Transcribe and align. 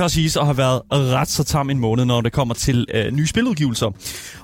tør 0.00 0.08
siges 0.08 0.36
at 0.36 0.44
have 0.44 0.56
været 0.56 0.82
ret 0.90 1.28
så 1.28 1.44
tam 1.44 1.70
en 1.70 1.78
måned, 1.78 2.04
når 2.04 2.20
det 2.20 2.32
kommer 2.32 2.54
til 2.54 2.86
øh, 2.94 3.12
nye 3.12 3.26
spiludgivelser. 3.26 3.90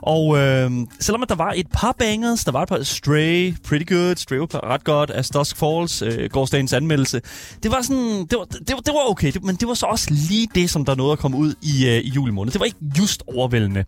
Og 0.02 0.38
øh, 0.38 0.70
selvom 1.01 1.23
at 1.23 1.28
der 1.28 1.34
var 1.34 1.52
et 1.56 1.66
par 1.73 1.95
bangers, 1.98 2.45
der 2.45 2.52
var 2.52 2.62
et 2.62 2.69
par 2.69 2.83
Stray, 2.83 3.55
Pretty 3.69 3.95
Good, 3.95 4.16
Stray 4.16 4.37
var 4.37 4.70
ret 4.70 4.84
godt, 4.84 5.11
As 5.11 5.30
Dusk 5.30 5.56
Falls, 5.56 6.02
øh, 6.02 6.30
gårdsdagens 6.30 6.73
anmeldelse. 6.73 7.20
Det 7.62 7.70
var 7.70 7.83
sådan, 7.83 8.27
det 8.30 8.38
var, 8.38 8.45
det 8.45 8.73
var, 8.73 8.80
det 8.80 8.95
var 8.95 9.11
okay, 9.11 9.33
det, 9.33 9.45
men 9.45 9.56
det 9.56 9.69
var 9.69 9.74
så 9.74 9.87
også 9.87 10.09
lige 10.11 10.48
det, 10.55 10.70
som 10.70 10.84
der 10.84 10.95
nåede 10.95 11.12
at 11.12 11.19
komme 11.19 11.37
ud 11.37 11.55
i, 11.62 11.86
øh, 11.86 11.98
i 11.98 12.11
juli 12.14 12.33
måned. 12.33 12.52
Det 12.52 12.61
var 12.61 12.64
ikke 12.66 12.78
just 12.98 13.23
overvældende. 13.36 13.84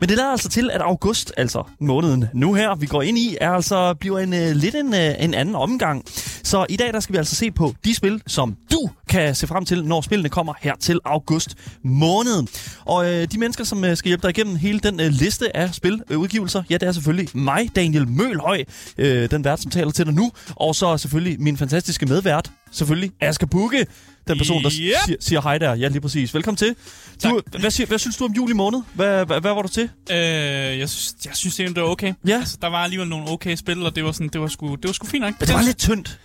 Men 0.00 0.08
det 0.08 0.16
lader 0.16 0.30
altså 0.30 0.48
til, 0.48 0.70
at 0.72 0.80
august, 0.80 1.32
altså 1.36 1.62
måneden 1.80 2.24
nu 2.34 2.54
her, 2.54 2.74
vi 2.74 2.86
går 2.86 3.02
ind 3.02 3.18
i, 3.18 3.36
er 3.40 3.50
altså 3.50 3.94
bliver 3.94 4.18
en 4.18 4.34
øh, 4.34 4.50
lidt 4.50 4.74
en, 4.74 4.94
øh, 4.94 5.14
en 5.18 5.34
anden 5.34 5.54
omgang. 5.54 6.04
Så 6.42 6.66
i 6.68 6.76
dag, 6.76 6.92
der 6.92 7.00
skal 7.00 7.12
vi 7.12 7.18
altså 7.18 7.34
se 7.34 7.50
på 7.50 7.74
de 7.84 7.94
spil, 7.94 8.22
som 8.26 8.56
du 8.72 8.90
kan 9.08 9.34
se 9.34 9.46
frem 9.46 9.64
til, 9.64 9.84
når 9.84 10.00
spillene 10.00 10.28
kommer 10.28 10.54
her 10.60 10.74
til 10.80 11.00
august 11.04 11.54
måned. 11.84 12.46
Og 12.84 13.12
øh, 13.12 13.26
de 13.32 13.38
mennesker, 13.38 13.64
som 13.64 13.84
øh, 13.84 13.96
skal 13.96 14.08
hjælpe 14.08 14.22
dig 14.22 14.30
igennem 14.38 14.56
hele 14.56 14.80
den 14.80 15.00
øh, 15.00 15.06
liste 15.10 15.56
af 15.56 15.74
spiludgivelser, 15.74 16.60
øh, 16.60 16.66
ja, 16.70 16.76
det 16.76 16.88
er 16.88 16.92
selvfølgelig 16.92 17.28
mig, 17.34 17.76
Daniel 17.76 18.08
Mølhøj, 18.08 18.64
øh, 18.98 19.30
den 19.30 19.44
vært, 19.44 19.60
som 19.60 19.70
taler 19.70 19.90
til 19.90 20.06
dig 20.06 20.14
nu. 20.14 20.30
Og 20.56 20.74
så 20.74 20.96
selvfølgelig 20.96 21.40
min 21.40 21.56
fantastiske 21.56 22.06
medvært, 22.06 22.50
selvfølgelig 22.72 23.10
Asger 23.20 23.46
Bukke, 23.46 23.86
den 24.28 24.38
person, 24.38 24.62
der 24.62 24.70
Yep. 24.72 24.72
siger, 25.06 25.16
siger 25.20 25.40
hej 25.42 25.58
der. 25.58 25.74
Ja, 25.74 25.88
lige 25.88 26.00
præcis. 26.00 26.34
Velkommen 26.34 26.56
til. 26.56 26.74
Du, 27.24 27.40
hvad, 27.60 27.70
siger, 27.70 27.86
hvad 27.86 27.98
synes 27.98 28.16
du 28.16 28.24
om 28.24 28.32
juli 28.32 28.52
måned? 28.52 28.80
Hvad, 28.94 29.26
hvad, 29.26 29.40
hvad 29.40 29.54
var 29.54 29.62
du 29.62 29.68
til? 29.68 29.88
Øh, 30.10 30.16
jeg, 30.16 30.88
synes, 30.88 31.14
jeg 31.24 31.32
synes 31.36 31.56
det 31.56 31.76
var 31.76 31.82
okay. 31.82 32.12
Ja. 32.28 32.38
Altså, 32.38 32.58
der 32.62 32.68
var 32.68 32.78
alligevel 32.78 33.08
nogle 33.08 33.30
okay 33.30 33.56
spil, 33.56 33.82
og 33.86 33.96
det 33.96 34.04
var, 34.04 34.12
sådan, 34.12 34.28
det 34.28 34.40
var, 34.40 34.48
sgu, 34.48 34.74
det 34.74 34.84
var 34.86 34.92
sgu 34.92 35.06
fint 35.06 35.22
nok. 35.22 35.34
Men 35.40 35.46
det 35.48 35.54
var 35.54 35.62
lidt 35.62 35.78
tyndt. 35.78 36.18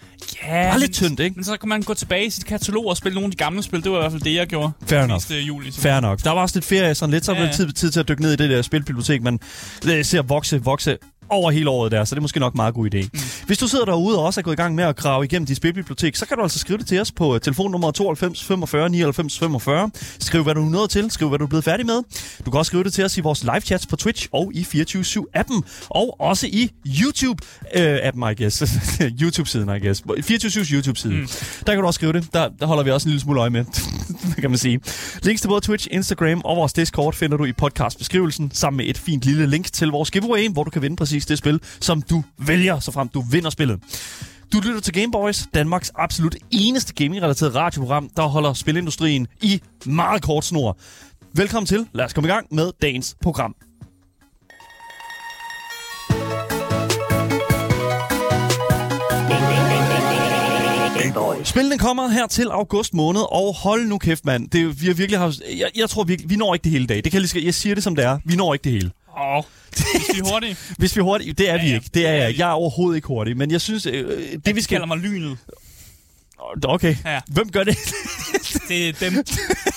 ja, 0.43 0.59
det 0.63 0.71
var 0.71 0.77
lidt 0.77 0.93
tyndt, 0.93 1.19
ikke? 1.19 1.35
Men 1.35 1.43
så 1.43 1.57
kan 1.57 1.69
man 1.69 1.81
gå 1.81 1.93
tilbage 1.93 2.25
i 2.25 2.29
sit 2.29 2.45
katalog 2.45 2.85
og 2.87 2.97
spille 2.97 3.13
nogle 3.13 3.25
af 3.25 3.31
de 3.31 3.37
gamle 3.37 3.63
spil. 3.63 3.83
Det 3.83 3.91
var 3.91 3.97
i 3.97 4.01
hvert 4.01 4.11
fald 4.11 4.21
det, 4.21 4.33
jeg 4.33 4.47
gjorde. 4.47 4.71
Fair 4.87 4.99
enough. 5.03 5.21
Sidste 5.21 5.41
juli. 5.41 5.71
Så. 5.71 5.81
Fair 5.81 5.99
nok. 5.99 6.23
Der 6.23 6.31
var 6.31 6.41
også 6.41 6.55
lidt 6.55 6.65
ferie, 6.65 6.95
sådan 6.95 7.13
lidt, 7.13 7.25
så 7.25 7.33
Ja, 7.33 7.43
det 7.43 7.55
tid, 7.55 7.71
tid 7.71 7.91
til 7.91 7.99
at 7.99 8.07
dykke 8.07 8.21
ned 8.21 8.33
i 8.33 8.35
det 8.35 8.49
der 8.49 8.61
spilbibliotek, 8.61 9.21
man 9.21 9.39
øh, 9.87 10.05
ser 10.05 10.21
vokse, 10.21 10.63
vokse 10.63 10.97
over 11.29 11.51
hele 11.51 11.69
året 11.69 11.91
der, 11.91 12.05
så 12.05 12.15
det 12.15 12.19
er 12.19 12.21
måske 12.21 12.39
nok 12.39 12.53
en 12.53 12.57
meget 12.57 12.73
god 12.73 12.95
idé. 12.95 13.09
Mm. 13.13 13.19
Hvis 13.45 13.57
du 13.57 13.67
sidder 13.67 13.85
derude 13.85 14.17
og 14.19 14.25
også 14.25 14.39
er 14.39 14.43
gået 14.43 14.53
i 14.53 14.61
gang 14.61 14.75
med 14.75 14.83
at 14.83 14.95
grave 14.95 15.25
igennem 15.25 15.45
dit 15.45 15.57
spilbibliotek, 15.57 16.15
så 16.15 16.25
kan 16.25 16.37
du 16.37 16.43
altså 16.43 16.59
skrive 16.59 16.77
det 16.77 16.87
til 16.87 17.01
os 17.01 17.11
på 17.11 17.35
øh, 17.35 17.41
telefonnummer 17.41 17.91
92 17.91 18.43
45 18.43 18.89
99 18.89 19.39
45. 19.39 19.89
Skriv, 20.19 20.43
hvad 20.43 20.55
du 20.55 20.65
er 20.65 20.69
nået 20.69 20.89
til. 20.89 21.11
Skriv, 21.11 21.29
hvad 21.29 21.39
du 21.39 21.43
er 21.45 21.49
blevet 21.49 21.63
færdig 21.63 21.85
med. 21.85 22.03
Du 22.45 22.51
kan 22.51 22.57
også 22.57 22.69
skrive 22.69 22.83
det 22.83 22.93
til 22.93 23.05
os 23.05 23.17
i 23.17 23.21
vores 23.21 23.43
live 23.43 23.59
chats 23.59 23.87
på 23.87 23.95
Twitch 23.95 24.27
og 24.31 24.51
i 24.53 24.61
24-7-appen. 24.61 25.61
Og 25.89 26.15
også 26.19 26.47
i 26.47 26.71
YouTube-appen, 26.87 28.29
I 28.29 28.43
guess. 28.43 28.63
YouTube-siden, 29.21 29.75
I 29.75 29.79
guess. 29.79 30.01
24-7's 30.01 30.73
YouTube-side. 30.73 31.13
Mm. 31.13 31.27
Der 31.65 31.73
kan 31.73 31.81
du 31.81 31.87
også 31.87 31.97
skrive 31.97 32.13
det. 32.13 32.33
Der, 32.33 32.49
der 32.59 32.65
holder 32.65 32.83
vi 32.83 32.91
også 32.91 33.07
en 33.07 33.09
lille 33.09 33.21
smule 33.21 33.39
øje 33.39 33.49
med, 33.49 33.65
kan 34.41 34.49
man 34.49 34.57
sige. 34.57 34.79
Links 35.23 35.41
til 35.41 35.47
både 35.47 35.61
Twitch, 35.61 35.87
Instagram 35.91 36.41
og 36.45 36.57
vores 36.57 36.73
Discord 36.73 37.13
finder 37.13 37.37
du 37.37 37.45
i 37.45 37.53
podcastbeskrivelsen, 37.53 38.51
sammen 38.53 38.77
med 38.77 38.85
et 38.85 38.97
fint 38.97 39.25
lille 39.25 39.47
link 39.47 39.73
til 39.73 39.87
vores 39.87 40.11
giveaway, 40.11 40.49
hvor 40.49 40.63
du 40.63 40.69
kan 40.69 40.81
vinde 40.81 40.95
præcis 40.95 41.25
det 41.25 41.37
spil, 41.37 41.59
som 41.79 42.01
du 42.01 42.23
vælger, 42.37 42.79
så 42.79 42.91
frem 42.91 43.07
du 43.07 43.23
vinder 43.31 43.49
spillet. 43.49 43.79
Du 44.53 44.59
lytter 44.59 44.81
til 44.81 44.93
Gameboys, 44.93 45.47
Danmarks 45.53 45.91
absolut 45.95 46.35
eneste 46.51 46.93
gaming-relateret 46.93 47.55
radioprogram, 47.55 48.09
der 48.17 48.23
holder 48.23 48.53
spilindustrien 48.53 49.27
i 49.41 49.61
meget 49.85 50.21
kort 50.21 50.45
snor. 50.45 50.77
Velkommen 51.33 51.67
til. 51.67 51.87
Lad 51.93 52.05
os 52.05 52.13
komme 52.13 52.27
i 52.27 52.31
gang 52.31 52.47
med 52.51 52.71
dagens 52.81 53.15
program. 53.21 53.66
Gameboys. 61.19 61.47
Spillene 61.47 61.77
kommer 61.77 62.07
her 62.07 62.27
til 62.27 62.47
august 62.51 62.93
måned, 62.93 63.21
og 63.31 63.55
hold 63.55 63.85
nu 63.87 63.97
kæft, 63.97 64.25
mand. 64.25 64.49
Det, 64.49 64.81
vi 64.81 64.87
har 64.87 64.93
virkelig 64.93 65.19
haft, 65.19 65.35
jeg, 65.57 65.67
jeg 65.75 65.89
tror 65.89 66.03
virkelig, 66.03 66.29
vi 66.29 66.35
når 66.35 66.53
ikke 66.53 66.63
det 66.63 66.71
hele 66.71 66.87
dag. 66.87 66.95
Det 67.03 67.11
kan 67.11 67.21
jeg, 67.21 67.29
lige, 67.33 67.45
jeg 67.45 67.53
siger 67.53 67.75
det 67.75 67.83
som 67.83 67.95
det 67.95 68.05
er. 68.05 68.19
Vi 68.25 68.35
når 68.35 68.53
ikke 68.53 68.63
det 68.63 68.71
hele. 68.71 68.91
Åh, 69.19 69.43
hvis 69.69 70.03
vi 70.13 70.19
er 70.19 70.31
hurtige. 70.33 70.57
Hvis 70.79 70.95
vi 70.95 70.99
er 70.99 71.03
hurtige, 71.03 71.33
det 71.33 71.49
er 71.49 71.55
ja, 71.55 71.61
vi 71.61 71.67
Ja, 71.67 71.69
ja. 71.69 71.75
ikke. 71.75 71.89
Det 71.93 72.05
er 72.05 72.09
Det 72.09 72.09
er 72.09 72.13
jeg. 72.13 72.23
vi. 72.23 72.29
ikke. 72.29 72.41
Jeg 72.41 72.49
er 72.49 72.53
overhovedet 72.53 72.95
ikke 72.95 73.07
hurtig, 73.07 73.37
men 73.37 73.51
jeg 73.51 73.61
synes, 73.61 73.85
øh, 73.85 73.93
det 73.93 74.41
vi 74.45 74.51
De 74.51 74.61
skal... 74.63 74.75
kalder 74.75 74.87
mig 74.87 74.97
lynet. 74.97 75.37
Okay. 76.65 76.95
Ja. 77.05 77.19
Hvem 77.27 77.49
gør 77.51 77.63
det? 77.63 77.77
Det 78.67 78.89
er 78.89 78.93
dem, 79.09 79.13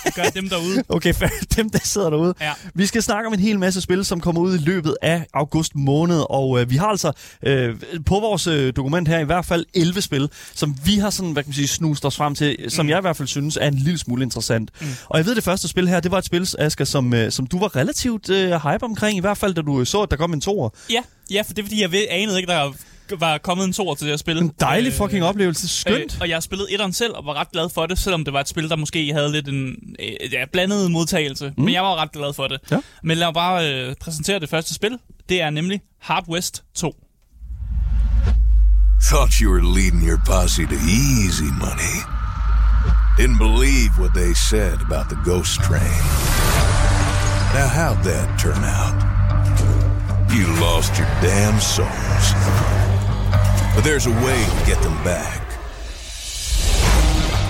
det 0.04 0.14
gør 0.14 0.22
dem 0.22 0.48
derude. 0.48 0.84
Okay, 0.88 1.14
fair. 1.14 1.28
dem 1.56 1.70
der 1.70 1.78
sidder 1.82 2.10
derude. 2.10 2.34
Ja. 2.40 2.52
Vi 2.74 2.86
skal 2.86 3.02
snakke 3.02 3.26
om 3.26 3.34
en 3.34 3.40
hel 3.40 3.58
masse 3.58 3.80
spil, 3.80 4.04
som 4.04 4.20
kommer 4.20 4.40
ud 4.40 4.54
i 4.54 4.58
løbet 4.58 4.96
af 5.02 5.26
august 5.34 5.74
måned, 5.74 6.24
og 6.30 6.60
øh, 6.60 6.70
vi 6.70 6.76
har 6.76 6.86
altså 6.86 7.12
øh, 7.46 7.74
på 8.06 8.14
vores 8.14 8.46
øh, 8.46 8.72
dokument 8.76 9.08
her 9.08 9.18
i 9.18 9.24
hvert 9.24 9.44
fald 9.46 9.64
11 9.74 10.00
spil, 10.02 10.28
som 10.54 10.76
vi 10.84 10.94
har 10.98 11.10
sådan, 11.10 11.32
hvad 11.32 11.42
kan 11.42 11.48
man 11.48 11.54
sige, 11.54 11.68
snust 11.68 12.04
os 12.04 12.16
frem 12.16 12.34
til, 12.34 12.56
som 12.68 12.88
jeg 12.88 12.98
i 12.98 13.00
hvert 13.00 13.16
fald 13.16 13.28
synes 13.28 13.56
er 13.60 13.68
en 13.68 13.74
lille 13.74 13.98
smule 13.98 14.22
interessant. 14.22 14.70
Mm. 14.80 14.86
Og 15.06 15.18
jeg 15.18 15.26
ved, 15.26 15.34
det 15.34 15.44
første 15.44 15.68
spil 15.68 15.88
her, 15.88 16.00
det 16.00 16.10
var 16.10 16.18
et 16.18 16.24
spil, 16.24 16.48
Asger, 16.58 16.84
som, 16.84 17.14
øh, 17.14 17.32
som 17.32 17.46
du 17.46 17.58
var 17.58 17.76
relativt 17.76 18.30
øh, 18.30 18.50
hype 18.50 18.82
omkring, 18.84 19.16
i 19.16 19.20
hvert 19.20 19.38
fald 19.38 19.54
da 19.54 19.62
du 19.62 19.84
så, 19.84 20.02
at 20.02 20.10
der 20.10 20.16
kom 20.16 20.32
en 20.32 20.40
toer. 20.40 20.68
Ja, 20.90 21.00
ja, 21.30 21.42
for 21.42 21.52
det 21.54 21.62
er 21.62 21.66
fordi, 21.66 21.80
jeg 21.80 21.92
ved, 21.92 22.04
anede 22.10 22.36
ikke, 22.38 22.52
der 22.52 22.72
var 23.18 23.38
kommet 23.38 23.64
en 23.64 23.72
tor 23.72 23.94
til 23.94 24.06
det 24.06 24.12
her 24.12 24.16
spil. 24.16 24.38
En 24.38 24.52
dejlig 24.60 24.90
Øh, 24.92 24.96
fucking 24.96 25.24
oplevelse. 25.24 25.68
Skønt. 25.68 26.14
Øh, 26.14 26.20
og 26.20 26.28
jeg 26.28 26.36
har 26.36 26.40
spillet 26.40 26.66
etteren 26.72 26.92
selv, 26.92 27.12
og 27.14 27.26
var 27.26 27.34
ret 27.34 27.52
glad 27.52 27.68
for 27.74 27.86
det, 27.86 27.98
selvom 27.98 28.24
det 28.24 28.32
var 28.32 28.40
et 28.40 28.48
spil, 28.48 28.68
der 28.68 28.76
måske 28.76 29.12
havde 29.12 29.32
lidt 29.32 29.48
en 29.48 29.76
øh, 30.00 30.32
ja, 30.32 30.44
blandet 30.52 30.90
modtagelse. 30.90 31.52
Mm. 31.56 31.64
Men 31.64 31.74
jeg 31.74 31.82
var 31.82 31.96
ret 31.96 32.12
glad 32.12 32.32
for 32.34 32.46
det. 32.46 32.60
Ja. 32.70 32.78
Men 33.02 33.18
lad 33.18 33.26
mig 33.26 33.34
bare 33.34 33.72
øh, 33.74 33.94
præsentere 34.00 34.38
det 34.40 34.48
første 34.50 34.74
spil. 34.74 34.98
Det 35.28 35.42
er 35.42 35.50
nemlig 35.50 35.80
Hard 36.00 36.28
West 36.28 36.62
2. 36.74 36.94
Thought 39.10 39.32
you 39.40 39.50
were 39.52 39.62
leading 39.80 40.02
your 40.08 40.20
posse 40.26 40.66
to 40.66 40.74
easy 40.74 41.50
money. 41.66 41.96
Didn't 43.18 43.38
believe 43.38 43.90
what 43.98 44.12
they 44.14 44.32
said 44.50 44.76
about 44.88 45.06
the 45.12 45.18
ghost 45.24 45.60
train. 45.68 46.00
Now, 47.54 47.66
how'd 47.66 48.04
that 48.04 48.26
turn 48.38 48.62
out? 48.78 48.94
You 50.36 50.46
lost 50.60 50.96
your 50.98 51.08
damn 51.20 51.58
souls. 51.60 52.79
But 53.74 53.84
there's 53.84 54.06
a 54.06 54.14
way 54.26 54.38
to 54.56 54.60
get 54.70 54.78
them 54.86 54.96
back. 55.04 55.40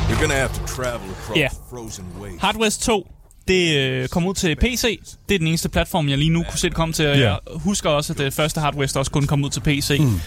You're 0.08 0.20
gonna 0.20 0.34
have 0.34 0.52
to 0.54 0.66
travel 0.66 1.10
across 1.10 1.36
Ja. 1.38 1.48
frozen 1.70 2.04
wastes. 2.20 2.40
Hard 2.40 2.56
West 2.56 2.82
2, 2.82 3.06
det 3.48 3.76
øh, 3.76 4.08
kom 4.08 4.26
ud 4.26 4.34
til 4.34 4.56
PC. 4.56 5.00
Det 5.28 5.34
er 5.34 5.38
den 5.38 5.46
eneste 5.46 5.68
platform, 5.68 6.08
jeg 6.08 6.18
lige 6.18 6.30
nu 6.30 6.42
kunne 6.42 6.58
se 6.58 6.68
det 6.68 6.76
komme 6.76 6.92
til. 6.94 7.06
Og 7.08 7.16
Ja. 7.18 7.28
jeg 7.28 7.38
husker 7.54 7.90
også, 7.90 8.12
at 8.12 8.18
det 8.18 8.34
første 8.34 8.60
Hard 8.60 8.74
West 8.76 8.96
også 8.96 9.10
kun 9.10 9.26
kom 9.26 9.44
ud 9.44 9.50
til 9.50 9.60
PC. 9.60 9.96
Mm. 10.00 10.20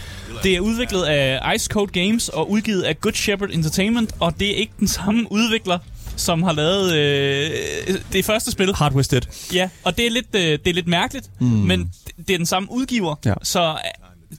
Det 0.43 0.55
er 0.55 0.59
udviklet 0.59 1.03
af 1.03 1.55
Ice 1.55 1.67
Code 1.67 1.91
Games 2.01 2.29
og 2.29 2.51
udgivet 2.51 2.81
af 2.81 3.01
Good 3.01 3.13
Shepherd 3.13 3.49
Entertainment. 3.51 4.11
Og 4.19 4.39
det 4.39 4.51
er 4.51 4.55
ikke 4.55 4.73
den 4.79 4.87
samme 4.87 5.31
udvikler, 5.31 5.79
som 6.15 6.43
har 6.43 6.53
lavet 6.53 6.93
øh, 6.93 7.51
det 8.13 8.25
første 8.25 8.51
spil. 8.51 8.75
Hard 8.75 8.93
West. 8.93 9.13
Ja, 9.53 9.69
og 9.83 9.97
det 9.97 10.05
er 10.05 10.09
lidt, 10.11 10.27
øh, 10.35 10.41
det 10.41 10.67
er 10.67 10.73
lidt 10.73 10.87
mærkeligt, 10.87 11.29
mm. 11.39 11.47
men 11.47 11.91
det 12.27 12.33
er 12.33 12.37
den 12.37 12.45
samme 12.45 12.71
udgiver, 12.71 13.15
Ja. 13.25 13.33
så 13.43 13.77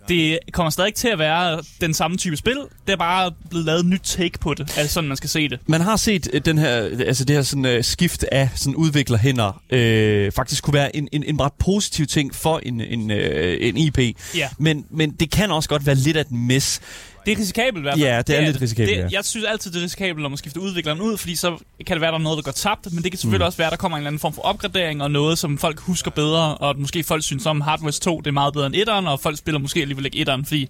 det 0.09 0.39
kommer 0.53 0.71
stadig 0.71 0.95
til 0.95 1.09
at 1.09 1.19
være 1.19 1.61
den 1.81 1.95
samme 1.95 2.17
type 2.17 2.37
spil. 2.37 2.59
Det 2.87 2.93
er 2.93 2.97
bare 2.97 3.33
blevet 3.51 3.67
lavet 3.67 3.81
et 3.81 3.87
nyt 3.87 4.01
take 4.05 4.39
på 4.39 4.55
det, 4.55 4.61
altså 4.79 4.93
sådan 4.93 5.09
man 5.09 5.17
skal 5.17 5.31
se 5.31 5.49
det. 5.49 5.59
Man 5.67 5.81
har 5.81 5.97
set 5.97 6.29
øh, 6.33 6.41
den 6.45 6.59
her, 6.59 6.71
altså 7.07 7.25
det 7.25 7.37
her 7.37 7.43
sådan, 7.43 7.65
uh, 7.65 7.85
skift 7.85 8.25
af 8.33 8.51
sådan 8.55 8.75
udviklerhænder 8.75 9.63
øh, 9.71 10.33
faktisk 10.33 10.65
kunne 10.65 10.75
være 10.75 10.97
en, 10.97 11.09
en, 11.13 11.25
en 11.25 11.41
ret 11.41 11.53
positiv 11.59 12.07
ting 12.07 12.35
for 12.35 12.61
en, 12.63 12.81
en, 12.81 13.11
øh, 13.11 13.57
en 13.61 13.77
IP. 13.77 13.99
Ja. 14.37 14.49
Men, 14.59 14.87
men 14.91 15.11
det 15.11 15.31
kan 15.31 15.51
også 15.51 15.69
godt 15.69 15.87
være 15.87 15.95
lidt 15.95 16.17
af 16.17 16.21
et 16.21 16.31
mis. 16.31 16.81
Det 17.27 17.33
er 17.33 17.39
risikabelt 17.39 17.79
i 17.79 17.83
hvert 17.83 17.99
fald. 17.99 18.07
Ja, 18.07 18.23
det 18.23 18.37
er 18.37 18.41
lidt 18.41 18.61
risikabelt, 18.63 18.97
Det, 18.97 19.03
ja. 19.03 19.09
Jeg 19.13 19.25
synes 19.25 19.47
altid, 19.47 19.71
det 19.71 19.79
er 19.79 19.85
risikabelt, 19.85 20.23
når 20.23 20.29
man 20.29 20.39
skifter 20.39 20.61
udvikleren 20.61 21.01
ud, 21.01 21.17
fordi 21.19 21.37
så 21.37 21.57
kan 21.87 21.95
det 21.97 22.01
være, 22.01 22.11
der 22.11 22.19
er 22.19 22.23
noget, 22.23 22.37
der 22.37 22.43
går 22.43 22.53
tabt, 22.53 22.93
men 22.93 23.05
det 23.05 23.13
kan 23.13 23.19
selvfølgelig 23.19 23.45
mm. 23.45 23.47
også 23.47 23.59
være, 23.59 23.71
der 23.71 23.77
kommer 23.77 23.99
en 23.99 24.01
eller 24.01 24.09
anden 24.09 24.21
form 24.21 24.33
for 24.33 24.43
opgradering 24.43 25.03
og 25.03 25.11
noget, 25.11 25.39
som 25.39 25.59
folk 25.59 25.81
husker 25.81 26.11
bedre, 26.11 26.55
og 26.57 26.79
måske 26.79 27.03
folk 27.05 27.23
synes 27.25 27.47
om 27.47 27.61
Hard 27.61 27.83
West 27.83 28.03
2, 28.03 28.19
det 28.21 28.27
er 28.27 28.31
meget 28.33 28.55
bedre 28.55 28.67
end 28.67 28.75
1'eren, 28.75 29.09
og 29.09 29.21
folk 29.21 29.39
spiller 29.39 29.59
måske 29.59 29.81
alligevel 29.81 30.07
ikke 30.13 30.33
1'eren, 30.33 30.45
fordi 30.45 30.69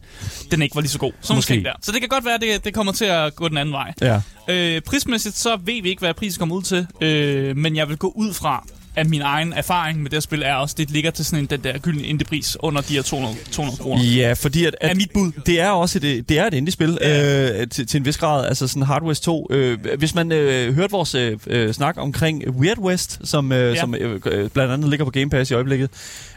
den 0.51 0.63
ikke 0.63 0.75
var 0.75 0.81
lige 0.81 0.91
så 0.91 0.99
god. 0.99 1.13
Så 1.21 1.35
Måske. 1.35 1.55
måske. 1.55 1.65
Der. 1.65 1.73
Så 1.83 1.93
det 1.93 2.01
kan 2.01 2.09
godt 2.09 2.25
være, 2.25 2.39
det, 2.39 2.65
det 2.65 2.75
kommer 2.75 2.93
til 2.93 3.05
at 3.05 3.37
gå 3.37 3.49
den 3.49 3.57
anden 3.57 3.73
vej. 3.73 3.93
Ja. 4.01 4.21
Øh, 4.49 4.81
prismæssigt, 4.83 5.37
så 5.37 5.57
ved 5.65 5.83
vi 5.83 5.89
ikke, 5.89 6.01
hvad 6.01 6.15
prisen 6.15 6.39
kommer 6.39 6.55
ud 6.57 6.63
til, 6.63 6.87
øh, 7.01 7.57
men 7.57 7.77
jeg 7.77 7.89
vil 7.89 7.97
gå 7.97 8.13
ud 8.17 8.33
fra, 8.35 8.67
at 8.97 9.11
min 9.11 9.21
egen 9.23 9.53
erfaring 9.53 10.03
med 10.03 10.11
det 10.11 10.17
her 10.17 10.21
spil 10.21 10.43
er 10.43 10.55
også, 10.55 10.75
det 10.79 10.91
ligger 10.91 11.11
til 11.11 11.25
sådan 11.25 11.39
en, 11.39 11.47
den 11.47 11.65
der 11.65 11.79
gyldne 11.79 12.03
indie-pris 12.03 12.57
under 12.61 12.81
de 12.81 12.95
her 12.95 13.03
200, 13.03 13.37
200 13.53 13.83
kroner. 13.83 14.03
Ja, 14.05 14.33
fordi 14.33 14.65
at, 14.65 14.77
at 14.81 14.91
Er 14.91 14.95
mit 14.95 15.11
bud. 15.15 15.33
det 15.47 15.61
er 15.61 15.71
også 15.71 15.99
et, 16.03 16.29
det 16.29 16.39
er 16.39 16.47
et 16.47 16.55
indie-spil 16.55 16.99
øh, 17.03 17.69
til, 17.69 17.87
til 17.87 17.99
en 17.99 18.05
vis 18.05 18.17
grad, 18.19 18.47
altså 18.47 18.69
sådan 18.69 18.83
Hard 18.83 19.03
West 19.03 19.23
2. 19.25 19.47
Øh, 19.51 19.79
hvis 19.99 20.15
man 20.15 20.33
øh, 20.33 20.75
hørte 20.75 20.91
vores 20.91 21.15
øh, 21.15 21.39
øh, 21.47 21.75
snak 21.75 21.95
omkring 21.99 22.51
Weird 22.51 22.79
West, 22.79 23.21
som, 23.25 23.53
øh, 23.53 23.59
ja. 23.59 23.69
Ja. 23.69 23.81
som 23.81 23.95
øh, 23.95 24.21
øh, 24.27 24.51
blandt 24.51 24.73
andet 24.73 24.91
ligger 24.91 25.05
på 25.05 25.11
Game 25.11 25.31
Pass 25.31 25.51
i 25.51 25.55
øjeblikket, 25.55 25.91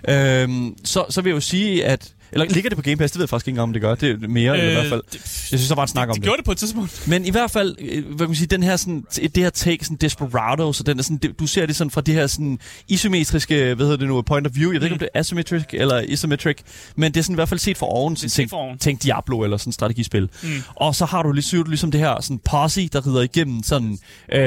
øh, 0.10 0.50
så, 0.84 1.06
så 1.10 1.22
vil 1.22 1.30
jeg 1.30 1.36
jo 1.36 1.42
sige, 1.42 1.86
at 1.86 2.14
Eller 2.32 2.46
ligger 2.46 2.70
det 2.70 2.78
på 2.78 2.82
Game 2.82 2.98
Pass? 2.98 3.12
Det 3.12 3.20
ved 3.20 3.24
jeg 3.24 3.30
faktisk 3.30 3.48
ikke 3.48 3.54
engang, 3.56 3.64
om 3.64 3.74
det 3.74 3.82
gør. 3.82 3.96
Det 3.96 4.24
er 4.24 4.28
mere, 4.28 4.52
øh, 4.54 4.58
eller 4.60 4.72
i 4.72 4.74
hvert 4.74 4.90
fald. 4.90 5.02
det, 5.12 5.14
Jeg 5.52 5.60
synes, 5.60 5.68
der 5.68 5.76
var 5.76 5.82
en 5.84 5.88
snak 5.88 6.10
om 6.10 6.14
de 6.14 6.20
det. 6.20 6.24
gjorde 6.24 6.38
det 6.38 6.46
på 6.46 6.52
et 6.52 6.58
tidspunkt. 6.58 7.08
Men 7.08 7.26
i 7.26 7.30
hvert 7.30 7.52
fald, 7.52 7.76
øh, 7.80 8.06
hvad 8.06 8.18
kan 8.18 8.28
man 8.28 8.36
sige, 8.36 8.48
den 8.48 8.64
her 8.64 8.76
sådan, 8.76 9.06
det 9.16 9.38
her 9.38 9.50
take, 9.50 9.86
sådan 9.86 9.98
Desperado, 9.98 10.74
så 10.74 10.84
den 10.84 11.00
er 11.00 11.04
sådan, 11.04 11.18
det, 11.18 11.40
du 11.40 11.48
ser 11.48 11.66
det 11.66 11.76
sådan 11.76 11.92
fra 11.92 12.02
det 12.02 12.14
her 12.14 12.28
sådan 12.28 12.60
isometriske, 12.88 13.56
hvad 13.74 13.86
hedder 13.86 13.98
det 13.98 14.08
nu, 14.08 14.22
point 14.22 14.48
of 14.48 14.56
view. 14.56 14.72
Jeg 14.72 14.82
ved 14.82 14.86
ikke, 14.88 14.94
om 14.96 15.00
det 15.00 15.10
er 15.14 15.20
asymmetric 15.20 15.64
eller 15.74 16.00
isometric, 16.00 16.58
men 16.96 17.12
det 17.14 17.20
er 17.20 17.24
sådan 17.24 17.34
i 17.34 17.36
hvert 17.38 17.50
fald 17.50 17.60
set 17.60 17.78
for 17.78 17.86
oven. 17.86 18.16
Sådan, 18.16 18.30
tænk, 18.30 18.50
for 18.50 18.58
oven. 18.58 18.78
tænk 18.78 19.04
Diablo 19.04 19.40
eller 19.44 19.58
sådan 19.58 19.70
et 19.70 19.74
strategispil. 19.74 20.30
Mm. 20.44 20.50
Og 20.76 20.96
så 20.96 21.06
har 21.06 21.24
du 21.24 21.32
ligesom, 21.32 21.64
ligesom 21.68 21.92
det 21.92 22.00
her 22.00 22.22
sådan 22.22 22.40
posse, 22.40 22.88
der 22.88 23.08
rider 23.08 23.22
igennem 23.22 23.64
sådan, 23.64 23.98
øh, 24.32 24.40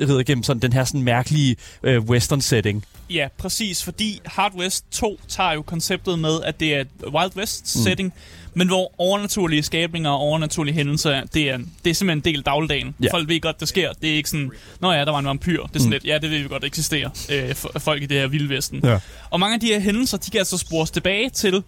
rider 0.00 0.20
igennem 0.20 0.42
sådan 0.42 0.62
den 0.62 0.72
her 0.72 0.84
sådan 0.84 1.02
mærkelige 1.02 1.56
øh, 1.82 2.00
western 2.02 2.40
setting. 2.40 2.84
Ja, 3.10 3.28
præcis, 3.38 3.84
fordi 3.84 4.20
Hard 4.26 4.54
West 4.54 4.84
2 4.90 5.20
tager 5.28 5.52
jo 5.52 5.62
konceptet 5.62 6.18
med, 6.18 6.40
at 6.44 6.60
det 6.60 6.74
er 6.74 6.84
Wild 7.10 7.36
West 7.36 7.76
Mm. 7.76 7.82
setting, 7.82 8.12
men 8.54 8.68
hvor 8.68 8.94
overnaturlige 8.98 9.62
skabninger 9.62 10.10
og 10.10 10.18
overnaturlige 10.18 10.74
hændelser, 10.74 11.22
det 11.34 11.50
er, 11.50 11.58
det 11.84 11.90
er 11.90 11.94
simpelthen 11.94 12.18
en 12.18 12.24
del 12.24 12.38
af 12.38 12.44
dagligdagen. 12.44 12.94
Ja. 13.02 13.12
Folk 13.12 13.28
ved 13.28 13.40
godt, 13.40 13.60
det 13.60 13.68
sker. 13.68 13.92
Det 13.92 14.10
er 14.10 14.14
ikke 14.14 14.30
sådan, 14.30 14.50
nå 14.80 14.92
ja, 14.92 15.04
der 15.04 15.10
var 15.10 15.18
en 15.18 15.24
vampyr. 15.26 15.62
Det 15.66 15.76
er 15.76 15.78
sådan 15.78 15.86
Mm. 15.86 15.92
lidt, 15.92 16.04
ja, 16.04 16.18
det 16.18 16.30
ved 16.30 16.38
vi 16.38 16.48
godt 16.48 16.64
eksisterer. 16.64 17.10
Øh, 17.30 17.54
for, 17.54 17.72
folk 17.78 18.02
i 18.02 18.06
det 18.06 18.16
her 18.20 18.26
vilde 18.26 18.48
vesten. 18.48 18.80
Ja. 18.84 18.98
Og 19.30 19.40
mange 19.40 19.54
af 19.54 19.60
de 19.60 19.66
her 19.66 19.80
hændelser, 19.80 20.18
de 20.18 20.30
kan 20.30 20.38
altså 20.38 20.58
spores 20.58 20.90
tilbage 20.90 21.30
til 21.30 21.62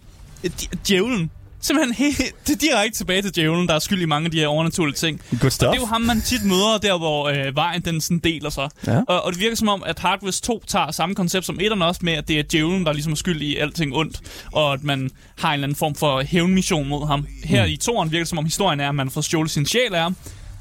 dj- 0.47 0.67
djævlen. 0.87 1.29
Simpelthen 1.63 1.95
helt, 1.95 2.17
det 2.47 2.53
er 2.53 2.57
direkte 2.57 2.97
tilbage 2.97 3.21
til 3.21 3.35
djævlen, 3.35 3.67
der 3.67 3.73
er 3.75 3.79
skyld 3.79 4.01
i 4.01 4.05
mange 4.05 4.25
af 4.25 4.31
de 4.31 4.39
her 4.39 4.47
overnaturlige 4.47 4.95
ting. 4.95 5.21
Good 5.41 5.51
stuff. 5.51 5.69
Det 5.69 5.77
er 5.77 5.81
jo 5.81 5.85
ham, 5.85 6.01
man 6.01 6.21
tit 6.21 6.45
møder 6.45 6.77
der, 6.81 6.97
hvor 6.97 7.27
øh, 7.29 7.55
vejen 7.55 7.81
den 7.81 8.01
sådan 8.01 8.19
deler 8.19 8.49
sig. 8.49 8.69
Ja. 8.87 9.01
Og, 9.07 9.23
og 9.25 9.31
det 9.33 9.39
virker 9.41 9.55
som 9.55 9.67
om, 9.69 9.83
at 9.85 9.99
Hard 9.99 10.23
West 10.23 10.43
2 10.43 10.63
tager 10.67 10.91
samme 10.91 11.15
koncept 11.15 11.45
som 11.45 11.57
etterne 11.61 11.85
også 11.85 12.01
med, 12.03 12.13
at 12.13 12.27
det 12.27 12.39
er 12.39 12.43
djævlen, 12.43 12.85
der 12.85 12.93
ligesom 12.93 13.11
er 13.11 13.15
skyld 13.15 13.41
i 13.41 13.55
alting 13.57 13.95
ondt, 13.95 14.21
og 14.51 14.73
at 14.73 14.83
man 14.83 15.09
har 15.37 15.49
en 15.49 15.53
eller 15.53 15.65
anden 15.65 15.75
form 15.75 15.95
for 15.95 16.21
hævnmission 16.21 16.89
mod 16.89 17.07
ham. 17.07 17.27
Her 17.43 17.65
Mm. 17.65 17.71
i 17.71 17.77
toeren 17.77 18.11
virker 18.11 18.23
det 18.23 18.29
som 18.29 18.37
om 18.37 18.45
historien 18.45 18.79
er, 18.79 18.89
at 18.89 18.95
man 18.95 19.09
får 19.09 19.21
stjålet 19.21 19.51
sin 19.51 19.65
sjæl 19.65 19.93
af 19.93 20.01
ham. 20.01 20.15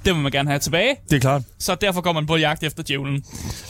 Det 0.05 0.15
vil 0.15 0.23
man 0.23 0.33
gerne 0.33 0.49
have 0.51 0.59
tilbage, 0.59 0.97
Det 1.11 1.17
er 1.17 1.21
klart. 1.21 1.43
så 1.59 1.75
derfor 1.75 2.01
går 2.01 2.13
man 2.13 2.27
på 2.27 2.37
jagt 2.37 2.63
efter 2.63 2.83
djævlen. 2.83 3.25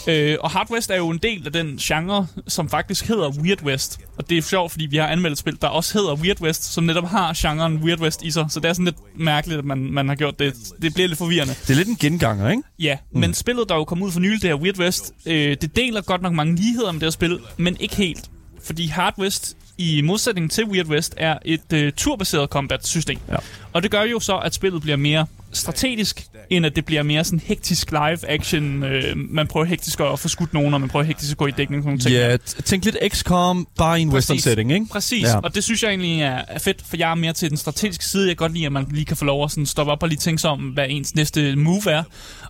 Øh, 0.06 0.36
og 0.40 0.50
Hard 0.50 0.70
West 0.70 0.90
er 0.90 0.96
jo 0.96 1.08
en 1.10 1.18
del 1.18 1.46
af 1.46 1.52
den 1.52 1.76
genre, 1.78 2.26
som 2.48 2.68
faktisk 2.68 3.08
hedder 3.08 3.30
Weird 3.30 3.62
West. 3.62 4.00
Og 4.18 4.30
det 4.30 4.38
er 4.38 4.42
sjovt, 4.42 4.72
fordi 4.72 4.86
vi 4.86 4.96
har 4.96 5.06
anmeldt 5.06 5.38
spil, 5.38 5.58
der 5.60 5.68
også 5.68 5.98
hedder 5.98 6.14
Weird 6.14 6.40
West, 6.40 6.64
som 6.72 6.84
netop 6.84 7.08
har 7.08 7.32
genren 7.36 7.76
Weird 7.76 8.00
West 8.00 8.22
i 8.22 8.30
sig. 8.30 8.46
Så 8.48 8.60
det 8.60 8.68
er 8.68 8.72
sådan 8.72 8.84
lidt 8.84 8.96
mærkeligt, 9.20 9.58
at 9.58 9.64
man, 9.64 9.78
man 9.78 10.08
har 10.08 10.14
gjort 10.14 10.38
det. 10.38 10.54
Det 10.82 10.94
bliver 10.94 11.08
lidt 11.08 11.18
forvirrende. 11.18 11.54
Det 11.54 11.70
er 11.70 11.74
lidt 11.74 11.88
en 11.88 11.96
genganger, 11.96 12.50
ikke? 12.50 12.62
Ja, 12.78 12.96
mm. 13.12 13.20
men 13.20 13.34
spillet, 13.34 13.68
der 13.68 13.74
jo 13.74 13.84
kom 13.84 14.02
ud 14.02 14.12
for 14.12 14.20
nylig, 14.20 14.42
det 14.42 14.50
her 14.50 14.56
Weird 14.56 14.78
West, 14.78 15.12
øh, 15.26 15.56
det 15.60 15.76
deler 15.76 16.00
godt 16.00 16.22
nok 16.22 16.32
mange 16.32 16.56
ligheder 16.56 16.92
med 16.92 17.00
det 17.00 17.06
her 17.06 17.10
spil, 17.10 17.38
men 17.56 17.76
ikke 17.80 17.96
helt. 17.96 18.30
Fordi 18.64 18.86
Hard 18.86 19.14
West, 19.18 19.56
i 19.78 20.00
modsætning 20.00 20.50
til 20.50 20.64
Weird 20.66 20.86
West, 20.86 21.14
er 21.16 21.38
et 21.44 21.72
øh, 21.72 21.92
turbaseret 21.92 22.48
combat-system. 22.50 23.18
Ja. 23.28 23.36
Og 23.72 23.82
det 23.82 23.90
gør 23.90 24.02
jo 24.02 24.20
så, 24.20 24.36
at 24.38 24.54
spillet 24.54 24.82
bliver 24.82 24.96
mere 24.96 25.26
strategisk, 25.52 26.24
end 26.50 26.66
at 26.66 26.76
det 26.76 26.84
bliver 26.84 27.02
mere 27.02 27.24
sådan 27.24 27.40
hektisk 27.44 27.90
live-action. 27.90 28.82
Øh, 28.82 29.16
man 29.16 29.46
prøver 29.46 29.66
hektisk 29.66 30.00
at 30.00 30.18
få 30.18 30.28
skudt 30.28 30.54
nogen, 30.54 30.74
og 30.74 30.80
man 30.80 30.88
prøver 30.88 31.04
hektisk 31.04 31.30
at 31.32 31.36
gå 31.36 31.46
i 31.46 31.50
dækning. 31.50 31.86
og 31.86 32.00
Sådan. 32.00 32.18
Ja, 32.18 32.36
t- 32.36 32.60
tænk 32.62 32.84
lidt 32.84 32.96
XCOM, 33.08 33.66
bare 33.78 33.98
i 33.98 34.02
en 34.02 34.08
western 34.08 34.38
setting, 34.38 34.72
ikke? 34.72 34.86
Præcis, 34.90 35.22
Ja. 35.22 35.38
og 35.38 35.54
det 35.54 35.64
synes 35.64 35.82
jeg 35.82 35.88
egentlig 35.88 36.20
er, 36.22 36.42
er 36.48 36.58
fedt, 36.58 36.82
for 36.88 36.96
jeg 36.96 37.10
er 37.10 37.14
mere 37.14 37.32
til 37.32 37.48
den 37.50 37.56
strategiske 37.56 38.04
side. 38.04 38.22
Jeg 38.28 38.30
kan 38.30 38.44
godt 38.44 38.52
lide, 38.54 38.66
at 38.66 38.72
man 38.72 38.86
lige 38.90 39.04
kan 39.04 39.16
få 39.16 39.24
lov 39.24 39.44
at 39.44 39.50
sådan 39.50 39.66
stoppe 39.66 39.92
op 39.92 40.02
og 40.02 40.08
lige 40.08 40.18
tænke 40.18 40.40
sig 40.40 40.50
om, 40.50 40.60
hvad 40.60 40.86
ens 40.88 41.14
næste 41.14 41.56
move 41.56 41.90
er. 41.90 42.02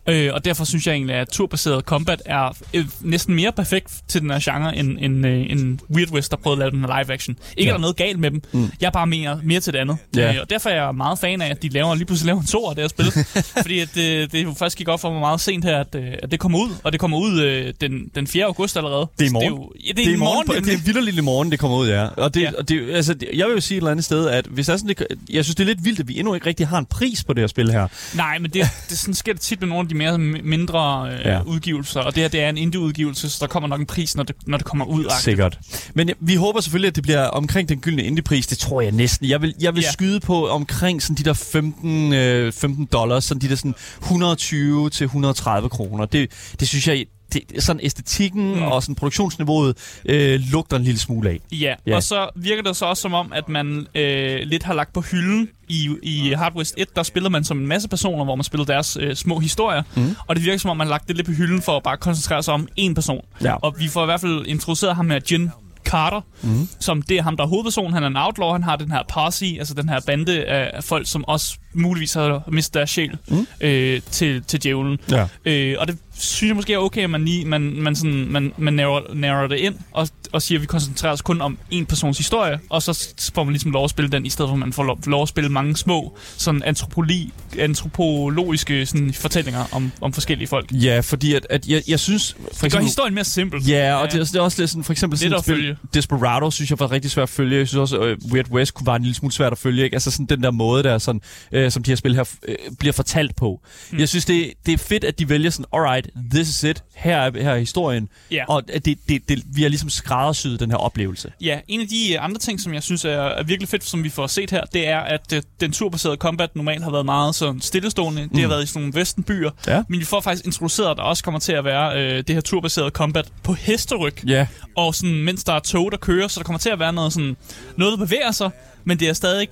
Øh, 0.09 0.31
og 0.35 0.45
derfor 0.45 0.65
synes 0.65 0.87
jeg 0.87 0.93
egentlig, 0.95 1.17
at 1.17 1.29
turbaseret 1.29 1.85
combat 1.85 2.23
er 2.27 2.57
øh, 2.75 2.85
næsten 3.01 3.35
mere 3.35 3.53
perfekt 3.53 3.93
til 4.09 4.21
den 4.21 4.31
her 4.31 4.41
genre, 4.43 4.77
end, 4.77 4.99
end, 5.01 5.27
øh, 5.27 5.51
end 5.51 5.79
Weird 5.95 6.11
West, 6.11 6.31
der 6.31 6.37
prøvede 6.37 6.65
at 6.65 6.73
lave 6.73 6.83
den 6.83 6.91
live 6.91 7.15
action. 7.15 7.37
Ikke 7.57 7.63
Ja. 7.63 7.69
er 7.69 7.75
der 7.75 7.81
noget 7.81 7.97
galt 7.97 8.19
med 8.19 8.31
dem. 8.31 8.43
Mm. 8.53 8.71
Jeg 8.81 8.87
er 8.87 8.91
bare 8.91 9.07
mere, 9.07 9.41
mere 9.45 9.61
til 9.61 9.73
det 9.73 9.79
andet. 9.79 9.97
Ja. 10.17 10.33
Øh, 10.35 10.41
og 10.41 10.51
derfor 10.51 10.71
er 10.71 10.85
jeg 10.85 10.95
meget 10.95 11.19
fan 11.19 11.43
af, 11.43 11.51
at 11.51 11.63
de 11.63 11.69
laver, 11.69 11.95
lige 11.95 12.07
pludselig 12.07 12.27
laver 12.27 12.41
en 12.41 12.47
to 12.47 12.69
af 12.69 12.75
det 12.75 12.83
her 12.85 12.89
spil. 12.93 13.25
fordi 13.62 13.79
at, 13.81 13.97
øh, 13.97 14.29
det 14.33 14.44
jo 14.44 14.55
faktisk 14.59 14.79
gik 14.79 14.89
op 14.89 15.00
for 15.00 15.11
mig 15.12 15.21
meget 15.21 15.41
sent 15.41 15.65
her, 15.65 15.79
at, 15.81 15.94
øh, 15.94 16.03
at 16.23 16.31
det 16.31 16.41
kommer 16.41 16.59
ud. 16.59 16.71
Og 16.85 16.93
det 16.93 17.00
kommer 17.00 17.19
ud 17.19 17.41
øh, 17.41 17.75
den, 17.81 17.93
den 18.15 18.27
4. 18.27 18.44
august 18.44 18.77
allerede. 18.77 19.06
Det 19.19 19.25
er 19.25 19.29
i 19.29 19.33
morgen. 19.33 19.53
Det 19.53 19.59
er, 19.59 19.62
jo, 19.62 19.73
ja, 19.87 19.89
det 19.89 19.91
er, 19.91 19.94
Det 19.94 20.06
er, 20.06 20.15
i 20.15 20.17
morgen, 20.17 20.44
morgen, 20.47 20.65
det 20.65 20.75
er 20.75 20.93
vildt 21.03 21.19
i 21.19 21.21
morgen, 21.21 21.50
det 21.50 21.59
kommer 21.59 21.77
ud, 21.79 21.89
ja. 21.89 22.06
Og 22.06 22.35
det, 22.35 22.41
ja. 22.43 22.50
Og 22.59 22.69
det, 22.69 22.91
altså, 22.94 23.15
det- 23.15 23.29
jeg 23.35 23.47
vil 23.47 23.55
jo 23.55 23.61
sige 23.61 23.77
et 23.77 23.81
eller 23.81 23.91
andet 23.91 24.05
sted, 24.05 24.29
at 24.29 24.47
hvis 24.47 24.67
der 24.67 24.73
er 24.73 24.77
sådan, 24.77 24.89
det, 24.89 25.06
jeg 25.31 25.44
synes, 25.44 25.55
det 25.56 25.62
er 25.62 25.67
lidt 25.67 25.85
vildt, 25.85 26.00
at 26.00 26.09
vi 26.09 26.19
endnu 26.19 26.35
ikke 26.35 26.47
rigtig 26.47 26.69
har 26.69 26.79
en 26.79 26.87
pris 26.87 27.25
på 27.25 27.33
det 27.33 27.43
her 27.43 27.47
spil 27.47 27.71
her. 27.73 27.89
Nej, 28.15 28.39
men 28.39 28.50
det, 28.50 28.67
det 28.91 28.99
sådan 28.99 29.15
sker 29.15 29.33
det 29.33 29.41
tit 29.43 29.61
med 29.61 29.69
nogle 29.69 29.83
af 29.85 29.89
de 29.89 29.94
mere 29.94 30.19
mindre 30.19 31.09
øh, 31.12 31.21
ja. 31.25 31.43
udgivelser, 31.43 32.00
og 32.00 32.15
det 32.15 32.21
her 32.23 32.29
det 32.29 32.41
er 32.43 32.49
en 32.49 32.59
indie-udgivelse, 32.59 33.31
så 33.31 33.37
der 33.41 33.47
kommer 33.47 33.69
nok 33.69 33.81
en 33.81 33.87
pris, 33.87 34.17
når 34.17 34.23
det, 34.23 34.37
når 34.47 34.56
det 34.59 34.67
kommer 34.67 34.85
ud. 34.85 35.05
-agtigt. 35.06 35.21
Sikkert. 35.23 35.59
Men 35.94 36.09
ja, 36.09 36.15
vi 36.21 36.35
håber 36.35 36.61
selvfølgelig, 36.61 36.89
at 36.89 36.94
det 36.97 37.03
bliver 37.03 37.25
omkring 37.27 37.69
den 37.69 37.81
gyldne 37.81 38.03
indie-pris. 38.03 38.47
Det 38.47 38.59
tror 38.59 38.81
jeg 38.81 38.93
næsten. 38.93 39.29
Jeg 39.29 39.43
vil, 39.43 39.55
jeg 39.61 39.75
vil 39.75 39.83
Ja. 39.83 39.93
skyde 39.93 40.21
på 40.21 40.49
omkring 40.49 41.03
sådan 41.03 41.17
de 41.17 41.23
der 41.25 41.33
15, 41.33 42.12
øh, 42.12 42.53
15 42.53 42.81
dollars, 42.87 43.25
sådan 43.25 43.40
de 43.40 43.49
der 43.49 43.56
sådan 43.56 43.75
120 44.02 44.90
til 44.90 45.05
130 45.05 45.69
kroner. 45.69 46.05
Det, 46.05 46.31
det 46.61 46.69
synes 46.69 46.88
jeg, 46.88 47.05
det, 47.32 47.43
sådan 47.58 47.81
æstetikken 47.82 48.49
mm. 48.52 48.56
Mm. 48.56 48.62
og 48.62 48.82
sådan 48.82 48.94
produktionsniveauet 48.94 49.76
øh, 50.05 50.40
lugter 50.52 50.76
en 50.76 50.82
lille 50.84 51.00
smule 51.00 51.31
af. 51.31 51.40
Ja, 51.52 51.75
Ja. 51.87 51.96
og 51.96 52.02
så 52.02 52.29
virker 52.37 52.62
det 52.62 52.76
så 52.76 52.84
også 52.87 53.00
som 53.00 53.14
om, 53.14 53.32
at 53.32 53.49
man 53.49 53.87
øh, 53.94 54.40
lidt 54.44 54.62
har 54.62 54.75
lagt 54.75 54.93
på 54.93 55.00
hylden 55.00 55.49
i, 55.69 55.90
i 56.02 56.32
Hard 56.32 56.55
West 56.56 56.75
1, 56.79 56.96
der 56.96 57.02
spiller 57.02 57.29
man 57.31 57.44
som 57.44 57.58
en 57.58 57.67
masse 57.67 57.88
personer, 57.88 58.25
hvor 58.25 58.34
man 58.37 58.44
spiller 58.44 58.64
deres 58.64 58.99
øh, 59.00 59.17
små 59.17 59.38
historier, 59.38 59.82
Mhm. 59.96 60.17
og 60.26 60.37
det 60.37 60.44
virker 60.44 60.58
som 60.58 60.70
om, 60.70 60.76
man 60.76 60.87
har 60.87 60.90
lagt 60.93 61.08
det 61.08 61.17
lidt 61.17 61.26
på 61.26 61.32
hylden 61.32 61.62
for 61.62 61.76
at 61.76 61.82
bare 61.82 61.96
koncentrere 61.96 62.43
sig 62.43 62.55
om 62.55 62.69
én 62.81 62.94
person. 62.94 63.25
Ja. 63.43 63.55
Og 63.55 63.75
vi 63.79 63.88
får 63.88 64.02
i 64.02 64.05
hvert 64.05 64.20
fald 64.20 64.46
introduceret 64.46 64.96
ham 64.96 65.11
her, 65.11 65.20
Jin 65.31 65.50
Carter, 65.93 66.21
mm. 66.43 66.69
som 66.81 67.03
det 67.03 67.17
er 67.19 67.23
ham, 67.23 67.37
der 67.37 67.44
er 67.44 67.49
hovedpersonen. 67.49 67.93
Han 67.93 68.03
er 68.03 68.06
en 68.06 68.17
outlaw, 68.17 68.53
han 68.53 68.62
har 68.62 68.77
den 68.77 68.91
her 68.91 69.03
posse, 69.09 69.56
altså 69.59 69.75
den 69.75 69.89
her 69.89 70.00
bande 70.06 70.44
af 70.44 70.85
folk, 70.85 71.11
som 71.11 71.25
også 71.25 71.56
muligvis 71.75 72.15
har 72.15 72.43
mistet 72.49 72.75
deres 72.75 72.91
sjæl 72.91 73.17
mm. 73.29 73.47
øh, 73.61 74.00
til, 74.11 74.43
til 74.43 74.62
djævlen. 74.62 74.99
Ja. 75.11 75.27
Øh, 75.44 75.77
og 75.79 75.89
det 75.89 75.99
synes 76.19 76.49
jeg 76.49 76.56
måske 76.56 76.73
er 76.73 76.79
okay, 76.79 77.03
at 77.05 77.11
man, 77.11 77.25
lige, 77.25 77.44
man, 77.44 77.61
man, 77.62 77.97
sådan, 77.97 78.26
man, 78.29 78.53
man 78.56 78.75
narrow, 78.75 79.00
narrow 79.14 79.49
det 79.49 79.56
ind 79.56 79.75
og, 79.93 80.09
og 80.32 80.43
siger, 80.43 80.59
at 80.59 80.62
vi 80.62 80.67
koncentrerer 80.67 81.12
os 81.12 81.23
kun 81.23 81.41
om 81.41 81.59
en 81.70 81.87
persons 81.87 82.19
historie, 82.19 82.59
og 82.70 82.82
så 82.82 83.09
får 83.35 83.44
man 83.44 83.53
ligesom 83.53 83.70
lov 83.70 83.85
at 83.85 83.91
spille 83.91 84.11
den, 84.11 84.26
i 84.26 84.31
stedet 84.31 84.49
for 84.49 84.53
at 84.53 84.59
man 84.59 84.73
får 84.73 84.82
lov, 84.82 84.99
lov 85.06 85.23
at 85.23 85.29
spille 85.29 85.50
mange 85.50 85.76
små 85.76 86.17
sådan 86.37 86.62
antropoli, 86.62 87.31
antropologiske 87.59 88.87
sådan, 88.87 89.12
fortællinger 89.12 89.64
om, 89.73 89.93
om 90.00 90.12
forskellige 90.12 90.49
folk. 90.49 90.73
Ja, 90.73 91.00
fordi 91.00 91.35
at, 91.35 91.47
at 91.50 91.67
jeg, 91.67 91.82
jeg 91.88 92.00
synes... 92.00 92.37
For 92.55 92.67
Det 92.67 92.73
gør 92.73 92.81
historien 92.81 93.15
mere 93.15 93.25
simpel. 93.25 93.62
Ja, 93.69 93.94
og 93.94 94.12
det, 94.12 94.20
er- 94.20 94.25
det 94.25 94.37
er 94.37 94.41
også 94.41 94.62
lidt 94.62 94.70
sådan, 94.70 94.85
for 94.85 94.93
eksempel 94.93 95.19
sådan 95.19 95.32
et 95.38 95.41
spil. 95.44 95.76
Desperado, 95.94 96.51
synes 96.51 96.70
jeg 96.70 96.79
var 96.81 96.91
rigtig 96.93 97.10
svært 97.10 97.22
at 97.22 97.29
følge. 97.29 97.58
Jeg 97.58 97.69
synes 97.69 97.79
også, 97.93 97.98
uh, 98.25 98.32
Weird 98.32 98.51
West 98.51 98.75
kunne 98.75 98.87
være 98.87 98.96
en 98.96 99.03
lille 99.03 99.15
smule 99.15 99.32
svært 99.32 99.53
at 99.53 99.58
følge. 99.58 99.84
Ikke? 99.84 99.94
Altså 99.94 100.10
sådan 100.10 100.27
den 100.27 100.43
der 100.43 100.51
måde, 100.51 100.82
der 100.82 100.98
sådan, 100.98 101.20
uh, 101.56 101.70
som 101.70 101.82
de 101.82 101.91
her 101.91 101.96
spil 101.96 102.15
her 102.15 102.25
uh, 102.48 102.55
bliver 102.79 102.93
fortalt 102.93 103.37
på. 103.37 103.60
Hmm. 103.91 103.98
Jeg 104.01 104.08
synes, 104.08 104.25
det, 104.25 104.53
det 104.67 104.75
er 104.75 104.79
fedt, 104.79 105.05
at 105.05 105.19
de 105.19 105.29
vælger 105.29 105.51
sådan, 105.51 105.67
alright, 105.72 106.02
this 106.32 106.49
is 106.49 106.65
it, 106.65 106.82
her 106.94 107.17
er, 107.19 107.43
her 107.43 107.51
er 107.51 107.59
historien. 107.59 108.09
Ja. 108.31 108.44
Og 108.49 108.63
det, 108.69 108.85
det, 109.09 109.29
det, 109.29 109.43
vi 109.55 109.63
har 109.63 109.69
ligesom 109.69 109.91
skræddersyet 109.91 110.61
den 110.61 110.71
her 110.71 110.79
oplevelse. 110.79 111.32
Ja, 111.41 111.61
en 111.69 111.81
af 111.81 111.87
de 111.89 112.13
øh, 112.15 112.25
andre 112.25 112.39
ting, 112.39 112.61
som 112.61 112.75
jeg 112.75 112.82
synes 112.82 113.05
er, 113.05 113.11
er 113.11 113.43
virkelig 113.43 113.69
fedt, 113.69 113.85
som 113.85 114.05
vi 114.05 114.09
får 114.09 114.27
set 114.27 114.51
her, 114.51 114.65
det 114.65 114.89
er, 114.89 114.99
at 114.99 115.32
øh, 115.32 115.43
den 115.61 115.73
turbaserede 115.73 116.17
combat 116.17 116.56
normalt 116.56 116.82
har 116.85 116.91
været 116.91 117.05
meget 117.05 117.35
sådan 117.35 117.61
stillestående. 117.61 118.29
Det 118.32 118.41
har 118.41 118.49
været 118.49 118.63
i 118.63 118.67
sådan 118.67 118.82
nogle 118.82 118.94
vestenbyer. 119.01 119.51
Ja. 119.67 119.82
Men 119.89 120.01
vi 120.01 120.05
får 120.05 120.21
faktisk 120.21 120.47
introduceret, 120.47 120.91
at 120.91 120.97
der 120.97 121.03
også 121.03 121.25
kommer 121.25 121.41
til 121.41 121.53
at 121.53 121.65
være 121.65 122.01
øh, 122.03 122.17
det 122.17 122.31
her 122.35 122.41
turbaserede 122.41 122.91
combat 122.91 123.29
på 123.43 123.53
hesteryg. 123.53 124.25
Ja, 124.27 124.47
Og 124.77 124.94
sådan, 124.94 125.15
mens 125.15 125.44
der 125.44 125.53
er 125.53 125.61
tog, 125.61 125.93
der 125.93 125.99
kører, 125.99 126.29
så 126.29 126.41
der 126.41 126.44
kommer 126.44 126.59
til 126.59 126.71
at 126.71 126.79
være 126.79 126.93
noget, 126.93 127.13
sådan, 127.13 127.37
noget 127.77 127.99
der 127.99 128.05
bevæger 128.05 128.31
sig, 128.31 128.51
men 128.85 129.01
det 129.01 129.09
er 129.09 129.13
stadig 129.13 129.49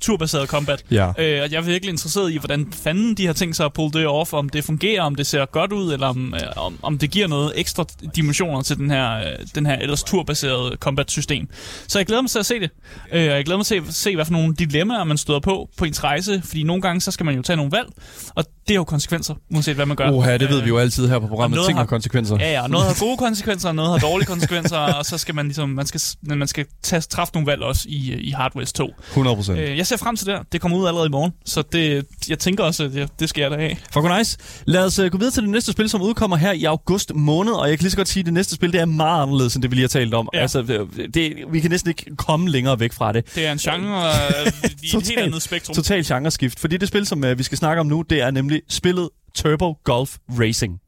turbaseret 0.00 0.48
combat. 0.48 0.84
Ja. 0.90 1.06
Øh, 1.06 1.42
og 1.42 1.52
jeg 1.52 1.52
er 1.52 1.60
virkelig 1.60 1.90
interesseret 1.90 2.32
i, 2.32 2.36
hvordan 2.36 2.72
fanden 2.72 3.14
de 3.14 3.26
har 3.26 3.32
tænkt 3.32 3.56
sig 3.56 3.66
at 3.66 3.72
pulle 3.72 3.98
det 3.98 4.06
off, 4.06 4.32
om 4.32 4.48
det 4.48 4.64
fungerer, 4.64 5.02
om 5.02 5.14
det 5.14 5.26
ser 5.26 5.46
godt 5.46 5.72
ud, 5.72 5.92
eller 5.92 6.06
om, 6.06 6.34
øh, 6.34 6.40
om, 6.56 6.78
om 6.82 6.98
det 6.98 7.10
giver 7.10 7.26
noget 7.26 7.52
ekstra 7.56 7.84
dimensioner 8.16 8.62
til 8.62 8.76
den 8.76 8.90
her, 8.90 9.16
øh, 9.18 9.46
den 9.54 9.66
her 9.66 9.76
ellers 9.76 10.02
turbaserede 10.02 10.76
combat-system. 10.76 11.48
Så 11.88 11.98
jeg 11.98 12.06
glæder 12.06 12.22
mig 12.22 12.30
til 12.30 12.38
at 12.38 12.46
se 12.46 12.60
det. 12.60 12.70
Øh, 13.12 13.20
og 13.20 13.36
jeg 13.36 13.44
glæder 13.44 13.58
mig 13.58 13.66
til 13.66 13.74
at 13.74 13.82
se, 13.90 14.14
hvad 14.14 14.24
for 14.24 14.32
nogle 14.32 14.54
dilemmaer 14.54 15.04
man 15.04 15.18
støder 15.18 15.40
på 15.40 15.70
på 15.76 15.84
ens 15.84 16.04
rejse, 16.04 16.42
fordi 16.44 16.62
nogle 16.62 16.82
gange 16.82 17.00
så 17.00 17.10
skal 17.10 17.26
man 17.26 17.34
jo 17.34 17.42
tage 17.42 17.56
nogle 17.56 17.72
valg, 17.72 17.88
og 18.34 18.44
det 18.68 18.74
har 18.74 18.80
jo 18.80 18.84
konsekvenser, 18.84 19.34
uanset 19.54 19.74
hvad 19.74 19.86
man 19.86 19.96
gør. 19.96 20.10
Oha, 20.10 20.36
det 20.36 20.48
ved 20.48 20.62
vi 20.62 20.68
jo 20.68 20.78
altid 20.78 21.08
her 21.08 21.18
på 21.18 21.22
og 21.24 21.28
programmet. 21.28 21.58
Ting 21.66 21.72
har 21.78 21.82
har- 21.84 21.86
konsekvenser. 21.86 22.36
Ja, 22.40 22.52
ja, 22.52 22.62
og 22.62 22.70
noget 22.70 22.86
har 22.86 22.96
gode 23.00 23.16
konsekvenser, 23.16 23.68
og 23.68 23.74
noget 23.74 23.90
har 23.90 23.98
dårlige 24.08 24.26
konsekvenser, 24.26 24.76
og 24.78 25.06
så 25.06 25.18
skal 25.18 25.34
man 25.34 25.46
ligesom, 25.46 25.68
man 25.68 25.86
skal, 25.86 26.00
man 26.22 26.48
skal 26.48 26.66
tage, 26.82 27.00
træffe 27.00 27.34
nogle 27.34 27.46
valg 27.46 27.62
også 27.62 27.82
i, 27.88 28.12
i 28.14 28.30
Hard 28.30 28.56
West 28.56 28.74
2. 28.76 28.90
100 29.10 29.36
procent. 29.36 29.58
Øh, 29.58 29.78
jeg 29.78 29.86
ser 29.86 29.96
frem 29.96 30.16
til 30.16 30.26
det. 30.26 30.38
Det 30.52 30.60
kommer 30.60 30.78
ud 30.78 30.86
allerede 30.86 31.06
i 31.06 31.10
morgen, 31.10 31.32
så 31.44 31.62
det, 31.72 32.06
jeg 32.28 32.38
tænker 32.38 32.64
også, 32.64 32.84
at 32.84 32.92
det, 32.92 33.08
det 33.20 33.28
skal 33.28 33.42
jeg 33.42 33.50
da 33.50 33.56
have. 33.56 33.76
Fuck 33.92 34.06
nice. 34.18 34.38
Lad 34.64 34.84
os 34.84 35.00
gå 35.10 35.18
videre 35.18 35.32
til 35.32 35.42
det 35.42 35.50
næste 35.50 35.72
spil, 35.72 35.88
som 35.88 36.02
udkommer 36.02 36.36
her 36.36 36.52
i 36.52 36.64
august 36.64 37.12
måned, 37.14 37.52
og 37.52 37.68
jeg 37.68 37.78
kan 37.78 37.82
lige 37.84 37.90
så 37.90 37.96
godt 37.96 38.08
sige, 38.08 38.20
at 38.20 38.26
det 38.26 38.34
næste 38.34 38.54
spil, 38.54 38.72
det 38.72 38.80
er 38.80 38.84
meget 38.84 39.22
anderledes, 39.22 39.54
end 39.54 39.62
det 39.62 39.70
vi 39.70 39.76
lige 39.76 39.82
har 39.84 39.88
talt 39.88 40.14
om. 40.14 40.28
Ja. 40.34 40.40
Altså, 40.40 40.62
det, 40.62 41.14
det, 41.14 41.32
vi 41.52 41.60
kan 41.60 41.70
næsten 41.70 41.88
ikke 41.90 42.16
komme 42.16 42.48
længere 42.50 42.80
væk 42.80 42.92
fra 42.92 43.12
det. 43.12 43.34
Det 43.34 43.46
er 43.46 43.52
en 43.52 43.58
genre 43.58 44.06
øh, 44.10 44.46
i 44.82 44.86
et 44.86 44.92
Total- 44.92 45.08
helt 45.08 45.18
andet 45.18 45.42
spektrum. 45.42 45.74
Total 45.74 46.04
genreskift. 46.04 46.60
Fordi 46.60 46.76
det 46.76 46.88
spil, 46.88 47.06
som 47.06 47.24
uh, 47.24 47.38
vi 47.38 47.42
skal 47.42 47.58
snakke 47.58 47.80
om 47.80 47.86
nu, 47.86 48.02
det 48.10 48.22
er 48.22 48.30
nemlig 48.30 48.55
selvfølgelig 48.56 48.62
spillet 48.68 49.08
Turbo 49.34 49.74
Golf 49.84 50.18
Racing, 50.28 50.80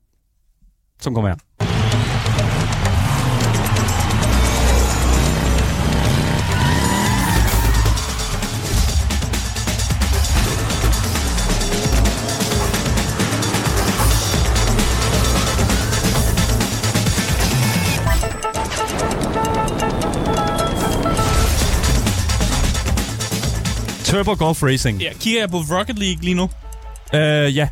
som 1.01 1.15
kommer 1.15 1.29
her. 1.31 1.37
Turbo 24.05 24.35
Golf 24.35 24.63
Racing. 24.63 25.01
Ja, 25.01 25.13
kigger 25.21 25.41
jeg 25.41 25.51
på 25.51 25.57
Rocket 25.57 25.99
League 25.99 26.23
lige 26.23 26.35
nu? 26.35 26.49
Øh, 27.15 27.57
ja. 27.57 27.69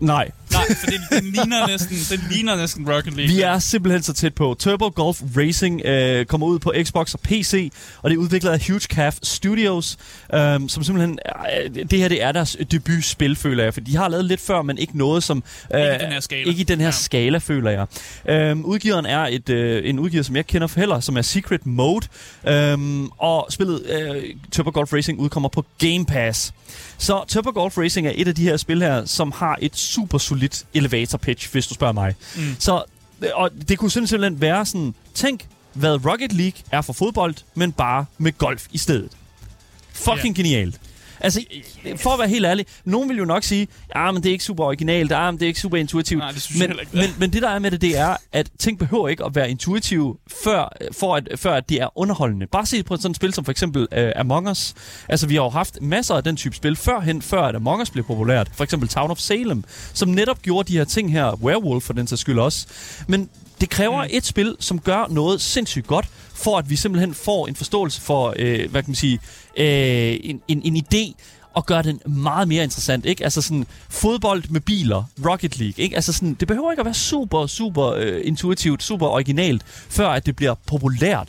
Nej. 0.00 0.30
Nej, 0.52 0.64
for 0.80 0.86
den, 0.86 1.00
den, 1.22 1.32
ligner 1.32 1.66
næsten, 1.66 1.96
den 2.18 2.26
ligner 2.30 2.56
næsten 2.56 2.90
Rocket 2.92 3.12
League. 3.16 3.34
Vi 3.34 3.40
er 3.42 3.58
simpelthen 3.58 4.02
så 4.02 4.12
tæt 4.12 4.34
på. 4.34 4.56
Turbo 4.58 4.92
Golf 4.94 5.20
Racing 5.36 5.82
øh, 5.84 6.26
kommer 6.26 6.46
ud 6.46 6.58
på 6.58 6.72
Xbox 6.84 7.14
og 7.14 7.20
PC, 7.20 7.72
og 8.02 8.10
det 8.10 8.16
er 8.16 8.20
udviklet 8.20 8.50
af 8.50 8.66
Huge 8.66 8.80
Calf 8.80 9.16
Studios, 9.22 9.96
øh, 10.34 10.40
som 10.68 10.68
simpelthen... 10.84 11.18
Øh, 11.64 11.74
det 11.90 11.98
her 11.98 12.08
det 12.08 12.22
er 12.22 12.32
deres 12.32 12.56
debutspil, 12.70 13.36
føler 13.36 13.64
jeg, 13.64 13.74
for 13.74 13.80
de 13.80 13.96
har 13.96 14.08
lavet 14.08 14.24
lidt 14.24 14.40
før, 14.40 14.62
men 14.62 14.78
ikke 14.78 14.98
noget 14.98 15.22
som... 15.22 15.42
Øh, 15.74 15.80
Ikke 15.80 15.94
i 15.94 15.98
den 16.04 16.12
her 16.12 16.20
skala. 16.20 16.48
Ikke 16.48 16.60
i 16.60 16.64
den 16.64 16.78
her 16.78 16.86
Ja. 16.86 16.90
skala, 16.90 17.38
føler 17.38 17.70
jeg. 17.70 17.86
Øh, 18.28 18.56
udgiveren 18.60 19.06
er 19.06 19.26
et, 19.30 19.48
øh, 19.48 19.88
en 19.88 19.98
udgiver, 19.98 20.22
som 20.22 20.36
jeg 20.36 20.46
kender 20.46 20.66
for 20.66 20.80
heller, 20.80 21.00
som 21.00 21.16
er 21.16 21.22
Secret 21.22 21.66
Mode, 21.66 22.06
øh, 22.48 22.78
og 23.18 23.46
spillet 23.50 23.82
øh, 23.90 24.22
Turbo 24.52 24.70
Golf 24.70 24.92
Racing 24.92 25.18
udkommer 25.18 25.48
på 25.48 25.64
Game 25.78 26.06
Pass. 26.06 26.52
Så 26.98 27.24
Turbo 27.28 27.50
Golf 27.50 27.78
Racing 27.78 28.06
er 28.06 28.12
et 28.14 28.28
af 28.28 28.34
de 28.34 28.42
her 28.42 28.56
spil 28.56 28.82
her, 28.82 29.04
som 29.04 29.32
har 29.32 29.58
et 29.60 29.76
super 29.76 30.18
solidt 30.18 30.64
elevator 30.74 31.18
pitch, 31.18 31.52
hvis 31.52 31.66
du 31.66 31.74
spørger 31.74 31.92
mig. 31.92 32.14
Mm. 32.36 32.56
Så 32.58 32.82
øh, 33.22 33.28
og 33.34 33.50
det 33.68 33.78
kunne 33.78 33.90
simpelthen 33.90 34.40
være 34.40 34.66
sådan, 34.66 34.94
tænk, 35.14 35.46
hvad 35.72 36.06
Rocket 36.06 36.32
League 36.32 36.60
er 36.70 36.80
for 36.82 36.92
fodbold, 36.92 37.34
men 37.54 37.72
bare 37.72 38.04
med 38.18 38.32
golf 38.38 38.66
i 38.72 38.78
stedet. 38.78 39.10
Fucking 39.92 40.36
Ja. 40.36 40.42
genialt. 40.42 40.80
Altså, 41.20 41.44
for 41.96 42.10
at 42.10 42.18
være 42.18 42.28
helt 42.28 42.46
ærlig, 42.46 42.66
nogen 42.84 43.08
vil 43.08 43.18
jo 43.18 43.24
nok 43.24 43.42
sige, 43.42 43.68
ja, 43.96 44.10
men 44.10 44.22
det 44.22 44.28
er 44.28 44.32
ikke 44.32 44.44
super 44.44 44.64
originalt, 44.64 45.10
ja, 45.10 45.30
men 45.30 45.38
det 45.40 45.46
er 45.46 45.48
ikke 45.48 45.60
super 45.60 45.76
intuitivt. 45.76 46.18
Nej, 46.18 46.30
det 46.30 46.42
synes 46.42 46.60
jeg 46.60 46.68
men, 46.68 46.76
heller 46.76 46.80
ikke. 46.80 46.96
men, 46.96 47.20
men 47.20 47.32
det 47.32 47.42
der 47.42 47.48
er 47.48 47.58
med 47.58 47.70
det, 47.70 47.80
det 47.80 47.98
er, 47.98 48.16
at 48.32 48.50
ting 48.58 48.78
behøver 48.78 49.08
ikke 49.08 49.24
at 49.24 49.34
være 49.34 49.50
intuitive, 49.50 50.16
før, 50.44 50.76
for 50.92 51.16
at, 51.16 51.28
før 51.36 51.54
at 51.54 51.68
de 51.68 51.78
er 51.78 51.98
underholdende. 51.98 52.46
Bare 52.46 52.66
se 52.66 52.82
på 52.82 52.96
sådan 52.96 53.10
et 53.10 53.16
spil 53.16 53.34
som 53.34 53.44
for 53.44 53.50
eksempel 53.50 53.86
uh, 53.96 54.20
Among 54.20 54.50
Us. 54.50 54.74
Altså, 55.08 55.26
vi 55.26 55.34
har 55.34 55.42
jo 55.42 55.48
haft 55.48 55.82
masser 55.82 56.14
af 56.14 56.24
den 56.24 56.36
type 56.36 56.56
spil 56.56 56.76
førhen, 56.76 57.22
før 57.22 57.42
at 57.42 57.54
Among 57.54 57.82
Us 57.82 57.90
blev 57.90 58.04
populært. 58.04 58.50
For 58.54 58.64
eksempel 58.64 58.88
Town 58.88 59.10
of 59.10 59.18
Salem, 59.18 59.64
som 59.94 60.08
netop 60.08 60.42
gjorde 60.42 60.72
de 60.72 60.78
her 60.78 60.84
ting 60.84 61.12
her, 61.12 61.38
Werewolf 61.42 61.84
for 61.84 61.92
den 61.92 62.06
sags 62.06 62.20
skyld 62.20 62.38
også. 62.38 62.66
Men 63.06 63.28
det 63.60 63.70
kræver 63.70 64.02
mm. 64.02 64.10
et 64.12 64.26
spil, 64.26 64.56
som 64.60 64.78
gør 64.78 65.06
noget 65.10 65.40
sindssygt 65.40 65.86
godt, 65.86 66.06
for 66.34 66.58
at 66.58 66.70
vi 66.70 66.76
simpelthen 66.76 67.14
får 67.14 67.46
en 67.46 67.56
forståelse 67.56 68.00
for, 68.00 68.34
øh, 68.36 68.70
hvad 68.70 68.82
kan 68.82 68.90
man 68.90 68.94
sige, 68.94 69.20
øh, 69.58 70.16
en, 70.22 70.40
en, 70.48 70.62
en 70.64 70.76
idé, 70.76 71.14
og 71.54 71.66
gøre 71.66 71.82
den 71.82 72.00
meget 72.06 72.48
mere 72.48 72.64
interessant, 72.64 73.06
ikke? 73.06 73.24
Altså 73.24 73.42
sådan 73.42 73.66
fodbold 73.88 74.42
med 74.50 74.60
biler, 74.60 75.04
Rocket 75.26 75.58
League, 75.58 75.84
ikke? 75.84 75.96
Altså 75.96 76.12
sådan, 76.12 76.34
det 76.34 76.48
behøver 76.48 76.70
ikke 76.70 76.80
at 76.80 76.86
være 76.86 76.94
super, 76.94 77.46
super 77.46 77.86
øh, 77.86 78.20
intuitivt, 78.24 78.82
super 78.82 79.06
originalt, 79.06 79.62
før 79.66 80.08
at 80.08 80.26
det 80.26 80.36
bliver 80.36 80.54
populært. 80.66 81.28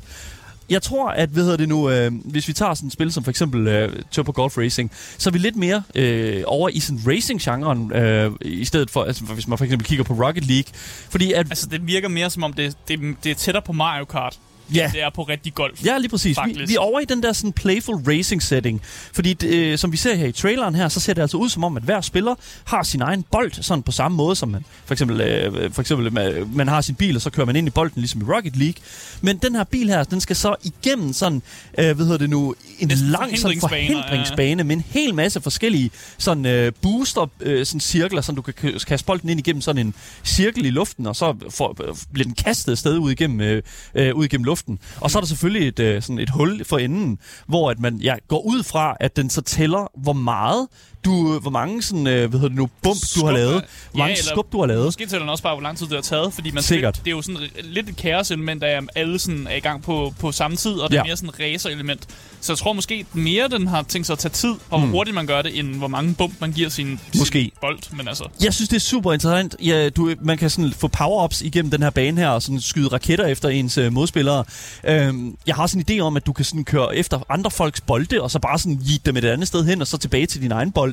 Jeg 0.69 0.81
tror, 0.81 1.09
at 1.09 1.29
hvad 1.29 1.43
hedder 1.43 1.57
det 1.57 1.69
nu, 1.69 1.89
øh, 1.89 2.11
hvis 2.25 2.47
vi 2.47 2.53
tager 2.53 2.73
sådan 2.73 2.87
et 2.87 2.93
spil 2.93 3.11
som 3.11 3.23
for 3.23 3.29
eksempel 3.29 3.67
øh, 3.67 4.03
Turbo 4.11 4.31
Golf 4.35 4.57
Racing, 4.57 4.91
så 5.17 5.29
er 5.29 5.31
vi 5.31 5.37
lidt 5.37 5.55
mere 5.55 5.83
øh, 5.95 6.43
over 6.45 6.69
i 6.69 6.79
sådan 6.79 7.01
racing-genren, 7.07 7.93
øh, 7.93 8.31
i 8.41 8.65
stedet 8.65 8.89
for, 8.89 9.03
altså 9.03 9.23
hvis 9.23 9.47
man 9.47 9.57
for 9.57 9.65
eksempel 9.65 9.87
kigger 9.87 10.03
på 10.03 10.13
Rocket 10.13 10.47
League. 10.47 10.71
Fordi 11.09 11.33
at, 11.33 11.47
Altså, 11.49 11.67
det 11.67 11.87
virker 11.87 12.07
mere 12.07 12.29
som 12.29 12.43
om, 12.43 12.53
det, 12.53 12.77
det, 12.87 12.99
det 13.23 13.31
er 13.31 13.35
tættere 13.35 13.63
på 13.65 13.73
Mario 13.73 14.05
Kart, 14.05 14.39
ja, 14.75 14.89
det 14.93 15.03
er 15.03 15.09
på 15.09 15.23
rigtig 15.23 15.53
golf. 15.53 15.85
Ja, 15.85 15.97
lige 15.97 16.09
præcis. 16.09 16.29
Vi, 16.29 16.33
Faktisk. 16.35 16.69
vi 16.69 16.75
er 16.75 16.79
over 16.79 16.99
i 16.99 17.05
den 17.05 17.23
der 17.23 17.33
sådan 17.33 17.53
playful 17.53 17.95
racing 17.95 18.43
setting. 18.43 18.81
Fordi 19.13 19.47
øh, 19.47 19.77
som 19.77 19.91
vi 19.91 19.97
ser 19.97 20.15
her 20.15 20.27
i 20.27 20.31
traileren 20.31 20.75
her, 20.75 20.89
så 20.89 20.99
ser 20.99 21.13
det 21.13 21.21
altså 21.21 21.37
ud 21.37 21.49
som 21.49 21.63
om, 21.63 21.77
at 21.77 21.83
hver 21.83 22.01
spiller 22.01 22.35
har 22.63 22.83
sin 22.83 23.01
egen 23.01 23.23
bold, 23.31 23.51
sådan 23.51 23.83
på 23.83 23.91
samme 23.91 24.17
måde 24.17 24.35
som 24.35 24.49
man 24.49 24.65
for 24.85 24.93
eksempel, 24.93 25.21
øh, 25.21 25.73
for 25.73 25.81
eksempel 25.81 26.13
man, 26.13 26.49
man 26.53 26.67
har 26.67 26.81
sin 26.81 26.95
bil, 26.95 27.15
og 27.15 27.21
så 27.21 27.29
kører 27.29 27.45
man 27.45 27.55
ind 27.55 27.67
i 27.67 27.69
bolden, 27.69 28.01
ligesom 28.01 28.21
i 28.21 28.23
Rocket 28.23 28.55
League. 28.55 28.75
Men 29.21 29.37
den 29.37 29.55
her 29.55 29.63
bil 29.63 29.89
her, 29.89 30.03
den 30.03 30.21
skal 30.21 30.35
så 30.35 30.55
igennem 30.63 31.13
sådan, 31.13 31.41
øh, 31.77 31.95
hvad 31.95 32.05
hedder 32.05 32.17
det 32.17 32.29
nu, 32.29 32.55
en 32.79 32.87
Næsten 32.87 33.07
lang 33.07 33.39
sådan 33.39 33.59
forhindringsbaner, 33.59 33.97
ja. 33.97 34.03
forhindringsbane 34.03 34.63
med 34.63 34.75
en 34.75 34.83
hel 34.89 35.15
masse 35.15 35.41
forskellige 35.41 35.91
sådan 36.17 36.45
øh, 36.45 36.71
booster, 36.81 37.29
øh, 37.39 37.65
sådan 37.65 37.79
cirkler, 37.79 38.21
så 38.21 38.31
du 38.31 38.41
kan 38.41 38.53
kaste 38.87 39.05
bolden 39.05 39.29
ind 39.29 39.39
igennem 39.39 39.61
sådan 39.61 39.87
en 39.87 39.93
cirkel 40.25 40.65
i 40.65 40.69
luften, 40.69 41.07
og 41.07 41.15
så 41.15 41.35
får, 41.49 41.75
øh, 41.87 41.95
bliver 42.13 42.25
den 42.25 42.35
kastet 42.35 42.71
afsted 42.71 42.97
ud 42.97 43.11
igennem, 43.11 43.41
øh, 43.41 43.63
øh, 43.95 44.15
ud 44.15 44.25
igennem 44.25 44.43
luften. 44.43 44.58
Og 44.99 45.11
så 45.11 45.17
er 45.17 45.21
der 45.21 45.27
selvfølgelig 45.27 45.67
et, 45.67 45.79
øh, 45.79 46.01
sådan 46.01 46.19
et 46.19 46.29
hul 46.29 46.65
for 46.65 46.77
enden, 46.77 47.17
hvor 47.47 47.71
at 47.71 47.79
man 47.79 47.95
ja, 47.95 48.15
går 48.27 48.45
ud 48.45 48.63
fra, 48.63 48.97
at 48.99 49.15
den 49.15 49.29
så 49.29 49.41
tæller, 49.41 49.91
hvor 50.01 50.13
meget 50.13 50.67
du, 51.05 51.39
hvor 51.39 51.49
mange 51.51 51.81
sådan, 51.83 52.07
øh, 52.07 52.29
hvad 52.29 52.39
hedder 52.39 52.47
det 52.47 52.57
nu, 52.57 52.69
bump 52.83 52.83
du 53.15 53.25
har 53.25 53.31
Skub, 53.31 53.33
lavet, 53.33 53.55
øh, 53.55 53.61
hvor 53.91 53.97
mange 53.97 54.15
ja, 54.15 54.21
skub 54.21 54.51
du 54.51 54.59
har 54.59 54.65
lavet. 54.67 54.85
Måske 54.85 55.05
tæller 55.05 55.19
den 55.19 55.29
også 55.29 55.43
bare, 55.43 55.55
hvor 55.55 55.63
lang 55.63 55.77
tid 55.77 55.85
det 55.87 55.95
har 55.95 56.01
taget, 56.01 56.33
fordi 56.33 56.51
man 56.51 56.63
Sikkert. 56.63 56.95
det 57.05 57.07
er 57.07 57.15
jo 57.15 57.21
sådan 57.21 57.41
lidt 57.63 57.89
et 57.89 57.95
kaos-element, 57.95 58.63
at 58.63 58.83
alle 58.95 59.19
sådan 59.19 59.47
er 59.49 59.55
i 59.55 59.59
gang 59.59 59.83
på, 59.83 60.13
på 60.19 60.31
samme 60.31 60.57
tid, 60.57 60.71
og 60.71 60.89
det 60.89 60.95
er 60.95 60.99
Ja. 60.99 61.03
mere 61.03 61.17
sådan 61.17 61.29
et 61.29 61.39
racer-element. 61.39 62.07
Så 62.41 62.53
jeg 62.53 62.57
tror 62.57 62.73
måske 62.73 63.05
mere, 63.13 63.47
den 63.47 63.67
har 63.67 63.81
tænkt 63.83 64.05
sig 64.07 64.13
at 64.13 64.19
tage 64.19 64.31
tid, 64.31 64.49
og 64.49 64.59
hvor 64.69 64.85
Mm. 64.85 64.91
hurtigt 64.91 65.15
man 65.15 65.25
gør 65.27 65.41
det, 65.41 65.59
end 65.59 65.75
hvor 65.75 65.87
mange 65.87 66.13
bump 66.15 66.33
man 66.41 66.51
giver 66.51 66.69
sin, 66.69 66.99
Måske. 67.17 67.39
sin 67.39 67.51
bold. 67.61 67.79
Men 67.97 68.07
altså, 68.07 68.27
Jeg 68.43 68.53
synes, 68.53 68.69
det 68.69 68.75
er 68.75 68.79
super 68.81 69.13
interessant. 69.13 69.55
Ja, 69.65 69.89
du, 69.89 70.13
man 70.21 70.37
kan 70.37 70.49
sådan 70.49 70.73
få 70.73 70.87
power-ups 70.97 71.45
igennem 71.45 71.71
den 71.71 71.81
her 71.83 71.89
bane 71.89 72.21
her, 72.21 72.29
og 72.29 72.41
sådan 72.41 72.61
skyde 72.61 72.87
raketter 72.87 73.25
efter 73.25 73.49
ens 73.49 73.77
øh, 73.77 73.93
modspillere. 73.93 74.43
Øhm, 74.83 75.35
jeg 75.47 75.55
har 75.55 75.67
sådan 75.67 75.85
en 75.89 75.97
idé 75.99 76.01
om, 76.01 76.17
at 76.17 76.25
du 76.25 76.33
kan 76.33 76.45
sådan 76.45 76.63
køre 76.65 76.95
efter 76.95 77.19
andre 77.29 77.51
folks 77.51 77.81
bolde, 77.81 78.21
og 78.21 78.31
så 78.31 78.39
bare 78.39 78.59
sådan 78.59 78.77
give 78.87 78.99
dem 79.05 79.17
et 79.17 79.25
andet 79.25 79.47
sted 79.47 79.65
hen, 79.65 79.81
og 79.81 79.87
så 79.87 79.97
tilbage 79.97 80.25
til 80.25 80.41
din 80.41 80.51
egen 80.51 80.71
bold. 80.71 80.88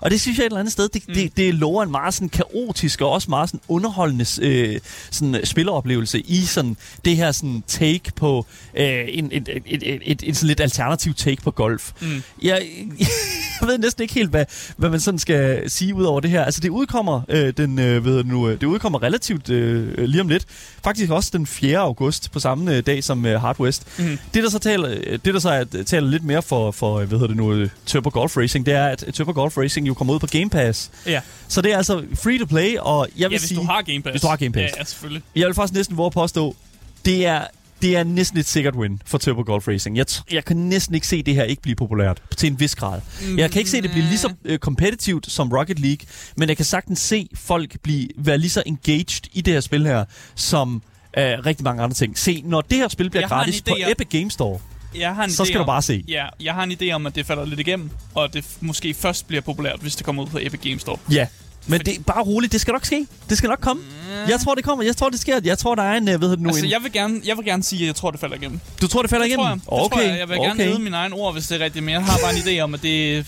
Og 0.00 0.10
det 0.10 0.20
synes 0.20 0.38
jeg 0.38 0.44
et 0.44 0.46
eller 0.46 0.60
andet 0.60 0.72
sted, 0.72 0.88
det, 0.88 1.08
mm. 1.08 1.14
det, 1.14 1.36
det 1.36 1.54
lover 1.54 1.82
en 1.82 1.90
meget 1.90 2.14
sådan 2.14 2.28
kaotisk 2.28 3.00
og 3.00 3.10
også 3.10 3.30
meget 3.30 3.48
sådan 3.48 3.60
underholdende 3.68 4.24
øh, 4.42 4.80
sådan 5.10 5.34
øh, 5.34 5.44
spilleroplevelse 5.44 6.20
i 6.20 6.44
sådan 6.44 6.76
det 7.04 7.16
her 7.16 7.32
sådan 7.32 7.64
take 7.66 8.12
på 8.16 8.46
øh, 8.76 9.04
en, 9.08 9.28
et, 9.32 9.48
et, 9.48 9.62
et, 9.66 10.00
et, 10.02 10.22
et 10.26 10.36
sådan 10.36 10.46
lidt 10.46 10.60
alternativ 10.60 11.14
take 11.14 11.42
på 11.42 11.50
golf. 11.50 11.92
Mm. 12.00 12.22
Jeg, 12.42 12.62
jeg 13.60 13.68
ved 13.68 13.78
næsten 13.78 14.02
ikke 14.02 14.14
helt, 14.14 14.30
hvad, 14.30 14.44
hvad 14.76 14.90
man 14.90 15.00
sådan 15.00 15.18
skal 15.18 15.70
sige 15.70 15.94
ud 15.94 16.04
over 16.04 16.20
det 16.20 16.30
her. 16.30 16.44
Altså, 16.44 16.60
det 16.60 16.68
udkommer, 16.68 17.20
øh, 17.28 17.52
den, 17.56 17.78
øh, 17.78 18.04
ved 18.04 18.24
nu, 18.24 18.48
øh, 18.48 18.60
det 18.60 18.66
udkommer 18.66 19.02
relativt 19.02 19.50
øh, 19.50 19.98
lige 19.98 20.20
om 20.20 20.28
lidt. 20.28 20.44
Faktisk 20.84 21.10
også 21.10 21.30
den 21.32 21.46
4. 21.46 21.78
august 21.78 22.32
på 22.32 22.40
samme 22.40 22.76
øh, 22.76 22.82
dag 22.86 23.04
som 23.04 23.26
øh, 23.26 23.40
Hard 23.40 23.60
West. 23.60 23.98
Mhm. 23.98 24.18
Det, 24.34 24.42
der 24.42 24.50
så 24.50 24.58
taler, 24.58 24.90
øh, 24.90 25.18
det, 25.24 25.34
der 25.34 25.40
så 25.40 25.50
er, 25.50 25.64
taler 25.86 26.08
lidt 26.08 26.24
mere 26.24 26.42
for, 26.42 26.70
for 26.70 27.04
hvad 27.04 27.18
hedder 27.18 27.26
det 27.26 27.36
nu, 27.36 27.66
Turbo 27.86 28.10
Golf 28.12 28.36
Racing, 28.36 28.66
det 28.66 28.74
er, 28.74 28.86
at 28.86 29.04
Turbo 29.14 29.32
Golf 29.36 29.58
Racing 29.58 29.88
jo 29.88 29.94
kommer 29.94 30.14
ud 30.14 30.18
på 30.18 30.26
Game 30.26 30.50
Pass. 30.50 30.90
ja. 31.06 31.20
Så 31.48 31.62
det 31.62 31.72
er 31.72 31.76
altså 31.76 32.04
free 32.14 32.38
to 32.38 32.44
play, 32.44 32.76
og 32.78 33.08
jeg 33.16 33.16
vil 33.16 33.20
ja, 33.22 33.28
hvis 33.28 33.40
sige... 33.40 33.58
du 33.58 33.64
har 33.64 33.82
Game 33.82 34.02
Pass. 34.02 34.12
Hvis 34.12 34.20
du 34.20 34.26
har 34.26 34.36
Game 34.36 34.52
Pass. 34.52 34.72
Ja, 34.72 34.78
ja 34.78 34.84
selvfølgelig. 34.84 35.22
Jeg 35.36 35.46
vil 35.46 35.54
faktisk 35.54 35.74
næsten 35.74 35.96
våge 35.96 36.06
at 36.06 36.12
påstå, 36.12 36.56
det 37.04 37.26
er, 37.26 37.46
det 37.82 37.96
er 37.96 38.04
næsten 38.04 38.38
et 38.38 38.46
sikkert 38.46 38.74
win 38.74 39.02
for 39.06 39.18
Turbo 39.18 39.42
Golf 39.46 39.68
Racing. 39.68 39.96
Jeg, 39.96 40.06
jeg 40.32 40.44
kan 40.44 40.56
næsten 40.56 40.94
ikke 40.94 41.06
se 41.06 41.22
det 41.22 41.34
her 41.34 41.42
ikke 41.42 41.62
blive 41.62 41.76
populært 41.76 42.22
til 42.36 42.46
en 42.46 42.60
vis 42.60 42.74
grad. 42.74 43.00
Jeg 43.36 43.50
kan 43.50 43.58
ikke 43.58 43.70
se 43.70 43.82
det 43.82 43.90
blive 43.90 44.04
lige 44.04 44.18
så 44.18 44.32
øh, 44.44 44.58
kompetitivt 44.58 45.30
som 45.30 45.52
Rocket 45.52 45.78
League, 45.78 46.06
men 46.36 46.48
jeg 46.48 46.56
kan 46.56 46.66
sagtens 46.66 46.98
se 46.98 47.28
folk 47.34 47.80
blive, 47.82 48.08
være 48.16 48.38
lige 48.38 48.50
så 48.50 48.62
engaged 48.66 49.28
i 49.32 49.40
det 49.40 49.52
her 49.52 49.60
spil 49.60 49.86
her, 49.86 50.04
som 50.34 50.82
øh, 51.18 51.24
rigtig 51.24 51.64
mange 51.64 51.82
andre 51.82 51.94
ting. 51.94 52.18
Se, 52.18 52.42
når 52.44 52.60
det 52.60 52.78
her 52.78 52.88
spil 52.88 53.10
bliver 53.10 53.22
Jeg 53.22 53.28
gratis 53.28 53.62
på 53.62 53.76
Epic 53.90 54.08
Game 54.10 54.30
Store, 54.30 54.58
Jeg 54.98 55.14
har 55.14 55.24
en 55.24 55.30
så 55.30 55.42
idé 55.42 55.46
skal 55.46 55.56
du 55.56 55.60
om, 55.62 55.66
bare 55.66 55.82
se. 55.82 56.04
Ja, 56.08 56.26
jeg 56.40 56.54
har 56.54 56.62
en 56.62 56.72
idé 56.72 56.90
om, 56.90 57.06
at 57.06 57.14
det 57.14 57.26
falder 57.26 57.44
lidt 57.46 57.60
igennem, 57.60 57.90
og 58.14 58.24
at 58.24 58.32
det 58.34 58.44
måske 58.60 58.94
først 58.94 59.26
bliver 59.28 59.40
populært, 59.40 59.78
hvis 59.80 59.96
det 59.96 60.04
kommer 60.06 60.22
ud 60.22 60.28
på 60.28 60.38
Epic 60.42 60.60
Games 60.60 60.80
Store. 60.82 60.98
Ja. 61.10 61.26
Men 61.68 61.78
Fordi- 61.78 61.90
det 61.90 61.98
er 61.98 62.02
bare 62.02 62.22
roligt, 62.22 62.52
det 62.52 62.60
skal 62.60 62.72
nok 62.72 62.84
ske. 62.84 63.06
Det 63.28 63.38
skal 63.38 63.48
nok 63.48 63.60
komme. 63.60 63.82
Jeg 64.28 64.40
tror, 64.40 64.54
det 64.54 64.64
kommer. 64.64 64.84
Jeg 64.84 64.96
tror, 64.96 65.08
det 65.10 65.20
sker. 65.20 65.40
Jeg 65.44 65.58
tror, 65.58 65.74
der 65.74 65.82
er 65.82 65.96
en, 65.96 66.08
øh, 66.08 66.20
ved 66.20 66.36
du 66.36 66.42
nu, 66.42 66.48
Altså, 66.48 66.64
en... 66.64 66.70
jeg 66.70 66.82
vil, 66.82 66.92
gerne, 66.92 67.20
jeg 67.24 67.36
vil 67.36 67.44
gerne 67.44 67.62
sige, 67.62 67.82
at 67.82 67.86
jeg 67.86 67.94
tror, 67.94 68.10
det 68.10 68.20
falder 68.20 68.36
igennem. 68.36 68.60
Du 68.80 68.86
tror, 68.88 69.02
det 69.02 69.10
falder 69.10 69.24
Det 69.24 69.30
igennem? 69.30 69.60
tror 69.60 69.76
jeg. 69.76 69.80
Det 69.80 69.84
okay. 69.94 69.96
tror 69.96 70.10
jeg. 70.10 70.18
Jeg 70.18 70.28
vil 70.28 70.36
gerne 70.38 70.64
vide 70.64 70.78
mine 70.78 70.96
egne 70.96 71.14
ord, 71.14 71.32
hvis 71.32 71.46
det 71.46 71.60
er 71.60 71.64
rigtigt, 71.64 71.84
men 71.84 71.92
jeg 71.94 72.04
har 72.04 72.18
bare 72.22 72.32
en 72.32 72.38
idé 72.38 72.60
om, 72.60 72.74
at 72.74 72.82
det. 72.82 73.26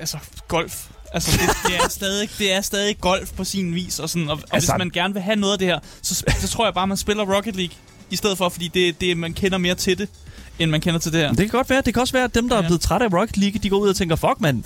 Altså, 0.00 0.18
golf. 0.48 0.84
Altså, 1.14 1.30
det, 1.32 1.70
det, 1.72 1.76
er 1.84 1.88
stadig, 1.88 2.28
det 2.38 2.52
er 2.52 2.60
stadig 2.60 3.00
golf 3.00 3.32
på 3.32 3.44
sin 3.44 3.74
vis, 3.74 3.98
og, 3.98 4.10
sådan, 4.10 4.28
og, 4.28 4.36
og 4.36 4.42
Altså- 4.52 4.72
hvis 4.72 4.78
man 4.78 4.90
gerne 4.90 5.14
vil 5.14 5.22
have 5.22 5.36
noget 5.36 5.52
af 5.52 5.58
det 5.58 5.68
her, 5.68 5.78
så, 6.02 6.24
så 6.40 6.48
tror 6.48 6.64
jeg 6.66 6.74
bare, 6.74 6.86
man 6.86 6.96
spiller 6.96 7.36
Rocket 7.36 7.56
League 7.56 7.74
i 8.10 8.16
stedet 8.16 8.38
for, 8.38 8.48
fordi 8.48 8.68
det, 8.68 9.00
det, 9.00 9.16
man 9.16 9.32
kender 9.34 9.58
mere 9.58 9.74
til 9.74 9.98
det, 9.98 10.08
end 10.58 10.70
man 10.70 10.80
kender 10.80 11.00
til 11.00 11.12
det 11.12 11.20
her. 11.20 11.28
Det 11.28 11.38
kan 11.38 11.48
godt 11.48 11.70
være. 11.70 11.82
Det 11.84 11.94
kan 11.94 12.00
også 12.00 12.12
være, 12.12 12.24
at 12.24 12.34
dem, 12.34 12.48
der 12.48 12.56
ja. 12.56 12.60
er 12.60 12.64
Ja. 12.64 12.68
blevet 12.68 12.80
trætte 12.80 13.06
af 13.06 13.12
Rocket 13.12 13.36
League, 13.36 13.60
de 13.62 13.70
går 13.70 13.78
ud 13.78 13.88
og 13.88 13.96
tænker, 13.96 14.16
fuck 14.16 14.40
mand, 14.40 14.62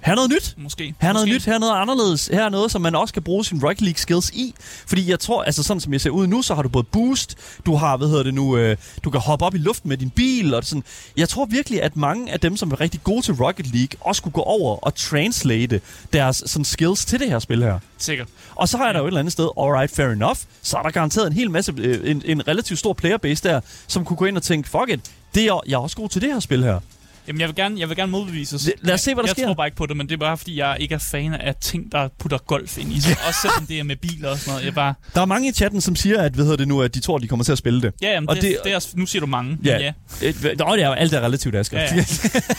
her 0.00 0.10
er 0.12 0.14
noget 0.16 0.30
nyt. 0.30 0.54
Måske. 0.58 0.94
Her 1.00 1.08
er 1.08 1.12
noget 1.12 1.28
Måske. 1.28 1.34
nyt, 1.34 1.44
her 1.44 1.54
er 1.54 1.58
noget 1.58 1.72
anderledes. 1.80 2.26
Her 2.32 2.44
er 2.44 2.48
noget, 2.48 2.70
som 2.70 2.82
man 2.82 2.94
også 2.94 3.14
kan 3.14 3.22
bruge 3.22 3.44
sin 3.44 3.64
Rocket 3.64 3.80
League 3.82 3.98
skills 3.98 4.30
i. 4.30 4.54
Fordi 4.86 5.10
jeg 5.10 5.20
tror, 5.20 5.42
altså 5.42 5.62
sådan 5.62 5.80
som 5.80 5.92
jeg 5.92 6.00
ser 6.00 6.10
ud 6.10 6.26
nu, 6.26 6.42
så 6.42 6.54
har 6.54 6.62
du 6.62 6.68
både 6.68 6.84
boost, 6.84 7.34
du 7.66 7.74
har, 7.76 7.96
hvad 7.96 8.08
hedder 8.08 8.22
det 8.22 8.34
nu, 8.34 8.56
øh, 8.56 8.76
du 9.04 9.10
kan 9.10 9.20
hoppe 9.20 9.44
op 9.44 9.54
i 9.54 9.58
luften 9.58 9.88
med 9.88 9.96
din 9.96 10.10
bil, 10.10 10.54
og 10.54 10.64
sådan. 10.64 10.84
Jeg 11.16 11.28
tror 11.28 11.44
virkelig, 11.44 11.82
at 11.82 11.96
mange 11.96 12.32
af 12.32 12.40
dem, 12.40 12.56
som 12.56 12.70
er 12.70 12.80
rigtig 12.80 13.00
gode 13.04 13.22
til 13.22 13.34
Rocket 13.34 13.66
League, 13.66 13.88
også 14.00 14.22
kunne 14.22 14.32
gå 14.32 14.40
over 14.42 14.76
og 14.84 14.94
translate 14.94 15.80
deres 16.12 16.42
sådan 16.46 16.64
skills 16.64 17.04
til 17.04 17.20
det 17.20 17.28
her 17.30 17.38
spil 17.38 17.62
her. 17.62 17.78
Sikkert. 17.98 18.28
Og 18.54 18.68
så 18.68 18.78
er 18.78 18.92
der 18.92 18.98
jo 19.00 19.04
et 19.04 19.08
eller 19.08 19.20
andet 19.20 19.32
sted, 19.32 19.48
alright, 19.60 19.90
fair 19.96 20.06
enough, 20.08 20.36
så 20.62 20.76
er 20.76 20.82
der 20.82 20.90
garanteret 20.90 21.26
en 21.26 21.32
hel 21.32 21.50
masse, 21.50 21.72
øh, 21.78 22.10
en, 22.10 22.22
en 22.24 22.48
relativt 22.48 22.78
stor 22.78 22.92
playerbase 22.92 23.48
der, 23.48 23.60
som 23.86 24.04
kunne 24.04 24.16
gå 24.16 24.24
ind 24.24 24.36
og 24.36 24.42
tænke, 24.42 24.68
fuck 24.68 24.88
it, 24.88 25.00
det 25.34 25.46
er, 25.46 25.60
jeg 25.66 25.74
er 25.74 25.78
også 25.78 25.96
god 25.96 26.08
til 26.08 26.22
det 26.22 26.32
her 26.32 26.40
spil 26.40 26.64
her. 26.64 26.80
Jamen, 27.28 27.40
jeg 27.40 27.48
vil 27.48 27.56
gerne, 27.56 27.80
jeg 27.80 27.88
vil 27.88 27.96
gerne 27.96 28.12
modbevises. 28.12 28.70
Lad 28.82 28.94
os 28.94 29.00
se, 29.00 29.14
hvad 29.14 29.22
der 29.22 29.28
jeg 29.28 29.34
sker. 29.34 29.44
tror 29.46 29.54
bare 29.54 29.66
ikke 29.66 29.76
på 29.76 29.86
det, 29.86 29.96
men 29.96 30.06
det 30.08 30.14
er 30.14 30.18
bare, 30.18 30.36
fordi 30.36 30.58
jeg 30.58 30.76
ikke 30.80 30.94
er 30.94 30.98
fan 30.98 31.34
af 31.34 31.54
ting, 31.60 31.92
der 31.92 32.08
putter 32.18 32.38
golf 32.38 32.78
ind 32.78 32.92
i 32.92 33.00
sig. 33.00 33.16
Også 33.28 33.38
selvom 33.42 33.66
det 33.66 33.78
er 33.78 33.82
med 33.84 33.96
biler 33.96 34.28
og 34.30 34.38
sådan 34.38 34.52
noget. 34.52 34.64
Jeg 34.64 34.74
bare, 34.74 34.94
Der 35.14 35.20
er 35.20 35.24
mange 35.26 35.48
i 35.48 35.52
chatten, 35.52 35.80
som 35.80 35.96
siger, 35.96 36.22
at, 36.22 36.32
hvad 36.32 36.44
hedder 36.44 36.56
det 36.56 36.68
nu, 36.68 36.82
at 36.82 36.94
de 36.94 37.00
tror, 37.00 37.16
at 37.16 37.22
de 37.22 37.28
kommer 37.28 37.44
til 37.44 37.52
at 37.52 37.58
spille 37.58 37.82
det. 37.82 37.92
ja, 38.02 38.10
jamen, 38.12 38.28
Og 38.28 38.34
det, 38.34 38.42
det- 38.42 38.50
det, 38.50 38.60
det 38.64 38.72
er, 38.72 38.88
nu 38.94 39.06
siger 39.06 39.20
du 39.20 39.26
mange. 39.26 39.50
men 39.50 39.64
Ja. 39.64 39.78
ja. 39.78 39.92
Øh, 40.22 40.34
Nå, 40.58 40.74
det 40.76 40.82
er 40.82 40.86
jo 40.86 40.92
alt 40.92 41.12
er 41.12 41.20
relativt, 41.20 41.54
Asger. 41.56 41.80
Ja, 41.80 41.94
ja. 41.96 42.04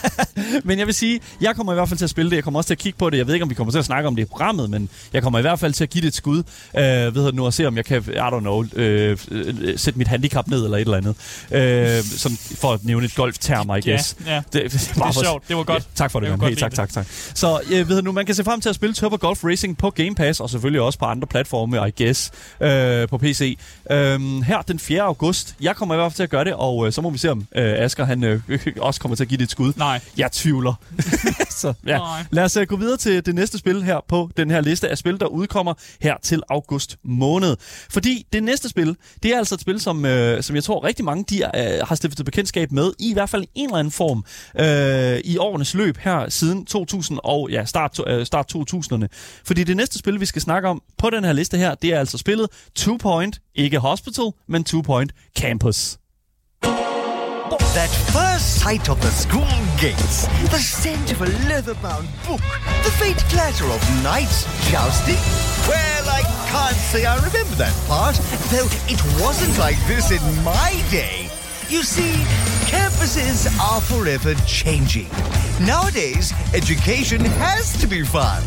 men 0.64 0.80
jeg 0.80 0.86
vil 0.88 0.96
sige, 0.96 1.20
jeg 1.42 1.56
kommer 1.56 1.74
i 1.74 1.76
hvert 1.76 1.90
fald 1.90 1.98
til 1.98 2.06
at 2.06 2.10
spille 2.10 2.30
det. 2.32 2.36
Jeg 2.36 2.44
kommer 2.44 2.60
også 2.60 2.68
til 2.68 2.74
at 2.74 2.78
kigge 2.80 2.98
på 3.00 3.10
det. 3.10 3.18
Jeg 3.18 3.28
ved 3.28 3.34
ikke, 3.34 3.44
om 3.44 3.50
vi 3.50 3.56
kommer 3.56 3.72
til 3.72 3.80
at 3.80 3.86
snakke 3.86 4.08
om 4.08 4.16
det 4.16 4.24
i 4.24 4.26
programmet, 4.26 4.70
men 4.70 4.90
jeg 5.14 5.24
kommer 5.24 5.40
i 5.40 5.42
hvert 5.42 5.60
fald 5.60 5.74
til 5.74 5.84
at 5.84 5.90
give 5.90 6.02
det 6.02 6.08
et 6.08 6.16
skud. 6.16 6.38
Øh, 6.78 6.84
ved 6.84 7.12
du 7.14 7.32
nu, 7.32 7.46
og 7.46 7.54
se, 7.54 7.66
om 7.66 7.78
jeg 7.78 7.86
kan, 7.86 8.04
I 8.08 8.18
don't 8.18 8.40
know, 8.40 8.66
øh, 8.76 9.18
øh, 9.32 9.80
sætte 9.80 9.98
mit 9.98 10.08
handicap 10.08 10.48
ned 10.48 10.64
eller 10.64 10.78
et 10.78 10.82
eller 10.82 10.98
andet. 10.98 11.16
Øh, 11.52 12.04
som, 12.04 12.38
for 12.38 12.74
at 12.74 12.84
nævne 12.86 13.06
et 13.06 13.16
golfterm, 13.16 13.70
I 13.70 13.74
Ja, 13.86 13.92
guess. 13.92 14.16
ja. 14.26 14.42
Det, 14.56 14.72
Det 14.72 14.98
er 14.98 15.24
sjovt. 15.24 15.48
Det 15.48 15.58
var 15.58 15.64
godt. 15.64 15.84
Ja, 15.84 15.90
tak 15.96 16.12
for 16.12 16.20
det, 16.20 16.30
Jeg 16.30 16.38
man. 16.38 16.50
Hey, 16.50 16.56
tak, 16.56 16.74
tak, 16.74 16.90
tak. 16.90 17.06
Så 17.34 17.62
jeg 17.72 17.90
ved 17.90 18.02
nu, 18.02 18.12
man 18.12 18.26
kan 18.26 18.36
se 18.36 18.44
frem 18.44 18.62
til 18.62 18.70
at 18.70 18.76
spille 18.76 18.94
Turbo 18.94 19.18
Golf 19.20 19.44
Racing 19.44 19.78
på 19.78 19.90
Game 19.90 20.16
Pass, 20.16 20.40
og 20.40 20.50
selvfølgelig 20.50 20.82
også 20.82 21.00
på 21.00 21.06
andre 21.06 21.28
platforme, 21.28 21.88
I 21.88 22.04
guess, 22.04 22.32
øh, 22.62 23.08
på 23.08 23.18
PC. 23.18 23.58
Øhm, 23.92 24.42
her 24.42 24.62
den 24.62 24.80
4. 24.80 25.02
august. 25.02 25.56
Jeg 25.62 25.76
kommer 25.76 25.96
i 25.96 25.98
hvert 25.98 26.12
fald 26.12 26.16
til 26.16 26.24
at 26.24 26.30
gøre 26.30 26.44
det, 26.44 26.54
og 26.54 26.88
øh, 26.88 26.94
så 26.94 27.02
må 27.02 27.10
vi 27.10 27.18
se, 27.18 27.32
om 27.32 27.48
øh, 27.56 27.84
Asger 27.84 28.06
han 28.06 28.24
øh, 28.24 28.42
også 28.82 29.02
kommer 29.02 29.16
til 29.16 29.24
at 29.24 29.28
give 29.28 29.38
det 29.38 29.44
et 29.44 29.52
skud. 29.52 29.74
Nej. 29.78 30.02
Jeg 30.18 30.32
tvivler. 30.32 30.74
så 31.50 31.74
ja. 31.86 31.98
Nej. 31.98 32.26
Lad 32.32 32.44
os 32.44 32.58
uh, 32.58 32.64
gå 32.64 32.76
videre 32.76 32.98
til 32.98 33.26
det 33.26 33.36
næste 33.36 33.58
spil 33.58 33.84
her 33.84 34.00
på 34.08 34.30
den 34.38 34.52
her 34.52 34.62
liste 34.62 34.90
af 34.90 34.98
spil, 34.98 35.20
der 35.20 35.26
udkommer 35.26 35.74
her 36.02 36.16
til 36.24 36.42
august 36.50 36.98
måned. 37.04 37.58
Fordi 37.90 38.26
det 38.34 38.44
næste 38.44 38.70
spil, 38.70 38.98
det 39.24 39.34
er 39.34 39.38
altså 39.38 39.56
et 39.56 39.62
spil, 39.62 39.82
som, 39.82 40.06
øh, 40.06 40.44
som 40.44 40.56
jeg 40.56 40.64
tror 40.64 40.84
rigtig 40.84 41.06
mange 41.06 41.26
de, 41.30 41.44
øh, 41.44 41.88
har 41.88 41.96
stiftet 41.96 42.26
bekendtskab 42.26 42.72
med, 42.72 42.92
i 43.00 43.14
hvert 43.14 43.30
fald 43.30 43.44
i 43.44 43.48
en 43.56 43.66
eller 43.66 43.78
anden 43.78 43.92
form, 43.92 44.26
øh, 44.60 45.22
i 45.24 45.38
årenes 45.38 45.74
løb 45.74 45.98
her 45.98 46.30
siden 46.30 46.66
2000 46.66 47.20
og 47.24 47.50
ja, 47.52 47.66
start, 47.66 48.00
øh, 48.08 48.26
start 48.26 48.56
2000'erne. 48.56 49.08
Fordi 49.46 49.64
det 49.64 49.78
næste 49.78 50.00
spil, 50.00 50.20
vi 50.20 50.26
skal 50.26 50.42
snakke 50.42 50.68
om 50.68 50.82
på 50.98 51.10
den 51.10 51.24
her 51.24 51.34
liste 51.34 51.58
her, 51.58 51.76
det 51.76 51.94
er 51.94 52.00
altså 52.00 52.18
spillet 52.18 52.48
Two 52.76 52.98
Point, 52.98 53.42
ikke 53.56 53.80
Hospital, 53.80 54.26
men 54.48 54.64
Two 54.64 54.82
Point 54.82 55.12
Campus. 55.38 55.98
That 57.76 57.90
first 58.12 58.62
sight 58.62 58.90
of 58.90 59.02
the 59.02 59.12
school 59.12 59.46
gates, 59.80 60.28
the 60.50 60.58
scent 60.58 61.12
of 61.12 61.22
a 61.22 61.30
leather-bound 61.50 62.08
book, 62.26 62.42
the 62.84 62.92
faint 62.92 63.20
clatter 63.30 63.66
of 63.66 63.82
knights 64.02 64.46
jousting. 64.72 65.20
Well, 65.68 66.10
I 66.10 66.22
can't 66.50 66.76
say 66.76 67.06
I 67.06 67.16
remember 67.18 67.56
that 67.56 67.76
part, 67.88 68.16
though 68.50 68.70
it 68.88 69.02
wasn't 69.22 69.58
like 69.60 69.78
this 69.88 70.12
in 70.12 70.22
my 70.44 70.72
day. 70.90 71.25
You 71.68 71.82
see, 71.82 72.14
campuses 72.70 73.48
are 73.60 73.82
forever 73.82 74.36
changing. 74.46 75.08
Nowadays, 75.66 76.32
education 76.54 77.22
has 77.26 77.76
to 77.82 77.88
be 77.88 78.04
fun. 78.04 78.44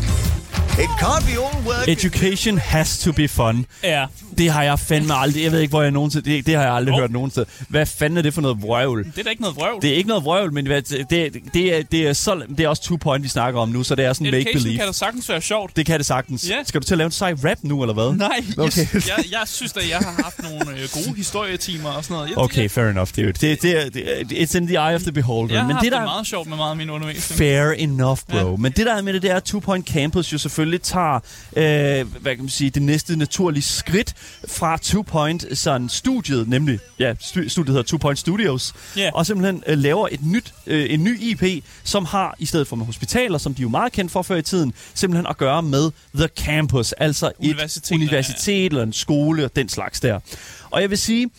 It 0.79 0.85
can't 0.85 1.25
be 1.25 1.31
all 1.31 1.67
work. 1.67 1.87
Education 1.87 2.57
has 2.57 2.99
to 2.99 3.11
be 3.11 3.27
fun. 3.27 3.65
Ja. 3.83 4.05
Det 4.37 4.49
har 4.51 4.63
jeg 4.63 4.79
fandme 4.79 5.13
aldrig. 5.15 5.43
Jeg 5.43 5.51
ved 5.51 5.59
ikke, 5.59 5.69
hvor 5.71 5.81
jeg 5.81 5.91
nogensinde... 5.91 6.29
Det, 6.29 6.45
det 6.45 6.55
har 6.55 6.63
jeg 6.63 6.73
aldrig 6.73 6.93
Hov. 6.93 7.01
hørt 7.01 7.11
nogensinde. 7.11 7.45
Hvad 7.69 7.85
fanden 7.85 8.17
er 8.17 8.21
det 8.21 8.33
for 8.33 8.41
noget 8.41 8.61
vrøvl? 8.61 9.03
Det 9.05 9.19
er 9.19 9.23
da 9.23 9.29
ikke 9.29 9.41
noget 9.41 9.57
vrøvl. 9.57 9.81
Det 9.81 9.89
er 9.89 9.95
ikke 9.95 10.07
noget 10.09 10.23
vrøvl, 10.23 10.53
men 10.53 10.65
hvad- 10.67 10.81
det, 10.81 11.09
det, 11.09 11.33
det, 11.53 11.77
er, 11.77 11.83
det, 11.83 12.07
er, 12.07 12.13
så, 12.13 12.41
det 12.57 12.59
er 12.59 12.67
også 12.67 12.83
two 12.83 12.97
point, 12.97 13.23
vi 13.23 13.29
snakker 13.29 13.59
om 13.59 13.69
nu, 13.69 13.83
så 13.83 13.95
det 13.95 14.05
er 14.05 14.13
sådan 14.13 14.27
Education 14.27 14.55
make-believe. 14.61 14.77
kan 14.77 14.85
da 14.85 14.91
sagtens 14.91 15.29
være 15.29 15.41
sjovt. 15.41 15.75
Det 15.77 15.85
kan 15.85 15.97
det 15.97 16.05
sagtens. 16.05 16.49
Ja. 16.49 16.55
Skal 16.65 16.81
du 16.81 16.85
til 16.85 16.93
at 16.93 16.97
lave 16.97 17.05
en 17.05 17.11
sej 17.11 17.33
rap 17.45 17.57
nu, 17.63 17.81
eller 17.83 17.93
hvad? 17.93 18.13
Nej, 18.13 18.29
Okay. 18.57 18.87
jeg, 18.93 19.01
jeg, 19.07 19.25
jeg 19.31 19.41
synes 19.45 19.73
at 19.77 19.89
jeg 19.89 19.97
har 19.97 20.21
haft 20.23 20.43
nogle 20.43 20.81
øh, 20.81 20.89
gode 20.93 21.15
historietimer 21.17 21.89
og 21.89 22.03
sådan 22.03 22.15
noget. 22.15 22.29
Jeg, 22.29 22.37
Okay, 22.37 22.69
fair 22.69 22.85
enough, 22.85 23.09
dude. 23.15 23.27
Det, 23.33 23.41
det, 23.61 23.85
er- 23.85 23.89
det, 23.89 24.03
it's 24.31 24.57
in 24.57 24.67
the 24.67 24.75
eye 24.75 24.95
of 24.95 25.01
the 25.01 25.11
beholder. 25.11 25.53
Jeg 25.53 25.61
har 25.61 25.67
men 25.67 25.75
haft 25.75 25.83
det, 25.83 25.91
det, 25.91 25.99
der, 25.99 26.05
meget 26.05 26.27
sjovt 26.27 26.47
med 26.49 26.57
meget 26.57 26.71
af 26.71 26.77
min 26.77 26.89
undervisning. 26.89 27.37
Fair 27.37 27.71
enough, 27.71 28.19
bro. 28.29 28.37
Ja. 28.37 28.43
Ja. 28.49 28.55
Men 28.55 28.71
det 28.71 28.85
der 28.85 28.95
er 28.95 29.01
med 29.01 29.13
det, 29.13 29.21
det 29.21 29.31
er, 29.31 29.35
at 29.35 29.43
Two 29.43 29.59
Point 29.59 29.87
Campus 29.89 30.33
jo 30.33 30.37
selvfølgelig 30.39 30.81
tager, 30.81 31.15
øh, 31.55 32.21
hvad 32.21 32.35
kan 32.35 32.39
man 32.43 32.49
sige, 32.49 32.69
det 32.69 32.81
næste 32.81 33.15
naturlige 33.15 33.63
skridt 33.63 34.13
fra 34.47 34.77
Two 34.81 35.01
Point 35.01 35.45
sådan 35.57 35.89
studiet, 35.89 36.47
nemlig, 36.49 36.79
ja, 36.99 37.13
stu- 37.21 37.47
studiet 37.49 37.67
hedder 37.75 37.83
Two 37.87 37.97
Point 37.97 38.19
Studios, 38.19 38.73
Ja. 38.97 39.09
og 39.13 39.25
simpelthen 39.25 39.63
øh, 39.67 39.77
laver 39.77 40.07
et 40.11 40.25
nyt, 40.25 40.53
øh, 40.67 40.93
en 40.93 41.03
ny 41.03 41.19
IP, 41.21 41.63
som 41.83 42.05
har, 42.05 42.35
i 42.39 42.45
stedet 42.45 42.67
for 42.67 42.75
med 42.75 42.85
hospitaler, 42.85 43.37
som 43.37 43.53
de 43.53 43.61
jo 43.61 43.69
meget 43.69 43.91
kendt 43.91 44.11
for 44.11 44.21
før 44.21 44.35
i 44.35 44.41
tiden, 44.41 44.73
simpelthen 44.93 45.27
at 45.27 45.37
gøre 45.37 45.63
med 45.63 45.91
The 46.15 46.27
Campus, 46.37 46.91
altså 46.91 47.31
et 47.41 47.49
universitet 47.91 48.65
eller 48.71 48.83
en 48.83 48.93
skole 48.93 49.45
og 49.45 49.55
den 49.55 49.69
slags 49.69 49.99
der. 49.99 50.19
Og 50.71 50.81
jeg 50.81 50.89
vil 50.89 50.97
sige, 50.97 51.29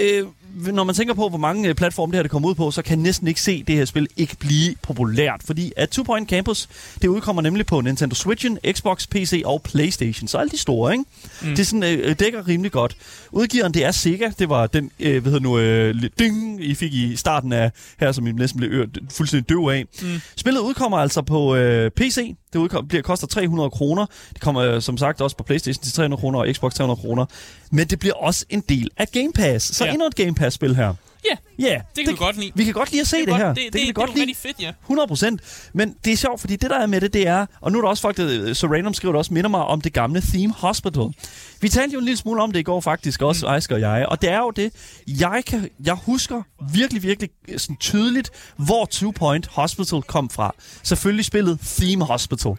øh, 0.00 0.26
når 0.54 0.84
man 0.84 0.94
tænker 0.94 1.14
på, 1.14 1.28
hvor 1.28 1.38
mange 1.38 1.68
øh, 1.68 1.74
platforme 1.74 2.10
det 2.10 2.18
her 2.18 2.22
det 2.22 2.30
kommer 2.30 2.48
ud 2.48 2.54
på, 2.54 2.70
så 2.70 2.82
kan 2.82 2.98
jeg 2.98 3.02
næsten 3.02 3.28
ikke 3.28 3.40
se 3.40 3.64
det 3.66 3.74
her 3.74 3.84
spil 3.84 4.08
ikke 4.16 4.36
blive 4.36 4.74
populært. 4.82 5.40
Fordi 5.44 5.72
at 5.76 5.88
Two 5.88 6.04
Point 6.04 6.28
Campus, 6.28 6.68
det 7.02 7.08
udkommer 7.08 7.42
nemlig 7.42 7.66
på 7.66 7.80
Nintendo 7.80 8.14
Switchen, 8.14 8.58
Xbox, 8.72 9.08
PC 9.08 9.42
og 9.44 9.62
Playstation. 9.62 10.28
Så 10.28 10.38
alle 10.38 10.50
de 10.50 10.58
store, 10.58 10.92
ikke? 10.92 11.04
Mm. 11.42 11.56
Det 11.56 11.66
sådan, 11.66 11.82
øh, 11.82 12.18
dækker 12.18 12.48
rimelig 12.48 12.72
godt. 12.72 12.96
Udgiveren, 13.30 13.74
det 13.74 13.84
er 13.84 13.90
Sega. 13.90 14.30
Det 14.38 14.48
var 14.48 14.66
den, 14.66 14.90
øh, 15.00 15.22
hvad 15.22 15.32
hedder 15.32 15.48
nu, 15.48 15.58
øh, 15.58 15.94
ding, 16.18 16.64
I 16.64 16.74
fik 16.74 16.94
i 16.94 17.16
starten 17.16 17.52
af 17.52 17.70
her, 18.00 18.12
som 18.12 18.26
I 18.26 18.32
næsten 18.32 18.58
blev 18.60 18.70
ør, 18.72 18.86
fuldstændig 19.10 19.48
døv 19.48 19.68
af. 19.68 19.84
Mm. 20.02 20.20
Spillet 20.36 20.60
udkommer 20.60 20.98
altså 20.98 21.22
på 21.22 21.56
øh, 21.56 21.90
PC. 21.90 22.34
Det 22.52 22.58
udkom, 22.58 22.88
bliver, 22.88 23.02
koster 23.02 23.26
300 23.26 23.70
kroner. 23.70 24.06
Det 24.32 24.40
kommer 24.40 24.62
øh, 24.62 24.82
som 24.82 24.98
sagt 24.98 25.20
også 25.20 25.36
på 25.36 25.42
Playstation 25.42 25.82
til 25.82 25.92
300 25.92 26.20
kroner 26.20 26.38
og 26.38 26.46
Xbox 26.52 26.74
300 26.74 27.00
kroner. 27.00 27.26
Men 27.70 27.86
det 27.86 27.98
bliver 27.98 28.14
også 28.14 28.46
en 28.50 28.62
del 28.68 28.88
af 28.96 29.08
Game 29.12 29.32
Pass. 29.32 29.76
Så 29.76 29.84
ja. 29.84 29.92
Endnu 29.92 30.06
et 30.06 30.14
Game 30.14 30.34
Pass-spil 30.42 30.74
her. 30.74 30.96
Ja, 31.24 31.36
Ja, 31.58 31.80
det 31.96 32.04
kan 32.04 32.12
vi 32.12 32.16
godt 32.18 32.36
lide. 32.36 32.52
Vi 32.54 32.64
kan 32.64 32.72
godt 32.72 32.90
lide 32.90 33.00
at 33.00 33.06
se 33.06 33.16
det, 33.16 33.28
er 33.28 33.36
her. 33.36 33.44
godt, 33.46 33.56
det, 33.56 33.64
det, 33.64 33.72
kan 33.72 33.80
vi 33.80 33.86
det, 33.86 33.94
godt 33.94 34.10
det 34.10 34.12
er 34.12 34.14
lide. 34.14 34.20
rigtig 34.20 34.36
fedt, 34.36 34.60
ja. 34.60 34.72
100 34.82 35.08
procent. 35.08 35.40
Men 35.72 35.94
det 36.04 36.12
er 36.12 36.16
sjovt, 36.16 36.40
fordi 36.40 36.56
det 36.56 36.70
der 36.70 36.78
er 36.78 36.86
med 36.86 37.00
det, 37.00 37.12
det 37.12 37.26
er... 37.26 37.46
Og 37.60 37.72
nu 37.72 37.78
er 37.78 37.82
der 37.82 37.88
også 37.88 38.00
folk, 38.00 38.16
der, 38.16 38.54
så 38.54 38.66
random 38.66 38.94
skriver 38.94 39.12
det 39.12 39.18
også, 39.18 39.34
minder 39.34 39.50
mig 39.50 39.60
om 39.60 39.80
det 39.80 39.92
gamle 39.92 40.20
Theme 40.20 40.52
Hospital. 40.56 41.12
Vi 41.60 41.68
talte 41.68 41.92
jo 41.92 41.98
en 41.98 42.04
lille 42.04 42.18
smule 42.18 42.42
om 42.42 42.52
det 42.52 42.60
i 42.60 42.62
går 42.62 42.80
faktisk, 42.80 43.22
også 43.22 43.46
mm. 43.46 43.52
Asger 43.52 43.74
og 43.74 43.80
jeg. 43.80 44.06
Og 44.08 44.22
det 44.22 44.30
er 44.30 44.38
jo 44.38 44.50
det, 44.50 44.72
jeg, 45.06 45.42
kan, 45.46 45.68
jeg 45.84 45.94
husker 45.94 46.42
virkelig, 46.72 47.02
virkelig 47.02 47.30
sådan 47.56 47.76
tydeligt, 47.76 48.30
hvor 48.56 48.84
Two 48.84 49.10
Point 49.10 49.46
Hospital 49.46 50.02
kom 50.02 50.30
fra. 50.30 50.54
Selvfølgelig 50.82 51.24
spillet 51.24 51.58
Theme 51.60 52.04
Hospital. 52.04 52.52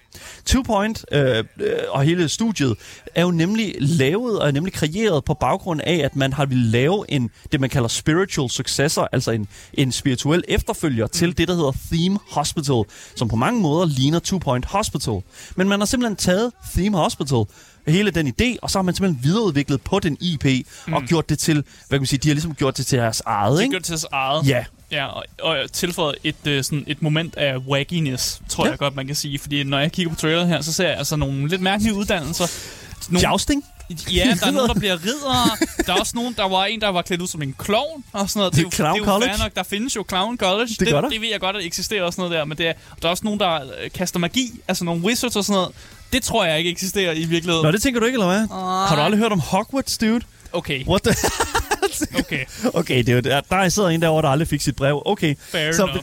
Two 0.45 0.62
Point 0.62 1.06
øh, 1.12 1.43
øh, 1.60 1.71
og 1.89 2.03
hele 2.03 2.29
studiet 2.29 2.75
er 3.15 3.21
jo 3.21 3.32
nemlig 3.32 3.75
lavet 3.79 4.39
og 4.39 4.47
er 4.47 4.51
nemlig 4.51 4.73
kreeret 4.73 5.25
på 5.25 5.34
baggrund 5.34 5.82
af, 5.84 6.01
at 6.03 6.15
man 6.15 6.34
har 6.34 6.45
ville 6.45 6.63
lave 6.69 7.06
en, 7.10 7.29
det 7.51 7.60
man 7.62 7.69
kalder 7.69 7.88
spiritual 7.88 8.49
successor, 8.89 9.10
altså 9.12 9.32
en, 9.32 9.48
en 9.74 9.91
spirituel 9.91 10.43
efterfølger 10.48 11.08
til 11.08 11.38
det, 11.38 11.48
der 11.48 11.56
hedder 11.56 11.72
Theme 11.91 12.19
Hospital, 12.32 12.84
som 13.15 13.28
på 13.30 13.36
mange 13.36 13.62
måder 13.62 13.86
ligner 13.86 14.19
Two 14.19 14.39
Point 14.39 14.65
Hospital. 14.65 15.22
Men 15.56 15.69
man 15.69 15.80
har 15.80 15.86
simpelthen 15.86 16.15
taget 16.15 16.52
Theme 16.74 16.98
Hospital, 16.98 17.43
hele 17.88 18.12
den 18.12 18.28
idé, 18.28 18.56
og 18.62 18.69
så 18.72 18.78
har 18.78 18.84
man 18.84 18.96
simpelthen 18.96 19.24
videreudviklet 19.24 19.82
på 19.82 20.00
den 20.00 20.17
IP, 20.22 20.46
mm. 20.88 20.93
og 20.93 21.02
gjort 21.04 21.30
det 21.30 21.39
til, 21.39 21.54
hvad 21.54 21.63
kan 21.89 22.00
man 22.02 22.06
sige, 22.08 22.19
de 22.19 22.30
har 22.30 22.34
ligesom 22.34 22.56
gjort 22.56 22.78
det 22.78 22.86
til 22.86 23.00
deres 23.00 23.22
eget, 23.26 23.58
Det 23.58 23.63
ikke? 23.63 23.72
gør 23.72 23.78
det 23.80 23.86
til 23.86 23.91
deres 23.91 24.06
eget. 24.12 24.48
Ja. 24.48 24.65
Ja, 24.91 25.06
og, 25.08 25.24
og 25.41 25.58
tilføjet 25.72 26.15
et, 26.24 26.36
øh, 26.48 26.63
sådan 26.63 26.84
et 26.88 27.02
moment 27.02 27.36
af 27.36 27.58
wackiness, 27.58 28.41
tror 28.50 28.63
Ja. 28.63 28.67
ja. 28.67 28.72
jeg 28.72 28.80
godt, 28.80 28.96
man 28.96 29.08
kan 29.08 29.15
sige. 29.15 29.39
Fordi 29.39 29.63
når 29.63 29.80
jeg 29.80 29.91
kigger 29.91 30.13
på 30.13 30.19
traileren 30.19 30.48
her, 30.48 30.62
så 30.62 30.74
ser 30.74 30.88
jeg 30.88 30.98
altså 30.98 31.15
nogle 31.15 31.48
lidt 31.48 31.62
mærkelige 31.62 31.93
uddannelser. 31.93 32.48
Nogle, 33.10 33.30
Jousting? 33.30 33.63
Ja, 34.13 34.36
der 34.39 34.47
er 34.47 34.51
nogen, 34.51 34.69
der 34.69 34.79
bliver 34.79 34.97
ridere. 35.03 35.58
Der 35.86 35.93
er 35.93 35.99
også 35.99 36.12
nogen, 36.15 36.34
der 36.38 36.47
var 36.47 36.65
en, 36.65 36.82
der 36.82 36.88
var 36.89 37.01
klædt 37.01 37.21
ud 37.21 37.27
som 37.27 37.41
en 37.41 37.56
klovn 37.58 38.03
og 38.12 38.29
sådan 38.29 38.39
noget. 38.39 38.53
Det 38.53 38.60
er 38.60 38.63
jo, 38.63 38.71
Clown 38.71 38.93
det 38.93 39.01
er 39.01 39.06
jo 39.06 39.12
College. 39.12 39.32
fair 39.32 39.43
nok. 39.43 39.56
Der 39.56 39.63
findes 39.63 39.95
jo 39.95 40.06
Clown 40.10 40.38
College. 40.38 40.75
Det 40.79 40.88
gør 40.88 41.01
der. 41.01 41.10
det 41.10 41.21
ved 41.21 41.29
jeg 41.32 41.39
godt, 41.39 41.56
at 41.56 41.65
eksisterer 41.65 42.03
og 42.03 42.13
sådan 42.13 42.21
noget 42.21 42.38
der. 42.39 42.45
Men 42.45 42.58
det 42.58 42.67
er, 42.67 42.73
der 43.01 43.08
er 43.08 43.12
også 43.12 43.23
nogen, 43.23 43.39
der 43.39 43.53
øh, 43.84 43.91
kaster 43.93 44.19
magi. 44.19 44.51
Altså 44.67 44.86
nogle 44.86 45.01
wizards 45.01 45.36
og 45.36 45.45
sådan 45.45 45.58
noget. 45.58 45.75
Det 46.13 46.23
tror 46.23 46.45
jeg 46.45 46.58
ikke 46.58 46.69
eksisterer 46.69 47.12
i 47.13 47.23
virkeligheden. 47.23 47.65
Nå, 47.65 47.71
det 47.71 47.82
tænker 47.82 47.99
du 47.99 48.06
ikke, 48.06 48.15
eller 48.15 48.27
hvad? 48.27 48.47
Har 48.88 48.95
du 48.95 49.01
aldrig 49.01 49.19
hørt 49.19 49.32
om 49.32 49.39
Hogwarts, 49.39 49.97
dude? 49.97 50.21
Okay, 50.53 50.86
What 50.88 51.01
the... 51.01 51.15
okay. 52.19 52.45
Okay, 52.73 52.97
det 52.97 53.10
er 53.10 53.13
jo, 53.13 53.19
der, 53.19 53.41
der 53.41 53.69
sidder 53.69 53.89
en 53.89 54.01
derovre, 54.01 54.21
der 54.21 54.29
aldrig 54.29 54.47
fik 54.47 54.62
sit 54.62 54.75
brev. 54.75 55.01
Okay. 55.06 55.36
Fair 55.39 55.73
enough. 55.73 55.97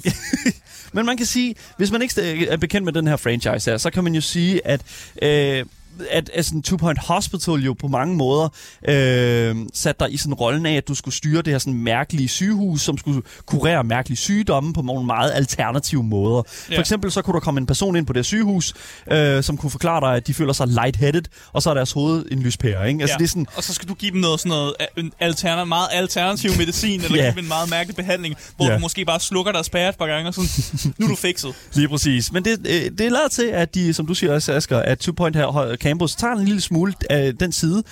men 0.93 1.07
man 1.07 1.17
kan 1.17 1.27
sige, 1.27 1.55
hvis 1.77 1.91
man 1.91 2.03
ikke 2.03 2.47
er 2.49 2.57
bekendt 2.57 2.85
med 2.85 2.93
den 2.93 3.07
her 3.07 3.17
franchise 3.17 3.71
her, 3.71 3.79
så 3.79 3.91
kan 3.91 4.05
man 4.05 4.15
jo 4.15 4.21
sige, 4.21 4.67
at... 4.67 4.81
Øh, 5.23 5.65
at, 6.11 6.31
at 6.35 6.45
sådan 6.45 6.63
Two 6.63 6.77
Point 6.77 6.99
Hospital 6.99 7.55
jo 7.55 7.73
på 7.73 7.89
mange 7.89 8.17
måder 8.17 8.49
øh, 8.89 9.57
satte 9.75 10.05
dig 10.05 10.15
i 10.15 10.17
sådan 10.17 10.35
rollen 10.35 10.67
af, 10.67 10.75
at 10.77 10.89
du 10.89 10.95
skulle 10.95 11.15
styre 11.15 11.43
det 11.43 11.53
her 11.53 11.59
sådan 11.59 11.75
mærkelige 11.75 12.29
sygehus, 12.29 12.83
som 12.83 12.99
skulle 12.99 13.23
kurere 13.47 13.85
mærkelige 13.85 14.17
sygdomme 14.17 14.73
på 14.73 14.83
nogle 14.83 15.07
meget 15.07 15.33
alternative 15.35 16.03
måder. 16.05 16.43
For 16.47 16.73
Ja. 16.75 16.81
eksempel 16.81 17.13
så 17.13 17.23
kunne 17.23 17.35
der 17.35 17.41
komme 17.41 17.59
en 17.61 17.67
person 17.67 17.97
ind 17.97 18.07
på 18.07 18.13
det 18.13 18.27
sygehus, 18.27 18.75
øh, 19.13 19.43
som 19.43 19.57
kunne 19.57 19.71
forklare 19.71 20.01
dig, 20.01 20.17
at 20.17 20.27
de 20.27 20.35
føler 20.35 20.53
sig 20.53 20.69
lightheaded, 20.69 21.23
og 21.53 21.63
så 21.63 21.71
er 21.71 21.75
deres 21.75 21.93
hoved 21.93 22.25
en 22.31 22.43
lyspære. 22.43 22.89
Ikke? 22.89 23.01
Altså, 23.01 23.15
ja. 23.15 23.19
det 23.19 23.25
er 23.25 23.29
sådan, 23.29 23.47
Og 23.57 23.63
så 23.65 23.75
skal 23.75 23.89
du 23.89 23.95
give 23.95 24.11
dem 24.11 24.21
noget 24.21 24.41
sådan 24.41 24.51
noget 24.51 24.75
øh, 24.97 25.05
en 25.05 25.13
alterna, 25.21 25.65
meget 25.65 25.89
alternativ 25.93 26.51
medicin, 26.59 27.01
eller 27.01 27.17
Ja. 27.21 27.23
give 27.23 27.31
dem 27.31 27.39
en 27.39 27.49
meget 27.49 27.71
mærkelig 27.71 27.97
behandling, 27.97 28.35
hvor 28.57 28.67
Ja. 28.67 28.75
du 28.75 28.79
måske 28.79 29.05
bare 29.05 29.21
slukker 29.21 29.53
deres 29.53 29.67
spærre 29.67 29.89
et 29.89 29.97
par 29.97 30.07
gange, 30.07 30.29
og 30.29 30.35
sådan, 30.35 30.95
nu 30.99 31.07
er 31.07 31.11
du 31.11 31.17
fikset. 31.17 31.55
Lige 31.75 31.89
præcis. 31.89 32.33
Men 32.33 32.45
det, 32.45 32.59
øh, 32.69 32.91
det 32.99 33.01
er 33.01 33.11
lavet 33.11 33.31
til, 33.33 33.43
at 33.47 33.75
de, 33.75 33.93
som 33.95 34.07
du 34.07 34.15
siger 34.15 34.33
også, 34.35 34.53
Asger, 34.53 34.79
at 34.79 34.99
Two 34.99 35.13
Point 35.13 35.37
her, 35.37 35.45
campus, 35.81 36.15
tager 36.17 36.35
en 36.35 36.45
lille 36.45 36.61
smule 36.61 36.95
af 37.11 37.37
den 37.37 37.53
side 37.53 37.77
øh, 37.79 37.83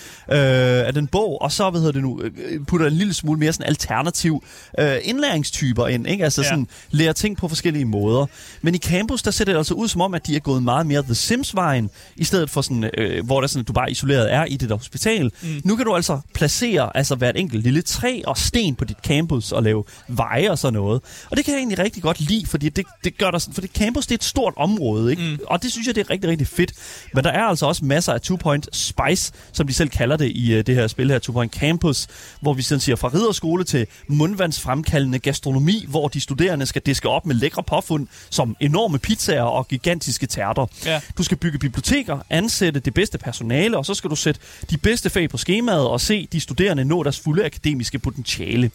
af 0.86 0.94
den 0.94 1.06
bog, 1.06 1.42
og 1.42 1.52
så 1.52 1.70
hvad 1.70 1.80
hedder 1.80 1.92
det 1.92 2.02
nu, 2.02 2.20
øh, 2.22 2.64
putter 2.66 2.86
en 2.86 2.92
lille 2.92 3.14
smule 3.14 3.38
mere 3.40 3.52
sådan 3.52 3.66
alternativ 3.66 4.44
øh, 4.80 4.96
indlæringstyper 5.02 5.86
ind, 5.86 6.06
ikke? 6.06 6.24
Altså 6.24 6.42
Ja. 6.42 6.48
sådan 6.48 6.66
lærer 6.90 7.12
ting 7.12 7.36
på 7.36 7.48
forskellige 7.48 7.84
måder. 7.84 8.26
Men 8.62 8.74
i 8.74 8.78
campus, 8.78 9.22
der 9.22 9.30
ser 9.30 9.44
det 9.44 9.56
altså 9.56 9.74
ud 9.74 9.88
som 9.88 10.00
om, 10.00 10.14
at 10.14 10.26
de 10.26 10.36
er 10.36 10.40
gået 10.40 10.62
meget 10.62 10.86
mere 10.86 11.02
The 11.02 11.14
Sims-vejen, 11.14 11.90
i 12.16 12.24
stedet 12.24 12.50
for 12.50 12.60
sådan, 12.62 12.90
øh, 12.98 13.24
hvor 13.26 13.40
der 13.40 13.48
sådan, 13.48 13.64
du 13.64 13.72
bare 13.72 13.90
isoleret 13.90 14.32
er 14.34 14.44
i 14.44 14.56
det 14.56 14.68
der 14.68 14.76
hospital. 14.76 15.30
Mm. 15.42 15.48
Nu 15.64 15.76
kan 15.76 15.84
du 15.86 15.94
altså 15.94 16.20
placere 16.34 16.96
altså 16.96 17.14
hvert 17.14 17.36
enkelt 17.36 17.62
lille 17.64 17.82
træ 17.82 18.20
og 18.26 18.38
sten 18.38 18.74
på 18.74 18.84
dit 18.84 18.96
campus 19.06 19.52
og 19.52 19.62
lave 19.62 19.84
veje 20.08 20.50
og 20.50 20.58
sådan 20.58 20.74
noget. 20.74 21.00
Og 21.30 21.36
det 21.36 21.44
kan 21.44 21.54
jeg 21.54 21.58
egentlig 21.58 21.78
rigtig 21.78 22.02
godt 22.02 22.20
lide, 22.20 22.46
fordi 22.46 22.68
det, 22.68 22.86
det 23.04 23.18
gør 23.18 23.30
der 23.30 23.38
sådan, 23.38 23.54
fordi 23.54 23.66
campus 23.66 24.06
det 24.06 24.12
er 24.12 24.18
et 24.18 24.24
stort 24.24 24.54
område, 24.56 25.10
ikke? 25.10 25.22
Mm. 25.22 25.38
Og 25.46 25.62
det 25.62 25.72
synes 25.72 25.86
jeg, 25.86 25.94
det 25.94 26.00
er 26.06 26.10
rigtig, 26.10 26.30
rigtig 26.30 26.46
fedt. 26.46 26.72
Men 27.14 27.24
der 27.24 27.30
er 27.30 27.42
altså 27.42 27.66
også 27.66 27.77
masser 27.82 28.12
af 28.12 28.20
two-point 28.20 28.66
spice, 28.72 29.32
som 29.52 29.66
de 29.66 29.72
selv 29.72 29.88
kalder 29.88 30.16
det 30.16 30.32
i 30.34 30.58
uh, 30.58 30.60
det 30.66 30.74
her 30.74 30.86
spil 30.86 31.10
her, 31.10 31.18
two-point 31.18 31.58
campus, 31.58 32.06
hvor 32.40 32.54
vi 32.54 32.62
sådan 32.62 32.80
siger 32.80 32.96
fra 32.96 33.08
ridderskole 33.08 33.64
til 33.64 33.86
mundvandsfremkaldende 34.08 35.18
gastronomi, 35.18 35.84
hvor 35.88 36.08
de 36.08 36.20
studerende 36.20 36.66
skal 36.66 36.82
diske 36.86 37.08
op 37.08 37.26
med 37.26 37.34
lækre 37.34 37.62
påfund 37.62 38.06
som 38.30 38.56
enorme 38.60 38.98
pizzaer 38.98 39.42
og 39.42 39.68
gigantiske 39.68 40.26
tærter. 40.26 40.66
Ja. 40.86 41.00
Du 41.18 41.22
skal 41.22 41.36
bygge 41.36 41.58
biblioteker, 41.58 42.18
ansætte 42.30 42.80
det 42.80 42.94
bedste 42.94 43.18
personale, 43.18 43.78
og 43.78 43.86
så 43.86 43.94
skal 43.94 44.10
du 44.10 44.16
sætte 44.16 44.40
de 44.70 44.76
bedste 44.76 45.10
fag 45.10 45.30
på 45.30 45.36
skemaet 45.36 45.88
og 45.88 46.00
se 46.00 46.28
de 46.32 46.40
studerende 46.40 46.84
nå 46.84 47.02
deres 47.02 47.20
fulde 47.20 47.44
akademiske 47.44 47.98
potentiale. 47.98 48.70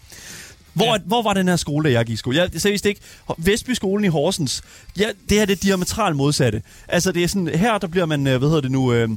Hvor, 0.73 0.86
Ja. 0.86 0.97
hvor 1.05 1.21
var 1.21 1.33
den 1.33 1.47
her 1.47 1.55
skole, 1.55 1.91
jeg 1.91 2.05
gik 2.05 2.13
i 2.13 2.17
skole? 2.17 2.38
Jeg 2.38 2.49
seriøst 2.57 2.86
ikke. 2.86 3.01
Vestby-skolen 3.38 4.05
i 4.05 4.07
Horsens, 4.07 4.62
ja, 4.99 5.07
det 5.07 5.13
her 5.13 5.13
det 5.29 5.41
er 5.41 5.45
det 5.45 5.63
diametralt 5.63 6.15
modsatte. 6.15 6.62
Altså, 6.88 7.12
det 7.12 7.23
er 7.23 7.27
sådan, 7.27 7.47
her 7.47 7.77
der 7.77 7.88
bliver 7.88 8.05
man, 8.05 8.27
øh, 8.27 8.38
hvad 8.38 8.47
hedder 8.49 8.62
det 8.62 8.71
nu, 8.71 8.93
øh, 8.93 9.09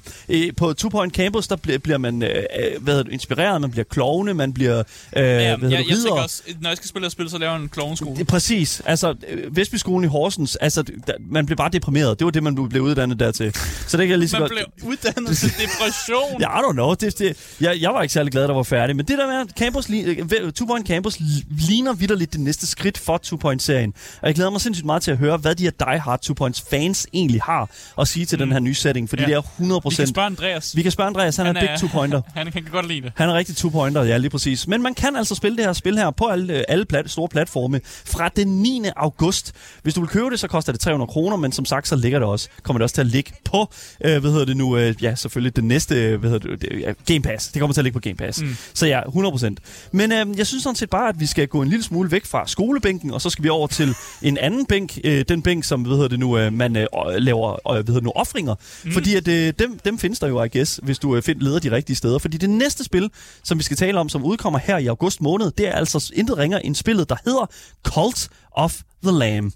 på 0.56 0.72
Two 0.72 0.88
Point 0.90 1.14
Campus, 1.14 1.48
der 1.48 1.56
bliver, 1.56 1.78
bliver 1.78 1.98
man, 1.98 2.22
øh, 2.22 2.28
øh, 2.30 2.82
hvad 2.82 2.92
hedder 2.94 3.02
det, 3.02 3.12
inspireret, 3.12 3.60
man 3.60 3.70
bliver 3.70 3.84
klovne, 3.84 4.34
man 4.34 4.52
bliver, 4.52 4.78
øh, 4.78 4.82
Ja, 5.16 5.22
hvad 5.22 5.34
hedder 5.36 5.46
jeg, 5.48 5.58
det, 5.58 5.70
jeg 5.72 5.78
tænker 5.78 5.96
ridder. 5.96 6.22
også, 6.22 6.42
når 6.60 6.70
jeg 6.70 6.76
skal 6.76 6.88
spille 6.88 7.06
et 7.06 7.12
spil, 7.12 7.30
så 7.30 7.38
laver 7.38 7.52
jeg 7.52 7.62
en 7.62 7.68
klovneskole. 7.68 8.24
Præcis. 8.24 8.82
Altså, 8.84 9.14
øh, 9.28 9.56
Vestby-skolen 9.56 10.04
i 10.04 10.08
Horsens, 10.08 10.56
altså, 10.56 10.82
der, 10.82 11.12
man 11.30 11.46
blev 11.46 11.56
bare 11.56 11.70
deprimeret. 11.72 12.18
Det 12.18 12.24
var 12.24 12.30
det, 12.30 12.42
man 12.42 12.68
blev 12.68 12.82
uddannet 12.82 13.20
dertil. 13.20 13.54
Så 13.86 13.96
det 13.96 14.04
kan 14.06 14.10
jeg 14.10 14.18
lige 14.18 14.28
så 14.28 14.36
Man 14.38 14.48
godt... 14.48 14.52
blev 14.52 14.90
uddannet 14.90 15.36
til 15.38 15.48
depression. 15.50 16.40
Ja, 16.40 16.58
I 16.60 16.62
don't 16.62 16.72
know. 16.72 16.94
Det, 16.94 17.18
det, 17.18 17.36
jeg, 17.60 17.80
jeg 17.80 17.90
var 17.94 18.02
ikke 18.02 18.12
særlig 18.12 18.32
glad, 18.32 18.44
jeg 18.46 18.56
var 18.56 18.62
færdig. 18.62 18.96
Men 18.96 19.06
det 19.06 19.18
der 19.18 19.26
med, 19.26 19.34
at 19.34 19.46
campus, 19.58 19.86
Two 20.54 20.66
Point 20.66 20.86
Campus 20.86 21.18
ligner 21.50 21.92
vidderligt 21.92 22.32
det 22.32 22.40
næste 22.40 22.66
skridt 22.66 22.98
for 22.98 23.18
Two 23.18 23.36
Point-serien. 23.36 23.94
Og 24.22 24.26
jeg 24.26 24.34
glæder 24.34 24.50
mig 24.50 24.60
sindssygt 24.60 24.86
meget 24.86 25.02
til 25.02 25.10
at 25.10 25.16
høre, 25.16 25.36
hvad 25.36 25.54
de 25.54 25.62
her 25.62 25.70
Die 25.70 25.98
Hard 26.00 26.20
Two 26.20 26.34
Points 26.34 26.64
fans 26.70 27.06
egentlig 27.12 27.40
har 27.42 27.70
at 28.00 28.08
sige 28.08 28.26
til 28.26 28.38
mm. 28.38 28.44
den 28.44 28.52
her 28.52 28.60
nye 28.60 28.74
setting. 28.74 29.08
Fordi 29.08 29.22
Ja. 29.22 29.28
det 29.28 29.34
er 29.34 29.40
100%... 29.40 29.88
Vi 29.90 29.94
kan 29.96 30.06
spørge 30.06 30.26
Andreas. 30.26 30.76
Vi 30.76 30.82
kan 30.82 30.92
spørge 30.92 31.06
Andreas, 31.08 31.36
han, 31.36 31.46
han 31.46 31.56
er 31.56 31.60
big 31.60 31.68
two-pointer. 31.70 32.20
Han, 32.34 32.46
han 32.46 32.52
kan 32.52 32.72
godt 32.72 32.88
lide 32.88 33.00
det. 33.02 33.12
Han 33.16 33.28
er 33.28 33.34
rigtig 33.34 33.56
two-pointer, 33.56 34.02
ja, 34.02 34.16
lige 34.16 34.30
præcis. 34.30 34.66
Men 34.68 34.82
man 34.82 34.94
kan 34.94 35.16
altså 35.16 35.34
spille 35.34 35.56
det 35.56 35.64
her 35.64 35.72
spil 35.72 35.98
her 35.98 36.10
på 36.10 36.26
alle, 36.26 36.54
øh, 36.58 36.64
alle 36.68 36.84
plat, 36.84 37.10
store 37.10 37.28
platforme 37.28 37.80
fra 37.84 38.28
den 38.28 38.48
9. 38.62 38.82
august. 38.96 39.52
Hvis 39.82 39.94
du 39.94 40.00
vil 40.00 40.08
købe 40.08 40.30
det, 40.30 40.40
så 40.40 40.48
koster 40.48 40.72
det 40.72 40.80
300 40.80 41.08
kroner, 41.08 41.36
men 41.36 41.52
som 41.52 41.64
sagt, 41.64 41.88
så 41.88 41.96
ligger 41.96 42.18
det 42.18 42.28
også, 42.28 42.48
kommer 42.62 42.78
det 42.78 42.82
også 42.82 42.94
til 42.94 43.00
at 43.00 43.06
ligge 43.06 43.32
på, 43.44 43.72
øh, 44.04 44.20
hvad 44.20 44.30
hedder 44.30 44.44
det 44.44 44.56
nu, 44.56 44.76
øh, 44.76 44.94
ja, 45.02 45.14
selvfølgelig 45.14 45.56
det 45.56 45.64
næste, 45.64 45.94
øh, 46.04 46.20
hvad 46.20 46.30
hedder 46.30 46.48
det, 46.48 46.62
det, 46.62 46.80
ja, 46.80 46.92
Game 47.14 47.22
Pass. 47.22 47.48
Det 47.48 47.60
kommer 47.60 47.74
til 47.74 47.80
at 47.80 47.84
ligge 47.84 47.94
på 47.94 48.00
Game 48.00 48.14
Pass. 48.16 48.42
Mm. 48.42 48.56
Så 48.74 48.86
ja, 48.86 49.00
100%. 49.00 49.54
Men 49.92 50.12
øh, 50.12 50.38
jeg 50.38 50.46
synes 50.46 50.62
sådan 50.62 50.76
set 50.76 50.90
bare, 50.90 51.08
at 51.08 51.20
vi 51.20 51.26
skal 51.26 51.35
gå 51.48 51.62
en 51.62 51.68
lille 51.68 51.82
smule 51.82 52.10
væk 52.10 52.24
fra 52.24 52.46
skolebænken, 52.46 53.10
og 53.10 53.20
så 53.20 53.30
skal 53.30 53.44
vi 53.44 53.48
over 53.48 53.66
til 53.66 53.94
en 54.22 54.38
anden 54.38 54.66
bænk, 54.66 54.98
øh, 55.04 55.24
den 55.28 55.42
bænk, 55.42 55.64
som, 55.64 55.82
hvad 55.82 55.96
hedder 55.96 56.08
det 56.08 56.18
nu, 56.18 56.38
øh, 56.38 56.52
man 56.52 56.76
øh, 56.76 56.86
laver, 57.18 57.52
øh, 57.52 57.58
hvad 57.74 57.76
hedder 57.76 57.94
det 57.94 58.02
nu, 58.02 58.12
offringer. 58.14 58.54
Mm. 58.84 58.92
Fordi 58.92 59.14
at, 59.14 59.28
øh, 59.28 59.52
dem, 59.58 59.78
dem 59.84 59.98
findes 59.98 60.18
der 60.18 60.28
jo, 60.28 60.42
I 60.42 60.48
guess, 60.48 60.80
hvis 60.82 60.98
du 60.98 61.16
øh, 61.16 61.22
find, 61.22 61.40
leder 61.40 61.58
de 61.58 61.70
rigtige 61.70 61.96
steder. 61.96 62.18
Fordi 62.18 62.36
det 62.36 62.50
næste 62.50 62.84
spil, 62.84 63.10
som 63.44 63.58
vi 63.58 63.62
skal 63.62 63.76
tale 63.76 64.00
om, 64.00 64.08
som 64.08 64.24
udkommer 64.24 64.58
her 64.58 64.78
i 64.78 64.86
august 64.86 65.20
måned, 65.20 65.50
det 65.50 65.68
er 65.68 65.72
altså 65.72 66.12
intet 66.14 66.38
ringer 66.38 66.58
end 66.58 66.74
spillet, 66.74 67.08
der 67.08 67.16
hedder 67.24 67.46
Cult 67.84 68.28
of 68.52 68.74
the 69.02 69.18
Lamb. 69.18 69.52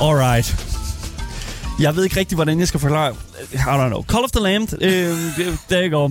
Alright. 0.00 0.56
Jeg 1.80 1.96
ved 1.96 2.04
ikke 2.04 2.16
rigtig, 2.20 2.34
hvordan 2.34 2.60
jeg 2.60 2.68
skal 2.68 2.80
forklare. 2.80 3.14
I 3.52 3.56
don't 3.56 3.88
know. 3.88 4.02
Call 4.02 4.24
of 4.24 4.30
the 4.30 4.42
Lamb. 4.42 4.68
Øh, 4.80 4.90
der 5.70 5.88
you 5.88 6.00
go. 6.00 6.08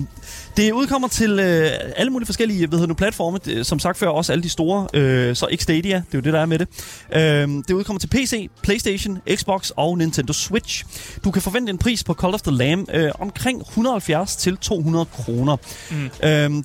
Det 0.56 0.72
udkommer 0.72 1.08
til 1.08 1.30
øh, 1.38 1.70
alle 1.96 2.10
mulige 2.12 2.26
forskellige 2.26 2.66
hvad 2.66 2.78
hedder 2.78 2.88
nu, 2.88 2.94
platforme. 2.94 3.38
Det- 3.44 3.66
Som 3.66 3.78
sagt 3.78 3.98
før, 3.98 4.08
også 4.08 4.32
alle 4.32 4.42
de 4.42 4.48
store. 4.48 4.88
Øh, 4.94 5.36
så 5.36 5.46
ikke 5.46 5.62
Stadia, 5.62 5.96
det 5.96 6.14
er 6.14 6.18
jo 6.18 6.20
det, 6.20 6.32
der 6.32 6.40
er 6.40 6.46
med 6.46 6.58
det. 6.58 6.68
Øh, 7.12 7.48
det 7.68 7.70
udkommer 7.70 7.98
til 8.00 8.06
PC, 8.08 8.48
Playstation, 8.62 9.18
Xbox 9.36 9.70
og 9.76 9.98
Nintendo 9.98 10.32
Switch. 10.32 10.84
Du 11.24 11.30
kan 11.30 11.42
forvente 11.42 11.70
en 11.70 11.78
pris 11.78 12.04
på 12.04 12.14
Call 12.14 12.34
of 12.34 12.42
the 12.42 12.52
Lamb 12.56 12.88
øh, 12.94 13.10
omkring 13.18 13.60
170 13.60 14.36
til 14.36 14.56
200 14.56 15.04
kroner. 15.04 15.56
Mm. 15.90 16.04
Øh, 16.04 16.10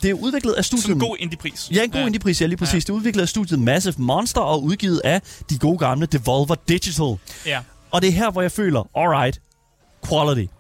det 0.02 0.06
er 0.06 0.14
udviklet 0.14 0.54
af 0.54 0.66
studiet... 0.66 0.84
Sådan 0.84 0.96
en 0.96 1.00
god 1.00 1.16
indie-pris. 1.20 1.70
Ja, 1.72 1.84
en 1.84 1.90
god 1.92 2.00
ja. 2.00 2.06
indie-pris, 2.06 2.42
ja, 2.42 2.46
lige 2.46 2.58
præcis. 2.58 2.74
Ja. 2.74 2.80
Det 2.80 2.90
er 2.90 2.94
udviklet 2.94 3.22
af 3.22 3.30
studiet 3.30 3.60
Massive 3.60 3.94
Monster 3.98 4.42
og 4.42 4.64
udgivet 4.64 5.02
af 5.04 5.22
de 5.50 5.58
gode 5.58 5.78
gamle 5.78 6.06
Devolver 6.06 6.56
Digital. 6.68 7.16
Ja. 7.46 7.60
Og 7.92 8.02
det 8.02 8.08
er 8.08 8.12
her, 8.12 8.32
hvor 8.32 8.42
jeg 8.42 8.52
føler, 8.52 8.90
alright, 8.98 9.40
quality. 10.10 10.52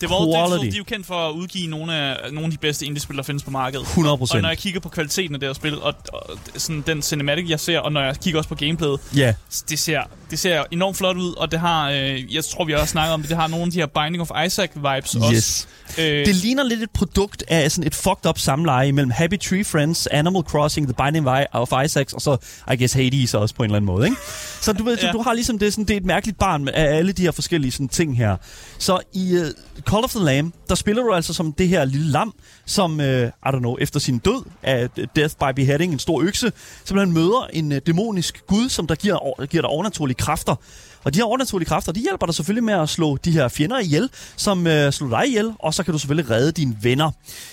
Det 0.00 0.10
var 0.10 0.18
Digital, 0.24 0.48
Quality. 0.48 0.64
de 0.70 0.76
er 0.76 0.78
jo 0.78 0.84
kendt 0.84 1.06
for 1.06 1.28
at 1.28 1.32
udgive 1.32 1.66
nogle 1.70 1.94
af, 1.94 2.16
nogle 2.32 2.44
af 2.46 2.50
de 2.50 2.56
bedste 2.58 2.86
indie-spil, 2.86 3.16
der 3.16 3.22
findes 3.22 3.42
på 3.42 3.50
markedet. 3.50 3.82
100 3.86 4.12
Og 4.12 4.18
procent. 4.18 4.42
når 4.42 4.48
jeg 4.48 4.58
kigger 4.58 4.80
på 4.80 4.88
kvaliteten 4.88 5.34
af 5.34 5.40
det 5.40 5.48
her 5.48 5.54
spil, 5.54 5.80
og, 5.82 5.94
og 6.12 6.22
sådan 6.56 6.82
den 6.86 7.02
cinematic, 7.02 7.50
jeg 7.50 7.60
ser, 7.60 7.78
og 7.78 7.92
når 7.92 8.00
jeg 8.02 8.16
kigger 8.20 8.38
også 8.40 8.48
på 8.48 8.54
gameplayet, 8.54 9.00
Ja, 9.16 9.34
det 9.70 9.78
ser, 9.78 10.00
det 10.30 10.38
ser 10.38 10.62
enormt 10.70 10.96
flot 10.96 11.16
ud, 11.16 11.34
og 11.36 11.50
det 11.50 11.60
har, 11.60 11.90
øh, 11.90 12.34
jeg 12.34 12.44
tror 12.44 12.64
vi 12.64 12.74
også 12.74 12.86
snakket 12.86 13.14
om 13.14 13.20
det, 13.20 13.28
det 13.30 13.36
har 13.38 13.48
nogle 13.48 13.64
af 13.64 13.70
de 13.70 13.78
her 13.78 13.86
Binding 13.86 14.20
of 14.22 14.30
Isaac-vibes 14.46 15.16
også. 15.18 15.32
yes. 15.34 15.68
Øh, 15.98 16.26
Det 16.26 16.34
ligner 16.36 16.62
lidt 16.64 16.82
et 16.82 16.90
produkt 16.90 17.44
af 17.48 17.72
sådan 17.72 17.86
et 17.86 17.94
fucked 17.94 18.26
up 18.28 18.38
samleje 18.38 18.92
mellem 18.92 19.10
Happy 19.10 19.38
Tree 19.38 19.64
Friends, 19.64 20.06
Animal 20.06 20.42
Crossing, 20.42 20.86
The 20.86 20.94
Binding 21.04 21.28
of 21.52 21.72
Isaacs, 21.84 22.12
og 22.12 22.20
så, 22.20 22.36
I 22.72 22.76
guess, 22.76 22.94
Hades 22.94 23.34
også 23.34 23.54
på 23.54 23.62
en 23.62 23.66
eller 23.70 23.76
anden 23.76 23.86
måde, 23.86 24.06
ikke? 24.06 24.16
Så 24.60 24.72
du, 24.72 24.84
ved, 24.84 24.98
Ja. 25.02 25.06
du, 25.06 25.18
du 25.18 25.22
har 25.22 25.32
ligesom 25.32 25.58
det, 25.58 25.72
sådan, 25.72 25.84
det 25.84 25.92
er 25.94 25.96
et 26.00 26.04
mærkeligt 26.04 26.38
barn 26.38 26.68
af 26.68 26.96
alle 26.96 27.12
de 27.12 27.22
her 27.22 27.30
forskellige 27.30 27.72
sådan, 27.72 27.88
ting 27.88 28.16
her. 28.16 28.36
Så 28.80 29.00
i 29.12 29.36
uh, 29.36 29.46
Call 29.80 30.04
of 30.04 30.10
the 30.10 30.24
Lamb, 30.24 30.54
der 30.68 30.74
spiller 30.74 31.02
du 31.02 31.12
altså 31.12 31.34
som 31.34 31.52
det 31.52 31.68
her 31.68 31.84
lille 31.84 32.06
lam, 32.06 32.34
som, 32.66 33.00
uh, 33.00 33.06
I 33.06 33.28
don't 33.46 33.58
know, 33.58 33.76
efter 33.80 34.00
sin 34.00 34.18
død 34.18 34.44
af 34.62 34.90
Death 35.16 35.34
by 35.34 35.54
Beheading, 35.56 35.92
en 35.92 35.98
stor 35.98 36.22
økse, 36.22 36.52
simpelthen 36.84 37.14
møder 37.14 37.46
en 37.52 37.72
uh, 37.72 37.78
dæmonisk 37.86 38.46
gud, 38.46 38.68
som 38.68 38.86
der 38.86 38.94
giver, 38.94 39.46
giver 39.46 39.62
dig 39.62 39.70
overnaturlige 39.70 40.16
kræfter. 40.16 40.56
Og 41.04 41.14
de 41.14 41.18
her 41.18 41.24
overnaturlige 41.24 41.68
kræfter, 41.68 41.92
de 41.92 42.00
hjælper 42.00 42.26
dig 42.26 42.34
selvfølgelig 42.34 42.64
med 42.64 42.74
at 42.74 42.88
slå 42.88 43.16
de 43.16 43.30
her 43.30 43.48
fjender 43.48 43.78
ihjel, 43.78 44.10
som 44.36 44.66
øh, 44.66 44.92
slår 44.92 45.08
dig 45.08 45.28
ihjel, 45.28 45.52
og 45.58 45.74
så 45.74 45.82
kan 45.82 45.92
du 45.92 45.98
selvfølgelig 45.98 46.30
redde 46.30 46.52
dine 46.52 46.76
venner. 46.82 47.10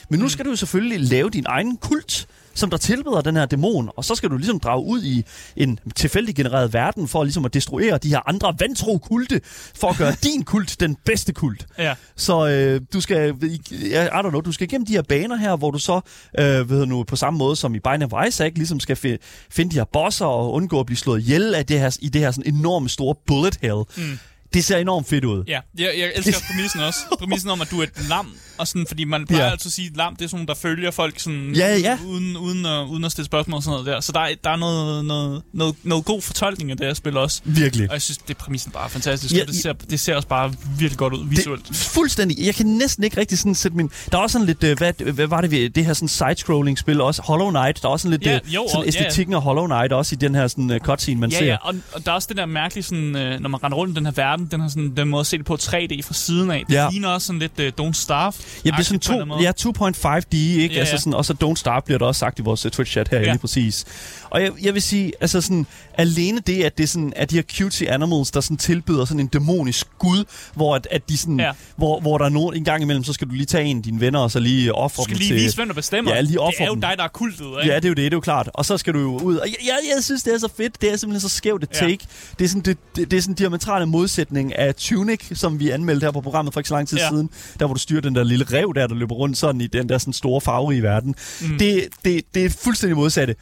Men 0.10 0.20
nu 0.20 0.30
skal 0.30 0.46
du 0.46 0.50
jo 0.50 0.56
selvfølgelig 0.56 1.00
lave 1.00 1.30
din 1.30 1.46
egen 1.48 1.78
kult, 1.78 2.28
som 2.58 2.70
der 2.70 2.78
tilbeder 2.78 3.22
den 3.22 3.36
her 3.36 3.46
dæmon, 3.46 3.90
og 3.98 4.06
så 4.06 4.16
skal 4.16 4.30
du 4.30 4.38
ligesom 4.38 4.60
drage 4.60 4.86
ud 4.86 5.04
i 5.04 5.26
en 5.56 5.80
tilfældig 5.96 6.36
genereret 6.36 6.74
verden 6.74 7.08
for 7.08 7.24
ligesom 7.24 7.46
at 7.46 7.54
destruere 7.54 7.98
de 7.98 8.10
her 8.10 8.30
andre 8.30 8.56
vantro 8.60 8.98
kulte, 8.98 9.42
for 9.76 9.90
at 9.90 9.98
gøre 9.98 10.12
din 10.34 10.44
kult 10.44 10.80
den 10.80 10.96
bedste 11.06 11.34
kult. 11.34 11.66
ja. 11.78 11.94
Så 12.16 12.48
øh, 12.48 12.82
du 12.94 13.02
skal, 13.02 13.36
ja, 13.72 14.06
I 14.06 14.08
don't 14.10 14.30
know, 14.30 14.42
du 14.42 14.52
skal 14.52 14.68
igennem 14.68 14.86
de 14.86 14.94
her 14.94 15.02
baner 15.02 15.36
her, 15.36 15.56
hvor 15.56 15.72
du 15.72 15.80
så, 15.80 16.02
øh, 16.40 16.70
ved 16.70 16.86
nu, 16.86 17.04
på 17.04 17.16
samme 17.16 17.38
måde 17.38 17.56
som 17.56 17.76
i 17.76 17.80
Binding 17.80 18.14
of 18.14 18.28
Isaac, 18.28 18.52
ligesom 18.56 18.80
skal 18.80 18.96
fi- 18.98 19.48
finde 19.52 19.72
de 19.72 19.76
her 19.76 19.86
bosser 19.94 20.26
og 20.26 20.54
undgå 20.54 20.80
at 20.80 20.86
blive 20.86 20.98
slået 20.98 21.20
ihjel 21.20 21.56
af 21.56 21.66
det 21.66 21.80
her, 21.80 21.98
i 22.02 22.10
det 22.10 22.22
her 22.22 22.32
sådan 22.32 22.54
enorme 22.56 22.90
store 22.90 23.16
bullet 23.28 23.58
hell. 23.62 23.84
Mm. 23.98 24.20
Det 24.54 24.66
ser 24.66 24.78
enormt 24.78 25.08
fedt 25.08 25.26
ud. 25.26 25.44
Ja, 25.48 25.60
jeg, 25.78 25.90
jeg 25.98 26.12
elsker 26.16 26.38
præmissen 26.52 26.80
også. 26.82 27.00
Præmissen 27.20 27.50
om, 27.50 27.62
at 27.62 27.72
du 27.72 27.80
er 27.80 27.84
et 27.84 28.10
lam, 28.10 28.28
og 28.58 28.68
sådan, 28.68 28.86
fordi 28.88 29.04
man 29.04 29.26
plejer 29.28 29.46
Ja. 29.46 29.52
altid 29.52 29.70
at 29.70 29.74
sige, 29.74 29.88
at 29.92 29.98
lam, 29.98 30.16
det 30.16 30.26
er 30.26 30.30
sådan, 30.30 30.46
der 30.46 30.54
følger 30.54 30.92
folk 30.92 31.20
sådan, 31.20 31.54
Ja, 31.56 31.78
ja. 31.78 31.98
Uden, 32.08 32.38
uden, 32.38 32.66
uh, 32.66 32.92
uden 32.92 33.04
at 33.04 33.12
stille 33.12 33.26
spørgsmål 33.26 33.58
og 33.58 33.64
sådan 33.64 33.72
noget 33.72 33.86
der. 33.86 34.00
Så 34.00 34.12
der 34.12 34.20
er, 34.20 34.30
der 34.44 34.50
er 34.50 34.56
noget, 34.56 35.06
noget, 35.06 35.42
noget, 35.54 35.76
noget 35.84 36.06
god 36.06 36.22
fortolkning 36.22 36.72
af 36.72 36.78
det 36.78 36.86
her 36.88 36.94
spil 36.94 37.18
også. 37.18 37.42
Virkelig. 37.46 37.90
Og 37.90 37.94
jeg 37.94 38.02
synes, 38.02 38.18
det 38.18 38.30
er 38.30 38.34
præmissen 38.40 38.72
bare 38.72 38.90
fantastisk. 38.90 39.34
Ja, 39.36 39.44
det, 39.44 39.56
ser, 39.56 39.74
det 39.74 40.00
ser 40.00 40.16
også 40.16 40.28
bare 40.28 40.54
virkelig 40.80 40.98
godt 40.98 41.14
ud 41.14 41.26
visuelt. 41.30 41.68
Det, 41.68 41.76
fuldstændig. 41.76 42.46
Jeg 42.46 42.56
kan 42.56 42.66
næsten 42.66 43.04
ikke 43.04 43.18
rigtig 43.18 43.38
sådan 43.40 43.56
sætte 43.56 43.78
min... 43.78 43.92
Der 44.12 44.18
er 44.18 44.22
også 44.22 44.34
sådan 44.34 44.48
lidt... 44.48 44.64
Øh, 44.64 44.78
hvad, 44.78 44.94
hvad 45.14 45.28
var 45.28 45.42
det 45.42 45.52
ved 45.52 45.70
det 45.70 45.86
her 45.86 45.94
sådan 45.94 46.08
side-scrolling-spil 46.08 47.02
også? 47.02 47.22
Hollow 47.22 47.50
Knight. 47.50 47.82
Der 47.82 47.88
er 47.88 47.92
også 47.92 48.04
sådan 48.04 48.20
lidt 48.20 48.26
Ja, 48.26 48.36
øh, 48.36 48.56
jo, 48.56 48.66
sådan 48.70 48.80
og- 48.80 48.86
ja, 48.86 49.00
ja. 49.00 49.06
æstetikken 49.08 49.34
af 49.36 49.42
Hollow 49.42 49.66
Knight 49.66 49.94
også 49.94 50.16
i 50.16 50.18
den 50.18 50.36
her 50.36 50.48
sådan 50.48 50.70
uh, 50.72 50.78
cutscene, 50.78 51.20
man 51.20 51.30
Ja, 51.32 51.38
ser. 51.40 51.46
ja, 51.46 51.56
og, 51.62 51.76
og 51.94 52.06
der 52.06 52.12
er 52.12 52.16
også 52.16 52.28
det 52.28 52.38
der 52.38 52.46
mærkelige, 52.46 52.84
sådan, 52.84 53.16
øh, 53.16 53.40
når 53.40 53.50
man 53.50 53.64
render 53.64 53.78
rundt 53.78 53.92
i 53.92 53.96
den 53.96 54.06
her 54.06 54.14
verden, 54.14 54.37
verden, 54.38 54.48
den 54.52 54.60
har 54.60 54.68
sådan 54.70 54.94
den 54.98 55.08
måde 55.08 55.20
at 55.20 55.28
se 55.28 55.38
det 55.38 55.46
på 55.46 55.58
3D 55.62 56.02
fra 56.04 56.14
siden 56.14 56.52
af. 56.52 56.64
Det 56.68 56.74
Ja. 56.74 56.90
ligner 56.92 57.08
også 57.10 57.28
sådan 57.28 57.40
lidt 57.40 57.80
uh, 57.80 57.86
Don't 57.88 57.94
Starve. 57.94 58.34
Ja, 58.66 58.70
det 58.72 58.80
er 58.80 58.84
sådan 58.84 59.00
to, 59.00 59.14
ja, 59.42 59.52
2.5D, 59.62 60.36
ikke? 60.38 60.74
Ja, 60.76 60.80
Altså 60.80 60.94
ja. 60.94 60.98
sådan, 60.98 61.14
og 61.14 61.26
så 61.26 61.34
Don't 61.44 61.56
Starve 61.56 61.82
bliver 61.86 61.98
der 61.98 62.06
også 62.06 62.20
sagt 62.20 62.40
i 62.40 62.42
vores 62.42 62.66
uh, 62.66 62.72
Twitch-chat 62.72 63.06
her. 63.12 63.20
Ja. 63.20 63.26
lige 63.32 63.38
præcis. 63.40 63.86
Og 64.30 64.42
jeg, 64.42 64.52
jeg 64.62 64.74
vil 64.74 64.82
sige, 64.82 65.12
altså 65.22 65.42
sådan, 65.42 65.66
alene 65.94 66.40
det, 66.48 66.64
at 66.64 66.78
det 66.78 66.84
er 66.84 66.88
sådan, 66.88 67.14
at 67.16 67.30
de 67.32 67.36
her 67.36 67.44
cutesy 67.58 67.84
animals, 67.84 68.32
der 68.32 68.42
sådan 68.42 68.58
tilbyder 68.58 69.06
sådan 69.06 69.20
en 69.20 69.28
dæmonisk 69.28 69.88
gud, 70.00 70.24
hvor, 70.54 70.76
at, 70.76 70.88
at 70.92 71.10
de 71.10 71.18
sådan, 71.18 71.40
ja. 71.40 71.46
Ja. 71.46 71.52
hvor, 71.76 72.00
hvor 72.00 72.18
der 72.18 72.26
er 72.26 72.30
nogen 72.30 72.56
en 72.58 72.64
gang 72.64 72.84
imellem, 72.84 73.04
så 73.04 73.14
skal 73.14 73.28
du 73.28 73.34
lige 73.34 73.46
tage 73.46 73.64
en 73.64 73.78
af 73.78 73.84
dine 73.84 74.00
venner, 74.02 74.20
og 74.20 74.32
så 74.32 74.40
lige 74.40 74.76
ofre 74.76 74.98
Du 74.98 75.04
skal 75.04 75.14
dem 75.16 75.20
lige 75.20 75.30
til... 75.30 75.36
vise, 75.46 75.56
hvem 75.56 75.68
der 75.68 75.76
bestemmer. 75.76 76.12
Ja, 76.16 76.22
lige 76.22 76.32
det 76.32 76.40
ofre 76.40 76.64
er 76.64 76.66
jo 76.68 76.74
dem. 76.74 76.82
dig, 76.82 76.94
der 76.98 77.04
er 77.04 77.08
kultet, 77.08 77.40
ikke? 77.46 77.74
Ja, 77.74 77.76
det 77.76 77.86
er 77.86 77.90
jo 77.90 77.94
det, 77.94 77.98
det 77.98 78.06
er 78.14 78.18
jo 78.18 78.20
klart. 78.20 78.50
Og 78.54 78.66
så 78.66 78.78
skal 78.78 78.94
du 78.94 79.00
jo 79.00 79.20
ud. 79.20 79.36
Og 79.36 79.48
jeg, 79.48 79.56
jeg, 79.66 79.78
jeg 79.96 80.04
synes, 80.04 80.24
det 80.24 80.34
er 80.34 80.38
så 80.38 80.50
fedt. 80.58 80.82
Det 80.82 80.92
er 80.94 80.98
simpelthen 80.98 81.30
så 81.30 81.36
skævt 81.36 81.64
et 81.64 81.70
Ja. 81.74 81.80
take. 81.88 82.06
Det 82.40 82.46
er 82.46 82.50
sådan 82.50 82.62
det, 82.62 82.78
det, 82.96 83.12
det 83.12 83.18
er 83.18 83.22
sådan 83.22 83.32
en 83.32 83.36
diametrale 83.36 83.86
modsætning 83.86 84.56
af 84.56 84.76
Tunic, 84.76 85.20
som 85.34 85.60
vi 85.60 85.70
anmeldte 85.70 86.06
her 86.06 86.12
på 86.12 86.22
programmet 86.22 86.54
for 86.54 86.60
ikke 86.60 86.68
så 86.68 86.76
lang 86.76 86.88
tid 86.88 86.98
Ja. 86.98 87.10
siden. 87.10 87.30
Der 87.60 87.66
hvor 87.66 87.74
du 87.74 87.80
styrer 87.80 88.02
den 88.02 88.16
der 88.16 88.24
lille 88.24 88.46
rev 88.54 88.74
der, 88.76 88.88
der 88.88 88.96
løber 88.96 89.16
rundt 89.16 89.38
sådan 89.38 89.62
i 89.62 89.68
den 89.68 89.90
der 89.90 89.98
sådan 89.98 90.14
store 90.14 90.42
farverige 90.42 90.84
verden. 90.84 91.16
Mm. 91.42 91.58
Det, 91.58 91.88
det, 92.06 92.22
det 92.36 92.46
er 92.46 92.50
fuldstændig 92.50 92.98
modsatte. 92.98 93.36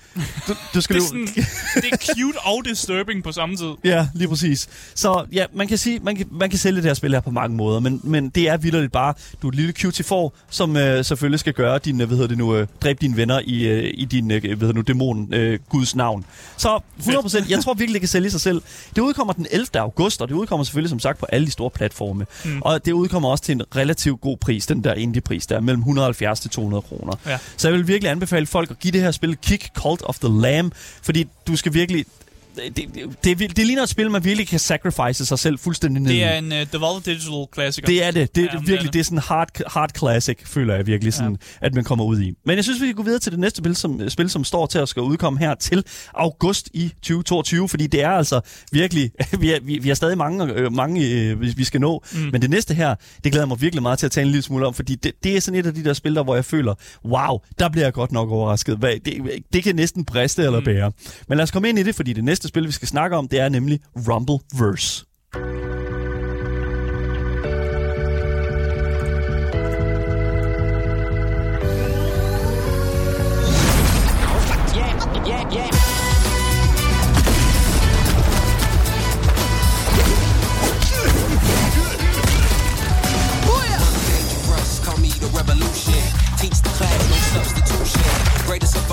Du, 0.48 0.56
du 0.76 0.82
skal 0.82 0.96
Det 0.96 1.04
er, 1.04 1.08
sådan, 1.08 1.28
det 1.76 1.86
er 1.92 1.98
cute 1.98 2.40
og 2.40 2.66
disturbing 2.66 3.24
på 3.24 3.32
samme 3.32 3.56
tid. 3.56 3.72
Ja, 3.84 4.08
lige 4.14 4.28
præcis. 4.28 4.68
Så 4.96 5.26
ja, 5.34 5.46
man 5.54 5.68
kan 5.68 5.78
sige, 5.78 6.00
man 6.00 6.16
kan, 6.16 6.28
man 6.32 6.50
kan 6.50 6.60
sælge 6.60 6.78
det 6.78 6.86
her 6.86 6.94
spil 6.94 7.14
her 7.14 7.20
på 7.20 7.32
mange 7.32 7.58
måder, 7.58 7.80
men, 7.80 8.02
men 8.04 8.30
det 8.30 8.50
er 8.50 8.58
vildt 8.58 8.92
bare, 8.92 9.14
du 9.42 9.48
er 9.48 9.52
et 9.52 9.56
lille 9.56 9.74
cutie 9.74 10.06
får, 10.06 10.36
som 10.50 10.78
øh, 10.78 11.06
selvfølgelig 11.06 11.40
skal 11.40 11.54
gøre 11.54 11.78
din, 11.78 12.02
øh, 12.02 12.08
hvad 12.08 12.18
hedder 12.18 12.28
det 12.28 12.38
nu, 12.38 12.56
øh, 12.56 12.68
dræbe 12.84 12.98
dine 13.02 13.18
venner 13.18 13.42
i, 13.46 13.68
øh, 13.68 13.92
i 13.94 14.06
din, 14.06 14.32
øh, 14.32 14.42
hvad 14.42 14.50
hedder 14.52 14.68
det 14.68 14.76
nu, 14.76 14.82
dæmon, 14.82 15.34
øh, 15.34 15.60
Guds 15.70 15.96
navn. 15.96 16.26
Så 16.58 16.80
100%, 17.00 17.50
jeg 17.50 17.60
tror 17.64 17.74
virkelig, 17.74 17.94
det 17.94 18.02
kan 18.02 18.08
sælge 18.08 18.32
sig 18.32 18.42
selv. 18.42 18.62
Det 18.96 19.02
udkommer 19.02 19.34
den 19.34 19.48
11. 19.52 19.80
august, 19.80 20.22
og 20.22 20.28
det 20.28 20.36
udkommer 20.36 20.64
selvfølgelig 20.64 20.90
som 20.90 21.00
sagt 21.00 21.20
på 21.20 21.26
alle 21.26 21.46
de 21.46 21.52
store 21.52 21.70
platforme. 21.70 22.26
Mm. 22.46 22.62
Og 22.62 22.86
det 22.86 22.92
udkommer 22.92 23.30
også 23.30 23.44
til 23.44 23.56
en 23.56 23.62
relativt 23.76 24.22
god 24.22 24.38
pris, 24.38 24.66
den 24.66 24.84
der 24.84 24.94
indie-pris, 24.94 25.48
der 25.48 25.56
er 25.56 25.60
mellem 25.60 25.80
170 25.82 26.40
til 26.40 26.50
200 26.50 26.82
kroner. 26.82 27.14
Ja. 27.26 27.38
Så 27.58 27.68
jeg 27.68 27.78
vil 27.78 27.88
virkelig 27.88 28.12
anbefale 28.12 28.46
folk 28.46 28.72
at 28.72 28.80
give 28.80 28.92
det 28.92 29.02
her 29.02 29.12
spil 29.12 29.38
kick, 29.38 29.70
Cult 29.74 30.02
of 30.04 30.20
the 30.20 30.42
Lamb, 30.42 30.65
fordi 31.04 31.28
du 31.48 31.56
skal 31.56 31.74
virkelig... 31.74 32.06
Det, 32.56 32.78
det, 33.24 33.40
det, 33.40 33.58
det, 33.58 33.66
ligner 33.68 33.84
et 33.84 33.90
spil, 33.90 34.12
man 34.12 34.24
virkelig 34.24 34.48
kan 34.48 34.60
sacrifice 34.60 35.26
sig 35.26 35.40
selv 35.40 35.60
fuldstændig 35.60 36.04
ned. 36.04 36.12
Det 36.12 36.24
er 36.24 36.38
en 36.38 36.52
uh, 36.52 36.58
Devolver 36.72 37.00
Digital 37.00 37.46
Classic. 37.54 37.84
Det 37.84 38.04
er 38.04 38.12
det. 38.12 38.36
Det 38.36 38.44
er 38.44 38.56
Ja, 38.56 38.60
virkelig, 38.60 38.80
det 38.80 38.88
er 38.88 38.92
det 38.92 39.00
er 39.00 39.04
sådan 39.04 39.18
hard, 39.18 39.72
hard 39.72 39.90
classic, 39.98 40.38
føler 40.46 40.76
jeg 40.76 40.88
virkelig, 40.88 41.14
sådan, 41.14 41.38
ja. 41.62 41.66
at 41.66 41.74
man 41.74 41.84
kommer 41.84 42.06
ud 42.06 42.20
i. 42.20 42.34
Men 42.46 42.56
jeg 42.56 42.64
synes, 42.64 42.82
vi 42.82 42.86
kan 42.86 42.96
gå 42.96 43.04
videre 43.04 43.20
til 43.20 43.32
det 43.32 43.40
næste 43.40 43.58
spil, 43.58 43.76
som, 43.76 44.10
spil, 44.10 44.30
som 44.30 44.44
står 44.44 44.66
til 44.66 44.80
at 44.80 44.90
skal 44.90 45.02
udkomme 45.02 45.40
her 45.40 45.56
til 45.56 45.84
august 46.14 46.70
i 46.74 46.94
2022, 47.02 47.70
fordi 47.70 47.88
det 47.88 48.04
er 48.04 48.10
altså 48.10 48.42
virkelig, 48.72 49.12
vi, 49.42 49.52
er, 49.52 49.60
vi, 49.62 49.78
vi 49.78 49.88
har 49.88 49.96
stadig 49.96 50.18
mange, 50.18 50.54
øh, 50.54 50.74
mange 50.74 51.10
øh, 51.10 51.42
vi, 51.42 51.54
vi 51.58 51.64
skal 51.64 51.82
nå, 51.82 52.04
mm. 52.14 52.20
men 52.32 52.42
det 52.42 52.50
næste 52.50 52.74
her, 52.74 52.96
det 53.24 53.32
glæder 53.32 53.42
jeg 53.42 53.48
mig 53.48 53.62
virkelig 53.62 53.82
meget 53.82 54.00
til 54.00 54.06
at 54.06 54.12
tale 54.12 54.26
en 54.26 54.32
lille 54.32 54.44
smule 54.44 54.68
om, 54.68 54.74
fordi 54.74 54.96
det, 54.96 55.12
det 55.24 55.38
er 55.38 55.42
sådan 55.42 55.60
et 55.60 55.66
af 55.66 55.74
de 55.74 55.84
der 55.84 55.94
spil, 55.94 56.16
der, 56.16 56.24
hvor 56.24 56.36
jeg 56.36 56.46
føler, 56.46 56.74
wow, 57.06 57.40
der 57.60 57.70
bliver 57.70 57.86
jeg 57.86 57.94
godt 57.94 58.12
nok 58.12 58.30
overrasket. 58.30 58.78
Hvad, 58.78 58.94
det, 59.06 59.44
det 59.54 59.64
kan 59.64 59.76
næsten 59.76 60.06
briste 60.06 60.44
eller 60.44 60.62
bære. 60.62 60.92
Men 61.28 61.38
lad 61.38 61.44
os 61.44 61.52
komme 61.52 61.70
ind 61.70 61.80
i 61.80 61.84
det, 61.84 61.96
fordi 61.96 62.14
det 62.14 62.24
næste 62.24 62.45
spil, 62.48 62.68
vi 62.68 62.72
skal 62.72 62.88
snakke 62.88 63.18
om, 63.18 63.28
det 63.28 63.40
er 63.40 63.50
nemlig 63.50 63.80
Rumbleverse. 63.96 65.06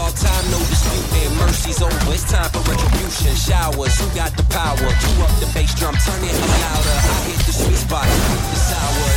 All 0.03 0.11
time, 0.11 0.51
no 0.51 0.59
disputing. 0.67 1.31
Mercy's 1.39 1.81
over. 1.81 1.95
It's 2.13 2.27
time 2.31 2.51
for 2.51 2.59
retribution. 2.69 3.35
Showers, 3.37 3.95
who 4.01 4.07
got 4.17 4.37
the 4.37 4.43
power? 4.51 4.77
Cue 4.77 5.23
up 5.23 5.31
the 5.39 5.47
bass 5.55 5.75
drum, 5.79 5.95
turn 5.95 6.25
it 6.25 6.35
louder. 6.35 6.99
I 6.99 7.19
hit 7.31 7.39
the 7.47 7.53
sweet 7.53 7.79
spot, 7.79 8.07
the 8.07 8.59
sour. 8.59 9.09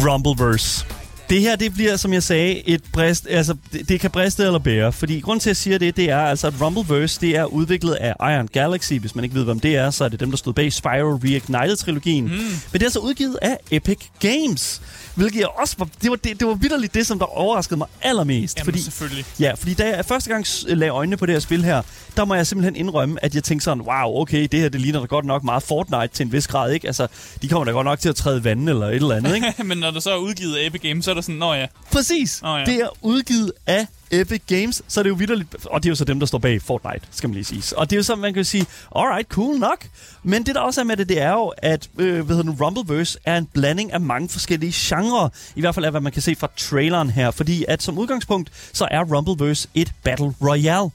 Rumbleverse. 0.00 1.01
Det 1.32 1.40
her, 1.40 1.56
det 1.56 1.74
bliver, 1.74 1.96
som 1.96 2.12
jeg 2.12 2.22
sagde, 2.22 2.68
et 2.68 2.82
brist, 2.92 3.26
altså, 3.30 3.56
det, 3.72 3.88
det 3.88 4.00
kan 4.00 4.10
briste 4.10 4.44
eller 4.44 4.58
bære. 4.58 4.92
Fordi 4.92 5.20
grund 5.20 5.40
til, 5.40 5.48
at 5.48 5.50
jeg 5.50 5.56
siger 5.56 5.78
det, 5.78 5.96
det 5.96 6.10
er 6.10 6.18
altså, 6.18 6.46
at 6.46 6.54
Rumbleverse, 6.60 7.20
det 7.20 7.36
er 7.36 7.44
udviklet 7.44 7.94
af 7.94 8.14
Iron 8.20 8.48
Galaxy. 8.48 8.92
Hvis 8.92 9.14
man 9.14 9.24
ikke 9.24 9.36
ved, 9.36 9.44
hvem 9.44 9.60
det 9.60 9.76
er, 9.76 9.90
så 9.90 10.04
er 10.04 10.08
det 10.08 10.20
dem, 10.20 10.30
der 10.30 10.36
stod 10.36 10.52
bag 10.52 10.72
Spyro 10.72 11.18
Reignited-trilogien. 11.24 12.24
Mm. 12.24 12.30
Men 12.30 12.72
det 12.72 12.82
er 12.82 12.86
altså 12.86 12.98
udgivet 12.98 13.38
af 13.42 13.58
Epic 13.70 13.98
Games. 14.20 14.82
Hvilket 15.14 15.40
jeg 15.40 15.48
også 15.48 15.74
var, 15.78 15.88
det 16.02 16.10
var, 16.10 16.16
det, 16.16 16.40
det 16.40 16.48
var 16.48 16.54
vidderligt 16.54 16.94
det, 16.94 17.06
som 17.06 17.18
der 17.18 17.26
overraskede 17.26 17.78
mig 17.78 17.86
allermest. 18.02 18.58
Jamen, 18.58 18.64
fordi, 18.64 18.82
selvfølgelig. 18.82 19.24
Ja, 19.40 19.54
fordi 19.54 19.74
da 19.74 19.96
jeg 19.96 20.04
første 20.04 20.30
gang 20.30 20.46
lagde 20.66 20.90
øjnene 20.90 21.16
på 21.16 21.26
det 21.26 21.34
her 21.34 21.40
spil 21.40 21.64
her, 21.64 21.82
der 22.16 22.24
må 22.24 22.34
jeg 22.34 22.46
simpelthen 22.46 22.76
indrømme, 22.76 23.24
at 23.24 23.34
jeg 23.34 23.44
tænkte 23.44 23.64
sådan, 23.64 23.82
wow, 23.82 24.20
okay, 24.20 24.48
det 24.52 24.60
her, 24.60 24.68
det 24.68 24.80
ligner 24.80 25.00
da 25.00 25.06
godt 25.06 25.24
nok 25.24 25.44
meget 25.44 25.62
Fortnite 25.62 26.08
til 26.14 26.26
en 26.26 26.32
vis 26.32 26.46
grad, 26.46 26.72
ikke? 26.72 26.86
Altså, 26.86 27.06
de 27.42 27.48
kommer 27.48 27.64
da 27.64 27.70
godt 27.70 27.84
nok 27.84 28.00
til 28.00 28.08
at 28.08 28.16
træde 28.16 28.44
vandet 28.44 28.68
eller 28.68 28.86
et 28.86 28.94
eller 28.94 29.14
andet, 29.14 29.34
ikke? 29.34 29.54
Men 29.64 29.78
når 29.78 29.90
der 29.90 30.00
så 30.00 30.10
er 30.10 30.16
udgivet 30.16 30.56
af 30.56 30.66
Epic 30.66 30.80
Games, 30.82 31.04
så 31.04 31.10
er 31.10 31.14
der 31.14 31.21
sådan, 31.22 31.38
nå 31.38 31.54
ja. 31.54 31.66
Præcis. 31.92 32.40
Åh, 32.44 32.60
ja. 32.60 32.64
Det 32.64 32.74
er 32.80 32.88
udgivet 33.02 33.52
af 33.66 33.86
Epic 34.10 34.42
Games, 34.46 34.82
så 34.88 35.00
er 35.00 35.02
det 35.02 35.10
jo 35.10 35.14
vidderligt, 35.14 35.66
og 35.66 35.82
det 35.82 35.88
er 35.88 35.90
jo 35.90 35.94
så 35.94 36.04
dem, 36.04 36.18
der 36.20 36.26
står 36.26 36.38
bag 36.38 36.62
Fortnite, 36.62 37.06
skal 37.10 37.28
man 37.28 37.34
lige 37.34 37.44
sige. 37.44 37.78
Og 37.78 37.90
det 37.90 37.96
er 37.96 37.98
jo 37.98 38.02
så, 38.02 38.16
man 38.16 38.34
kan 38.34 38.44
sige, 38.44 38.66
alright, 38.96 39.28
cool 39.28 39.58
nok. 39.58 39.86
Men 40.22 40.46
det 40.46 40.54
der 40.54 40.60
også 40.60 40.80
er 40.80 40.84
med 40.84 40.96
det, 40.96 41.08
det 41.08 41.20
er 41.20 41.32
jo, 41.32 41.52
at 41.58 41.88
øh, 41.98 42.26
hvad 42.26 42.36
hedder 42.36 42.50
det, 42.52 42.60
Rumbleverse 42.60 43.18
er 43.24 43.38
en 43.38 43.46
blanding 43.46 43.92
af 43.92 44.00
mange 44.00 44.28
forskellige 44.28 44.72
genrer. 44.76 45.28
I 45.56 45.60
hvert 45.60 45.74
fald 45.74 45.84
af, 45.86 45.90
hvad 45.92 46.00
man 46.00 46.12
kan 46.12 46.22
se 46.22 46.34
fra 46.34 46.48
traileren 46.56 47.10
her. 47.10 47.30
Fordi 47.30 47.64
at 47.68 47.82
som 47.82 47.98
udgangspunkt, 47.98 48.50
så 48.72 48.88
er 48.90 49.02
Rumbleverse 49.04 49.68
et 49.74 49.92
Battle 50.02 50.34
Royale. 50.42 50.90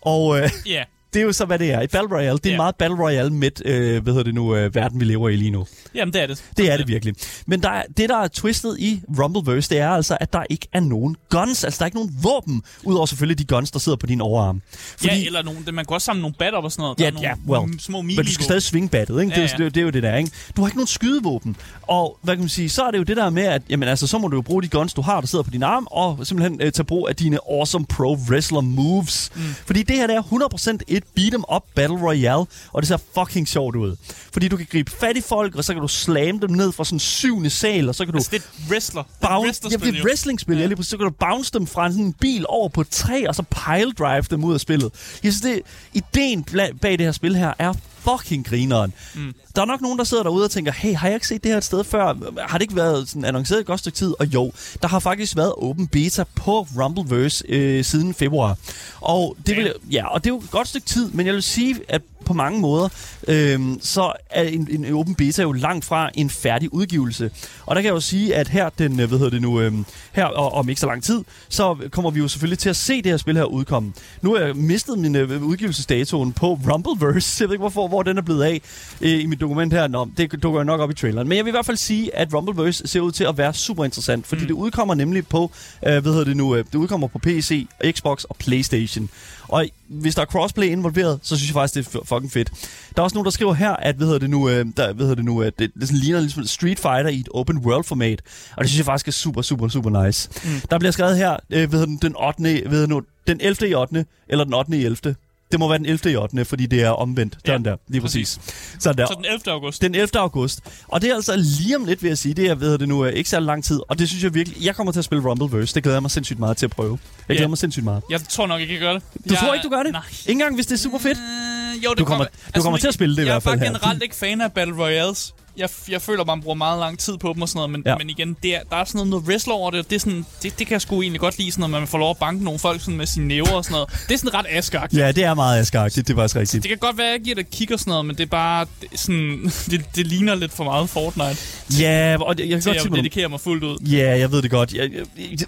Og 0.00 0.38
øh, 0.40 0.50
Ja. 0.66 0.84
Det 1.14 1.20
er 1.20 1.24
jo 1.24 1.32
så, 1.32 1.44
hvad 1.44 1.58
det 1.58 1.70
er. 1.72 1.80
Et 1.80 1.90
Battle 1.90 2.16
Royale, 2.16 2.38
det 2.38 2.46
er 2.46 2.50
Ja. 2.50 2.56
meget 2.56 2.76
Battle 2.76 2.98
Royale 2.98 3.30
med, 3.30 3.50
øh, 3.66 4.02
hvad 4.02 4.12
hedder 4.12 4.24
det 4.24 4.34
nu, 4.34 4.54
øh, 4.56 4.74
verden, 4.74 5.00
vi 5.00 5.04
lever 5.04 5.28
i 5.28 5.36
lige 5.36 5.50
nu. 5.50 5.66
Jamen, 5.94 6.12
det 6.14 6.22
er 6.22 6.26
det. 6.26 6.44
Det 6.56 6.72
er 6.72 6.76
det 6.76 6.88
virkelig. 6.88 7.14
Men 7.46 7.62
der 7.62 7.70
er, 7.70 7.82
det, 7.96 8.08
der 8.08 8.16
er 8.16 8.28
twistet 8.28 8.76
i 8.78 9.02
Rumbleverse, 9.18 9.70
det 9.70 9.78
er 9.78 9.88
altså, 9.90 10.16
at 10.20 10.32
der 10.32 10.42
ikke 10.50 10.66
er 10.72 10.80
nogen 10.80 11.16
guns. 11.28 11.64
Altså, 11.64 11.78
der 11.78 11.82
er 11.82 11.86
ikke 11.86 11.96
nogen 11.96 12.16
våben, 12.22 12.62
udover 12.84 13.06
selvfølgelig 13.06 13.38
de 13.38 13.44
guns, 13.54 13.70
der 13.70 13.78
sidder 13.78 13.96
på 13.96 14.06
din 14.06 14.20
overarm. 14.20 14.62
Ja, 15.04 15.24
eller 15.26 15.42
nogen, 15.42 15.64
det, 15.66 15.74
man 15.74 15.84
kan 15.84 15.94
også 15.94 16.04
samle 16.04 16.22
nogle 16.22 16.34
bat 16.38 16.54
op 16.54 16.64
og 16.64 16.72
sådan 16.72 16.82
noget. 16.82 16.98
Der 16.98 17.04
Ja, 17.04 17.08
er 17.10 17.12
nogle 17.14 17.28
ja, 17.28 17.34
well, 17.58 17.72
mm, 17.72 17.78
små 17.78 18.02
men 18.02 18.16
du 18.16 18.32
skal 18.32 18.44
stadig 18.44 18.62
svinge 18.62 18.88
battet, 18.88 19.20
ikke? 19.22 19.34
Ja, 19.36 19.42
Det, 19.42 19.50
er, 19.52 19.56
jo- 19.58 19.64
ja. 19.64 19.64
det, 19.64 19.64
jo- 19.64 19.68
det 19.68 19.76
er 19.80 19.84
jo 19.84 19.90
det 19.90 20.02
der, 20.02 20.16
ikke? 20.16 20.30
Du 20.56 20.60
har 20.62 20.68
ikke 20.68 20.78
nogen 20.78 20.86
skydevåben. 20.86 21.56
Og 21.82 22.18
hvad 22.22 22.34
kan 22.34 22.40
man 22.42 22.48
sige, 22.48 22.68
så 22.68 22.82
er 22.82 22.90
det 22.90 22.98
jo 22.98 23.02
det 23.02 23.16
der 23.16 23.30
med, 23.30 23.42
at 23.42 23.62
jamen, 23.70 23.88
altså, 23.88 24.06
så 24.06 24.18
må 24.18 24.28
du 24.28 24.36
jo 24.36 24.42
bruge 24.42 24.62
de 24.62 24.68
guns, 24.68 24.94
du 24.94 25.02
har, 25.02 25.20
der 25.20 25.26
sidder 25.28 25.42
på 25.42 25.50
din 25.50 25.62
arm, 25.62 25.86
og 25.90 26.26
simpelthen 26.26 26.60
øh, 26.62 26.72
tage 26.72 26.84
brug 26.84 27.08
af 27.08 27.16
dine 27.16 27.38
awesome 27.50 27.86
pro 27.86 28.18
wrestler 28.30 28.60
moves. 28.60 29.30
Mm. 29.36 29.40
Fordi 29.66 29.82
det 29.82 29.96
her 29.96 30.06
det 30.06 30.16
er 30.16 30.22
100% 30.22 30.78
beat 31.14 31.34
'em 31.34 31.44
up 31.56 31.62
battle 31.74 31.98
royale, 31.98 32.46
og 32.72 32.82
det 32.82 32.88
ser 32.88 32.96
fucking 33.14 33.48
sjovt 33.48 33.76
ud. 33.76 33.96
Fordi 34.32 34.48
du 34.48 34.56
kan 34.56 34.66
gribe 34.70 34.90
fat 34.90 35.16
i 35.16 35.20
folk, 35.20 35.54
og 35.54 35.64
så 35.64 35.72
kan 35.72 35.82
du 35.82 35.88
slamme 35.88 36.40
dem 36.40 36.50
ned 36.50 36.72
fra 36.72 36.84
sådan 36.84 36.96
en 36.96 37.00
syvende 37.00 37.50
sal, 37.50 37.88
og 37.88 37.94
så 37.94 38.04
kan 38.04 38.12
du... 38.12 38.18
Altså, 38.18 38.30
det 38.32 38.42
er 38.42 38.70
wrestler. 38.72 39.02
Er 39.20 39.28
Bounce, 39.28 39.62
det 39.62 39.82
er 39.82 39.86
et 39.86 40.04
wrestlingspil, 40.04 40.54
ja. 40.56 40.60
Ja. 40.60 40.66
lige 40.66 40.76
præcis. 40.76 40.90
Så 40.90 40.96
kan 40.96 41.04
du 41.06 41.10
bounce 41.10 41.50
dem 41.52 41.66
fra 41.66 41.90
sådan 41.90 42.04
en 42.04 42.12
bil 42.12 42.44
over 42.48 42.68
på 42.68 42.80
et 42.80 42.88
træ, 42.88 43.24
og 43.28 43.34
så 43.34 43.42
pile 43.42 43.92
drive 43.92 44.22
dem 44.30 44.44
ud 44.44 44.54
af 44.54 44.60
spillet. 44.60 44.90
Jeg 45.24 45.32
synes, 45.32 45.40
det, 45.40 45.62
ideen 45.94 46.44
bag 46.80 46.92
det 46.92 47.00
her 47.00 47.12
spil 47.12 47.36
her 47.36 47.52
er 47.58 47.72
fucking 48.10 48.46
grineren. 48.46 48.92
Mm. 49.14 49.34
Der 49.56 49.62
er 49.62 49.66
nok 49.66 49.80
nogen, 49.80 49.98
der 49.98 50.04
sidder 50.04 50.22
derude 50.22 50.44
og 50.44 50.50
tænker, 50.50 50.72
hey, 50.72 50.94
har 50.94 51.08
jeg 51.08 51.14
ikke 51.14 51.26
set 51.26 51.42
det 51.42 51.50
her 51.50 51.58
et 51.58 51.64
sted 51.64 51.84
før? 51.84 52.14
Har 52.48 52.58
det 52.58 52.62
ikke 52.62 52.76
været 52.76 53.08
sådan 53.08 53.24
annonceret 53.24 53.60
et 53.60 53.66
godt 53.66 53.80
stykke 53.80 53.96
tid? 53.96 54.14
Og 54.18 54.26
jo, 54.26 54.52
der 54.82 54.88
har 54.88 54.98
faktisk 54.98 55.36
været 55.36 55.52
open 55.56 55.88
beta 55.88 56.24
på 56.34 56.66
Rumbleverse 56.78 57.44
øh, 57.48 57.84
siden 57.84 58.14
februar. 58.14 58.56
Og 59.00 59.36
det, 59.46 59.56
vil, 59.56 59.74
ja, 59.90 60.06
og 60.06 60.24
det 60.24 60.30
er 60.30 60.34
jo 60.34 60.38
et 60.38 60.50
godt 60.50 60.68
stykke 60.68 60.86
tid, 60.86 61.10
men 61.10 61.26
jeg 61.26 61.34
vil 61.34 61.42
sige, 61.42 61.76
at 61.88 62.02
på 62.24 62.34
mange 62.34 62.60
måder, 62.60 62.88
øhm, 63.28 63.78
så 63.82 64.12
er 64.30 64.42
en, 64.42 64.68
en 64.70 64.94
open 64.94 65.14
beta 65.14 65.42
jo 65.42 65.52
langt 65.52 65.84
fra 65.84 66.10
en 66.14 66.30
færdig 66.30 66.74
udgivelse. 66.74 67.30
Og 67.66 67.76
der 67.76 67.82
kan 67.82 67.86
jeg 67.86 67.94
jo 67.94 68.00
sige, 68.00 68.36
at 68.36 68.48
her, 68.48 68.68
den, 68.68 69.00
øh, 69.00 69.08
hvad 69.08 69.18
hedder 69.18 69.30
det 69.30 69.42
nu, 69.42 69.60
øhm, 69.60 69.84
her 70.12 70.24
og, 70.24 70.52
om 70.52 70.68
ikke 70.68 70.80
så 70.80 70.86
lang 70.86 71.02
tid, 71.02 71.24
så 71.48 71.76
kommer 71.90 72.10
vi 72.10 72.20
jo 72.20 72.28
selvfølgelig 72.28 72.58
til 72.58 72.68
at 72.68 72.76
se 72.76 72.96
det 72.96 73.06
her 73.06 73.16
spil 73.16 73.36
her 73.36 73.44
udkomme. 73.44 73.92
Nu 74.22 74.34
har 74.34 74.40
jeg 74.40 74.56
mistet 74.56 74.98
min 74.98 75.16
øh, 75.16 75.42
udgivelsesdatoen 75.42 76.32
på 76.32 76.58
Rumbleverse. 76.72 77.36
Jeg 77.42 77.48
ved 77.48 77.54
ikke, 77.54 77.62
hvorfor, 77.62 77.88
hvor 77.88 77.99
den 78.02 78.18
er 78.18 78.22
blevet 78.22 78.42
af 78.42 78.60
øh, 79.00 79.22
i 79.22 79.26
mit 79.26 79.40
dokument 79.40 79.72
her. 79.72 79.88
Nå, 79.88 80.08
det 80.16 80.42
dukker 80.42 80.60
jo 80.60 80.64
nok 80.64 80.80
op 80.80 80.90
i 80.90 80.94
traileren. 80.94 81.28
Men 81.28 81.36
jeg 81.36 81.44
vil 81.44 81.50
i 81.50 81.52
hvert 81.52 81.66
fald 81.66 81.76
sige, 81.76 82.16
at 82.16 82.34
Rumbleverse 82.34 82.86
ser 82.86 83.00
ud 83.00 83.12
til 83.12 83.24
at 83.24 83.38
være 83.38 83.54
super 83.54 83.84
interessant, 83.84 84.26
fordi 84.26 84.40
mm. 84.42 84.46
det 84.46 84.54
udkommer 84.54 84.94
nemlig 84.94 85.26
på, 85.26 85.50
øh, 85.86 86.02
hvad 86.02 86.12
hedder 86.12 86.24
det 86.24 86.36
nu, 86.36 86.56
øh, 86.56 86.64
det 86.64 86.74
udkommer 86.74 87.06
på 87.06 87.18
PC, 87.18 87.66
Xbox 87.92 88.24
og 88.24 88.36
Playstation. 88.36 89.08
Og 89.50 89.66
hvis 89.88 90.14
der 90.14 90.22
er 90.22 90.26
crossplay 90.26 90.66
involveret, 90.66 91.18
så 91.22 91.36
synes 91.36 91.48
jeg 91.48 91.54
faktisk, 91.54 91.92
det 91.92 92.00
er 92.00 92.04
fucking 92.04 92.32
fedt. 92.32 92.50
Der 92.96 93.02
er 93.02 93.02
også 93.02 93.14
nogen, 93.14 93.24
der 93.24 93.30
skriver 93.30 93.52
her, 93.54 93.70
at 93.70 93.96
hvad 93.96 94.06
hedder 94.06 94.18
det 94.18 94.30
nu, 94.30 94.48
øh, 94.48 94.66
der, 94.76 94.92
hvad 94.92 95.06
hedder 95.06 95.14
det 95.14 95.24
nu, 95.24 95.42
at 95.42 95.58
det, 95.58 95.70
det 95.74 95.88
sådan 95.88 96.00
ligner 96.00 96.20
ligesom 96.20 96.44
Street 96.44 96.78
Fighter 96.78 97.08
i 97.08 97.20
et 97.20 97.28
open 97.34 97.58
world 97.58 97.84
format. 97.84 98.22
Og 98.56 98.62
det 98.62 98.70
synes 98.70 98.78
jeg 98.78 98.84
faktisk 98.86 99.08
er 99.08 99.12
super, 99.12 99.42
super, 99.42 99.68
super 99.68 100.04
nice. 100.04 100.30
Mm. 100.44 100.60
Der 100.70 100.78
bliver 100.78 100.92
skrevet 100.92 101.16
her, 101.16 101.36
øh, 101.50 101.68
hvad 101.68 101.78
hedder 101.78 101.86
den, 101.86 101.98
den 102.02 102.14
8. 102.18 102.40
Hvad 102.40 102.70
hedder 102.70 102.86
nu, 102.86 103.02
den 103.26 103.40
11. 103.40 103.70
i 103.70 103.74
8. 103.74 104.04
eller 104.28 104.44
den 104.44 104.54
8. 104.54 104.76
i 104.76 104.84
11. 104.84 105.14
Det 105.52 105.60
må 105.60 105.68
være 105.68 105.78
den 105.78 105.86
11. 105.86 106.12
i 106.12 106.16
8. 106.16 106.44
fordi 106.44 106.66
det 106.66 106.82
er 106.82 106.90
omvendt. 106.90 107.38
Sådan 107.46 107.64
der, 107.64 107.76
lige 107.88 108.00
præcis. 108.02 108.38
Sådan 108.78 108.98
der. 108.98 109.06
Så 109.06 109.14
den 109.16 109.24
11. 109.24 109.40
august. 109.46 109.82
Den 109.82 109.94
11. 109.94 110.08
august. 110.18 110.60
Og 110.88 111.02
det 111.02 111.10
er 111.10 111.14
altså 111.14 111.36
lige 111.36 111.76
om 111.76 111.84
lidt, 111.84 112.02
vil 112.02 112.08
jeg 112.08 112.18
sige. 112.18 112.34
Det 112.34 112.46
er, 112.50 112.54
ved 112.54 112.78
det 112.78 112.88
nu, 112.88 113.00
er 113.00 113.08
ikke 113.10 113.30
så 113.30 113.40
lang 113.40 113.64
tid. 113.64 113.80
Og 113.88 113.98
det 113.98 114.08
synes 114.08 114.24
jeg 114.24 114.34
virkelig... 114.34 114.64
Jeg 114.64 114.76
kommer 114.76 114.92
til 114.92 114.98
at 114.98 115.04
spille 115.04 115.24
Rumbleverse. 115.24 115.74
Det 115.74 115.82
glæder 115.82 115.96
jeg 115.96 116.02
mig 116.02 116.10
sindssygt 116.10 116.38
meget 116.38 116.56
til 116.56 116.66
at 116.66 116.70
prøve. 116.70 116.98
Jeg 117.28 117.36
glæder 117.36 117.42
Ja. 117.42 117.48
mig 117.48 117.58
sindssygt 117.58 117.84
meget. 117.84 118.02
Jeg 118.10 118.20
tror 118.28 118.46
nok 118.46 118.60
ikke, 118.60 118.72
jeg 118.72 118.80
gør 118.80 118.92
det. 118.92 119.02
Du 119.14 119.18
jeg, 119.30 119.38
tror 119.38 119.54
ikke, 119.54 119.64
du 119.64 119.68
gør 119.70 119.82
det? 119.82 119.92
Nej. 119.92 120.02
Ikke 120.20 120.32
engang, 120.32 120.54
hvis 120.54 120.66
det 120.66 120.72
er 120.74 120.78
super 120.78 120.98
fedt? 120.98 121.18
Øh, 121.18 121.84
jo, 121.84 121.90
det 121.90 121.98
Du 121.98 122.04
kommer- 122.04 122.24
kommer, 122.24 122.26
du 122.56 122.62
kommer 122.62 122.78
til 122.78 122.88
at 122.88 122.94
spille 122.94 123.16
det 123.16 123.22
i 123.22 123.26
jeg 123.26 123.32
hvert 123.32 123.42
fald 123.42 123.58
Jeg 123.60 123.66
er 123.66 123.72
bare 123.72 123.80
generelt 123.80 124.02
ikke 124.02 124.14
fan 124.16 124.40
af 124.40 124.52
Battle 124.52 124.74
Royales. 124.84 125.34
Jeg, 125.60 125.68
jeg 125.88 126.02
føler, 126.02 126.24
man 126.24 126.40
bruger 126.40 126.54
meget 126.56 126.78
lang 126.80 126.98
tid 126.98 127.16
på 127.18 127.32
dem 127.34 127.42
og 127.42 127.48
sådan 127.48 127.58
noget, 127.58 127.70
men, 127.70 127.82
Ja. 127.86 127.96
men 127.98 128.10
igen, 128.10 128.36
det 128.42 128.54
er, 128.54 128.60
der 128.70 128.76
er 128.76 128.84
sådan 128.84 128.98
noget, 128.98 129.10
noget 129.10 129.24
wrestler 129.24 129.54
over 129.54 129.70
det, 129.70 129.80
og 129.80 129.90
det, 129.90 129.96
er 129.96 130.00
sådan, 130.00 130.26
det, 130.42 130.58
det 130.58 130.66
kan 130.66 130.72
jeg 130.72 130.80
sgu 130.82 131.02
egentlig 131.02 131.20
godt 131.20 131.38
lide, 131.38 131.52
sådan 131.52 131.60
noget, 131.60 131.70
man 131.82 131.88
får 131.88 131.98
lov 131.98 132.10
at 132.10 132.16
banke 132.16 132.44
nogle 132.44 132.58
folk 132.58 132.80
sådan 132.80 132.96
med 132.96 133.06
sine 133.06 133.28
næver 133.28 133.50
og 133.52 133.64
sådan 133.64 133.72
noget. 133.74 133.88
Det 134.08 134.14
er 134.14 134.18
sådan 134.18 134.34
ret 134.34 134.46
askagt. 134.48 134.92
Ja, 134.92 135.12
det 135.12 135.24
er 135.24 135.34
meget 135.34 135.60
askagtigt. 135.60 136.08
Det 136.08 136.12
er 136.14 136.18
faktisk 136.18 136.36
rigtigt. 136.36 136.62
Det 136.62 136.68
kan 136.68 136.78
godt 136.78 136.98
være, 136.98 137.06
at 137.06 137.12
jeg 137.12 137.20
giver 137.20 137.34
det 137.34 137.42
et 137.44 137.50
kig 137.50 137.72
og 137.72 137.78
sådan 137.78 137.90
noget, 137.90 138.06
men 138.06 138.16
det 138.16 138.22
er 138.22 138.26
bare 138.26 138.66
det, 138.80 139.00
sådan, 139.00 139.52
det, 139.70 139.84
det 139.96 140.06
ligner 140.06 140.34
lidt 140.34 140.52
for 140.52 140.64
meget 140.64 140.90
Fortnite, 140.90 141.36
Ja, 141.80 142.16
og 142.20 142.38
det- 142.38 142.42
jeg 142.44 142.50
kan 142.50 142.60
til 142.60 142.68
godt 142.68 142.76
at 143.06 143.12
sige 143.14 143.28
mig... 143.28 143.40
fuldt 143.40 143.64
ud. 143.64 143.78
Ja, 143.80 144.18
jeg 144.18 144.32
ved 144.32 144.42
det 144.42 144.50
godt. 144.50 144.72
Jeg, 144.74 144.90
jeg, 144.92 145.06
jeg, 145.18 145.46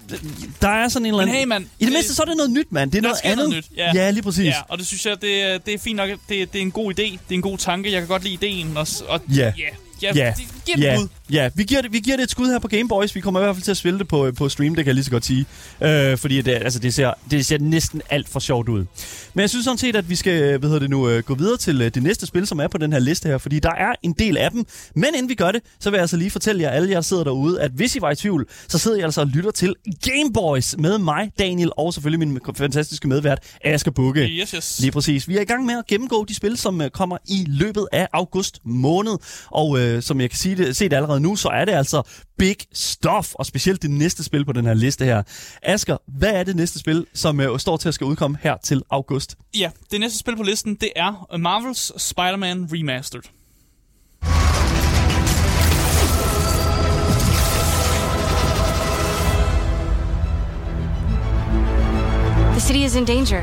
der 0.62 0.68
er 0.68 0.88
sådan 0.88 1.06
en 1.06 1.12
eller 1.14 1.18
Men 1.26 1.28
anden... 1.28 1.38
hey, 1.38 1.44
mand, 1.46 1.64
I 1.78 1.84
det 1.84 1.92
mindste 1.92 2.14
så 2.14 2.22
er 2.22 2.26
det 2.26 2.36
noget 2.36 2.50
nyt, 2.50 2.66
mand. 2.72 2.90
Det 2.90 2.98
er 2.98 3.02
noget 3.02 3.16
andet. 3.24 3.36
noget 3.48 3.56
nyt, 3.56 3.78
ja. 3.78 3.92
ja, 3.94 4.10
lige 4.10 4.22
præcis. 4.22 4.44
Ja, 4.44 4.54
og 4.68 4.78
det 4.78 4.86
synes 4.86 5.06
jeg, 5.06 5.22
det, 5.22 5.42
er- 5.42 5.58
det 5.58 5.74
er 5.74 5.78
fint 5.78 5.96
nok. 5.96 6.08
Det, 6.28 6.52
det 6.52 6.58
er 6.58 6.62
en 6.62 6.70
god 6.70 6.90
idé. 6.92 7.02
Det 7.02 7.12
er 7.30 7.34
en 7.34 7.42
god 7.42 7.58
tanke. 7.58 7.92
Jeg 7.92 8.00
kan 8.00 8.08
godt 8.08 8.22
lide 8.24 8.34
ideen. 8.34 8.76
Og, 8.76 8.86
og 9.08 9.20
Ja. 9.36 9.52
ja, 9.58 9.68
ja, 10.02 10.12
Ja, 10.14 10.34
det 10.36 10.74
giver 10.76 10.98
det 10.98 11.08
ja. 11.32 11.50
Vi, 11.54 11.64
giver 11.64 11.82
det, 11.82 11.92
vi 11.92 12.00
giver 12.00 12.16
det 12.16 12.24
et 12.24 12.30
skud 12.30 12.46
her 12.46 12.58
på 12.58 12.68
Game 12.68 12.88
Boys. 12.88 13.14
Vi 13.14 13.20
kommer 13.20 13.40
i 13.40 13.42
hvert 13.42 13.56
fald 13.56 13.62
til 13.62 13.70
at 13.70 13.76
spille 13.76 13.98
det 13.98 14.08
på, 14.08 14.32
på 14.36 14.48
stream, 14.48 14.74
det 14.74 14.84
kan 14.84 14.86
jeg 14.86 14.94
lige 14.94 15.04
så 15.04 15.10
godt 15.10 15.24
sige. 15.24 15.46
Øh, 15.82 16.18
fordi 16.18 16.42
det, 16.42 16.52
altså, 16.52 16.78
det, 16.78 16.94
ser, 16.94 17.12
det 17.30 17.46
ser 17.46 17.58
næsten 17.58 18.02
alt 18.10 18.28
for 18.28 18.40
sjovt 18.40 18.68
ud. 18.68 18.84
Men 19.34 19.40
jeg 19.40 19.50
synes 19.50 19.64
sådan 19.64 19.78
set, 19.78 19.96
at 19.96 20.10
vi 20.10 20.16
skal 20.16 20.58
hvad 20.58 20.68
hedder 20.68 20.80
det 20.80 20.90
nu, 20.90 21.08
øh, 21.08 21.22
gå 21.22 21.34
videre 21.34 21.56
til 21.56 21.82
øh, 21.82 21.94
det 21.94 22.02
næste 22.02 22.26
spil, 22.26 22.46
som 22.46 22.60
er 22.60 22.68
på 22.68 22.78
den 22.78 22.92
her 22.92 23.00
liste 23.00 23.28
her. 23.28 23.38
Fordi 23.38 23.58
der 23.58 23.74
er 23.74 23.92
en 24.02 24.12
del 24.12 24.36
af 24.36 24.50
dem. 24.50 24.66
Men 24.94 25.08
inden 25.14 25.28
vi 25.28 25.34
gør 25.34 25.52
det, 25.52 25.60
så 25.80 25.90
vil 25.90 25.96
jeg 25.96 26.02
altså 26.02 26.16
lige 26.16 26.30
fortælle 26.30 26.62
jer, 26.62 26.70
alle 26.70 26.90
jer 26.90 27.02
der 27.02 27.06
sidder 27.06 27.24
derude, 27.24 27.60
at 27.60 27.70
hvis 27.70 27.96
I 27.96 28.00
var 28.00 28.10
i 28.10 28.16
tvivl, 28.16 28.46
så 28.68 28.78
sidder 28.78 28.96
jeg 28.96 29.04
altså 29.04 29.20
og 29.20 29.26
lytter 29.26 29.50
til 29.50 29.74
Game 30.04 30.32
Boys 30.34 30.76
med 30.78 30.98
mig, 30.98 31.32
Daniel, 31.38 31.70
og 31.76 31.94
selvfølgelig 31.94 32.28
min 32.28 32.40
fantastiske 32.54 33.08
medvært, 33.08 33.38
Asger 33.64 33.90
Bukke. 33.90 34.20
Yes, 34.20 34.50
yes. 34.50 34.80
Lige 34.80 34.92
præcis. 34.92 35.28
Vi 35.28 35.36
er 35.36 35.40
i 35.40 35.44
gang 35.44 35.66
med 35.66 35.78
at 35.78 35.86
gennemgå 35.86 36.24
de 36.24 36.34
spil, 36.34 36.56
som 36.56 36.80
øh, 36.80 36.90
kommer 36.90 37.18
i 37.28 37.44
løbet 37.48 37.86
af 37.92 38.08
august 38.12 38.60
måned. 38.64 39.12
Og 39.46 39.80
øh, 39.80 40.02
som 40.02 40.20
jeg 40.20 40.30
kan 40.30 40.38
sige 40.38 40.56
det, 40.56 40.76
se 40.76 40.88
det 40.88 40.96
allerede 40.96 41.20
nu, 41.22 41.36
så 41.36 41.48
er 41.48 41.64
det 41.64 41.72
altså 41.72 42.02
big 42.38 42.56
stuff. 42.72 43.34
Og 43.34 43.46
specielt 43.46 43.82
det 43.82 43.90
næste 43.90 44.24
spil 44.24 44.44
på 44.44 44.52
den 44.52 44.66
her 44.66 44.74
liste 44.74 45.04
her. 45.04 45.22
Asger, 45.62 45.96
hvad 46.06 46.30
er 46.30 46.44
det 46.44 46.56
næste 46.56 46.78
spil, 46.78 47.06
som 47.14 47.40
øh, 47.40 47.58
står 47.58 47.76
til 47.76 47.88
at 47.88 47.94
skal 47.94 48.04
udkomme 48.04 48.38
her 48.42 48.56
til 48.64 48.82
august? 48.90 49.36
Ja, 49.54 49.70
det 49.90 50.00
næste 50.00 50.18
spil 50.18 50.36
på 50.36 50.42
listen, 50.42 50.74
det 50.74 50.90
er 50.96 51.36
Marvels 51.38 52.02
Spider-Man 52.02 52.68
Remastered. 52.72 53.22
The 62.52 62.60
city 62.60 62.84
is 62.84 62.94
in 62.96 63.04
danger. 63.04 63.42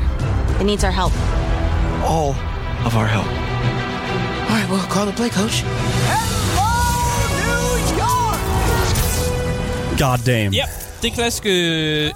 It 0.60 0.66
needs 0.66 0.84
our 0.84 0.92
help. 0.92 1.12
all 2.02 2.30
of 2.84 2.96
our 2.96 3.06
help. 3.06 3.26
All 3.26 4.56
right, 4.56 4.68
well, 4.68 4.82
call 4.88 5.06
the 5.06 5.12
play, 5.12 5.28
coach. 5.28 5.62
God 10.00 10.24
damn. 10.24 10.50
Ja, 10.54 10.66
det 11.02 11.12
klassiske... 11.12 11.50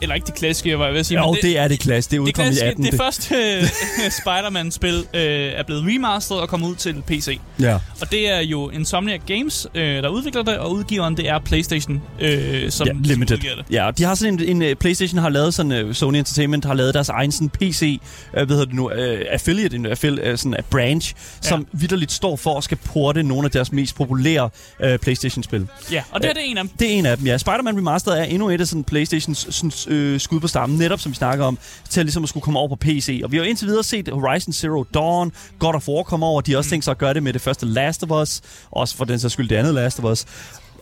Eller 0.03 0.15
ikke 0.15 0.27
det 0.27 0.35
klassiske, 0.35 0.77
hvad 0.77 0.87
jeg 0.87 0.95
vil 0.95 1.05
sige. 1.05 1.21
Jo, 1.27 1.35
det, 1.35 1.43
det 1.43 1.59
er 1.59 1.69
det 1.69 1.81
klasse. 1.81 2.11
Det 2.11 2.17
er 2.17 2.21
det, 2.21 2.27
udkommet 2.29 2.53
i 2.53 2.55
klassiske, 2.55 2.67
18. 2.67 2.85
det 2.85 2.95
første 2.95 3.35
øh, 3.35 4.11
Spider-Man-spil 4.21 4.95
øh, 5.15 5.21
er 5.57 5.63
blevet 5.63 5.85
remasteret 5.87 6.41
og 6.43 6.49
kommet 6.49 6.69
ud 6.69 6.75
til 6.77 7.03
PC. 7.07 7.39
Ja. 7.61 7.75
Og 8.01 8.11
det 8.11 8.31
er 8.31 8.41
jo 8.41 8.71
Insomniac 8.71 9.21
Games, 9.27 9.67
øh, 9.75 10.03
der 10.03 10.09
udvikler 10.09 10.43
det, 10.43 10.59
og 10.59 10.73
udgiveren 10.73 11.17
det 11.17 11.29
er 11.29 11.39
PlayStation, 11.39 12.03
øh, 12.21 12.71
som, 12.71 12.87
Ja, 12.87 12.93
limited. 13.01 13.37
udgiver 13.37 13.55
det. 13.55 13.65
Ja, 13.71 13.87
og 13.87 13.99
de 13.99 14.05
har 14.05 14.15
sådan 14.15 14.41
en, 14.41 14.63
en 14.63 14.71
uh, 14.71 14.79
PlayStation 14.79 15.19
har 15.19 15.29
lavet 15.29 15.55
sådan 15.55 15.85
uh, 15.87 15.93
Sony 15.95 16.17
Entertainment 16.17 16.65
har 16.65 16.75
lavet 16.75 16.95
deres 16.95 17.09
egen 17.09 17.33
sådan 17.33 17.49
PC, 17.49 18.01
uh, 18.27 18.33
hvad 18.33 18.47
hedder 18.47 18.65
det 18.65 18.75
nu, 18.75 18.87
uh, 18.87 18.95
affiliate, 19.31 19.77
en 19.77 19.87
uh, 19.87 19.93
sådan 19.97 20.55
a 20.55 20.61
branch, 20.71 21.15
ja. 21.45 21.49
som 21.49 21.67
vidderligt 21.73 22.13
står 22.13 22.37
for 22.37 22.59
at 22.59 22.65
skal 22.65 22.77
porte 22.77 23.23
nogle 23.23 23.45
af 23.45 23.51
deres 23.51 23.73
mest 23.73 23.97
populære 23.97 24.51
uh, 24.85 24.97
PlayStation-spil. 25.03 25.67
Ja, 25.93 26.03
og 26.11 26.21
det 26.21 26.27
her 26.27 26.35
det 26.35 26.43
er 26.43 26.51
en 26.51 26.59
af 26.59 26.65
dem. 26.65 26.71
Det 26.79 26.95
er 26.95 26.99
en 26.99 27.07
af 27.07 27.17
dem, 27.17 27.27
ja. 27.27 27.39
Spider-Man 27.39 27.77
Remastered 27.77 28.19
er 28.19 28.25
endnu 28.25 28.49
et 28.51 28.61
af 28.61 28.67
sådan 28.75 28.85
Playstations 28.85 29.47
sådan, 29.51 29.95
øh, 29.95 30.21
skud 30.21 30.41
på 30.41 30.49
stammen, 30.49 30.79
netop 30.79 31.01
som 31.01 31.13
vi 31.13 31.17
snakker 31.17 31.45
om, 31.45 31.59
til 31.91 32.01
at, 32.01 32.07
ligesom 32.07 32.23
at 32.23 32.29
skulle 32.29 32.43
komme 32.43 32.59
over 32.59 32.69
på 32.69 32.77
PC. 32.77 33.21
Og 33.25 33.33
vi 33.33 33.37
har 33.37 33.45
jo 33.45 33.49
indtil 33.49 33.67
videre 33.67 33.85
set 33.85 34.09
Horizon 34.09 34.53
Zero 34.53 34.85
Dawn, 34.95 35.33
God 35.59 35.75
of 35.75 35.89
War 35.89 36.03
komme 36.03 36.27
over. 36.27 36.41
De 36.41 36.51
har 36.51 36.59
også 36.59 36.71
tænkt 36.71 36.85
sig 36.85 36.91
at 36.91 36.99
gøre 36.99 37.15
det 37.15 37.23
med 37.23 37.33
det 37.33 37.41
første 37.41 37.67
Last 37.67 38.03
of 38.03 38.23
Us, 38.23 38.41
også 38.71 38.97
for 38.97 39.05
den 39.05 39.19
sags 39.19 39.33
skyld 39.33 39.49
det 39.49 39.57
andet 39.57 39.75
Last 39.75 39.99
of 39.99 40.05
Us. 40.05 40.27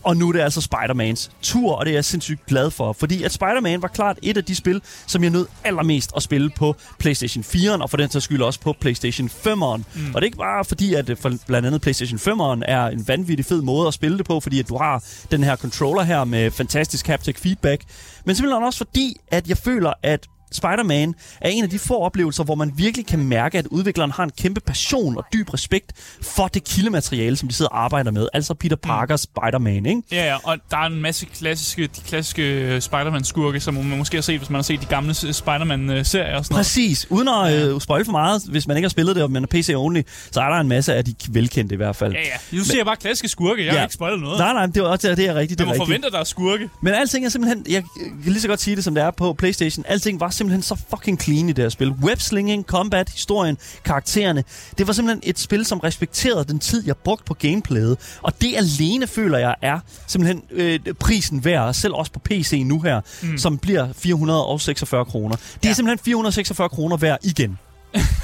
Og 0.02 0.16
nu 0.16 0.28
er 0.28 0.32
det 0.32 0.40
altså 0.40 0.60
Spider-Mans 0.60 1.30
tur, 1.42 1.74
og 1.74 1.86
det 1.86 1.90
er 1.90 1.96
jeg 1.96 2.04
sindssygt 2.04 2.46
glad 2.46 2.70
for. 2.70 2.92
Fordi 2.92 3.22
at 3.22 3.32
Spider-Man 3.32 3.82
var 3.82 3.88
klart 3.88 4.18
et 4.22 4.36
af 4.36 4.44
de 4.44 4.54
spil, 4.54 4.82
som 5.06 5.22
jeg 5.22 5.30
nød 5.30 5.46
allermest 5.64 6.12
at 6.16 6.22
spille 6.22 6.50
på 6.50 6.76
PlayStation 6.98 7.44
4'eren, 7.44 7.82
og 7.82 7.90
for 7.90 7.96
den 7.96 8.10
sags 8.10 8.24
skyld 8.24 8.42
også 8.42 8.60
på 8.60 8.74
PlayStation 8.80 9.28
5'eren. 9.28 9.82
Mm. 9.94 10.14
Og 10.14 10.14
det 10.14 10.16
er 10.16 10.22
ikke 10.22 10.36
bare 10.36 10.64
fordi, 10.64 10.94
at 10.94 11.10
øh, 11.10 11.16
for 11.16 11.32
blandt 11.46 11.66
andet 11.66 11.80
PlayStation 11.80 12.18
5'eren 12.18 12.62
er 12.66 12.86
en 12.86 13.08
vanvittig 13.08 13.46
fed 13.46 13.62
måde 13.62 13.88
at 13.88 13.94
spille 13.94 14.18
det 14.18 14.26
på, 14.26 14.40
fordi 14.40 14.58
at 14.58 14.68
du 14.68 14.76
har 14.76 15.04
den 15.30 15.44
her 15.44 15.56
controller 15.56 16.02
her 16.02 16.24
med 16.24 16.50
fantastisk 16.50 17.06
haptic 17.06 17.38
feedback. 17.38 17.82
Men 18.26 18.36
simpelthen 18.36 18.64
også 18.64 18.78
fordi, 18.78 19.16
at 19.30 19.48
jeg 19.48 19.58
føler, 19.58 19.92
at 20.02 20.26
Spider-Man 20.56 21.14
er 21.40 21.48
en 21.48 21.64
af 21.64 21.70
de 21.70 21.78
få 21.78 21.98
oplevelser, 21.98 22.44
hvor 22.44 22.54
man 22.54 22.72
virkelig 22.76 23.06
kan 23.06 23.18
mærke, 23.18 23.58
at 23.58 23.66
udvikleren 23.66 24.10
har 24.10 24.24
en 24.24 24.30
kæmpe 24.38 24.60
passion 24.60 25.16
og 25.18 25.24
dyb 25.32 25.54
respekt 25.54 25.92
for 26.22 26.46
det 26.48 26.64
kildemateriale, 26.64 27.36
som 27.36 27.48
de 27.48 27.54
sidder 27.54 27.68
og 27.70 27.84
arbejder 27.84 28.10
med. 28.10 28.28
Altså 28.32 28.54
Peter 28.54 28.76
Parkers 28.76 29.20
Spider-Man, 29.20 29.86
ikke? 29.86 30.02
Ja, 30.12 30.24
ja, 30.26 30.36
og 30.42 30.56
der 30.70 30.76
er 30.76 30.86
en 30.86 31.00
masse 31.02 31.26
klassiske, 31.26 31.82
de 31.86 32.00
klassiske 32.06 32.42
øh, 32.42 32.80
Spider-Man-skurke, 32.80 33.60
som 33.60 33.74
man 33.74 33.98
måske 33.98 34.16
har 34.16 34.22
set, 34.22 34.38
hvis 34.38 34.50
man 34.50 34.54
har 34.58 34.62
set 34.62 34.80
de 34.80 34.86
gamle 34.86 35.14
s- 35.14 35.36
Spider-Man-serier 35.36 36.36
og 36.36 36.44
sådan 36.44 36.54
noget. 36.54 36.64
Præcis. 36.64 37.06
Uden 37.10 37.28
at 37.28 37.68
øh, 37.68 37.80
spoil 37.80 38.04
for 38.04 38.12
meget, 38.12 38.42
hvis 38.48 38.66
man 38.66 38.76
ikke 38.76 38.84
har 38.86 38.90
spillet 38.90 39.16
det, 39.16 39.22
og 39.24 39.30
man 39.30 39.42
er 39.42 39.46
PC-only, 39.54 40.02
så 40.30 40.40
er 40.40 40.48
der 40.48 40.60
en 40.60 40.68
masse 40.68 40.94
af 40.94 41.04
de 41.04 41.14
velkendte 41.28 41.72
i 41.72 41.76
hvert 41.76 41.96
fald. 41.96 42.12
Ja, 42.12 42.20
ja. 42.20 42.58
Du 42.58 42.64
siger 42.64 42.84
bare 42.84 42.96
klassiske 42.96 43.28
skurke. 43.28 43.66
Jeg 43.66 43.74
har 43.74 43.82
ikke 43.82 43.94
spoilet 43.94 44.20
noget. 44.20 44.38
Nej, 44.38 44.52
nej, 44.52 44.66
det 44.66 44.76
er, 44.76 44.82
også, 44.82 45.14
det 45.14 45.28
er 45.28 45.34
rigtigt. 45.34 45.58
Det 45.58 45.66
Man 45.66 45.74
er 45.74 45.78
må 45.78 45.82
rigtigt. 45.84 45.88
forvente, 45.88 46.06
at 46.06 46.12
der 46.12 46.18
er 46.20 46.24
skurke. 46.24 46.70
Men 46.80 46.94
alting 46.94 47.24
er 47.24 47.28
simpelthen, 47.28 47.64
jeg 47.68 47.82
kan 48.24 48.32
lige 48.32 48.40
så 48.40 48.48
godt 48.48 48.60
sige 48.60 48.76
det, 48.76 48.84
som 48.84 48.94
det 48.94 49.04
er 49.04 49.10
på 49.10 49.32
Playstation. 49.32 49.84
Alting 49.88 50.20
var 50.20 50.30
simpelthen 50.42 50.62
så 50.62 50.76
fucking 50.90 51.22
clean 51.22 51.48
i 51.48 51.52
det 51.52 51.64
her 51.64 51.68
spil. 51.68 51.90
Webslinging, 51.90 52.64
combat, 52.64 53.08
historien, 53.08 53.58
karaktererne. 53.84 54.44
Det 54.78 54.86
var 54.86 54.92
simpelthen 54.92 55.30
et 55.30 55.38
spil, 55.38 55.64
som 55.64 55.78
respekterede 55.78 56.44
den 56.44 56.58
tid, 56.58 56.86
jeg 56.86 56.96
brugte 56.96 57.24
på 57.24 57.34
gameplayet. 57.34 58.18
Og 58.22 58.40
det 58.40 58.54
alene 58.56 59.06
føler 59.06 59.38
jeg 59.38 59.54
er 59.62 59.78
simpelthen 60.06 60.42
øh, 60.50 60.78
prisen 61.00 61.44
værd, 61.44 61.74
selv 61.74 61.94
også 61.94 62.12
på 62.12 62.18
PC 62.18 62.62
nu 62.64 62.80
her, 62.80 63.00
mm. 63.22 63.38
som 63.38 63.58
bliver 63.58 63.92
446 63.92 65.04
kroner. 65.04 65.36
Det 65.62 65.70
er 65.70 65.74
simpelthen 65.74 66.04
446 66.04 66.68
kroner 66.68 66.96
værd 66.96 67.18
igen. 67.22 67.58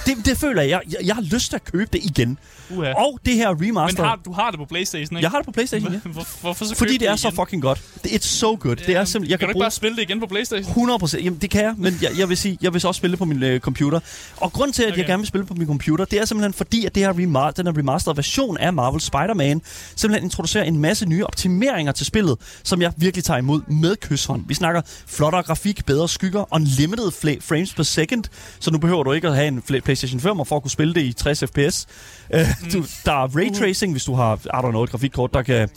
Det, 0.06 0.16
det 0.24 0.38
føler 0.38 0.62
jeg. 0.62 0.80
jeg. 0.90 0.96
Jeg, 1.06 1.14
har 1.14 1.22
lyst 1.22 1.48
til 1.50 1.56
at 1.56 1.64
købe 1.64 1.88
det 1.92 2.04
igen. 2.04 2.38
Uha. 2.70 2.92
Og 2.92 3.18
det 3.26 3.34
her 3.34 3.48
remaster... 3.48 4.02
Men 4.02 4.08
har, 4.08 4.20
du 4.24 4.32
har 4.32 4.50
det 4.50 4.58
på 4.58 4.64
Playstation, 4.64 5.16
ikke? 5.16 5.24
Jeg 5.24 5.30
har 5.30 5.38
det 5.38 5.46
på 5.46 5.52
Playstation, 5.52 5.92
ja. 5.92 5.98
Hvor, 6.04 6.26
hvorfor 6.40 6.64
så 6.64 6.74
Fordi 6.74 6.90
købe 6.92 6.98
det 7.00 7.06
er 7.08 7.10
igen? 7.10 7.18
så 7.18 7.30
fucking 7.30 7.62
godt. 7.62 7.82
Det- 8.04 8.10
It's 8.10 8.26
so 8.26 8.56
good. 8.60 8.76
Det 8.76 8.96
er 8.96 9.04
simpelthen... 9.04 9.30
Jeg 9.30 9.38
kan, 9.38 9.46
kan 9.46 9.54
du 9.54 9.58
ikke 9.58 9.62
bare 9.64 9.70
spille 9.70 9.96
det 9.96 10.02
igen 10.02 10.20
på 10.20 10.26
Playstation? 10.26 10.70
100 10.70 10.98
procent. 10.98 11.24
Jamen, 11.24 11.38
det 11.38 11.50
kan 11.50 11.64
jeg, 11.64 11.74
men 11.76 11.98
jeg, 12.02 12.10
jeg 12.18 12.28
vil 12.28 12.36
sige, 12.36 12.58
jeg 12.62 12.72
vil 12.72 12.80
så 12.80 12.88
også 12.88 12.98
spille 12.98 13.12
det 13.12 13.18
på 13.18 13.24
min 13.24 13.42
øh, 13.42 13.60
computer. 13.60 14.00
Og 14.36 14.52
grund 14.52 14.72
til, 14.72 14.82
at 14.82 14.88
okay. 14.88 14.98
jeg 14.98 15.06
gerne 15.06 15.20
vil 15.20 15.26
spille 15.28 15.46
på 15.46 15.54
min 15.54 15.66
computer, 15.66 16.04
det 16.04 16.20
er 16.20 16.24
simpelthen 16.24 16.52
fordi, 16.52 16.84
at 16.84 16.94
det 16.94 17.02
her 17.02 17.12
remar- 17.12 17.50
den 17.50 17.66
her 17.66 17.78
remastered 17.78 18.14
version 18.14 18.58
af 18.58 18.72
Marvel 18.72 19.00
Spider-Man 19.00 19.62
simpelthen 19.96 20.26
introducerer 20.26 20.64
en 20.64 20.78
masse 20.78 21.06
nye 21.06 21.24
optimeringer 21.24 21.92
til 21.92 22.06
spillet, 22.06 22.36
som 22.62 22.82
jeg 22.82 22.92
virkelig 22.96 23.24
tager 23.24 23.38
imod 23.38 23.60
med 23.70 23.96
kysshånd. 23.96 24.44
Vi 24.48 24.54
snakker 24.54 24.82
flottere 25.06 25.42
grafik, 25.42 25.86
bedre 25.86 26.08
skygger, 26.08 26.54
unlimited 26.54 27.10
frames 27.40 27.74
per 27.74 27.82
second, 27.82 28.24
så 28.60 28.70
nu 28.70 28.78
behøver 28.78 29.02
du 29.02 29.12
ikke 29.12 29.28
at 29.28 29.34
have 29.34 29.48
en 29.48 29.57
PlayStation 29.62 30.20
5 30.20 30.46
for 30.46 30.56
at 30.56 30.62
kunne 30.62 30.70
spille 30.70 30.94
det 30.94 31.02
i 31.02 31.12
60 31.12 31.40
fps. 31.40 31.86
Uh, 32.34 32.40
du, 32.72 32.84
der 33.04 33.12
er 33.12 33.36
ray 33.36 33.54
tracing, 33.58 33.92
hvis 33.92 34.04
du 34.04 34.14
har, 34.14 34.34
I 34.34 34.48
don't 34.48 34.70
know, 34.70 34.82
et 34.82 34.90
grafikkort, 34.90 35.34
der 35.34 35.42
kan, 35.42 35.68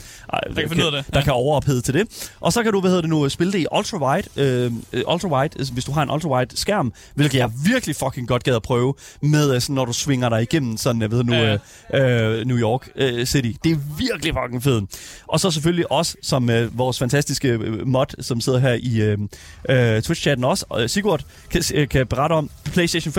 uh, 0.50 0.56
kan 0.56 0.63
af 0.63 0.70
det, 0.70 0.91
der 0.94 1.02
ja. 1.20 1.24
kan 1.24 1.34
overophede 1.34 1.82
til 1.82 1.94
det. 1.94 2.32
Og 2.39 2.54
så 2.54 2.63
kan 2.63 2.72
du, 2.72 2.80
hvad 2.82 2.89
hedder 2.89 3.02
det 3.02 3.10
nu, 3.10 3.30
spille 3.30 3.54
det 3.54 3.60
i 3.60 3.65
ultra-wide, 3.72 4.41
øh, 4.41 4.72
øh, 4.94 5.04
ultra-wide, 5.08 5.58
altså, 5.60 5.74
hvis 5.74 5.86
du 5.86 5.91
har 5.91 6.04
en 6.04 6.10
ultra-wide 6.10 6.56
skærm, 6.56 6.94
hvilket 7.15 7.38
jeg 7.38 7.52
virkelig 7.65 7.96
fucking 7.96 8.28
godt 8.28 8.44
gad 8.44 8.56
at 8.56 8.62
prøve, 8.62 8.94
med 9.22 9.56
øh, 9.56 9.62
sådan, 9.62 9.76
når 9.76 9.86
du 9.86 9.94
svinger 9.94 10.30
dig 10.30 10.41
igennem 10.41 10.78
sådan, 10.78 11.01
jeg 11.01 11.12
ved 11.12 11.24
nu, 11.24 11.34
Ja, 11.34 11.58
øh, 11.93 12.39
øh, 12.39 12.45
New 12.45 12.58
York 12.58 12.89
øh, 12.95 13.26
City. 13.26 13.51
Det 13.64 13.72
er 13.72 13.78
virkelig 13.97 14.34
fucking 14.34 14.64
fedt. 14.64 14.86
Og 15.28 15.39
så 15.39 15.51
selvfølgelig 15.51 15.91
også, 15.91 16.16
som 16.22 16.49
øh, 16.49 16.78
vores 16.78 16.99
fantastiske 16.99 17.47
øh, 17.47 17.88
mod, 17.88 18.24
som 18.24 18.41
sidder 18.41 18.60
her 18.60 18.74
i 18.74 19.01
øh, 19.01 19.18
øh, 19.70 20.01
Twitch-chatten 20.01 20.45
også, 20.45 20.66
og 20.70 20.89
Sigurd 20.89 21.24
kan, 21.49 21.64
øh, 21.74 21.88
kan 21.88 22.08
berette 22.08 22.34
om, 22.34 22.49
PlayStation 22.64 23.14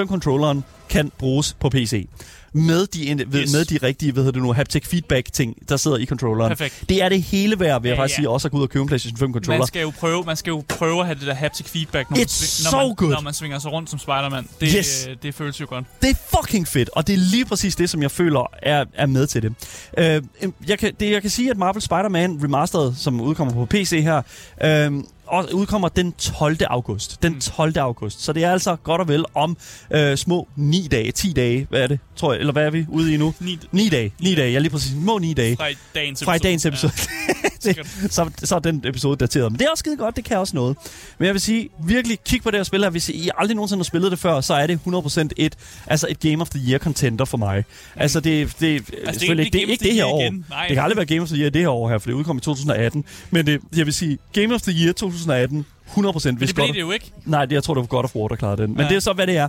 5-controlleren 0.59 0.63
kan 0.89 1.13
bruges 1.19 1.57
på 1.61 1.69
PC. 1.71 2.09
Med 2.55 2.87
de, 2.87 3.07
yes. 3.11 3.53
Med 3.53 3.65
de 3.65 3.79
rigtige 3.83 4.13
hvad 4.13 4.23
hedder 4.23 4.33
det 4.41 4.43
nu, 4.43 4.53
haptic 4.53 4.87
feedback 4.87 5.33
ting, 5.33 5.57
der 5.69 5.77
sidder 5.77 5.97
i 5.97 6.07
controlleren. 6.07 6.51
Perfekt. 6.51 6.85
Det 6.89 7.03
er 7.03 7.09
det 7.09 7.23
hele 7.23 7.61
værd, 7.61 7.83
vil 7.83 7.89
jeg 7.89 7.97
Ja, 7.97 8.03
faktisk 8.03 8.19
ja. 8.19 8.23
sige, 8.23 8.29
også 8.31 8.49
at 8.49 8.53
gå 8.53 8.59
ud 8.59 8.63
og 8.63 8.69
købe 8.71 8.83
en 8.83 8.89
PlayStation 8.89 9.19
5 9.19 9.33
controller. 9.33 9.59
Man 9.59 9.67
skal 9.67 9.83
jo 9.83 9.93
prøve, 10.01 10.25
man 10.25 10.37
skal 10.37 10.51
jo 10.51 10.65
prøve 10.69 11.01
at 11.01 11.07
have 11.07 11.19
det 11.19 11.27
der 11.27 11.35
haptic 11.35 11.67
feedback, 11.67 12.11
når, 12.11 12.17
man, 12.17 12.27
It's 12.27 12.65
når, 12.65 12.71
so 12.71 12.87
man, 12.87 12.95
good. 12.97 13.11
når 13.11 13.21
man 13.21 13.33
svinger 13.35 13.59
sig 13.59 13.73
rundt 13.73 13.91
som 13.91 13.99
Spider-Man. 13.99 14.49
Det, 14.61 14.69
Yes. 14.79 15.07
øh, 15.11 15.17
det 15.23 15.35
føles 15.35 15.61
jo 15.61 15.67
godt. 15.69 15.85
Det 16.03 16.11
er 16.11 16.15
fucking 16.41 16.69
fedt, 16.69 16.91
og 16.93 17.07
det 17.07 17.13
er 17.13 17.19
lige 17.19 17.45
præcis 17.45 17.77
det, 17.77 17.91
som 17.91 18.03
jeg 18.03 18.11
føler 18.11 18.51
er, 18.63 18.85
er 18.95 19.07
med 19.07 19.27
til 19.27 19.43
det. 19.43 19.53
Øh, 19.99 20.23
jeg, 20.69 20.79
kan, 20.79 20.95
det. 21.01 21.11
jeg 21.11 21.23
kan 21.23 21.31
sige, 21.31 21.51
at 21.51 21.57
Marvel 21.57 21.83
Spider-Man 21.83 22.41
Remastered, 22.45 22.93
som 22.95 23.21
udkommer 23.21 23.55
på 23.55 23.67
PC 23.67 23.91
her, 24.03 24.23
øh, 24.65 25.03
og 25.33 25.49
udkommer 25.53 25.89
den 25.89 26.13
12. 26.13 26.57
august. 26.67 27.23
Den 27.23 27.41
12. 27.41 27.79
august. 27.79 28.23
Så 28.25 28.33
det 28.33 28.45
er 28.45 28.53
altså 28.53 28.77
godt 28.77 29.01
og 29.01 29.09
vel 29.09 29.25
om 29.35 29.57
øh, 29.91 30.17
små 30.17 30.49
9 30.57 30.89
dage, 30.91 31.13
10 31.13 31.33
dage, 31.33 31.67
hvad 31.71 31.81
er 31.81 31.87
det, 31.87 31.99
tror 32.17 32.33
jeg, 32.33 32.41
eller 32.41 32.53
hvad 32.53 32.67
er 32.67 32.71
vi 32.71 32.87
ude 32.89 33.15
i 33.15 33.17
nu? 33.17 33.35
Ni, 33.41 33.59
9 33.73 33.89
dage, 33.89 34.13
9 34.21 34.35
dage, 34.35 34.53
ja 34.53 34.59
lige 34.59 34.71
præcis, 34.71 34.93
små 34.93 35.19
9 35.19 35.35
dage. 35.35 35.57
fra 35.57 35.67
dagens 35.95 36.25
Fra 36.25 36.35
i 36.35 36.39
dagens 36.39 36.67
episode. 36.67 36.93
Ja, 37.65 37.73
det, 37.73 38.13
så, 38.13 38.31
så 38.39 38.55
er 38.55 38.59
den 38.59 38.83
episode 38.87 39.17
dateret. 39.17 39.53
Men 39.53 39.59
det 39.59 39.65
er 39.65 39.71
også 39.71 39.83
skide 39.83 39.97
godt, 39.97 40.17
det 40.17 40.25
kan 40.25 40.39
også 40.39 40.57
noget. 40.57 40.77
Men 41.19 41.27
jeg 41.27 41.35
vil 41.35 41.41
sige, 41.41 41.69
virkelig 41.85 42.19
kig 42.27 42.43
på 42.43 42.51
det 42.51 42.59
her 42.59 42.65
spil 42.65 42.83
her. 42.83 42.91
Hvis 42.91 43.09
I 43.09 43.31
aldrig 43.39 43.55
nogensinde 43.57 43.81
har 43.81 43.85
spillet 43.85 44.11
det 44.11 44.19
før, 44.19 44.41
så 44.41 44.55
er 44.55 44.67
det 44.67 44.81
100% 44.87 45.29
et, 45.37 45.57
altså 45.87 46.07
et 46.11 46.21
Game 46.21 46.43
of 46.43 46.49
the 46.49 46.71
Year 46.71 46.79
contender 46.79 47.25
for 47.25 47.39
mig. 47.39 47.65
Altså 47.97 48.21
det, 48.21 48.55
det, 48.61 48.77
altså, 48.77 48.93
det, 49.07 49.15
selvfølgelig 49.15 49.47
ikke 49.47 49.59
ikke, 49.59 49.59
det, 49.59 49.61
Game 49.61 49.73
ikke 49.73 49.85
det 49.85 49.95
her 49.95 50.05
år. 50.05 50.23
Det 50.69 50.75
kan 50.75 50.79
aldrig 50.79 50.97
være 50.97 51.07
Game 51.07 51.23
of 51.23 51.29
the 51.29 51.37
Year 51.37 51.51
det 51.51 51.61
her 51.61 51.69
år 51.69 51.89
her, 51.89 51.99
for 51.99 52.09
det 52.09 52.15
udkom 52.15 52.37
i 52.37 52.41
2018. 52.41 53.05
Men 53.31 53.47
det, 53.47 53.61
jeg 53.77 53.87
vil 53.87 53.95
sige, 53.95 54.19
Game 54.33 54.55
of 54.55 54.63
the 54.63 54.73
Year 54.85 54.93
2018, 54.93 55.22
100% 55.31 55.31
Men 55.97 56.41
det 56.41 56.55
blev 56.55 56.67
godt, 56.67 56.75
det 56.75 56.81
jo 56.81 56.91
ikke. 56.91 57.13
Nej, 57.25 57.45
det, 57.47 57.55
jeg 57.55 57.63
tror, 57.65 57.75
det 57.75 57.81
var 57.81 57.87
God 57.87 58.05
of 58.05 58.17
War, 58.17 58.29
der 58.29 58.37
klarede 58.37 58.63
den. 58.63 58.71
Men 58.71 58.81
Ja. 58.81 58.89
det 58.89 58.97
er 58.97 59.01
så, 59.01 59.13
hvad 59.13 59.27
det 59.27 59.37
er. 59.37 59.49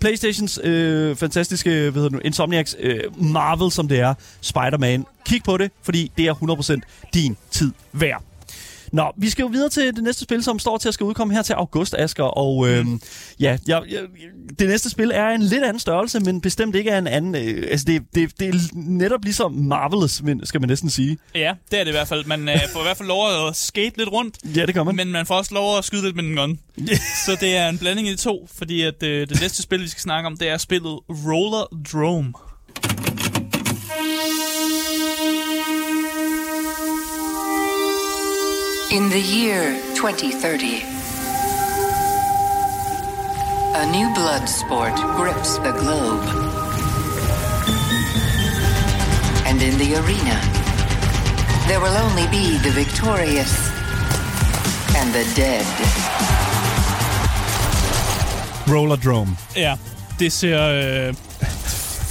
Playstations 0.00 0.60
øh, 0.64 1.16
fantastiske, 1.16 1.70
hvad 1.70 1.80
hedder 1.92 2.02
det 2.08 2.12
nu, 2.12 2.18
Insomniacs 2.24 2.76
øh, 2.80 3.00
Marvel, 3.16 3.70
som 3.72 3.88
det 3.88 4.00
er, 4.00 4.14
Spider-Man. 4.40 5.06
Kig 5.26 5.42
på 5.44 5.56
det, 5.56 5.70
fordi 5.82 6.12
det 6.18 6.26
er 6.26 6.34
100% 6.34 7.08
din 7.14 7.36
tid 7.50 7.72
værd. 7.92 8.22
Nå, 8.94 9.12
vi 9.18 9.30
skal 9.30 9.42
jo 9.42 9.48
videre 9.48 9.68
til 9.68 9.96
det 9.96 10.04
næste 10.04 10.22
spil, 10.24 10.42
som 10.42 10.58
står 10.58 10.78
til 10.78 10.88
at 10.88 10.94
skal 10.94 11.04
udkomme 11.04 11.34
her 11.34 11.42
til 11.42 11.52
august, 11.52 11.94
Asger. 11.98 12.24
Og 12.24 12.68
øh, 12.68 12.86
Mm. 12.86 13.00
ja, 13.40 13.58
jeg, 13.66 13.82
jeg, 13.90 14.00
det 14.58 14.68
næste 14.68 14.90
spil 14.90 15.10
er 15.14 15.28
en 15.28 15.42
lidt 15.42 15.62
anden 15.64 15.78
størrelse, 15.80 16.20
men 16.20 16.40
bestemt 16.40 16.74
ikke 16.76 16.90
er 16.90 16.98
en 16.98 17.06
anden. 17.06 17.34
Øh, 17.34 17.66
altså, 17.70 17.84
det, 17.86 18.02
det, 18.14 18.40
det 18.40 18.48
er 18.48 18.54
netop 18.74 19.24
ligesom 19.24 19.52
Marvelous, 19.52 20.22
skal 20.44 20.60
man 20.60 20.68
næsten 20.68 20.90
sige. 20.90 21.18
Ja, 21.34 21.52
det 21.70 21.80
er 21.80 21.84
det 21.84 21.90
i 21.90 21.94
hvert 21.94 22.08
fald. 22.08 22.24
Man 22.24 22.48
øh, 22.48 22.58
får 22.72 22.80
i 22.80 22.82
hvert 22.82 22.96
fald 22.96 23.08
lov 23.08 23.48
at 23.48 23.56
skate 23.56 23.98
lidt 23.98 24.08
rundt, 24.12 24.56
Ja, 24.56 24.66
det 24.66 24.74
gør 24.74 24.82
man. 24.82 24.96
men 24.96 25.12
man 25.12 25.26
får 25.26 25.34
også 25.34 25.54
lov 25.54 25.78
at 25.78 25.84
skyde 25.84 26.02
lidt 26.02 26.16
med 26.16 26.24
den 26.24 26.36
gun. 26.36 26.58
Så 27.26 27.36
det 27.40 27.56
er 27.56 27.68
en 27.68 27.78
blanding 27.78 28.08
af 28.08 28.16
de 28.16 28.22
to, 28.22 28.48
fordi 28.56 28.82
at, 28.82 29.02
øh, 29.02 29.28
det 29.28 29.40
næste 29.40 29.62
spil, 29.62 29.80
vi 29.82 29.88
skal 29.88 30.00
snakke 30.02 30.26
om, 30.26 30.36
det 30.36 30.48
er 30.48 30.58
spillet 30.58 30.98
Roller 31.08 31.78
Drome. 31.92 32.32
In 38.94 39.10
the 39.10 39.20
year 39.20 39.74
2030, 39.96 40.84
a 43.74 43.86
new 43.90 44.08
blood 44.14 44.48
sport 44.48 44.94
grips 45.16 45.56
the 45.58 45.72
globe. 45.72 46.22
And 49.48 49.60
in 49.60 49.74
the 49.78 49.96
arena, 49.96 50.36
there 51.66 51.80
will 51.80 51.96
only 52.06 52.26
be 52.30 52.56
the 52.58 52.70
victorious 52.70 53.52
and 54.94 55.12
the 55.12 55.24
dead. 55.34 55.66
Roller 58.68 58.96
Drome. 58.96 59.36
Ja, 59.56 59.76
det 60.18 60.32
ser 60.32 60.60
øh, 61.08 61.14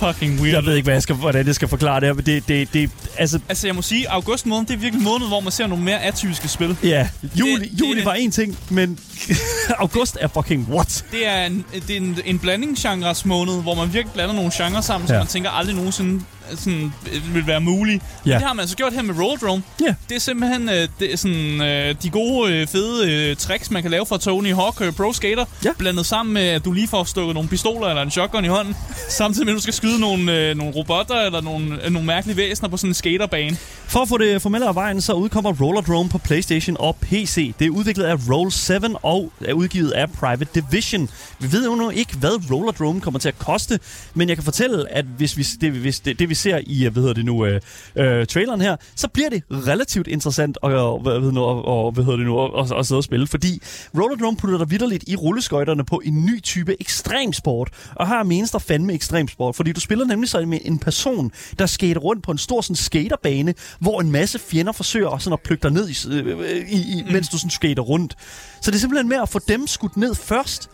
fucking 0.06 0.42
weird 0.42 0.56
Jeg 0.56 0.66
ved 0.66 0.76
ikke, 0.76 0.86
hvad 0.86 0.94
jeg 0.94 1.04
skal, 1.04 1.16
hvordan 1.16 1.48
jeg 1.48 1.56
skal 1.56 1.68
forklare 1.68 2.00
det 2.00 2.08
her, 2.08 2.14
men 2.14 2.26
det, 2.26 2.48
det, 2.48 2.74
det 2.74 2.90
altså, 3.18 3.40
Altså, 3.50 3.68
jeg 3.68 3.76
må 3.76 3.82
sige, 3.82 4.10
august 4.10 4.46
måned, 4.46 4.68
det 4.68 4.74
er 4.74 4.78
virkelig 4.78 5.04
måned, 5.04 5.28
hvor 5.28 5.40
man 5.40 5.52
ser 5.52 5.68
nogle 5.68 5.84
mere 5.84 6.02
atypiske 6.04 6.48
spil. 6.48 6.78
Ja, 6.84 7.10
juli, 7.36 7.56
det- 7.70 7.80
juli 7.80 7.96
det- 7.98 8.06
var 8.06 8.14
en 8.14 8.32
ting, 8.32 8.58
men 8.70 9.00
august 9.80 10.18
er 10.22 10.28
fucking 10.28 10.68
what? 10.72 11.06
Det 11.12 11.28
er 11.28 11.46
en, 11.46 11.66
det 11.88 11.90
er 11.90 11.98
en, 11.98 12.20
en 12.26 12.40
blandingsgenres 12.40 13.26
måned, 13.26 13.62
hvor 13.62 13.76
man 13.76 13.94
virkelig 13.94 14.14
blander 14.14 14.36
nogle 14.36 14.52
genrer 14.54 14.82
sammen, 14.82 15.08
ja. 15.08 15.14
Som 15.14 15.18
man 15.18 15.28
tænker 15.28 15.50
aldrig 15.50 15.76
nogensinde 15.76 16.24
øh, 16.52 16.58
sådan, 16.58 16.94
øh, 17.14 17.36
vil 17.36 17.48
være 17.48 17.62
muligt. 17.62 18.04
Ja. 18.26 18.34
Det 18.34 18.42
har 18.42 18.54
man 18.54 18.60
altså 18.62 18.76
gjort 18.76 18.94
her 18.94 19.02
med 19.02 19.16
Roll 19.20 19.40
Drone. 19.40 19.64
Ja. 19.82 19.96
Det 20.10 20.16
er 20.16 20.20
simpelthen 20.20 20.70
øh, 20.70 20.88
det 21.00 21.14
er 21.14 21.18
sådan, 21.18 21.62
øh, 21.62 21.96
de 22.04 22.10
gode, 22.10 22.54
øh, 22.54 22.68
fede 22.68 23.12
øh, 23.12 23.36
tricks, 23.36 23.72
man 23.72 23.82
kan 23.82 23.92
lave 23.92 24.06
fra 24.06 24.18
Tony 24.18 24.54
Hawk 24.56 24.82
øh, 24.82 24.94
Pro 24.94 25.14
Skater, 25.14 25.46
Ja. 25.66 25.70
blandet 25.78 26.06
sammen 26.06 26.34
med, 26.34 26.42
at 26.48 26.66
du 26.66 26.72
lige 26.72 26.88
får 26.88 27.04
stukket 27.04 27.34
nogle 27.34 27.50
pistoler 27.50 27.88
eller 27.88 28.02
en 28.02 28.12
shotgun 28.12 28.46
i 28.46 28.48
hånden, 28.48 28.76
samtidig 29.10 29.46
med, 29.46 29.54
at 29.54 29.58
du 29.58 29.62
skal 29.62 29.74
skyde 29.74 30.00
nogle, 30.00 30.34
øh, 30.38 30.56
nogle 30.58 30.74
robotter 30.76 31.16
eller 31.22 31.42
nogle, 31.42 31.86
øh, 31.86 31.92
nogle 31.92 32.08
mærkelige 32.08 32.38
væsener 32.38 32.70
på 32.70 32.78
sådan 32.78 32.90
en 32.90 32.94
skaterbane. 33.04 33.58
For 33.94 34.00
at 34.00 34.10
få 34.10 34.18
det 34.18 34.42
formelle 34.42 34.68
af 34.68 34.76
vejen, 34.76 35.02
så 35.02 35.14
udkommer 35.14 35.54
Rollerdrome 35.62 36.10
på 36.10 36.18
PlayStation 36.18 36.78
og 36.80 36.96
PC. 36.96 37.54
Det 37.60 37.68
er 37.68 37.70
udviklet 37.70 38.06
af 38.06 38.16
Roll 38.30 38.52
7 38.52 38.74
og 39.04 39.32
er 39.42 39.54
udgivet 39.54 39.92
af 39.92 40.12
Private 40.12 40.48
Division. 40.56 41.10
Vi 41.40 41.52
ved 41.52 41.66
jo 41.66 41.76
nu 41.76 41.90
ikke, 41.90 42.18
hvad 42.18 42.52
Rollerdrome 42.52 43.02
kommer 43.02 43.20
til 43.20 43.28
at 43.28 43.40
koste, 43.40 43.80
men 44.14 44.30
jeg 44.30 44.38
kan 44.38 44.44
fortælle, 44.44 44.92
at 44.92 45.06
hvis 45.06 45.38
vi, 45.38 45.44
det, 45.62 45.72
hvis 45.72 46.00
det, 46.00 46.20
det 46.20 46.30
vi 46.30 46.36
ser 46.36 46.60
i, 46.66 46.88
hvad 46.88 47.02
hedder 47.02 47.14
det 47.14 47.26
nu, 47.26 47.46
øh, 47.46 47.62
øh, 47.96 48.26
traileren 48.26 48.62
her, 48.62 48.76
så 48.96 49.08
bliver 49.08 49.30
det 49.30 49.44
relativt 49.52 50.08
interessant 50.08 50.58
at, 50.64 50.72
og, 50.72 51.00
hvad, 51.00 51.20
ved 51.20 51.32
nu, 51.32 51.42
og, 51.42 51.66
og, 51.66 51.92
hvad 51.92 52.04
hedder 52.04 52.18
det 52.18 52.26
nu, 52.26 52.46
at, 52.46 52.72
at, 52.72 52.80
at 52.80 52.86
sidde 52.86 53.00
og 53.00 53.04
spille, 53.04 53.28
fordi 53.28 53.62
Rollerdrome 53.98 54.38
putter 54.38 54.58
dig 54.58 54.72
vidderligt 54.72 55.04
i 55.08 55.16
rulleskøjterne 55.16 55.86
på 55.86 56.02
en 56.06 56.26
ny 56.26 56.42
type 56.42 56.76
ekstremsport, 56.80 57.70
og 57.96 58.08
her 58.08 58.24
menes 58.24 58.52
der 58.52 58.60
fandme 58.60 58.94
ekstremsport, 58.94 59.56
fordi 59.56 59.72
du 59.72 59.80
spiller 59.80 60.06
nemlig 60.06 60.30
så 60.30 60.46
med 60.46 60.60
en 60.66 60.80
person, 60.80 61.32
der 61.60 61.66
skater 61.66 62.02
rundt 62.02 62.24
på 62.24 62.32
en 62.32 62.38
stor 62.38 62.62
sådan, 62.62 62.76
skaterbane, 62.94 63.54
hvor 63.80 64.02
en 64.02 64.12
masse 64.12 64.40
fjender 64.40 64.72
forsøger 64.72 65.10
at, 65.10 65.22
sådan, 65.22 65.34
at 65.34 65.42
plukke 65.42 65.64
dig 65.64 65.72
ned, 65.72 65.90
i, 65.90 65.96
øh, 66.12 66.70
i, 66.70 67.00
i, 67.00 67.04
mens 67.12 67.30
du 67.30 67.38
sådan 67.38 67.50
skater 67.50 67.84
rundt. 67.84 68.16
Så 68.62 68.72
det 68.72 68.76
er 68.76 68.80
simpelthen 68.80 69.10
med 69.10 69.18
at 69.22 69.30
få 69.30 69.40
dem 69.48 69.68
skudt 69.68 69.98
ned 69.98 70.16
først, 70.16 70.70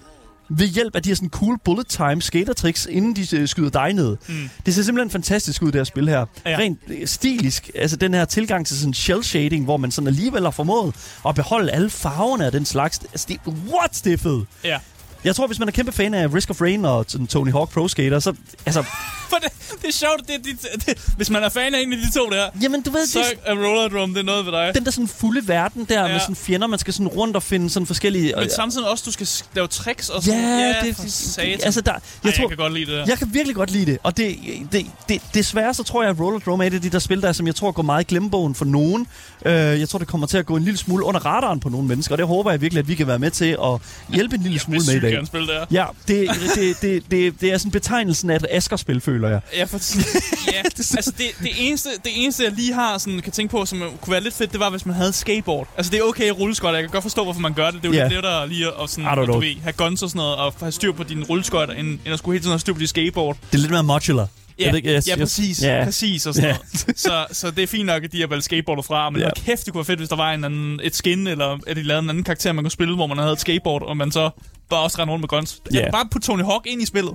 ved 0.49 0.67
hjælp 0.67 0.95
af 0.95 1.03
de 1.03 1.09
her 1.09 1.15
sådan 1.15 1.29
cool 1.29 1.59
bullet 1.63 1.87
time 1.87 2.21
skater 2.21 2.53
tricks, 2.53 2.85
inden 2.85 3.15
de 3.15 3.37
øh, 3.37 3.47
skyder 3.47 3.69
dig 3.69 3.93
ned. 3.93 4.17
Mm. 4.27 4.49
Det 4.65 4.75
ser 4.75 4.83
simpelthen 4.83 5.09
fantastisk 5.09 5.61
ud, 5.61 5.67
det 5.67 5.75
her 5.75 5.83
spil 5.83 6.09
her. 6.09 6.25
Ja. 6.45 6.57
Rent 6.57 6.79
øh, 6.87 7.07
stilisk, 7.07 7.69
altså 7.75 7.95
den 7.95 8.13
her 8.13 8.25
tilgang 8.25 8.67
til 8.67 8.79
sådan 8.79 8.93
shell 8.93 9.23
shading, 9.23 9.63
hvor 9.63 9.77
man 9.77 9.91
sådan 9.91 10.07
alligevel 10.07 10.43
har 10.43 10.51
formået 10.51 10.95
at 11.27 11.35
beholde 11.35 11.71
alle 11.71 11.89
farverne 11.89 12.45
af 12.45 12.51
den 12.51 12.65
slags. 12.65 12.99
Altså, 12.99 13.25
det, 13.29 13.39
what, 13.47 14.01
det 14.03 14.13
er 14.13 14.17
fedt. 14.17 14.47
Ja. 14.63 14.79
Jeg 15.23 15.35
tror, 15.35 15.47
hvis 15.47 15.59
man 15.59 15.67
er 15.67 15.71
kæmpe 15.71 15.91
fan 15.91 16.13
af 16.13 16.33
Risk 16.33 16.49
of 16.49 16.61
Rain 16.61 16.85
og 16.85 17.07
Tony 17.29 17.51
Hawk 17.51 17.71
Pro 17.71 17.87
Skater, 17.87 18.19
så... 18.19 18.33
Altså, 18.65 18.83
For 19.29 19.37
det, 19.37 19.51
det 19.81 19.87
er 19.87 19.91
sjovt, 19.91 20.27
det, 20.27 20.35
det, 20.45 20.85
det, 20.85 21.13
hvis 21.17 21.29
man 21.29 21.43
er 21.43 21.49
fan 21.49 21.75
af 21.75 21.79
en 21.81 21.93
af 21.93 21.99
de 21.99 22.19
to 22.19 22.29
der, 22.29 22.49
jamen, 22.61 22.81
du 22.81 22.91
ved, 22.91 23.07
så 23.07 23.19
det, 23.19 23.39
er 23.45 23.53
Roller 23.53 23.87
Drum, 23.87 24.13
det 24.13 24.19
er 24.19 24.23
noget 24.23 24.45
ved 24.45 24.51
dig. 24.51 24.71
den 24.75 24.85
der 24.85 24.91
sådan 24.91 25.07
fulde 25.07 25.47
verden 25.47 25.85
der 25.85 25.99
ja. 25.99 26.05
Ja. 26.05 26.11
med 26.11 26.19
sådan 26.19 26.35
fjender, 26.35 26.67
man 26.67 26.79
skal 26.79 26.93
sådan 26.93 27.07
rundt 27.07 27.35
og 27.35 27.43
finde 27.43 27.69
sådan 27.69 27.87
forskellige... 27.87 28.33
Men 28.37 28.49
samtidig 28.49 28.87
også, 28.87 29.03
du 29.05 29.11
skal 29.11 29.27
lave 29.55 29.67
tricks 29.67 30.09
og 30.09 30.23
sådan 30.23 30.39
Ja, 30.39 30.73
det, 30.83 30.95
for 30.95 31.03
det, 31.03 31.13
satan. 31.13 31.57
det 31.57 31.65
altså 31.65 31.81
der, 31.81 31.91
jeg, 31.91 32.29
Ej, 32.29 32.35
tror, 32.35 32.43
jeg 32.43 32.49
kan 32.49 32.57
godt 32.57 32.73
lide 32.73 32.85
det 32.85 32.93
der. 32.93 33.05
Jeg 33.07 33.17
kan 33.17 33.27
virkelig 33.33 33.55
godt 33.55 33.71
lide 33.71 33.85
det, 33.85 33.97
og 34.03 34.17
det, 34.17 34.35
det, 34.71 34.85
det, 35.09 35.21
desværre 35.33 35.73
så 35.73 35.83
tror 35.83 36.03
jeg, 36.03 36.09
at 36.09 36.19
Roller 36.19 36.39
Drome 36.39 36.63
er 36.63 36.67
et 36.67 36.73
af 36.73 36.81
de 36.81 36.89
der 36.89 36.99
spil, 36.99 37.21
der, 37.21 37.31
som 37.31 37.47
jeg 37.47 37.55
tror 37.55 37.71
går 37.71 37.83
meget 37.83 38.03
i 38.03 38.07
glemmebogen 38.07 38.55
for 38.55 38.65
nogen. 38.65 39.07
Uh, 39.45 39.51
jeg 39.51 39.89
tror, 39.89 39.99
det 39.99 40.07
kommer 40.07 40.27
til 40.27 40.37
at 40.37 40.45
gå 40.45 40.55
en 40.55 40.63
lille 40.63 40.77
smule 40.77 41.05
under 41.05 41.25
radaren 41.25 41.59
på 41.59 41.69
nogle 41.69 41.87
mennesker, 41.87 42.13
og 42.13 42.17
det 42.17 42.27
håber 42.27 42.51
jeg 42.51 42.61
virkelig, 42.61 42.79
at 42.79 42.87
vi 42.87 42.95
kan 42.95 43.07
være 43.07 43.19
med 43.19 43.31
til 43.31 43.57
at 43.63 43.81
hjælpe 44.13 44.35
en 44.35 44.41
lille 44.41 44.59
smule 44.59 44.81
med 44.87 44.95
i 44.95 44.99
dag. 45.09 45.17
gerne 45.17 45.27
spille 45.27 45.47
det 45.47 45.55
her. 45.55 45.65
Ja, 45.71 45.85
det, 46.07 46.29
det, 46.55 46.81
det, 46.81 47.11
det, 47.11 47.41
det 47.41 47.51
er 47.51 47.57
sådan 47.57 47.71
betegnelsen 47.71 48.29
af 48.29 48.35
et 48.35 48.45
Asger-spil, 48.51 49.01
føler 49.01 49.29
jeg. 49.29 49.39
Ja, 49.55 49.63
for, 49.63 49.77
ja. 50.53 50.61
altså 50.77 51.13
det, 51.17 51.25
det, 51.39 51.49
eneste, 51.57 51.89
det 52.03 52.11
eneste, 52.15 52.43
jeg 52.43 52.51
lige 52.51 52.73
har 52.73 52.97
sådan, 52.97 53.19
kan 53.19 53.31
tænke 53.31 53.51
på, 53.51 53.65
som 53.65 53.81
kunne 54.01 54.11
være 54.11 54.23
lidt 54.23 54.33
fedt, 54.33 54.51
det 54.51 54.59
var, 54.59 54.69
hvis 54.69 54.85
man 54.85 54.95
havde 54.95 55.13
skateboard. 55.13 55.67
Altså 55.77 55.91
det 55.91 55.99
er 55.99 56.03
okay 56.03 56.23
at 56.23 56.39
rulleskøjter, 56.39 56.77
jeg 56.79 56.83
kan 56.83 56.91
godt 56.91 57.03
forstå, 57.03 57.23
hvorfor 57.23 57.41
man 57.41 57.53
gør 57.53 57.71
det. 57.71 57.81
Det 57.83 57.89
er 57.89 57.93
jo 57.93 57.95
yeah. 57.95 58.09
lidt 58.09 58.13
lettere 58.15 58.49
lige 58.49 58.67
at, 58.67 58.73
og 58.73 58.89
sådan, 58.89 59.19
at, 59.19 59.27
du 59.27 59.39
ved, 59.39 59.55
have 59.63 59.73
guns 59.73 60.03
og 60.03 60.09
sådan 60.09 60.17
noget, 60.17 60.35
og 60.35 60.53
have 60.59 60.71
styr 60.71 60.91
på 60.91 61.03
dine 61.03 61.25
rulleskøjter, 61.25 61.73
end, 61.73 61.87
end 61.87 62.13
at 62.13 62.19
skulle 62.19 62.33
hele 62.35 62.43
tiden 62.43 62.51
have 62.51 62.59
styr 62.59 62.73
på 62.73 62.79
dit 62.79 62.89
skateboard. 62.89 63.37
Det 63.51 63.57
er 63.57 63.61
lidt 63.61 63.71
mere 63.71 63.83
modular. 63.83 64.27
Ja, 64.59 64.75
ikke, 64.75 64.93
jeg- 64.93 65.07
ja 65.07 65.15
præcis. 65.15 65.63
ja. 65.63 65.83
Præcis 65.83 66.25
og 66.25 66.33
sådan 66.33 66.49
noget. 66.49 66.99
Så, 66.99 67.25
så 67.31 67.51
det 67.51 67.63
er 67.63 67.67
fint 67.67 67.85
nok, 67.85 68.03
at 68.03 68.11
de 68.11 68.19
har 68.19 68.27
valgt 68.27 68.45
skateboardet 68.45 68.85
fra, 68.85 69.09
men 69.09 69.21
ja. 69.21 69.29
kæft, 69.35 69.65
det 69.65 69.73
kunne 69.73 69.79
være 69.79 69.85
fedt, 69.85 69.99
hvis 69.99 70.09
der 70.09 70.15
var 70.15 70.31
en 70.31 70.43
anden, 70.43 70.79
et 70.83 70.95
skin, 70.95 71.27
eller 71.27 71.57
at 71.67 71.75
de 71.75 71.83
lavede 71.83 72.03
en 72.03 72.09
anden 72.09 72.23
karakter, 72.23 72.51
man 72.51 72.63
kunne 72.63 72.71
spille, 72.71 72.95
hvor 72.95 73.07
man 73.07 73.17
havde 73.17 73.33
et 73.33 73.39
skateboard, 73.39 73.81
og 73.83 73.97
man 73.97 74.11
så 74.11 74.29
bare 74.69 74.79
også 74.83 74.97
rende 74.99 75.11
rundt 75.13 75.21
med 75.21 75.27
guns. 75.29 75.61
Ja. 75.73 75.79
Yeah. 75.79 75.91
Bare 75.91 76.07
putte 76.11 76.27
Tony 76.27 76.43
Hawk 76.43 76.65
ind 76.67 76.81
i 76.81 76.85
spillet. 76.85 77.13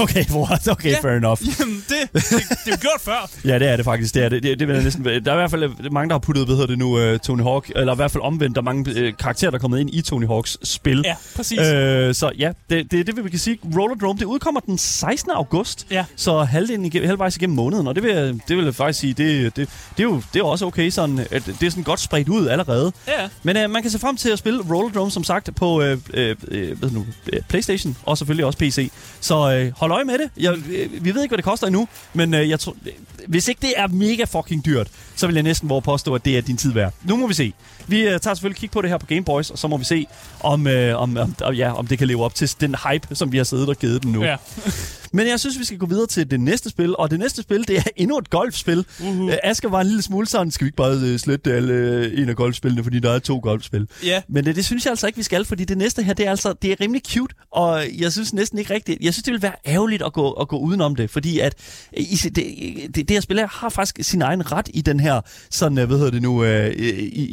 Okay, 0.00 0.24
what? 0.30 0.68
Okay, 0.74 0.90
Ja. 0.90 1.00
fair 1.02 1.12
enough. 1.16 1.40
Jamen, 1.60 1.84
det, 1.88 1.96
det, 2.12 2.22
det 2.30 2.40
er 2.66 2.70
jo 2.70 2.76
gjort 2.88 3.00
før. 3.00 3.30
Ja, 3.44 3.58
det 3.58 3.68
er 3.68 3.76
det 3.76 3.84
faktisk. 3.84 4.14
Det 4.14 4.24
er 4.24 4.28
det. 4.28 4.42
det, 4.42 4.60
det 4.60 4.68
jeg 4.68 4.82
næsten, 4.82 5.04
der 5.04 5.10
er 5.12 5.18
i 5.18 5.20
hvert 5.20 5.50
fald 5.50 5.62
øh, 5.62 5.92
mange, 5.92 6.08
der 6.08 6.14
har 6.14 6.18
puttet, 6.18 6.44
hvad 6.46 6.54
hedder 6.56 6.66
det 6.66 6.78
nu, 6.78 7.12
uh, 7.12 7.18
Tony 7.18 7.42
Hawk, 7.42 7.70
eller 7.76 7.92
i 7.92 7.96
hvert 7.96 8.10
fald 8.10 8.22
omvendt, 8.22 8.54
der 8.56 8.60
er 8.62 8.64
mange 8.64 9.06
uh, 9.08 9.12
karakterer, 9.18 9.50
der 9.50 9.58
er 9.58 9.60
kommet 9.60 9.80
ind 9.80 9.90
i 9.94 10.02
Tony 10.02 10.26
Hawks 10.26 10.58
spil. 10.62 11.02
Ja, 11.04 11.14
præcis. 11.36 11.58
Øh, 11.60 12.14
så 12.14 12.32
ja, 12.38 12.52
det, 12.70 12.90
det 12.90 13.00
er 13.00 13.04
det, 13.04 13.24
vi 13.24 13.30
kan 13.30 13.38
sige. 13.38 13.58
Roller 13.76 13.96
Drome, 13.96 14.18
det 14.18 14.24
udkommer 14.24 14.60
den 14.60 14.78
16. 14.78 15.30
august. 15.30 15.86
Ja. 15.90 16.04
Så 16.16 16.38
halvdelen 16.42 16.84
igennem, 16.84 17.06
halvvejs 17.06 17.36
igennem 17.36 17.56
måneden, 17.56 17.86
og 17.86 17.94
det 17.94 18.02
vil, 18.02 18.40
det 18.48 18.56
vil 18.56 18.64
jeg 18.64 18.74
faktisk 18.74 19.00
sige, 19.00 19.12
det, 19.14 19.56
det, 19.56 19.68
det, 19.96 20.02
er 20.02 20.08
jo 20.08 20.22
det 20.34 20.40
er 20.40 20.44
også 20.44 20.66
okay 20.66 20.90
sådan, 20.90 21.18
at 21.18 21.46
det 21.46 21.62
er 21.66 21.70
sådan 21.70 21.84
godt 21.84 22.00
spredt 22.00 22.28
ud 22.28 22.46
allerede. 22.48 22.92
Ja. 23.08 23.28
Men 23.42 23.56
øh, 23.56 23.70
man 23.70 23.82
kan 23.82 23.90
se 23.90 23.98
frem 23.98 24.16
til 24.16 24.30
at 24.30 24.38
spille 24.38 24.62
Roller 24.70 24.92
Drome, 24.92 25.10
som 25.10 25.24
sagt, 25.24 25.54
på 25.56 25.82
øh, 25.82 25.98
øh, 26.14 26.36
øh, 26.48 26.76
hvad 26.84 27.00
nu, 27.00 27.06
øh, 27.32 27.40
Playstation, 27.48 27.96
og 28.04 28.18
selvfølgelig 28.18 28.46
også 28.46 28.58
PC. 28.58 28.90
Så 29.20 29.52
øh, 29.52 29.72
hold 29.76 29.92
øje 29.92 30.04
med 30.04 30.18
det. 30.18 30.30
Jeg, 30.36 30.52
øh, 30.52 31.04
vi 31.04 31.14
ved 31.14 31.22
ikke, 31.22 31.30
hvad 31.30 31.36
det 31.36 31.44
koster 31.44 31.66
endnu, 31.66 31.88
men 32.12 32.34
øh, 32.34 32.48
jeg 32.48 32.60
tror, 32.60 32.76
øh, 32.86 32.92
hvis 33.26 33.48
ikke 33.48 33.60
det 33.60 33.72
er 33.76 33.86
mega 33.88 34.24
fucking 34.24 34.64
dyrt, 34.64 34.88
så 35.16 35.26
vil 35.26 35.34
jeg 35.34 35.42
næsten 35.42 35.68
våge 35.68 35.82
påstå, 35.82 36.14
at 36.14 36.24
det 36.24 36.36
er 36.38 36.40
din 36.42 36.56
tid 36.56 36.72
værd. 36.72 36.92
Nu 37.04 37.16
må 37.16 37.26
vi 37.26 37.34
se. 37.34 37.52
Vi 37.86 38.00
øh, 38.00 38.20
tager 38.20 38.34
selvfølgelig 38.34 38.60
kig 38.60 38.70
på 38.70 38.82
det 38.82 38.90
her 38.90 38.98
på 38.98 39.06
Game 39.06 39.24
Boys, 39.24 39.50
og 39.50 39.58
så 39.58 39.68
må 39.68 39.76
vi 39.76 39.84
se, 39.84 40.06
om, 40.40 40.66
øh, 40.66 41.00
om, 41.00 41.18
om, 41.42 41.54
ja, 41.54 41.72
om 41.72 41.86
det 41.86 41.98
kan 41.98 42.06
leve 42.08 42.24
op 42.24 42.34
til 42.34 42.54
den 42.60 42.76
hype, 42.88 43.14
som 43.14 43.32
vi 43.32 43.36
har 43.36 43.44
siddet 43.44 43.68
og 43.68 43.76
givet 43.76 44.02
den 44.02 44.12
nu. 44.12 44.24
Ja. 44.24 44.36
Men 45.14 45.26
jeg 45.26 45.40
synes, 45.40 45.58
vi 45.58 45.64
skal 45.64 45.78
gå 45.78 45.86
videre 45.86 46.06
til 46.06 46.30
det 46.30 46.40
næste 46.40 46.70
spil, 46.70 46.96
og 46.96 47.10
det 47.10 47.18
næste 47.18 47.42
spil, 47.42 47.68
det 47.68 47.78
er 47.78 47.82
endnu 47.96 48.18
et 48.18 48.30
golfspil. 48.30 48.86
Uh-huh. 49.00 49.36
Asger 49.42 49.68
var 49.68 49.80
en 49.80 49.86
lille 49.86 50.02
smule 50.02 50.26
sådan, 50.26 50.50
skal 50.50 50.64
vi 50.64 50.68
ikke 50.68 50.76
bare 50.76 50.98
øh, 51.12 51.18
slette 51.18 51.52
alle 51.52 51.74
øh, 51.74 52.22
en 52.22 52.28
af 52.28 52.36
golfspillene, 52.36 52.82
fordi 52.82 53.00
der 53.00 53.10
er 53.10 53.18
to 53.18 53.40
golfspil. 53.42 53.88
Ja. 54.04 54.22
Men 54.28 54.48
øh, 54.48 54.54
det 54.54 54.64
synes 54.64 54.84
jeg 54.84 54.90
altså 54.90 55.06
ikke, 55.06 55.16
vi 55.16 55.22
skal, 55.22 55.44
fordi 55.44 55.64
det 55.64 55.78
næste 55.78 56.02
her, 56.02 56.12
det 56.12 56.26
er 56.26 56.30
altså 56.30 56.54
det 56.62 56.72
er 56.72 56.76
rimelig 56.80 57.02
cute, 57.08 57.34
og 57.50 57.84
jeg 57.98 58.12
synes 58.12 58.32
næsten 58.32 58.58
ikke 58.58 58.74
rigtigt, 58.74 59.02
jeg 59.02 59.12
synes, 59.14 59.24
det 59.24 59.32
vil 59.32 59.42
være 59.42 59.54
ærgerligt 59.66 60.02
at 60.02 60.12
gå, 60.12 60.30
at 60.30 60.48
gå 60.48 60.58
udenom 60.58 60.96
det, 60.96 61.10
fordi 61.10 61.38
at 61.38 61.54
øh, 61.98 62.04
i, 62.04 62.14
det, 62.14 62.34
det, 62.34 63.08
det 63.08 63.10
her 63.10 63.20
spil 63.20 63.38
her 63.38 63.48
har 63.48 63.68
faktisk 63.68 63.98
sin 64.00 64.22
egen 64.22 64.52
ret 64.52 64.68
i 64.74 64.80
den 64.80 65.00
her, 65.00 65.20
sådan, 65.50 65.78
øh, 65.78 65.86
hvad 65.86 65.96
hedder 65.96 66.10
det 66.10 66.22
nu, 66.22 66.44
øh, 66.44 66.72
i, 66.72 66.88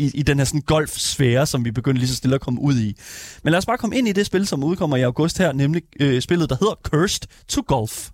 i, 0.06 0.12
i 0.14 0.24
den 0.24 0.38
her 0.38 0.46
sådan 0.46 0.62
golfsfære, 0.62 1.46
som 1.46 1.66
vi 1.66 1.72
begynder 1.72 2.00
lige 2.00 2.10
så 2.10 2.16
stille 2.16 2.36
at 2.36 2.42
komme 2.42 2.62
ud 2.62 2.76
i. 2.76 2.96
Men 3.44 3.52
lad 3.52 3.58
os 3.58 3.66
bare 3.66 3.78
komme 3.78 3.98
ind 3.98 4.08
i 4.08 4.12
det 4.12 4.26
spil, 4.26 4.48
som 4.48 4.64
udkommer 4.64 4.98
i 4.98 5.02
august 5.02 5.38
her, 5.38 5.54
nemlig 5.54 5.84
øh, 6.00 6.22
spillet, 6.22 6.50
der 6.50 6.56
hedder 6.60 6.76
Cursed 6.84 7.22
to 7.48 7.62
Golf. 7.72 8.10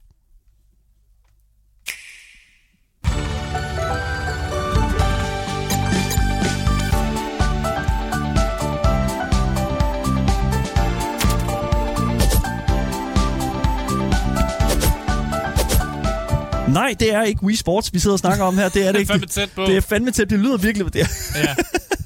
Nej, 16.68 16.96
det 17.00 17.14
er 17.14 17.24
ikke 17.24 17.44
Wii 17.44 17.56
Sports, 17.56 17.94
vi 17.94 18.00
sidder 18.00 18.14
og 18.14 18.20
snakker 18.20 18.46
om 18.46 18.58
her. 18.58 18.70
Det 18.70 18.88
er 18.88 18.92
det 18.92 19.00
ikke. 19.00 19.12
fandme 19.12 19.28
tæt 19.28 19.50
på. 19.56 19.62
Det 19.62 19.78
er 19.78 19.82
fandme 19.82 20.12
tæt. 20.12 20.30
Det 20.30 20.40
lyder 20.40 20.58
virkelig... 20.58 20.94
Det 20.94 21.02
er. 21.02 21.08
Ja. 21.36 21.56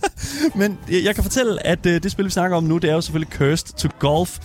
Men 0.60 0.78
jeg 0.89 1.16
kan 1.16 1.24
fortælle, 1.24 1.68
at 1.68 1.86
øh, 1.86 2.04
det 2.04 2.12
spil, 2.12 2.26
vi 2.26 2.30
snakker 2.30 2.58
om 2.58 2.64
nu, 2.64 2.78
det 2.78 2.89
er 2.89 2.93
jo 2.93 3.02
selvfølgelig 3.02 3.34
Cursed 3.38 3.78
to 3.78 3.89
Golf. 3.99 4.38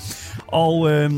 Og 0.46 0.90
øh, 0.90 1.10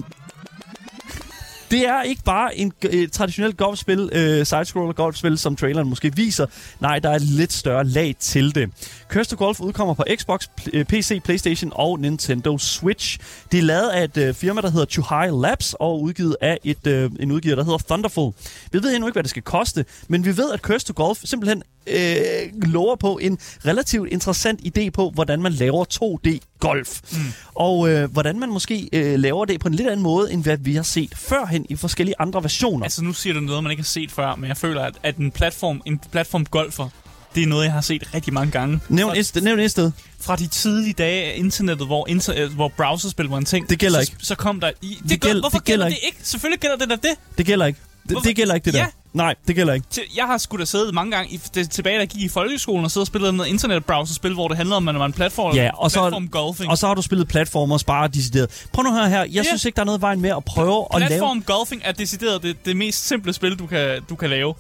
det 1.71 1.89
er 1.89 2.03
ikke 2.03 2.23
bare 2.25 2.59
en 2.59 2.73
øh, 2.91 3.09
traditionelt 3.09 3.57
golfspil, 3.57 4.11
øh, 4.13 4.47
side-scroller 4.47 4.93
golfspil, 4.93 5.39
som 5.39 5.57
traileren 5.57 5.89
måske 5.89 6.17
viser. 6.17 6.47
Nej, 6.81 6.99
der 6.99 7.11
er 7.11 7.15
et 7.15 7.23
lidt 7.23 7.53
større 7.53 7.85
lag 7.85 8.15
til 8.21 8.55
det. 8.55 8.71
Curse 9.09 9.31
to 9.31 9.37
Golf 9.45 9.61
udkommer 9.61 9.95
på 9.95 10.05
Xbox, 10.17 10.47
PC, 10.89 11.11
øh, 11.11 11.21
Playstation 11.21 11.73
og 11.75 12.01
Nintendo 12.01 12.59
Switch. 12.59 13.19
Det 13.53 13.59
er 13.59 13.63
lavet 13.63 13.89
af 13.89 14.05
et 14.05 14.17
øh, 14.17 14.35
firma, 14.35 14.61
der 14.61 14.71
hedder 14.71 14.87
Chuhai 14.87 15.31
Labs, 15.31 15.75
og 15.81 16.03
udgivet 16.03 16.37
af 16.41 16.59
et, 16.65 16.87
øh, 16.87 17.11
en 17.21 17.33
udgiver, 17.33 17.57
der 17.57 17.65
hedder 17.65 17.79
Thunderful. 17.79 18.33
Vi 18.73 18.83
ved 18.83 18.95
endnu 18.95 19.07
ikke, 19.07 19.15
hvad 19.15 19.23
det 19.23 19.31
skal 19.31 19.43
koste, 19.43 19.85
men 20.09 20.25
vi 20.25 20.37
ved, 20.37 20.53
at 20.53 20.61
Curse 20.61 20.87
to 20.87 20.93
Golf 20.97 21.19
simpelthen 21.25 21.63
øh, 21.91 22.71
lover 22.73 22.97
på 22.97 23.19
en 23.23 23.39
relativt 23.67 24.09
interessant 24.13 24.61
idé 24.79 24.91
på, 24.91 25.11
hvordan 25.15 25.43
man 25.43 25.53
laver 25.53 25.85
2D-golf. 25.95 27.01
Mm. 27.13 27.19
Og 27.55 27.89
øh, 27.91 28.11
hvordan 28.13 28.39
man 28.39 28.49
måske 28.49 28.89
øh, 28.93 29.19
laver 29.19 29.45
det 29.45 29.61
på 29.61 29.69
en 29.69 29.75
lidt 29.75 29.89
anden 29.89 30.03
måde, 30.03 30.33
end 30.33 30.43
hvad 30.43 30.57
vi 30.59 30.75
har 30.75 30.83
set 30.83 31.13
førhen 31.17 31.67
i 31.69 31.77
forskellige 31.77 32.15
andre 32.19 32.43
versioner. 32.43 32.85
Altså, 32.85 33.05
nu 33.05 33.13
siger 33.13 33.35
du 33.35 33.41
noget, 33.41 33.63
man 33.63 33.71
ikke 33.71 33.83
har 33.83 33.87
set 33.87 34.11
før, 34.13 34.35
men 34.35 34.49
jeg 34.49 34.57
føler, 34.57 34.83
at, 34.83 34.95
at 35.03 35.17
en 35.17 35.31
platform, 35.31 35.83
en 35.87 36.01
platform 36.13 36.45
golfer, 36.47 36.89
det 37.35 37.43
er 37.43 37.47
noget, 37.47 37.65
jeg 37.65 37.73
har 37.73 37.81
set 37.81 38.15
rigtig 38.15 38.33
mange 38.33 38.51
gange. 38.53 38.81
Nævn 38.89 39.17
et, 39.17 39.27
sted- 39.27 39.43
nævn 39.43 39.59
et 39.61 39.71
sted. 39.71 39.91
fra 40.21 40.37
de 40.37 40.47
tidlige 40.47 40.93
dage 40.93 41.25
af 41.25 41.35
internettet, 41.37 41.87
hvor, 41.87 42.09
inter, 42.09 42.35
øh, 42.45 42.53
hvor 42.55 42.69
browserspil 42.77 43.27
var 43.27 43.39
en 43.39 43.45
ting. 43.45 43.71
Det 43.71 43.79
gælder 43.79 43.97
så, 43.99 44.01
ikke. 44.13 44.17
Så 44.27 44.35
kom 44.35 44.61
der... 44.61 44.71
I, 44.83 44.99
det, 45.03 45.11
Det 45.11 45.21
gør, 45.21 45.29
gæld- 45.29 45.41
hvorfor 45.41 45.59
det 45.59 45.67
gælder, 45.67 45.85
gælder 45.87 45.97
det 46.01 46.07
ikke? 46.07 46.19
Selvfølgelig 46.23 46.61
gælder 46.61 46.77
det 46.77 46.89
da 46.91 46.95
det. 46.95 47.17
Det 47.39 47.47
gælder 47.47 47.67
ikke. 47.67 47.81
Det, 48.09 48.15
Hvorfor- 48.15 48.27
det 48.29 48.37
gælder 48.37 48.55
ikke, 48.55 48.65
det 48.65 48.75
der. 48.75 48.81
Ja. 48.81 48.87
Nej, 49.13 49.35
det 49.49 49.57
gælder 49.57 49.75
ikke. 49.75 49.87
Jeg 50.17 50.25
har 50.27 50.39
sgu 50.39 50.57
da 50.59 50.65
siddet 50.65 50.95
mange 50.95 51.13
gange 51.13 51.31
i, 51.35 51.41
det, 51.55 51.71
tilbage, 51.71 51.95
da 51.95 52.01
jeg 52.01 52.09
gik 52.09 52.23
i 52.23 52.29
folkeskolen 52.29 52.85
og 52.85 52.91
siddet 52.91 53.03
og 53.03 53.07
spillet 53.07 53.35
noget 53.35 53.51
internetbrowserspil, 53.51 54.35
hvor 54.35 54.49
det 54.49 54.57
handlede 54.57 54.77
om, 54.77 54.89
at 54.89 54.95
man 54.95 54.99
var 55.01 55.07
en 55.07 55.13
platform, 55.13 55.55
Ja, 55.55 55.71
og 55.75 55.91
så, 55.91 56.01
platform 56.01 56.29
golfing. 56.29 56.71
og 56.71 56.79
så 56.79 56.87
har 56.87 56.95
du 56.95 57.03
spillet 57.03 57.29
platformer 57.29 57.83
bare 57.87 58.09
decideret. 58.09 58.67
Prøv 58.73 58.83
nu 58.83 58.93
høre 58.93 59.09
her. 59.09 59.19
Jeg 59.21 59.29
Ja. 59.35 59.43
synes 59.43 59.65
ikke, 59.65 59.77
der 59.77 59.83
er 59.83 59.87
noget 59.87 60.01
vejen 60.01 60.21
med 60.21 60.31
at 60.31 60.45
prøve 60.45 60.87
at 60.95 61.01
lave... 61.01 61.09
Platform 61.09 61.43
golfing 61.43 61.83
er 61.85 61.93
decideret 61.93 62.43
det, 62.43 62.65
det 62.65 62.77
mest 62.77 63.07
simple 63.09 63.33
spil, 63.33 63.57
du 63.59 63.67
kan, 63.67 64.03
du 64.09 64.15
kan 64.15 64.31
lave. 64.31 64.55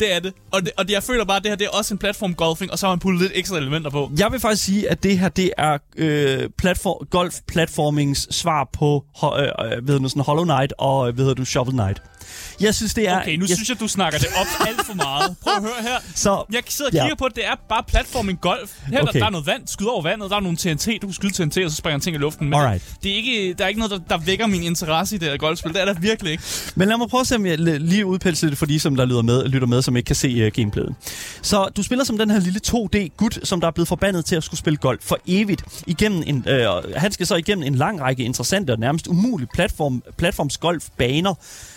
Det 0.00 0.14
er 0.14 0.20
det. 0.20 0.32
Og, 0.52 0.62
det. 0.62 0.70
og 0.78 0.86
det, 0.88 0.94
jeg 0.94 1.02
føler 1.02 1.24
bare, 1.24 1.36
at 1.36 1.42
det 1.42 1.50
her 1.50 1.56
det 1.56 1.64
er 1.64 1.70
også 1.78 1.94
en 1.94 1.98
platform 1.98 2.34
golfing, 2.34 2.72
og 2.72 2.78
så 2.78 2.86
har 2.86 2.92
man 2.92 2.98
puttet 2.98 3.20
lidt 3.22 3.32
ekstra 3.34 3.56
elementer 3.56 3.90
på. 3.90 4.10
Jeg 4.18 4.32
vil 4.32 4.40
faktisk 4.40 4.64
sige, 4.64 4.90
at 4.90 5.02
det 5.02 5.18
her 5.18 5.28
det 5.28 5.50
er 5.58 5.78
øh, 5.96 6.48
platform, 6.58 7.06
golf-platformings 7.16 8.26
svar 8.30 8.68
på 8.72 9.04
øh, 9.24 9.30
øh, 9.42 9.88
ved 9.88 9.98
du, 10.00 10.08
sådan 10.08 10.22
Hollow 10.22 10.44
Knight 10.44 10.72
og 10.78 11.08
øh, 11.08 11.18
ved 11.18 11.34
du, 11.34 11.44
Shovel 11.44 11.72
Knight. 11.72 12.02
Jeg 12.60 12.74
synes, 12.74 12.94
det 12.94 13.08
er... 13.08 13.20
Okay, 13.20 13.36
nu 13.36 13.46
jeg, 13.48 13.56
synes 13.56 13.68
jeg, 13.68 13.80
du 13.80 13.88
snakker 13.88 14.18
det 14.18 14.28
op 14.40 14.66
alt 14.68 14.86
for 14.86 14.94
meget. 14.94 15.36
Prøv 15.42 15.52
at 15.56 15.62
høre 15.62 15.82
her. 15.82 15.98
Så, 16.14 16.44
Jeg 16.52 16.62
sidder 16.68 16.90
og 16.90 16.94
Ja. 16.94 17.02
kigger 17.02 17.16
på, 17.16 17.24
at 17.24 17.34
det 17.34 17.46
er 17.46 17.54
bare 17.68 17.82
platforming 17.88 18.40
golf. 18.40 18.70
Her 18.86 19.02
okay. 19.02 19.12
Der, 19.12 19.18
der 19.18 19.26
er 19.26 19.30
noget 19.30 19.46
vand, 19.46 19.62
skyd 19.66 19.86
over 19.86 20.02
vandet, 20.02 20.30
der 20.30 20.36
er 20.36 20.40
nogle 20.40 20.56
TNT, 20.58 20.86
du 21.02 21.06
kan 21.06 21.12
skyde 21.12 21.32
TNT, 21.32 21.58
og 21.64 21.70
så 21.70 21.76
springer 21.76 21.98
ting 22.00 22.16
i 22.16 22.18
luften. 22.18 22.50
Men 22.50 22.60
Alright. 22.60 22.84
det, 22.94 23.02
det 23.02 23.12
er 23.12 23.16
ikke, 23.16 23.54
der 23.58 23.64
er 23.64 23.68
ikke 23.68 23.80
noget, 23.80 23.90
der, 23.90 24.16
der 24.16 24.24
vækker 24.24 24.46
min 24.46 24.62
interesse 24.62 25.16
i 25.16 25.18
det 25.18 25.28
her 25.28 25.36
golfspil. 25.36 25.72
Det 25.72 25.80
er 25.80 25.84
der 25.84 25.94
virkelig 26.00 26.32
ikke. 26.32 26.44
Men 26.74 26.88
lad 26.88 26.96
mig 26.96 27.08
prøve 27.08 27.20
at 27.20 27.26
se, 27.26 27.34
om 27.36 27.46
jeg 27.46 27.58
lige 27.58 28.06
udpelser 28.06 28.48
det 28.48 28.58
for 28.58 28.66
de, 28.66 28.80
som 28.80 28.96
der 28.96 29.04
lytter 29.04 29.22
med, 29.22 29.44
lytter 29.48 29.68
med, 29.68 29.82
som 29.82 29.96
ikke 29.96 30.06
kan 30.06 30.16
se 30.16 30.46
uh, 30.46 30.52
gameplayet. 30.52 30.94
Så 31.42 31.68
du 31.76 31.82
spiller 31.82 32.04
som 32.04 32.18
den 32.18 32.30
her 32.30 32.40
lille 32.40 32.60
2D-gut, 32.66 33.38
som 33.44 33.60
der 33.60 33.66
er 33.68 33.72
blevet 33.72 33.88
forbandet 33.88 34.24
til 34.24 34.36
at 34.36 34.44
skulle 34.44 34.58
spille 34.58 34.76
golf 34.76 35.00
for 35.04 35.18
evigt. 35.26 35.62
Igennem 35.86 36.22
en, 36.26 36.44
øh, 36.48 36.68
han 36.96 37.12
skal 37.12 37.26
så 37.26 37.36
igennem 37.36 37.64
en 37.64 37.74
lang 37.74 38.00
række 38.00 38.22
interessante 38.24 38.70
og 38.70 38.78
nærmest 38.78 39.06
umulige 39.06 39.48
platform, 39.54 40.02
platformsgolfbaner. 40.18 41.34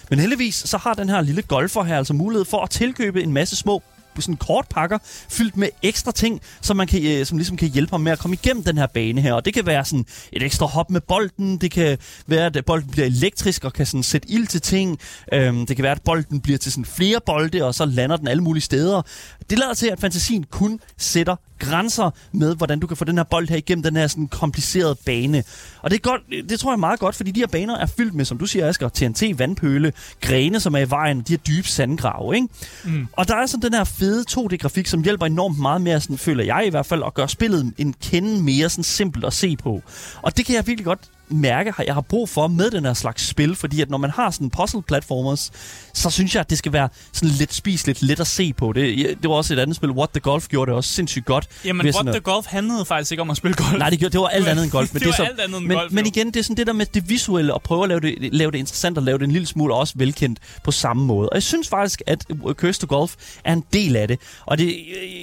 Men 0.10 0.20
heldigvis 0.20 0.56
så 0.56 0.78
har 0.78 0.94
den 0.94 1.10
her 1.10 1.22
lille 1.22 1.42
golfer 1.42 1.84
her 1.84 1.98
altså 1.98 2.14
mulighed 2.14 2.46
for 2.46 2.62
at 2.62 2.70
tilkøbe 2.70 3.24
en 3.24 3.34
masse 3.34 3.56
små 3.56 3.84
sådan 4.22 4.36
kortpakker 4.36 4.98
fyldt 5.30 5.58
med 5.58 5.70
ekstra 5.82 6.12
ting, 6.12 6.42
som 6.62 6.78
man 6.78 6.88
kan, 6.88 7.04
øh, 7.04 7.26
som 7.26 7.38
ligesom 7.38 7.58
kan 7.58 7.70
hjælpe 7.70 7.92
ham 7.92 8.02
med 8.02 8.12
at 8.12 8.20
komme 8.20 8.38
igennem 8.44 8.64
den 8.64 8.78
her 8.78 8.88
bane 8.88 9.22
her. 9.22 9.34
Og 9.34 9.46
det 9.46 9.54
kan 9.54 9.66
være 9.66 9.86
sådan 9.86 10.06
et 10.34 10.44
ekstra 10.44 10.66
hop 10.66 10.90
med 10.90 11.02
bolden, 11.02 11.58
det 11.58 11.72
kan 11.72 11.98
være, 12.28 12.46
at 12.46 12.66
bolden 12.66 12.90
bliver 12.90 13.06
elektrisk 13.06 13.64
og 13.64 13.74
kan 13.74 13.86
sådan 13.86 14.04
sætte 14.04 14.32
ild 14.32 14.48
til 14.48 14.62
ting. 14.62 15.00
Øhm, 15.34 15.66
det 15.66 15.76
kan 15.76 15.84
være, 15.84 15.92
at 15.92 16.02
bolden 16.06 16.42
bliver 16.42 16.58
til 16.58 16.72
sådan 16.72 16.86
flere 16.86 17.20
bolde, 17.26 17.64
og 17.64 17.76
så 17.76 17.86
lander 17.86 18.18
den 18.18 18.28
alle 18.28 18.44
mulige 18.44 18.64
steder. 18.64 19.02
Det 19.50 19.60
lader 19.60 19.74
til, 19.74 19.88
at 19.88 20.00
fantasien 20.00 20.44
kun 20.44 20.80
sætter 20.98 21.36
grænser 21.60 22.12
med, 22.32 22.56
hvordan 22.56 22.80
du 22.80 22.88
kan 22.88 22.98
få 22.98 23.06
den 23.06 23.18
her 23.18 23.24
bold 23.24 23.50
her 23.50 23.56
igennem 23.56 23.84
den 23.84 23.96
her 23.96 24.08
sådan 24.08 24.28
komplicerede 24.28 24.96
bane. 25.06 25.44
Og 25.82 25.90
det 25.90 25.96
er 25.96 26.02
godt, 26.02 26.22
det 26.50 26.60
tror 26.60 26.72
jeg 26.72 26.76
er 26.76 26.80
meget 26.80 27.00
godt, 27.00 27.16
fordi 27.16 27.32
de 27.32 27.40
her 27.40 27.48
baner 27.48 27.78
er 27.78 27.86
fyldt 27.86 28.14
med, 28.14 28.26
som 28.26 28.38
du 28.38 28.46
siger, 28.46 28.68
Asger, 28.68 28.90
TNT, 28.90 29.40
vandpøle, 29.40 29.94
grene, 30.22 30.60
som 30.60 30.74
er 30.74 30.80
i 30.80 30.90
vejen, 30.90 31.22
de 31.22 31.34
her 31.34 31.38
dybe 31.38 31.68
sandgrave, 31.68 32.36
ikke? 32.36 32.48
Mm. 32.84 33.08
Og 33.14 33.28
der 33.28 33.36
er 33.36 33.46
sådan 33.46 33.62
den 33.62 33.74
her 33.74 33.84
fede 33.84 34.26
2D-grafik, 34.32 34.88
som 34.88 35.04
hjælper 35.04 35.26
enormt 35.26 35.60
meget 35.60 35.82
med, 35.82 36.00
sådan, 36.00 36.18
føler 36.18 36.44
jeg 36.44 36.64
i 36.68 36.70
hvert 36.70 36.86
fald, 36.86 37.04
at 37.06 37.14
gøre 37.14 37.30
spillet 37.30 37.74
en 37.78 37.96
kende 38.02 38.44
mere 38.44 38.70
sådan 38.70 38.84
simpelt 38.84 39.26
at 39.26 39.34
se 39.34 39.58
på. 39.58 39.82
Og 40.22 40.38
det 40.38 40.46
kan 40.46 40.56
jeg 40.56 40.68
virkelig 40.68 40.86
godt 40.86 41.00
mærke, 41.34 41.74
at 41.78 41.86
jeg 41.86 41.94
har 41.94 42.02
brug 42.02 42.30
for 42.30 42.48
med 42.48 42.72
den 42.72 42.86
her 42.86 42.94
slags 42.94 43.28
spil, 43.28 43.56
fordi 43.56 43.82
at 43.82 43.90
når 43.90 43.98
man 43.98 44.10
har 44.10 44.32
sådan 44.32 44.50
puzzle-platformers, 44.50 45.52
så 45.94 46.10
synes 46.10 46.36
jeg, 46.36 46.40
at 46.40 46.50
det 46.50 46.58
skal 46.58 46.74
være 46.74 46.90
sådan 47.14 47.36
lidt 47.36 47.54
spiseligt, 47.54 48.02
lidt 48.02 48.20
at 48.20 48.28
se 48.28 48.54
på. 48.54 48.74
Det, 48.74 48.98
det 49.22 49.30
var 49.30 49.36
også 49.36 49.54
et 49.54 49.60
andet 49.60 49.76
spil, 49.76 49.90
What 49.92 50.10
the 50.10 50.20
Golf 50.20 50.48
gjorde 50.48 50.70
det 50.70 50.78
også 50.78 50.90
sindssygt 50.94 51.26
godt. 51.26 51.48
Jamen, 51.66 51.86
What 51.86 52.06
the 52.06 52.16
at- 52.16 52.24
Golf 52.24 52.46
handlede 52.46 52.86
faktisk 52.86 53.12
ikke 53.12 53.22
om 53.22 53.30
at 53.30 53.38
spille 53.38 53.56
golf. 53.56 53.74
Nej, 53.78 53.90
det, 53.90 54.00
gjorde, 54.00 54.14
det 54.14 54.20
var 54.22 54.28
alt 54.28 54.48
andet 54.48 54.64
end 54.64 54.72
golf. 54.72 54.90
Men 54.94 55.00
Det 55.00 55.08
var 55.08 55.14
så, 55.14 55.24
alt 55.24 55.40
andet 55.40 55.58
end 55.58 55.68
men, 55.68 55.78
golf, 55.78 55.92
Men 55.92 56.06
igen, 56.06 56.28
det 56.28 56.36
er 56.36 56.44
sådan 56.44 56.58
det 56.58 56.68
der 56.68 56.74
med 56.74 56.86
det 56.86 57.10
visuelle, 57.10 57.54
og 57.54 57.62
prøve 57.62 57.84
at 57.84 57.90
lave 57.90 58.00
det, 58.00 58.16
lave 58.34 58.52
det 58.52 58.58
interessant, 58.58 58.98
og 58.98 59.04
lave 59.04 59.18
det 59.18 59.24
en 59.26 59.32
lille 59.32 59.46
smule 59.48 59.74
også 59.76 59.94
velkendt 59.98 60.40
på 60.64 60.72
samme 60.72 61.06
måde. 61.06 61.30
Og 61.30 61.36
jeg 61.36 61.44
synes 61.44 61.68
faktisk, 61.70 62.02
at 62.08 62.26
Curse 62.54 62.80
to 62.82 62.88
Golf 62.90 63.14
er 63.44 63.54
en 63.54 63.64
del 63.74 63.96
af 63.96 64.08
det. 64.08 64.20
Og 64.46 64.58
det, 64.58 64.76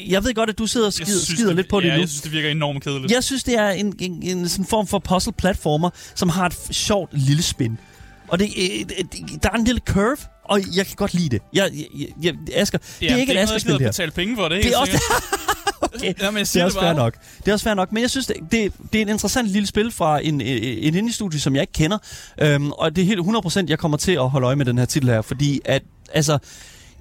jeg 0.09 0.25
ved 0.25 0.35
godt, 0.35 0.51
at 0.51 0.59
du 0.59 0.67
sidder 0.67 0.87
og 0.87 0.93
skider, 0.93 1.07
synes, 1.19 1.39
skider 1.39 1.53
lidt 1.55 1.69
på 1.69 1.81
ja, 1.81 1.87
det 1.87 1.95
nu. 1.95 2.01
jeg 2.01 2.09
synes, 2.09 2.23
det 2.23 2.33
virker 2.33 2.51
enormt 2.51 2.85
kedeligt. 2.85 3.13
Jeg 3.13 3.25
synes, 3.25 3.45
det 3.45 3.55
er 3.55 3.71
en, 3.71 3.95
en, 3.99 4.23
en 4.23 4.49
sådan 4.49 4.65
form 4.65 4.87
for 4.87 4.99
puzzle-platformer, 4.99 5.91
som 6.15 6.29
har 6.29 6.47
et 6.47 6.57
sjovt 6.71 7.11
lille 7.13 7.43
spin. 7.43 7.79
Og 8.29 8.39
det, 8.39 8.49
øh, 8.59 8.89
det, 8.89 9.43
der 9.43 9.51
er 9.51 9.55
en 9.57 9.65
lille 9.65 9.81
curve, 9.87 10.17
og 10.45 10.61
jeg 10.77 10.87
kan 10.87 10.97
godt 10.97 11.15
lide 11.15 11.29
det. 11.29 11.43
Jeg, 11.53 11.71
jeg, 11.75 12.09
jeg, 12.23 12.35
Asger, 12.55 12.79
Ja, 13.01 13.07
det 13.07 13.13
er 13.13 13.17
ikke 13.17 13.33
det 13.33 13.37
et 13.37 13.37
er 13.37 13.41
jeg 13.41 13.43
Asger-spil, 13.43 13.73
det 13.73 13.81
her. 13.81 13.89
betale 13.89 14.11
penge 14.11 14.37
for, 14.37 14.49
det 14.49 14.59
er 14.59 14.63
Det 14.63 14.73
er 14.73 14.79
også 14.79 15.03
okay. 15.81 16.15
Jamen, 16.21 16.39
jeg 16.39 16.47
Det 16.47 16.57
er 16.57 16.59
det 16.59 16.65
også 16.65 16.81
fair 16.81 16.93
nok. 16.93 17.15
Det 17.39 17.49
er 17.49 17.53
også 17.53 17.65
fair 17.65 17.75
nok. 17.75 17.93
Men 17.93 18.01
jeg 18.03 18.11
synes, 18.11 18.27
det, 18.27 18.37
det, 18.51 18.73
det 18.93 18.99
er 18.99 19.03
et 19.03 19.09
interessant 19.09 19.49
lille 19.49 19.67
spil 19.67 19.93
fra 19.93 20.21
en, 20.25 20.41
en 20.41 20.95
indie-studie, 20.95 21.41
som 21.41 21.55
jeg 21.55 21.61
ikke 21.61 21.73
kender. 21.73 21.99
Øhm, 22.41 22.73
og 22.73 22.97
det 22.97 23.03
er 23.03 23.07
helt 23.07 23.21
100% 23.21 23.65
jeg 23.69 23.79
kommer 23.79 23.99
til 23.99 24.13
at 24.13 24.31
holde 24.31 24.47
øje 24.47 24.57
med 24.57 24.65
den 24.67 24.79
her 24.79 24.85
titel 24.85 25.09
her, 25.09 25.23
fordi 25.23 25.61
at, 25.65 25.83
altså, 26.13 26.39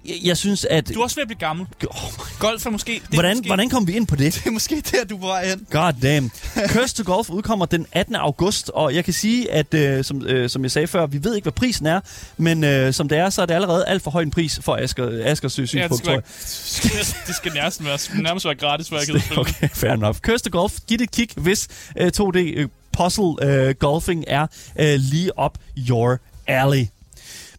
jeg, 0.06 0.16
jeg 0.24 0.38
synes, 0.38 0.66
at... 0.66 0.90
Du 0.94 1.00
er 1.00 1.04
også 1.04 1.16
ved 1.16 1.22
at 1.22 1.28
blive 1.28 1.40
gammel. 1.40 1.68
Oh 1.88 1.98
Golf 2.40 2.66
er 2.66 2.70
måske... 2.70 2.92
Det 2.92 3.02
er 3.02 3.14
hvordan, 3.14 3.38
måske, 3.38 3.48
hvordan 3.48 3.70
kom 3.70 3.88
vi 3.88 3.94
ind 3.94 4.08
på 4.08 4.16
det? 4.16 4.34
Det 4.36 4.48
er 4.48 4.52
måske 4.52 4.84
der, 4.92 5.04
du 5.04 5.16
er 5.16 5.20
på 5.20 5.28
vej 5.28 5.48
hen. 5.50 5.68
God 5.72 5.94
damn. 6.02 6.32
Curse 6.68 6.96
to 6.96 7.14
Golf 7.14 7.30
udkommer 7.30 7.66
den 7.66 7.86
18. 7.92 8.16
august, 8.16 8.70
og 8.70 8.96
jeg 8.96 9.06
kan 9.06 9.14
sige, 9.14 9.52
at 9.52 9.74
øh, 9.74 10.04
som, 10.04 10.26
øh, 10.26 10.50
som 10.50 10.64
jeg 10.64 10.72
sagde 10.72 10.88
før, 10.88 11.06
vi 11.06 11.24
ved 11.24 11.36
ikke, 11.36 11.46
hvad 11.46 11.54
prisen 11.54 11.86
er, 11.86 12.00
men 12.38 12.64
øh, 12.64 12.94
som 12.94 13.10
det 13.10 13.18
er, 13.18 13.30
så 13.30 13.42
er 13.42 13.46
det 13.46 13.54
allerede 13.54 13.86
alt 13.88 14.04
for 14.04 14.12
høj 14.12 14.22
en 14.22 14.32
pris 14.32 14.60
for 14.64 14.76
Asger, 14.76 15.22
Askers 15.26 15.60
øh, 15.60 15.62
Ja, 15.62 15.64
det 15.64 15.70
synspunkt, 15.70 16.06
skal, 16.06 16.90
tror 16.92 16.96
være, 16.98 17.28
det 17.28 17.36
skal 17.36 17.54
nærmest 17.54 17.86
være, 17.86 18.22
nærmest 18.22 18.46
være 18.46 18.56
gratis, 18.56 18.90
for 18.90 18.96
jeg 18.96 19.06
spille. 19.08 19.40
Okay, 19.40 19.70
fair 19.74 19.92
enough. 19.92 20.18
Curse 20.18 20.44
to 20.44 20.60
Golf, 20.60 20.74
giv 20.88 20.98
det 20.98 21.04
et 21.04 21.12
kig, 21.12 21.30
hvis 21.36 21.68
øh, 21.98 22.12
2D 22.20 22.38
øh, 22.38 22.68
puzzle 22.98 23.34
øh, 23.42 23.76
golfing 23.76 24.24
er 24.28 24.48
øh, 24.80 25.00
lige 25.00 25.38
op 25.38 25.58
your 25.90 26.18
alley. 26.48 26.86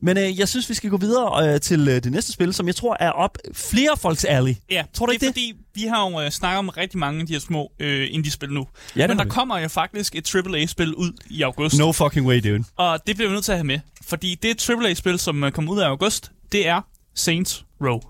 Men 0.03 0.19
øh, 0.19 0.39
jeg 0.39 0.49
synes, 0.49 0.69
vi 0.69 0.75
skal 0.75 0.91
gå 0.91 0.97
videre 0.97 1.55
øh, 1.55 1.61
til 1.61 1.89
øh, 1.89 1.95
det 2.05 2.13
næste 2.13 2.33
spil, 2.33 2.55
som 2.55 2.67
jeg 2.67 2.77
tror 2.77 2.97
er 3.01 3.11
op 3.11 3.39
flere 3.55 3.97
folks 3.99 4.25
alley. 4.25 4.55
Ja, 4.71 4.85
Tror 4.95 5.07
du 5.07 5.11
det 5.11 5.15
ikke 5.15 5.27
er 5.27 5.29
det? 5.29 5.35
fordi, 5.35 5.55
vi 5.75 5.83
har 5.89 6.11
jo 6.11 6.21
øh, 6.21 6.31
snakket 6.31 6.59
om 6.59 6.69
rigtig 6.69 6.99
mange 6.99 7.21
af 7.21 7.27
de 7.27 7.33
her 7.33 7.41
små 7.41 7.73
øh, 7.81 8.09
indie-spil 8.11 8.49
nu. 8.53 8.67
Ja, 8.97 9.07
Men 9.07 9.19
der 9.19 9.25
vi. 9.25 9.31
kommer 9.31 9.59
jo 9.59 9.69
faktisk 9.69 10.17
et 10.17 10.35
AAA-spil 10.35 10.95
ud 10.95 11.13
i 11.31 11.43
august. 11.43 11.79
No 11.79 11.93
fucking 11.93 12.27
way, 12.27 12.41
dude. 12.41 12.65
Og 12.77 13.07
det 13.07 13.17
bliver 13.17 13.29
vi 13.29 13.35
nødt 13.35 13.45
til 13.45 13.53
at 13.53 13.59
have 13.59 13.67
med. 13.67 13.81
Fordi 14.07 14.35
det 14.35 14.71
AAA-spil, 14.71 15.19
som 15.19 15.45
øh, 15.45 15.53
kommer 15.53 15.73
ud 15.73 15.81
af 15.81 15.87
august, 15.87 16.31
det 16.53 16.67
er 16.69 16.81
Saints 17.15 17.65
Row. 17.81 18.01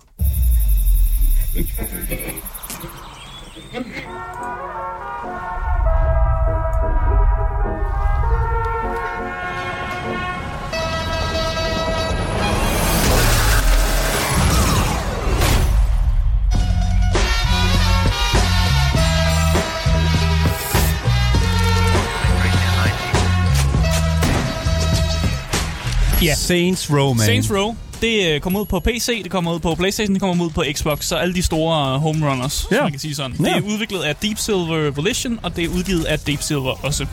Ja. 26.23 26.35
Saints 26.35 26.91
Row, 26.91 27.13
man. 27.15 27.27
Saints 27.27 27.51
Row, 27.53 27.77
det 28.03 28.27
øh, 28.35 28.41
kommer 28.41 28.61
ud 28.61 28.67
på 28.67 28.81
PC, 28.81 29.23
det 29.23 29.31
kommer 29.31 29.55
ud 29.55 29.61
på 29.61 29.75
Playstation, 29.75 30.15
det 30.15 30.23
kommer 30.23 30.45
ud 30.45 30.51
på 30.51 30.65
Xbox, 30.73 31.05
så 31.05 31.17
alle 31.17 31.35
de 31.35 31.43
store 31.43 31.95
øh, 31.95 32.01
home 32.01 32.31
runners, 32.31 32.67
Ja. 32.73 32.83
man 32.83 32.91
kan 32.91 33.01
sige 33.01 33.15
sådan. 33.15 33.37
Ja. 33.41 33.45
Det 33.45 33.53
er 33.57 33.61
udviklet 33.61 34.01
af 34.03 34.17
Deep 34.17 34.39
Silver 34.39 34.91
Volition, 34.91 35.39
og 35.43 35.57
det 35.57 35.65
er 35.65 35.69
udgivet 35.69 36.05
af 36.05 36.19
Deep 36.19 36.43
Silver 36.43 36.85
også. 36.85 37.07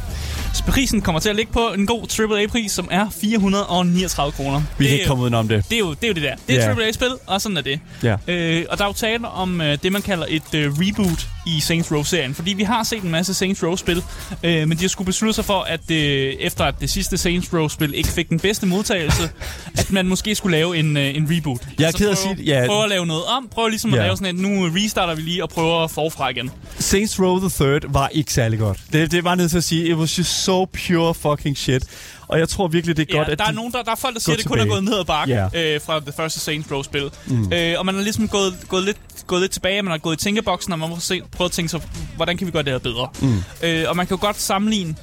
Så 0.53 0.63
prisen 0.63 1.01
kommer 1.01 1.19
til 1.19 1.29
at 1.29 1.35
ligge 1.35 1.53
på 1.53 1.67
en 1.77 1.87
god 1.87 2.07
AAA-pris, 2.19 2.71
som 2.71 2.87
er 2.91 3.09
439 3.21 4.31
kroner. 4.31 4.61
Vi 4.77 4.83
Det 4.83 4.87
kan 4.89 4.93
ikke 4.97 5.07
komme 5.07 5.23
udenom 5.23 5.47
det. 5.47 5.65
Det 5.69 5.75
er 5.75 5.79
jo 5.79 5.89
det, 5.93 6.03
er 6.03 6.07
jo 6.07 6.13
det 6.13 6.23
der. 6.23 6.35
Det 6.47 6.55
er 6.59 6.65
Ja. 6.65 6.71
et 6.71 6.77
AAA-spil, 6.79 7.11
og 7.27 7.41
sådan 7.41 7.57
er 7.57 7.61
det. 7.61 7.79
Ja. 8.03 8.15
Øh, 8.27 8.65
og 8.69 8.77
der 8.77 8.83
er 8.83 8.89
jo 8.89 8.93
tale 8.93 9.27
om 9.27 9.61
øh, 9.61 9.77
det, 9.83 9.91
man 9.91 10.01
kalder 10.01 10.25
et 10.29 10.53
øh, 10.55 10.71
reboot 10.77 11.27
i 11.55 11.59
Saints 11.59 11.91
Row-serien. 11.91 12.33
Fordi 12.35 12.53
vi 12.53 12.63
har 12.63 12.83
set 12.83 13.03
en 13.03 13.11
masse 13.11 13.33
Saints 13.33 13.63
Row-spil, 13.63 14.03
øh, 14.43 14.67
men 14.67 14.77
de 14.77 14.81
har 14.83 14.87
skulle 14.89 15.05
beslutte 15.05 15.33
sig 15.33 15.45
for, 15.45 15.61
at 15.61 15.91
øh, 15.91 15.97
efter 16.39 16.63
at 16.63 16.75
det 16.81 16.89
sidste 16.89 17.17
Saints 17.17 17.53
Row-spil 17.53 17.93
ikke 17.95 18.09
fik 18.09 18.29
den 18.29 18.39
bedste 18.39 18.65
modtagelse, 18.65 19.29
at 19.79 19.91
man 19.91 20.07
måske 20.07 20.35
skulle 20.35 20.57
lave 20.57 20.77
en, 20.77 20.97
øh, 20.97 21.15
en 21.15 21.27
reboot. 21.31 21.61
Jeg 21.77 21.83
er 21.83 21.87
Altså 21.87 21.97
ked 21.97 22.07
af 22.07 22.11
at 22.11 22.17
sige 22.17 22.35
ja. 22.43 22.63
Prøve 22.67 22.83
at 22.83 22.89
lave 22.89 23.05
noget 23.05 23.23
om. 23.25 23.47
Prøve 23.51 23.69
ligesom 23.69 23.91
Ja. 23.93 23.97
at 23.97 24.03
lave 24.03 24.17
sådan 24.17 24.35
et, 24.35 24.41
nu 24.41 24.69
restarter 24.75 25.15
vi 25.15 25.21
lige 25.21 25.43
og 25.43 25.49
prøver 25.49 25.87
forfra 25.87 26.29
igen. 26.29 26.51
Saints 26.79 27.19
Row 27.19 27.39
the 27.39 27.49
Third 27.49 27.81
var 27.91 28.07
ikke 28.07 28.33
særlig 28.33 28.59
godt. 28.59 28.79
Det, 28.93 29.11
det 29.11 29.23
var 29.23 29.35
nødt 29.35 29.51
til 29.51 29.57
at 29.57 29.63
sige, 29.63 29.85
it 29.87 29.95
was 29.95 30.17
just 30.17 30.43
so 30.43 30.65
pure 30.65 31.13
fucking 31.13 31.57
shit. 31.57 31.83
Og 32.27 32.39
jeg 32.39 32.49
tror 32.49 32.67
virkelig, 32.67 32.97
det 32.97 33.03
er 33.03 33.07
Ja, 33.13 33.17
godt, 33.17 33.27
at 33.29 33.39
der, 33.39 33.45
er 33.45 33.51
nogen, 33.51 33.71
der, 33.71 33.81
der 33.83 33.91
er 33.91 33.95
folk, 33.95 34.13
der 34.13 34.21
siger, 34.21 34.33
at 34.33 34.39
det 34.39 34.47
kun 34.47 34.59
er 34.59 34.65
gået 34.65 34.83
ned 34.83 34.99
ad 34.99 35.05
bakke 35.05 35.33
Ja. 35.33 35.75
øh, 35.75 35.81
fra 35.81 35.99
det 35.99 36.13
første 36.17 36.39
Saints 36.39 36.71
Row-spil. 36.71 37.09
Mm. 37.27 37.53
Øh, 37.53 37.75
og 37.77 37.85
man 37.85 37.95
er 37.95 38.01
ligesom 38.01 38.27
gået, 38.27 38.53
gået, 38.67 38.83
lidt, 38.85 38.97
gået 39.27 39.41
lidt 39.41 39.51
tilbage, 39.51 39.81
man 39.81 39.91
har 39.91 39.97
gået 39.97 40.21
i 40.21 40.23
tænkeboksen, 40.23 40.73
og 40.73 40.79
man 40.79 40.89
må 40.89 40.99
se, 40.99 41.21
prøve 41.31 41.45
at 41.45 41.51
tænke 41.51 41.69
sig, 41.69 41.81
hvordan 42.15 42.37
kan 42.37 42.47
vi 42.47 42.51
gøre 42.51 42.63
det 42.63 42.71
her 42.71 42.79
bedre? 42.79 43.07
Mm. 43.21 43.43
Øh, 43.63 43.85
og 43.89 43.95
man 43.95 44.07
kan 44.07 44.17
jo 44.17 44.21
godt 44.25 44.39
sammenligne 44.39 44.95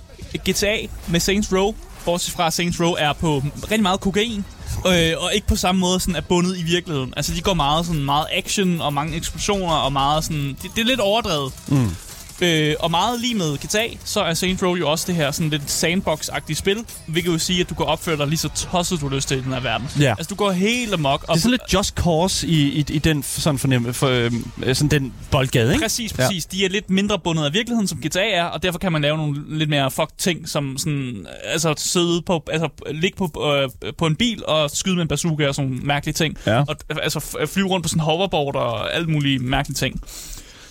GTA 0.49 0.77
med 1.09 1.21
Saints 1.21 1.53
Row, 1.53 1.75
bortset 2.05 2.35
fra 2.35 2.47
at 2.47 2.53
Saints 2.53 2.81
Row 2.81 2.93
er 2.99 3.13
på 3.13 3.43
rigtig 3.63 3.83
meget 3.83 4.01
kokain, 4.01 4.45
øh, 4.87 5.13
og 5.19 5.35
ikke 5.35 5.47
på 5.47 5.57
samme 5.57 5.81
måde 5.81 6.01
sådan 6.01 6.17
er 6.17 6.21
bundet 6.21 6.59
i 6.59 6.63
virkeligheden. 6.63 7.15
Altså, 7.17 7.35
de 7.35 7.41
går 7.41 7.55
meget, 7.55 7.87
sådan, 7.87 8.05
meget 8.05 8.27
action 8.33 8.81
og 8.81 8.93
mange 8.95 9.17
eksplosioner, 9.17 9.75
og 9.75 9.93
meget 9.93 10.25
sådan... 10.25 10.57
Det, 10.63 10.71
det 10.75 10.81
er 10.81 10.85
lidt 10.85 11.01
overdrevet. 11.01 11.53
Mm. 11.69 11.97
Øh, 12.41 12.75
og 12.81 12.91
meget 12.91 13.21
lige 13.21 13.35
med 13.35 13.59
GTA, 13.59 13.87
så 14.05 14.21
er 14.21 14.35
Saints 14.35 14.63
Row 14.63 14.75
jo 14.75 14.91
også 14.91 15.05
det 15.07 15.15
her 15.15 15.31
sådan 15.31 15.51
lidt 15.51 15.63
sandbox-agtige 15.63 16.55
spil, 16.55 16.79
hvilket 17.07 17.33
vil 17.33 17.41
sige, 17.41 17.61
at 17.61 17.71
du 17.71 17.75
kan 17.75 17.87
opføre 17.87 18.17
dig 18.17 18.27
lige 18.27 18.39
så 18.39 18.49
tosset, 18.55 19.01
du 19.01 19.09
har 19.09 19.17
lyst 19.17 19.29
til 19.29 19.39
i 19.39 19.41
den 19.41 19.53
her 19.53 19.61
verden. 19.61 19.89
Ja. 20.01 20.11
Altså, 20.19 20.27
du 20.31 20.35
går 20.35 20.51
helt 20.51 20.95
amok. 20.95 21.23
Og 21.23 21.29
Det 21.29 21.35
er 21.35 21.43
sådan 21.43 21.51
lidt 21.51 21.75
just 21.75 21.95
cause 21.95 22.47
i, 22.47 22.63
i, 22.63 22.85
i 22.89 22.99
den 22.99 23.23
sådan 23.23 23.59
fornemme, 23.59 23.93
for, 23.93 24.09
øhm, 24.09 24.51
øh, 24.63 24.75
sådan 24.77 24.91
den 24.91 25.13
boldgade, 25.31 25.73
ikke? 25.73 25.83
Præcis, 25.85 26.13
præcis. 26.13 26.49
Ja. 26.53 26.57
De 26.57 26.65
er 26.65 26.69
lidt 26.69 26.91
mindre 26.91 27.19
bundet 27.19 27.45
af 27.45 27.53
virkeligheden, 27.53 27.89
som 27.89 27.99
GTA 27.99 28.31
er, 28.31 28.45
og 28.45 28.63
derfor 28.63 28.79
kan 28.79 28.93
man 28.93 29.03
lave 29.03 29.17
nogle 29.17 29.59
lidt 29.59 29.71
mere 29.71 29.91
fuck 29.91 30.11
ting, 30.19 30.49
som 30.49 30.79
sådan, 30.79 31.27
altså 31.45 31.75
sidde 31.77 32.23
på, 32.23 32.45
altså 32.51 32.69
ligge 32.91 33.17
på, 33.17 33.55
øh, 33.63 33.93
på 33.99 34.07
en 34.07 34.17
bil 34.17 34.43
og 34.47 34.71
skyde 34.71 34.95
med 34.95 35.03
en 35.03 35.09
bazooka 35.09 35.49
og 35.49 35.55
sådan 35.55 35.71
nogle 35.71 35.87
mærkelige 35.87 36.15
ting. 36.15 36.39
Ja. 36.47 36.59
Og 36.61 36.77
altså 37.03 37.37
flyve 37.47 37.69
rundt 37.69 37.85
på 37.85 37.89
sådan 37.89 38.01
en 38.01 38.05
hoverboard 38.05 38.57
og 38.57 38.95
alle 38.95 39.07
mulige 39.07 39.39
mærkelige 39.39 39.77
ting. 39.77 40.01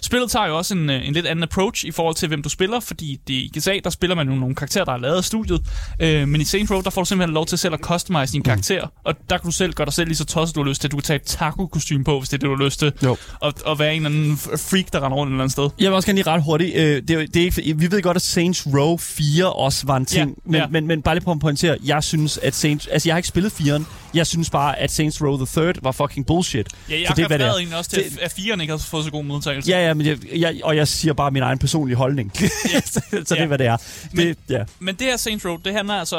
Spillet 0.04 0.32
tager 0.32 0.48
jo 0.48 0.58
også 0.58 0.74
en, 0.76 0.90
øh, 0.90 1.08
en 1.08 1.14
lidt 1.14 1.26
anden 1.26 1.44
approach 1.44 1.86
i 1.86 1.92
forhold 1.92 2.16
til, 2.16 2.28
hvem 2.28 2.44
du 2.44 2.50
spiller, 2.50 2.80
fordi 2.80 3.20
det, 3.28 3.34
i 3.34 3.52
GTA, 3.58 3.80
der 3.84 3.90
spiller 3.90 4.16
man 4.16 4.30
jo 4.30 4.36
nogle 4.36 4.56
karakterer, 4.56 4.86
der 4.86 4.92
er 4.94 4.98
lavet 4.98 5.18
af 5.18 5.24
studiet, 5.24 5.62
øh, 6.00 6.28
men 6.28 6.42
i 6.42 6.44
Saints 6.44 6.72
Row, 6.72 6.82
der 6.82 6.90
får 6.90 7.02
du 7.02 7.06
simpelthen 7.06 7.34
lov 7.34 7.46
til 7.46 7.58
selv 7.58 7.74
at 7.74 7.80
customize 7.80 8.34
din 8.34 8.44
karakter, 8.44 8.88
og 9.04 9.16
der 9.30 9.38
kan 9.38 9.46
du 9.46 9.52
selv 9.52 9.74
gøre 9.74 9.86
dig 9.86 9.94
selv 9.94 10.08
lige 10.08 10.18
så 10.18 10.26
tosset, 10.26 10.56
du 10.56 10.64
har 10.64 10.70
lyst 10.70 10.82
til. 10.82 10.92
Du 10.92 10.96
kan 10.98 11.04
tage 11.04 11.16
et 11.18 11.22
taco-kostume 11.24 12.04
på, 12.04 12.20
hvis 12.20 12.30
det 12.30 12.34
er 12.38 12.40
det, 12.40 12.46
du 12.50 12.56
har 12.56 12.66
lyst 12.66 12.80
til, 12.80 12.92
Jo. 13.04 13.18
og, 13.40 13.54
og 13.66 13.80
være 13.80 13.96
en 13.96 14.06
eller 14.06 14.20
anden 14.20 14.38
freak, 14.38 14.86
der 14.94 15.00
render 15.06 15.18
rundt 15.18 15.30
et 15.30 15.34
eller 15.34 15.44
andet 15.44 15.52
sted. 15.52 15.70
Jeg 15.80 15.90
vil 15.92 15.96
også 15.96 16.06
gerne 16.08 16.18
lige 16.18 16.28
ret 16.32 16.44
hurtigt. 16.44 16.76
Øh, 16.76 17.02
det, 17.08 17.10
er, 17.10 17.26
det 17.26 17.36
er 17.36 17.42
ikke, 17.44 17.78
vi 17.78 17.92
ved 17.92 18.02
godt, 18.02 18.16
at 18.18 18.22
Saints 18.22 18.68
Row 18.68 18.98
4 18.98 19.54
også 19.54 19.86
var 19.88 19.98
en 19.98 20.06
ting. 20.06 20.30
Ja, 20.30 20.36
men, 20.46 20.56
ja. 20.56 20.68
Men, 20.68 20.88
men 20.88 21.02
bare 21.02 21.16
lige 21.16 21.26
på 21.26 21.32
at 21.32 21.40
pointere, 21.40 21.78
jeg 21.86 22.04
synes, 22.04 22.38
at 22.38 22.56
Saints... 22.56 22.88
Altså, 22.88 23.10
jeg 23.10 23.14
har 23.14 23.18
ikke 23.18 23.28
spillet 23.28 23.52
4'eren. 23.54 23.84
Jeg 24.14 24.28
synes 24.28 24.50
bare, 24.50 24.80
at 24.80 24.92
Saints 24.92 25.22
Row 25.22 25.38
the 25.38 25.62
Third 25.62 25.76
var 25.82 25.92
fucking 25.92 26.26
bullshit. 26.26 26.68
Ja, 26.90 26.96
jeg 27.00 27.06
Så 27.08 27.14
det 27.16 27.24
er, 27.24 27.28
hvad 27.28 27.40
det 27.40 27.48
er. 27.48 27.52
egentlig 27.54 27.78
også 27.78 27.90
til, 27.90 28.04
Det- 28.04 28.20
at 28.22 28.32
firen 28.36 28.62
ikke 28.62 28.72
har 28.72 28.78
fået 28.78 29.06
så 29.06 29.12
god 29.12 29.24
modtagelse. 29.24 29.70
Ja, 29.72 29.88
ja, 29.88 29.93
men 29.94 30.08
jeg, 30.08 30.18
jeg, 30.36 30.60
og 30.64 30.76
jeg 30.76 30.88
siger 30.88 31.14
bare 31.14 31.32
min 31.32 31.42
egen 31.44 31.58
personlige 31.60 31.96
holdning. 31.98 32.32
så, 32.86 33.02
så 33.26 33.36
det 33.36 33.42
er, 33.42 33.46
hvad 33.46 33.58
det 33.58 33.68
er. 33.68 33.78
Men- 34.14 34.28
Det, 34.28 34.38
ja. 34.50 34.64
Men 34.80 34.96
det 34.96 35.08
her 35.08 35.18
Saints 35.18 35.46
Row, 35.46 35.58
det 35.66 35.74
handler 35.74 35.94
altså 35.94 36.18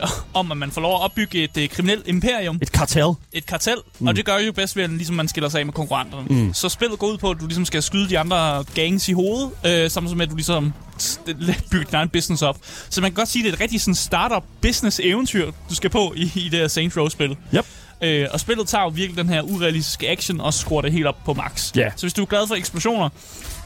øh, 0.00 0.08
om, 0.34 0.50
at 0.52 0.56
man 0.58 0.70
får 0.70 0.80
lov 0.80 0.94
at 0.94 1.00
opbygge 1.02 1.44
et 1.44 1.56
øh, 1.58 1.68
kriminelt 1.68 2.08
imperium, 2.08 2.58
Et 2.62 2.72
kartel. 2.72 3.12
et 3.32 3.46
kartel, 3.46 3.74
mm. 3.98 4.06
og 4.06 4.16
det 4.16 4.24
gør 4.24 4.38
jo 4.38 4.52
bedst 4.52 4.76
ved, 4.76 4.84
at 4.84 4.90
ligesom 4.90 5.16
man 5.16 5.28
skiller 5.28 5.48
sig 5.48 5.58
af 5.60 5.66
med 5.66 5.72
konkurrenterne. 5.74 6.26
Mm. 6.44 6.54
Så 6.54 6.68
spillet 6.68 6.98
går 6.98 7.06
ud 7.06 7.18
på, 7.18 7.30
at 7.30 7.40
du 7.40 7.46
ligesom 7.46 7.64
skal 7.64 7.82
skyde 7.82 8.08
de 8.08 8.18
andre 8.18 8.64
gangs 8.74 9.08
i 9.08 9.12
hovedet, 9.12 9.50
øh, 9.66 9.90
samtidig 9.90 10.16
med, 10.16 10.26
at 10.26 10.30
du 10.30 10.36
ligesom 10.36 10.72
bygger 11.70 11.84
din 11.86 11.94
egen 11.94 12.08
business 12.08 12.42
op. 12.42 12.58
Så 12.90 13.00
man 13.00 13.10
kan 13.10 13.14
godt 13.16 13.28
sige, 13.28 13.40
at 13.42 13.44
det 13.44 13.50
er 13.50 13.54
et 13.56 13.60
rigtig 13.60 13.80
sådan 13.80 13.94
startup 13.94 14.42
business 14.62 15.00
eventyr, 15.04 15.50
du 15.70 15.74
skal 15.74 15.90
på 15.90 16.12
i, 16.16 16.32
i 16.34 16.48
det 16.48 16.58
her 16.58 16.68
Saints 16.68 16.96
Row-spil. 16.96 17.36
Yep. 17.54 17.66
Øh, 18.02 18.26
og 18.32 18.40
spillet 18.40 18.68
tager 18.68 18.82
jo 18.84 18.88
virkelig 18.88 19.24
den 19.24 19.28
her 19.28 19.42
urealistiske 19.42 20.08
action 20.10 20.40
og 20.40 20.54
skruer 20.54 20.82
det 20.82 20.92
helt 20.92 21.06
op 21.06 21.16
på 21.24 21.34
max. 21.34 21.76
Ja. 21.76 21.90
Så 21.96 22.02
hvis 22.06 22.12
du 22.12 22.22
er 22.22 22.26
glad 22.26 22.46
for 22.48 22.54
eksplosioner, 22.54 23.08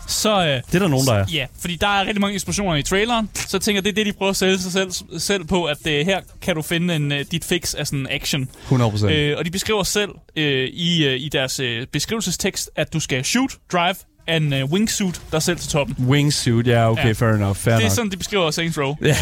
så... 0.09 0.41
Øh, 0.47 0.47
Det 0.47 0.75
er 0.75 0.79
der 0.79 0.89
nogen, 0.89 1.07
der 1.07 1.13
er. 1.15 1.25
Ja, 1.33 1.47
fordi 1.61 1.77
der 1.77 1.87
er 1.87 2.01
rigtig 2.01 2.21
mange 2.21 2.35
eksplosioner 2.35 2.77
i 2.77 2.83
traileren, 2.83 3.31
så 3.35 3.57
jeg 3.57 3.61
tænker, 3.61 3.83
det 3.83 3.91
er 3.91 3.95
det, 3.95 4.07
de 4.07 4.13
prøver 4.13 4.31
at 4.31 4.37
sælge 4.37 4.59
sig 4.59 4.73
selv, 4.73 5.21
selv 5.21 5.45
på, 5.45 5.65
at 5.65 5.87
øh, 5.87 6.07
her 6.07 6.21
kan 6.43 6.55
du 6.55 6.63
finde 6.63 6.97
en, 6.97 7.13
øh, 7.13 7.25
dit 7.31 7.45
fix 7.45 7.75
af 7.75 7.87
sådan 7.87 8.07
action. 8.11 8.49
100%. 8.71 9.07
Øh, 9.07 9.39
og 9.39 9.45
de 9.45 9.51
beskriver 9.51 9.83
selv 9.83 10.11
øh, 10.37 10.69
i, 10.69 11.05
øh, 11.07 11.21
i 11.21 11.29
deres 11.29 11.61
øh, 11.61 11.87
beskrivelsestekst, 11.87 12.71
at 12.77 12.93
du 12.93 13.01
skal 13.01 13.25
shoot, 13.25 13.51
drive 13.73 13.95
and 14.27 14.55
øh, 14.55 14.65
wingsuit 14.65 15.21
dig 15.33 15.43
selv 15.43 15.59
til 15.59 15.69
toppen. 15.71 15.97
Wingsuit, 16.09 16.67
ja, 16.67 16.91
okay, 16.91 17.07
Ja. 17.07 17.13
fair 17.13 17.29
enough. 17.31 17.57
Fair 17.57 17.75
Det 17.75 17.81
er 17.83 17.89
nok. 17.89 17.95
sådan, 17.97 18.11
de 18.11 18.17
beskriver 18.17 18.51
Saints 18.51 18.79
Row. 18.79 18.95
Ja. 19.03 19.09
Øh, 19.09 19.15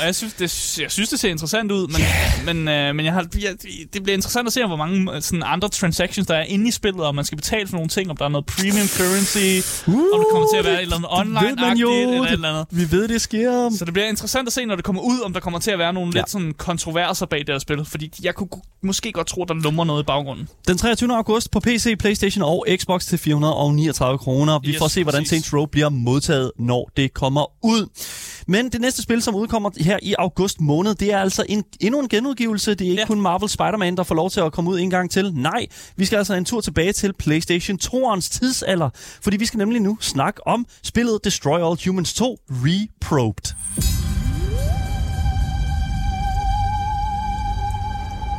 og 0.00 0.06
jeg 0.06 0.14
synes, 0.14 0.32
det, 0.34 0.78
jeg 0.82 0.90
synes, 0.90 1.08
det 1.08 1.20
ser 1.20 1.28
interessant 1.30 1.72
ud, 1.72 1.86
men, 1.88 2.56
men, 2.56 2.68
øh, 2.68 2.94
men 2.94 3.04
jeg 3.04 3.12
har, 3.12 3.26
jeg, 3.42 3.54
det 3.94 4.02
bliver 4.02 4.14
interessant 4.16 4.46
at 4.46 4.52
se, 4.52 4.66
hvor 4.66 4.76
mange 4.76 5.14
øh, 5.14 5.22
sådan 5.22 5.42
andre 5.46 5.68
transactions, 5.68 6.26
der 6.28 6.34
er 6.34 6.42
inde 6.42 6.68
i 6.68 6.70
spillet, 6.70 7.00
og 7.04 7.14
man 7.14 7.24
skal 7.24 7.36
betale 7.36 7.66
for 7.68 7.74
nogle 7.76 7.88
ting, 7.88 8.10
om 8.10 8.16
der 8.16 8.24
er 8.24 8.28
noget 8.28 8.46
premium 8.46 8.88
currency, 8.88 9.68
uh, 9.88 9.94
om 9.94 10.20
det 10.20 10.26
kommer 10.30 10.46
til 10.52 10.58
at 10.58 10.64
være 10.64 10.74
et 10.74 10.82
eller 10.82 10.96
andet 10.96 11.10
det 11.42 11.48
ved 11.48 11.56
man 11.56 11.76
jo. 11.76 11.88
online-agtigt, 11.90 12.10
eller 12.10 12.22
et 12.26 12.32
eller 12.32 12.48
andet. 12.48 12.66
Vi 12.70 12.90
ved, 12.90 13.08
det 13.08 13.20
sker. 13.20 13.70
Så 13.78 13.84
det 13.84 13.92
bliver 13.94 14.08
interessant 14.08 14.46
at 14.48 14.52
se, 14.52 14.64
når 14.66 14.76
det 14.76 14.84
kommer 14.84 15.02
ud, 15.02 15.20
om 15.24 15.32
der 15.32 15.40
kommer 15.40 15.58
til 15.58 15.70
at 15.70 15.78
være 15.78 15.92
nogle 15.92 16.12
Ja. 16.14 16.20
lidt 16.20 16.30
sådan 16.30 16.54
kontroverser 16.58 17.26
bag 17.26 17.38
det 17.38 17.48
her 17.48 17.58
spil. 17.58 17.84
Fordi 17.84 18.10
jeg 18.22 18.34
kunne 18.34 18.48
kunne 18.48 18.62
måske 18.82 19.12
godt 19.12 19.26
tro, 19.26 19.44
der 19.48 19.54
lummer 19.54 19.84
noget 19.84 20.02
i 20.02 20.06
baggrunden. 20.06 20.48
Den 20.68 20.78
23. 20.78 21.16
august 21.16 21.50
på 21.50 21.60
PC, 21.60 21.98
Playstation 21.98 22.42
og 22.44 22.66
Xbox 22.76 23.04
til 23.06 23.18
439 23.18 24.18
kroner. 24.18 24.49
Vi 24.58 24.68
Yes, 24.70 24.78
får 24.78 24.88
se, 24.88 25.02
hvordan 25.02 25.20
præcis. 25.20 25.30
Saints 25.30 25.54
Row 25.54 25.66
bliver 25.66 25.88
modtaget, 25.88 26.52
når 26.58 26.90
det 26.96 27.14
kommer 27.14 27.64
ud. 27.64 27.86
Men 28.46 28.68
det 28.72 28.80
næste 28.80 29.02
spil, 29.02 29.22
som 29.22 29.34
udkommer 29.34 29.70
her 29.80 29.98
i 30.02 30.14
august 30.18 30.60
måned, 30.60 30.94
det 30.94 31.12
er 31.12 31.18
altså 31.18 31.44
en, 31.48 31.64
endnu 31.80 32.00
en 32.00 32.08
genudgivelse. 32.08 32.74
Det 32.74 32.86
er 32.86 32.90
ikke. 32.90 33.00
Ja. 33.00 33.06
kun 33.06 33.20
Marvel 33.20 33.48
Spider-Man, 33.48 33.96
der 33.96 34.02
får 34.02 34.14
lov 34.14 34.30
til 34.30 34.40
at 34.40 34.52
komme 34.52 34.70
ud 34.70 34.78
en 34.80 34.90
gang 34.90 35.10
til. 35.10 35.32
Nej, 35.34 35.66
vi 35.96 36.04
skal 36.04 36.16
altså 36.16 36.34
en 36.34 36.44
tur 36.44 36.60
tilbage 36.60 36.92
til 36.92 37.12
PlayStation 37.12 37.78
2'ernes 37.84 38.28
tidsalder. 38.38 38.90
Fordi 39.22 39.36
vi 39.36 39.46
skal 39.46 39.58
nemlig 39.58 39.80
nu 39.80 39.98
snakke 40.00 40.46
om 40.46 40.66
spillet 40.82 41.18
Destroy 41.24 41.58
All 41.70 41.78
Humans 41.86 42.14
2 42.14 42.36
Reprobed. 42.50 43.54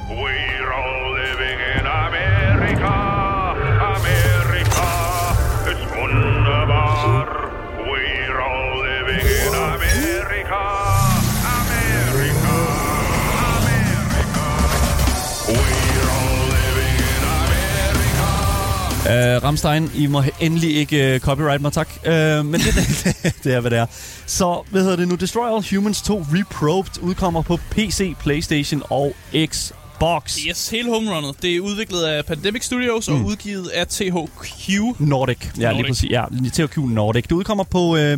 We're 0.09 0.74
all 0.74 1.11
Øh, 19.10 19.36
uh, 19.38 19.43
Ramstein, 19.43 19.91
I 19.95 20.08
må 20.08 20.24
endelig 20.39 20.76
ikke 20.76 21.14
uh, 21.16 21.20
copyright 21.20 21.62
mig, 21.62 21.74
tak. 21.74 21.89
Uh, 22.06 22.12
men 22.12 22.54
det, 22.54 22.74
det, 22.76 23.36
det 23.43 23.54
er, 23.54 23.60
hvad 23.60 23.72
det 23.72 23.80
er. 23.80 23.86
Så, 24.26 24.64
hvad 24.72 24.82
hedder 24.82 24.95
det 24.95 25.08
nu? 25.08 25.16
Destroy 25.16 25.56
All 25.56 25.76
Humans 25.76 26.02
2 26.02 26.26
Reprobed 26.34 27.02
udkommer 27.02 27.41
på 27.41 27.60
PC, 27.72 28.16
Playstation 28.20 28.84
og 28.89 29.16
Xbox. 29.45 29.81
Yes, 30.49 30.70
hele 30.70 30.89
home 30.89 31.16
runnet. 31.16 31.36
Det 31.41 31.56
er 31.56 31.60
udviklet 31.60 32.04
af 32.04 32.26
Pandemic 32.26 32.66
Studios 32.66 33.08
og 33.08 33.16
udgivet 33.26 33.68
af 33.68 33.88
THQ. 33.88 34.70
Nordic. 34.99 35.38
Ja, 35.60 35.72
lige 35.72 35.82
Nordic. 35.82 35.88
præcis. 35.88 36.10
Ja, 36.10 36.24
THQ 36.54 36.78
Nordic. 36.78 37.24
Det 37.24 37.32
udkommer 37.32 37.64
på 37.64 37.97
øh, 37.97 38.18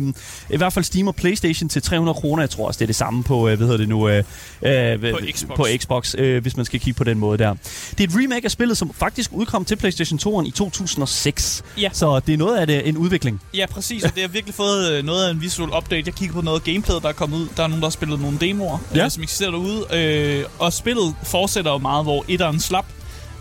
i 0.50 0.56
hvert 0.56 0.72
fald 0.72 0.84
Steam 0.84 1.08
og 1.08 1.14
Playstation 1.16 1.68
til 1.68 1.82
300 1.82 2.14
kroner. 2.14 2.42
Jeg 2.42 2.50
tror 2.50 2.66
også, 2.66 2.78
det 2.78 2.84
er 2.84 2.86
det 2.86 2.96
samme 2.96 3.22
på, 3.24 3.48
øh, 3.48 3.56
hvad 3.56 3.66
hedder 3.66 3.78
det 3.78 3.88
nu? 3.88 4.08
Øh, 4.08 4.24
øh, 4.62 5.00
På 5.12 5.18
Xbox. 5.34 5.56
På 5.56 5.66
Xbox, 5.78 6.14
øh, 6.18 6.42
hvis 6.42 6.56
man 6.56 6.66
skal 6.66 6.80
kigge 6.80 6.98
på 6.98 7.04
den 7.04 7.18
måde 7.18 7.38
der. 7.38 7.54
Det 7.98 8.00
er 8.00 8.04
et 8.08 8.14
remake 8.22 8.44
af 8.44 8.50
spillet, 8.50 8.76
som 8.78 8.92
faktisk 8.94 9.30
udkom 9.32 9.64
til 9.64 9.76
Playstation 9.76 10.18
2'eren 10.18 10.46
i 10.46 10.50
2006. 10.50 11.62
Ja. 11.80 11.88
Så 11.92 12.20
det 12.26 12.32
er 12.32 12.36
noget 12.38 12.56
af 12.56 12.66
det, 12.66 12.88
en 12.88 12.96
udvikling. 12.96 13.40
Ja, 13.54 13.66
præcis, 13.66 14.04
og 14.04 14.14
det 14.14 14.22
har 14.22 14.28
virkelig 14.28 14.54
fået 14.54 14.92
øh, 14.92 15.04
noget 15.04 15.24
af 15.26 15.30
en 15.30 15.40
visual 15.40 15.68
update. 15.76 16.02
Jeg 16.06 16.14
kiggede 16.14 16.32
på 16.32 16.40
noget 16.40 16.60
af 16.60 16.64
gameplayet, 16.64 17.02
der 17.02 17.08
er 17.08 17.12
kommet 17.12 17.36
ud. 17.38 17.46
Der 17.56 17.62
er 17.62 17.66
nogen, 17.66 17.82
der 17.82 17.86
har 17.86 17.90
spillet 17.90 18.20
nogle 18.20 18.38
demoer, 18.40 18.78
Ja. 18.94 19.04
øh, 19.04 19.10
som 19.10 19.22
eksisterer 19.22 19.50
derude. 19.50 19.84
Øh, 19.92 20.44
og 20.58 20.72
spillet 20.72 21.14
fortsætter 21.22 21.73
jo 21.74 21.78
meget, 21.78 22.04
hvor 22.04 22.24
etteren 22.28 22.60
slap. 22.60 22.84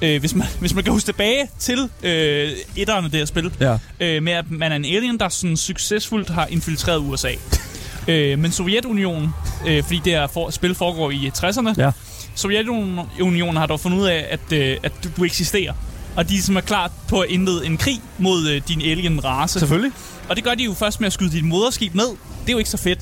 Øh, 0.01 0.19
hvis, 0.19 0.35
man, 0.35 0.47
hvis 0.59 0.73
man 0.73 0.83
kan 0.83 0.93
huske 0.93 1.05
tilbage 1.07 1.49
til 1.59 1.89
øh, 2.03 2.51
etteren 2.75 3.05
af 3.05 3.11
det 3.11 3.19
her 3.19 3.25
spil, 3.25 3.51
Ja. 3.59 3.77
øh, 3.99 4.23
med 4.23 4.33
at 4.33 4.51
man 4.51 4.71
er 4.71 4.75
en 4.75 4.85
alien, 4.85 5.19
der 5.19 5.29
sådan 5.29 5.57
succesfuldt 5.57 6.29
har 6.29 6.45
infiltreret 6.45 6.97
USA. 6.99 7.29
øh, 8.07 8.39
men 8.39 8.51
Sovjetunionen, 8.51 9.29
øh, 9.67 9.83
fordi 9.83 10.01
det 10.05 10.13
her 10.13 10.27
for, 10.27 10.49
spil 10.49 10.75
foregår 10.75 11.11
i 11.11 11.31
60'erne, 11.37 11.73
Ja. 11.77 11.91
Sovjetunionen 12.35 13.55
har 13.57 13.65
dog 13.65 13.79
fundet 13.79 13.97
ud 13.99 14.05
af, 14.05 14.25
at, 14.29 14.51
øh, 14.53 14.77
at 14.83 14.91
du, 15.03 15.09
du 15.17 15.23
eksisterer. 15.23 15.73
Og 16.15 16.29
de 16.29 16.41
som 16.41 16.55
er 16.55 16.61
klar 16.61 16.91
på 17.07 17.19
at 17.19 17.29
indlede 17.29 17.65
en 17.65 17.77
krig 17.77 18.01
mod 18.17 18.47
øh, 18.49 18.61
din 18.67 18.81
alien-race. 18.81 19.59
Selvfølgelig. 19.59 19.91
Og 20.29 20.35
det 20.35 20.43
gør 20.43 20.55
de 20.55 20.63
jo 20.63 20.73
først 20.73 20.99
med 20.99 21.07
at 21.07 21.13
skyde 21.13 21.31
dit 21.31 21.43
moderskib 21.45 21.95
ned. 21.95 22.07
Det 22.41 22.47
er 22.47 22.51
jo 22.51 22.57
ikke 22.57 22.69
så 22.69 22.77
fedt. 22.77 22.99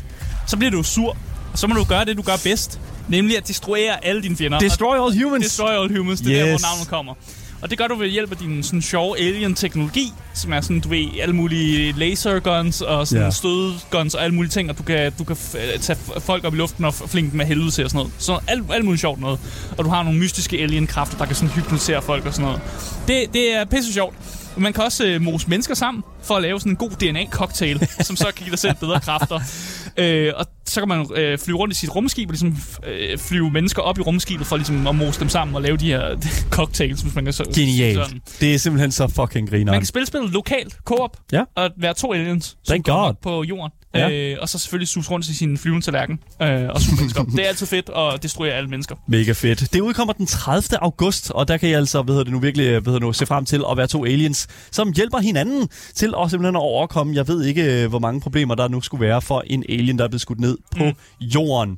Så 0.47 0.57
bliver 0.57 0.71
du 0.71 0.77
jo 0.77 0.83
sur. 0.83 1.17
Og 1.53 1.59
så 1.59 1.67
må 1.67 1.75
du 1.75 1.83
gøre 1.83 2.05
det, 2.05 2.17
du 2.17 2.21
gør 2.21 2.35
bedst. 2.43 2.79
Nemlig 3.07 3.37
at 3.37 3.47
destruere 3.47 4.05
alle 4.05 4.21
dine 4.23 4.37
fjender. 4.37 4.59
Destroy 4.59 4.95
All 5.05 5.23
Humans. 5.23 5.43
Destroy 5.45 5.69
all 5.69 5.97
humans. 5.97 6.21
Det 6.21 6.39
er 6.39 6.43
der, 6.45 6.49
hvor 6.49 6.59
navnet 6.61 6.87
kommer. 6.87 7.13
Og 7.61 7.69
det 7.69 7.77
gør 7.77 7.87
du 7.87 7.95
ved 7.95 8.07
hjælp 8.07 8.31
af 8.31 8.37
din 8.37 8.63
sådan 8.63 8.81
sjove 8.81 9.19
alien-teknologi, 9.19 10.13
som 10.33 10.53
er 10.53 10.61
sådan, 10.61 10.79
du 10.79 10.89
ved, 10.89 11.05
alle 11.21 11.35
mulige 11.35 11.91
laserguns 11.97 12.81
og 12.81 13.07
sådan 13.07 13.21
yeah. 13.23 13.33
stødguns 13.33 14.15
og 14.15 14.23
alle 14.23 14.35
mulige 14.35 14.49
ting, 14.49 14.69
og 14.69 14.77
du 14.77 14.83
kan, 14.83 15.11
du 15.19 15.23
kan 15.23 15.35
f- 15.35 15.77
tage 15.81 15.99
folk 16.19 16.43
op 16.43 16.53
i 16.53 16.57
luften 16.57 16.85
og 16.85 16.93
flinke 16.93 17.29
dem 17.31 17.37
med 17.37 17.45
helvede 17.45 17.71
til 17.71 17.83
og 17.83 17.89
sådan 17.89 17.97
noget. 17.97 18.13
Så 18.17 18.39
alt, 18.47 18.63
alt 18.73 18.85
muligt 18.85 19.01
sjovt 19.01 19.19
noget. 19.19 19.39
Og 19.77 19.85
du 19.85 19.89
har 19.89 20.03
nogle 20.03 20.19
mystiske 20.19 20.57
alien-kræfter, 20.57 21.17
der 21.17 21.25
kan 21.25 21.35
sådan 21.35 21.49
hypnotisere 21.49 22.01
folk 22.01 22.25
og 22.25 22.33
sådan 22.33 22.45
noget. 22.45 22.61
Det, 23.07 23.33
det 23.33 23.55
er 23.55 23.65
pisse 23.65 23.93
sjovt. 23.93 24.15
Man 24.57 24.73
kan 24.73 24.83
også 24.83 25.05
øh, 25.05 25.21
mose 25.21 25.49
mennesker 25.49 25.73
sammen 25.75 26.03
for 26.23 26.35
at 26.35 26.41
lave 26.41 26.59
sådan 26.59 26.71
en 26.71 26.75
god 26.75 26.89
DNA-cocktail, 26.91 27.87
som 28.07 28.15
så 28.15 28.25
kan 28.25 28.33
give 28.45 28.51
dig 28.51 28.59
selv 28.59 28.75
bedre 28.79 28.99
kræfter. 28.99 29.39
Øh, 29.97 30.33
og 30.35 30.45
så 30.71 30.81
kan 30.81 30.87
man 30.87 31.07
øh, 31.15 31.37
flyve 31.39 31.57
rundt 31.57 31.73
i 31.73 31.77
sit 31.77 31.95
rumskib 31.95 32.29
og 32.29 32.31
ligesom, 32.33 32.57
øh, 32.87 33.17
flyve 33.17 33.51
mennesker 33.51 33.81
op 33.81 33.97
i 33.97 34.01
rumskibet 34.01 34.47
for 34.47 34.57
ligesom 34.57 34.87
at 34.87 34.95
mose 34.95 35.19
dem 35.19 35.29
sammen 35.29 35.55
og 35.55 35.61
lave 35.61 35.77
de 35.77 35.85
her 35.85 36.15
cocktails, 36.49 37.01
hvis 37.01 37.15
man 37.15 37.23
kan 37.23 37.33
så 37.33 37.43
Genialt. 37.55 38.05
sådan. 38.05 38.21
Det 38.39 38.53
er 38.53 38.57
simpelthen 38.57 38.91
så 38.91 39.07
fucking 39.07 39.43
Man 39.51 39.57
grineren. 39.59 39.79
kan 39.79 39.85
spille 39.85 40.05
spillet 40.05 40.31
lokalt, 40.31 40.77
co-op, 40.85 41.17
Ja. 41.31 41.43
og 41.55 41.69
være 41.77 41.93
to 41.93 42.13
aliens, 42.13 42.57
Thank 42.67 42.85
God. 42.85 43.13
på 43.21 43.43
jorden. 43.43 43.71
Ja. 43.95 44.09
Øh, 44.11 44.37
og 44.41 44.49
så 44.49 44.57
selvfølgelig 44.59 44.87
sus 44.87 45.11
rundt 45.11 45.25
til 45.25 45.37
sin 45.37 45.57
flyvende 45.57 45.85
tallerken 45.85 46.19
øh, 46.41 46.69
og 46.69 46.81
suge 46.81 46.95
mennesker. 46.97 47.23
Det 47.35 47.39
er 47.43 47.47
altid 47.47 47.65
fedt 47.65 47.89
at 47.97 48.23
destruere 48.23 48.53
alle 48.53 48.69
mennesker. 48.69 48.95
Mega 49.07 49.31
fedt. 49.31 49.73
Det 49.73 49.81
udkommer 49.81 50.13
den 50.13 50.25
30. 50.25 50.77
august, 50.83 51.31
og 51.31 51.47
der 51.47 51.57
kan 51.57 51.69
I 51.69 51.73
altså 51.73 52.01
hvad 52.01 52.13
hedder 52.13 52.23
det 52.23 52.33
nu, 52.33 52.39
virkelig 52.39 52.65
hvad 52.69 52.75
hedder 52.81 52.91
det 52.99 53.01
nu, 53.01 53.13
se 53.13 53.25
frem 53.25 53.45
til 53.45 53.63
at 53.71 53.77
være 53.77 53.87
to 53.87 54.05
aliens, 54.05 54.47
som 54.71 54.91
hjælper 54.95 55.17
hinanden 55.19 55.69
til 55.95 56.13
at 56.23 56.29
simpelthen 56.31 56.55
at 56.55 56.59
overkomme, 56.61 57.15
jeg 57.15 57.27
ved 57.27 57.43
ikke, 57.45 57.83
øh, 57.83 57.89
hvor 57.89 57.99
mange 57.99 58.21
problemer 58.21 58.55
der 58.55 58.67
nu 58.67 58.81
skulle 58.81 59.05
være 59.07 59.21
for 59.21 59.43
en 59.47 59.63
alien, 59.69 59.97
der 59.97 60.03
er 60.03 60.07
blevet 60.09 60.21
skudt 60.21 60.39
ned 60.39 60.57
på 60.77 60.83
Mm. 60.83 60.93
jorden. 61.21 61.77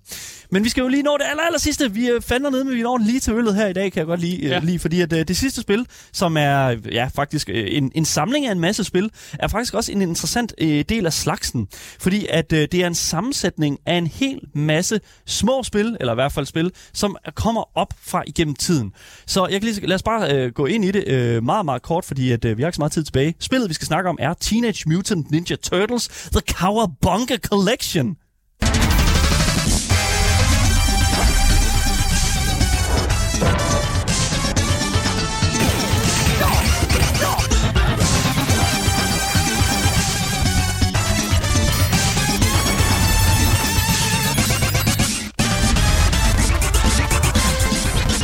Men 0.52 0.64
vi 0.64 0.70
skal 0.70 0.82
jo 0.82 0.88
lige 0.88 1.04
nå 1.04 1.18
det 1.20 1.26
aller, 1.30 1.44
aller 1.44 1.60
sidste. 1.60 1.92
Vi 1.92 2.08
er 2.08 2.20
fandme 2.22 2.52
nede, 2.52 2.66
men 2.66 2.76
vi 2.76 2.82
når 2.82 2.98
lige 2.98 3.20
til 3.20 3.34
øllet 3.34 3.56
her 3.56 3.68
i 3.68 3.74
dag, 3.74 3.92
kan 3.92 4.00
jeg 4.00 4.06
godt 4.08 4.20
lide, 4.20 4.38
Ja. 4.48 4.48
ja. 4.54 4.60
lige 4.60 4.80
fordi 4.80 5.02
at 5.02 5.14
øh, 5.14 5.28
det 5.28 5.38
sidste 5.38 5.62
spil, 5.62 5.86
som 6.14 6.38
er 6.38 6.76
ja, 6.92 7.10
faktisk 7.16 7.50
øh, 7.50 7.68
en, 7.70 7.92
en 7.96 8.06
samling 8.06 8.46
af 8.46 8.52
en 8.52 8.60
masse 8.60 8.84
spil, 8.84 9.10
er 9.34 9.48
faktisk 9.48 9.74
også 9.74 9.92
en 9.92 10.02
interessant 10.02 10.54
øh, 10.58 10.86
del 10.90 11.06
af 11.06 11.14
slagsen. 11.14 11.68
Fordi 12.00 12.26
at 12.30 12.54
øh, 12.54 12.68
det 12.72 12.74
er 12.74 12.88
en 12.88 12.96
sammensætning 12.96 13.80
af 13.86 13.96
en 13.96 14.08
hel 14.08 14.40
masse 14.56 15.00
små 15.26 15.64
spil, 15.64 15.98
eller 16.00 16.14
i 16.14 16.16
hvert 16.16 16.32
fald 16.32 16.46
spil, 16.46 16.72
som 16.94 17.18
kommer 17.36 17.78
op 17.78 17.94
fra 18.02 18.24
igennem 18.28 18.56
tiden. 18.56 18.92
Så 19.28 19.48
jeg 19.48 19.62
kan 19.62 19.70
lige, 19.74 19.88
lad 19.88 19.96
os 19.96 20.04
bare 20.04 20.34
øh, 20.36 20.52
gå 20.52 20.66
ind 20.66 20.86
i 20.86 20.92
det 20.92 21.08
øh, 21.08 21.44
meget, 21.44 21.66
meget 21.66 21.82
kort, 21.82 22.06
fordi 22.06 22.32
at, 22.32 22.46
øh, 22.46 22.58
vi 22.58 22.64
har 22.64 22.68
ikke 22.68 22.76
så 22.76 22.82
meget 22.82 22.92
tid 22.92 23.04
tilbage. 23.04 23.36
Spillet, 23.40 23.70
vi 23.70 23.74
skal 23.74 23.88
snakke 23.88 24.10
om, 24.10 24.18
er 24.20 24.34
Teenage 24.34 24.84
Mutant 24.90 25.32
Ninja 25.32 25.56
Turtles 25.56 26.08
The 26.08 26.42
Cowabunga 26.52 27.38
Collection. 27.38 28.16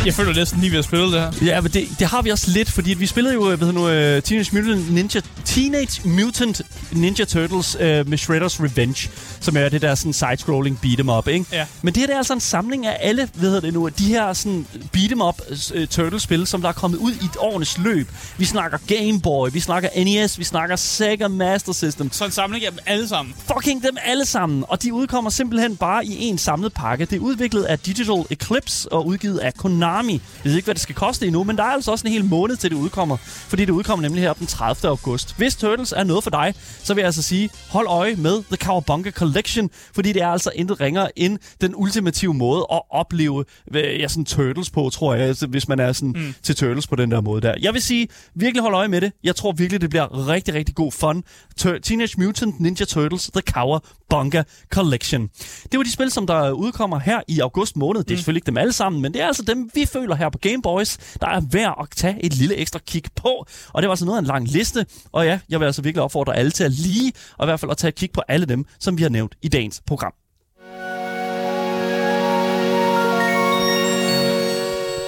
Jeg 0.10 0.16
føler 0.16 0.34
næsten 0.34 0.60
lige 0.60 0.72
ved 0.72 0.80
at 0.80 0.86
spille 0.86 1.05
det 1.05 1.22
her. 1.22 1.32
Ja, 1.45 1.62
men 1.62 1.72
det, 1.72 1.88
det 1.99 2.07
har 2.07 2.22
vi 2.22 2.30
også 2.30 2.51
lidt, 2.51 2.72
fordi 2.72 2.93
vi 2.93 3.05
spillede 3.05 3.34
jo, 3.34 3.55
hvad 3.55 3.68
hedder 3.68 3.72
nu, 3.72 4.18
uh, 4.18 4.24
Teenage 4.24 4.55
Mutant 4.55 4.93
Ninja, 4.93 5.22
Teenage 5.45 6.10
Mutant 6.10 6.62
Ninja 6.91 7.26
Turtles 7.26 7.76
uh, 7.76 7.82
med 7.82 8.18
Shredder's 8.18 8.64
Revenge, 8.64 9.10
som 9.39 9.57
er 9.57 9.70
det 9.70 9.82
der 9.82 9.95
sådan 9.95 10.14
side-scrolling 10.14 10.80
beat 10.82 10.99
'em 10.99 11.12
up, 11.18 11.28
ikke? 11.28 11.45
Ja. 11.51 11.66
Men 11.82 11.93
det 11.93 12.01
her 12.01 12.07
det 12.07 12.14
er 12.14 12.18
altså 12.18 12.34
en 12.34 12.39
samling 12.39 12.86
af 12.86 12.97
alle, 13.01 13.30
hedder 13.39 13.60
det 13.60 13.74
nu, 13.74 13.88
de 13.88 14.05
her 14.05 14.34
sådan 14.34 14.66
beat 14.91 15.12
'em 15.12 15.24
up 15.24 15.41
uh, 15.51 15.86
turtle-spil, 15.86 16.47
som 16.47 16.62
der 16.62 16.70
er 16.70 16.74
kommet 16.74 16.97
ud 16.97 17.12
i 17.12 17.26
et 17.26 17.38
årenes 17.39 17.78
løb. 17.78 18.07
Vi 18.38 18.45
snakker 18.45 18.78
Game 18.88 19.22
Boy, 19.22 19.49
vi 19.53 19.60
snakker 19.60 19.89
NES, 20.03 20.39
vi 20.39 20.43
snakker 20.43 20.76
Sega 20.76 21.28
Master 21.28 21.74
System. 21.74 22.12
Så 22.12 22.26
en 22.26 22.32
samling 22.32 22.66
af 22.66 22.72
dem 22.72 22.80
alle 22.86 23.07
sammen. 23.07 23.36
Fucking 23.53 23.84
dem 23.84 23.97
alle 24.05 24.26
sammen, 24.26 24.64
og 24.68 24.84
de 24.84 24.93
udkommer 24.93 25.30
simpelthen 25.30 25.78
bare 25.78 26.05
i 26.05 26.24
en 26.24 26.38
samlet 26.38 26.74
pakke. 26.74 27.05
Det 27.05 27.16
er 27.16 27.20
udviklet 27.20 27.64
af 27.64 27.80
Digital 27.80 28.26
Eclipse 28.30 28.91
og 28.91 29.07
udgivet 29.07 29.38
af 29.39 29.53
Konami. 29.53 29.99
Jeg 30.08 30.20
ved 30.43 30.56
ikke, 30.56 30.66
hvad 30.66 30.76
det 30.76 30.82
skal 30.82 30.95
koste 30.95 31.26
endnu, 31.26 31.43
men 31.43 31.58
der 31.58 31.64
er 31.64 31.68
altså 31.68 31.91
også 31.91 32.08
en 32.08 32.14
hel 32.14 32.26
måned 32.26 32.56
til 32.58 32.70
det 32.70 32.76
udkommer, 32.76 33.18
fordi 33.18 33.66
det 33.66 33.72
udkommer 33.74 34.02
nemlig 34.02 34.24
her 34.24 34.34
den 34.34 34.47
30. 34.47 34.89
august. 34.89 35.38
Hvis 35.38 35.56
Turtles 35.56 35.91
er 35.91 36.04
noget 36.04 36.24
for 36.24 36.32
dig, 36.32 36.54
så 36.84 36.93
vil 36.93 37.02
jeg 37.02 37.06
altså 37.06 37.22
sige, 37.22 37.50
hold 37.70 37.88
øje 37.88 38.16
med 38.16 38.43
The 38.43 38.56
Cowabunga 38.58 39.12
Collection, 39.12 39.70
fordi 39.93 40.14
det 40.14 40.22
er 40.22 40.28
altså 40.28 40.52
intet 40.56 40.80
ringere 40.82 41.20
end 41.20 41.38
den 41.62 41.74
ultimative 41.76 42.34
måde 42.34 42.66
at 42.72 42.82
opleve 42.91 43.45
ja, 43.74 44.08
sådan 44.08 44.26
Turtles 44.26 44.70
på, 44.70 44.89
tror 44.93 45.14
jeg, 45.14 45.28
altså, 45.28 45.47
hvis 45.47 45.68
man 45.68 45.80
er 45.80 45.91
sådan 45.93 46.14
mm. 46.16 46.34
til 46.43 46.56
Turtles 46.56 46.88
på 46.88 46.95
den 46.95 47.12
der 47.12 47.22
måde 47.22 47.41
der. 47.41 47.54
Jeg 47.62 47.74
vil 47.74 47.82
sige, 47.82 48.08
virkelig 48.36 48.62
hold 48.62 48.74
øje 48.76 48.88
med 48.88 49.02
det. 49.02 49.12
Jeg 49.24 49.36
tror 49.36 49.52
virkelig, 49.52 49.82
det 49.82 49.89
bliver 49.89 50.28
rigtig, 50.28 50.54
rigtig 50.54 50.76
god 50.76 50.91
fun. 50.91 51.24
Tur- 51.62 51.78
Teenage 51.84 52.14
Mutant 52.22 52.60
Ninja 52.60 52.86
Turtles 52.86 53.30
The 53.34 53.41
Cowabunga 53.41 54.43
Collection. 54.74 55.30
Det 55.72 55.78
var 55.78 55.84
de 55.84 55.91
spil, 55.91 56.12
som 56.12 56.28
der 56.28 56.52
udkommer 56.52 57.00
her 57.00 57.22
i 57.28 57.39
august 57.39 57.78
måned. 57.78 58.04
Det 58.04 58.12
er 58.12 58.18
selvfølgelig 58.18 58.38
ikke 58.38 58.45
dem 58.45 58.58
alle 58.58 58.74
sammen, 58.74 59.02
men 59.02 59.14
det 59.14 59.22
er 59.22 59.28
altså 59.28 59.43
dem, 59.43 59.70
vi 59.74 59.79
føler 59.88 60.16
her 60.16 60.30
på 60.30 60.38
Game 60.38 60.62
Boys, 60.62 60.98
der 60.98 61.28
er 61.28 61.42
værd 61.52 61.78
at 61.82 61.88
tage 61.96 62.26
et 62.26 62.34
lille 62.34 62.56
ekstra 62.56 62.80
kig 62.80 63.04
på. 63.16 63.46
Og 63.74 63.82
det 63.82 63.88
var 63.88 63.92
altså 63.92 64.06
noget 64.06 64.18
af 64.18 64.22
en 64.22 64.28
lang 64.28 64.48
liste. 64.48 64.86
Og 65.12 65.26
ja, 65.26 65.40
jeg 65.50 65.60
vil 65.60 65.66
altså 65.66 65.82
virkelig 65.82 66.04
opfordre 66.04 66.36
alle 66.36 66.52
til 66.52 66.64
at 66.64 66.72
lige, 66.72 67.14
og 67.38 67.46
i 67.46 67.48
hvert 67.48 67.60
fald 67.60 67.72
at 67.72 67.78
tage 67.78 67.90
et 67.90 67.96
kig 67.96 68.12
på 68.12 68.22
alle 68.28 68.46
dem, 68.46 68.66
som 68.80 68.98
vi 68.98 69.04
har 69.04 69.10
nævnt 69.10 69.36
i 69.42 69.48
dagens 69.48 69.82
program. 69.88 70.14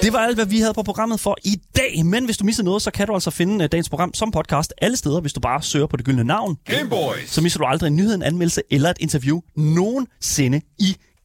Det 0.02 0.12
var 0.12 0.18
alt, 0.18 0.36
hvad 0.36 0.46
vi 0.46 0.60
havde 0.60 0.74
på 0.74 0.82
programmet 0.82 1.20
for 1.20 1.36
i 1.44 1.60
dag. 1.76 2.04
Men 2.04 2.24
hvis 2.24 2.36
du 2.36 2.44
misser 2.44 2.62
noget, 2.62 2.82
så 2.82 2.90
kan 2.90 3.06
du 3.06 3.14
altså 3.14 3.30
finde 3.30 3.64
øh, 3.64 3.68
dagens 3.72 3.88
program 3.88 4.14
som 4.14 4.30
podcast 4.30 4.74
alle 4.82 4.96
steder, 4.96 5.20
hvis 5.20 5.32
du 5.32 5.40
bare 5.40 5.62
søger 5.62 5.86
på 5.86 5.96
det 5.96 6.04
gyldne 6.04 6.24
navn. 6.24 6.56
Gameboys! 6.64 7.30
Så 7.30 7.40
misser 7.40 7.58
du 7.58 7.64
aldrig 7.64 7.86
en 7.88 7.96
nyhed, 7.96 8.14
en 8.14 8.22
anmeldelse 8.22 8.62
eller 8.70 8.90
et 8.90 8.96
interview 9.00 9.40
nogensinde 9.56 10.60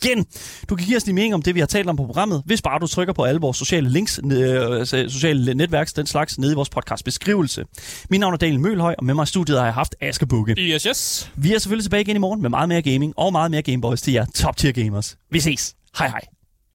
igen. 0.03 0.25
Du 0.69 0.75
kan 0.75 0.85
give 0.85 0.97
os 0.97 1.03
din 1.03 1.15
mening 1.15 1.33
om 1.33 1.41
det, 1.41 1.55
vi 1.55 1.59
har 1.59 1.67
talt 1.67 1.89
om 1.89 1.95
på 1.95 2.05
programmet, 2.05 2.41
hvis 2.45 2.61
bare 2.61 2.79
du 2.79 2.87
trykker 2.87 3.13
på 3.13 3.23
alle 3.23 3.41
vores 3.41 3.57
sociale 3.57 3.89
links, 3.89 4.19
øh, 4.31 4.79
altså 4.79 5.05
sociale 5.09 5.53
netværks, 5.53 5.93
den 5.93 6.05
slags, 6.05 6.39
nede 6.39 6.51
i 6.51 6.55
vores 6.55 6.69
podcast 6.69 7.05
beskrivelse. 7.05 7.65
Mit 8.09 8.19
navn 8.19 8.33
er 8.33 8.37
Daniel 8.37 8.59
Mølhøj, 8.59 8.95
og 8.97 9.05
med 9.05 9.13
mig 9.13 9.23
i 9.23 9.27
studiet 9.27 9.57
har 9.57 9.65
jeg 9.65 9.73
haft 9.73 9.95
Aske 10.01 10.27
Bukke. 10.27 10.55
Yes, 10.57 10.83
yes. 10.83 11.31
Vi 11.35 11.53
er 11.53 11.59
selvfølgelig 11.59 11.83
tilbage 11.83 12.01
igen 12.01 12.15
i 12.15 12.19
morgen 12.19 12.41
med 12.41 12.49
meget 12.49 12.69
mere 12.69 12.81
gaming 12.81 13.13
og 13.17 13.31
meget 13.31 13.51
mere 13.51 13.61
Gameboys 13.61 14.01
til 14.01 14.13
jer 14.13 14.25
top 14.35 14.57
tier 14.57 14.71
gamers. 14.71 15.17
Vi 15.31 15.39
ses. 15.39 15.75
Hej 15.97 16.07
hej. 16.07 16.36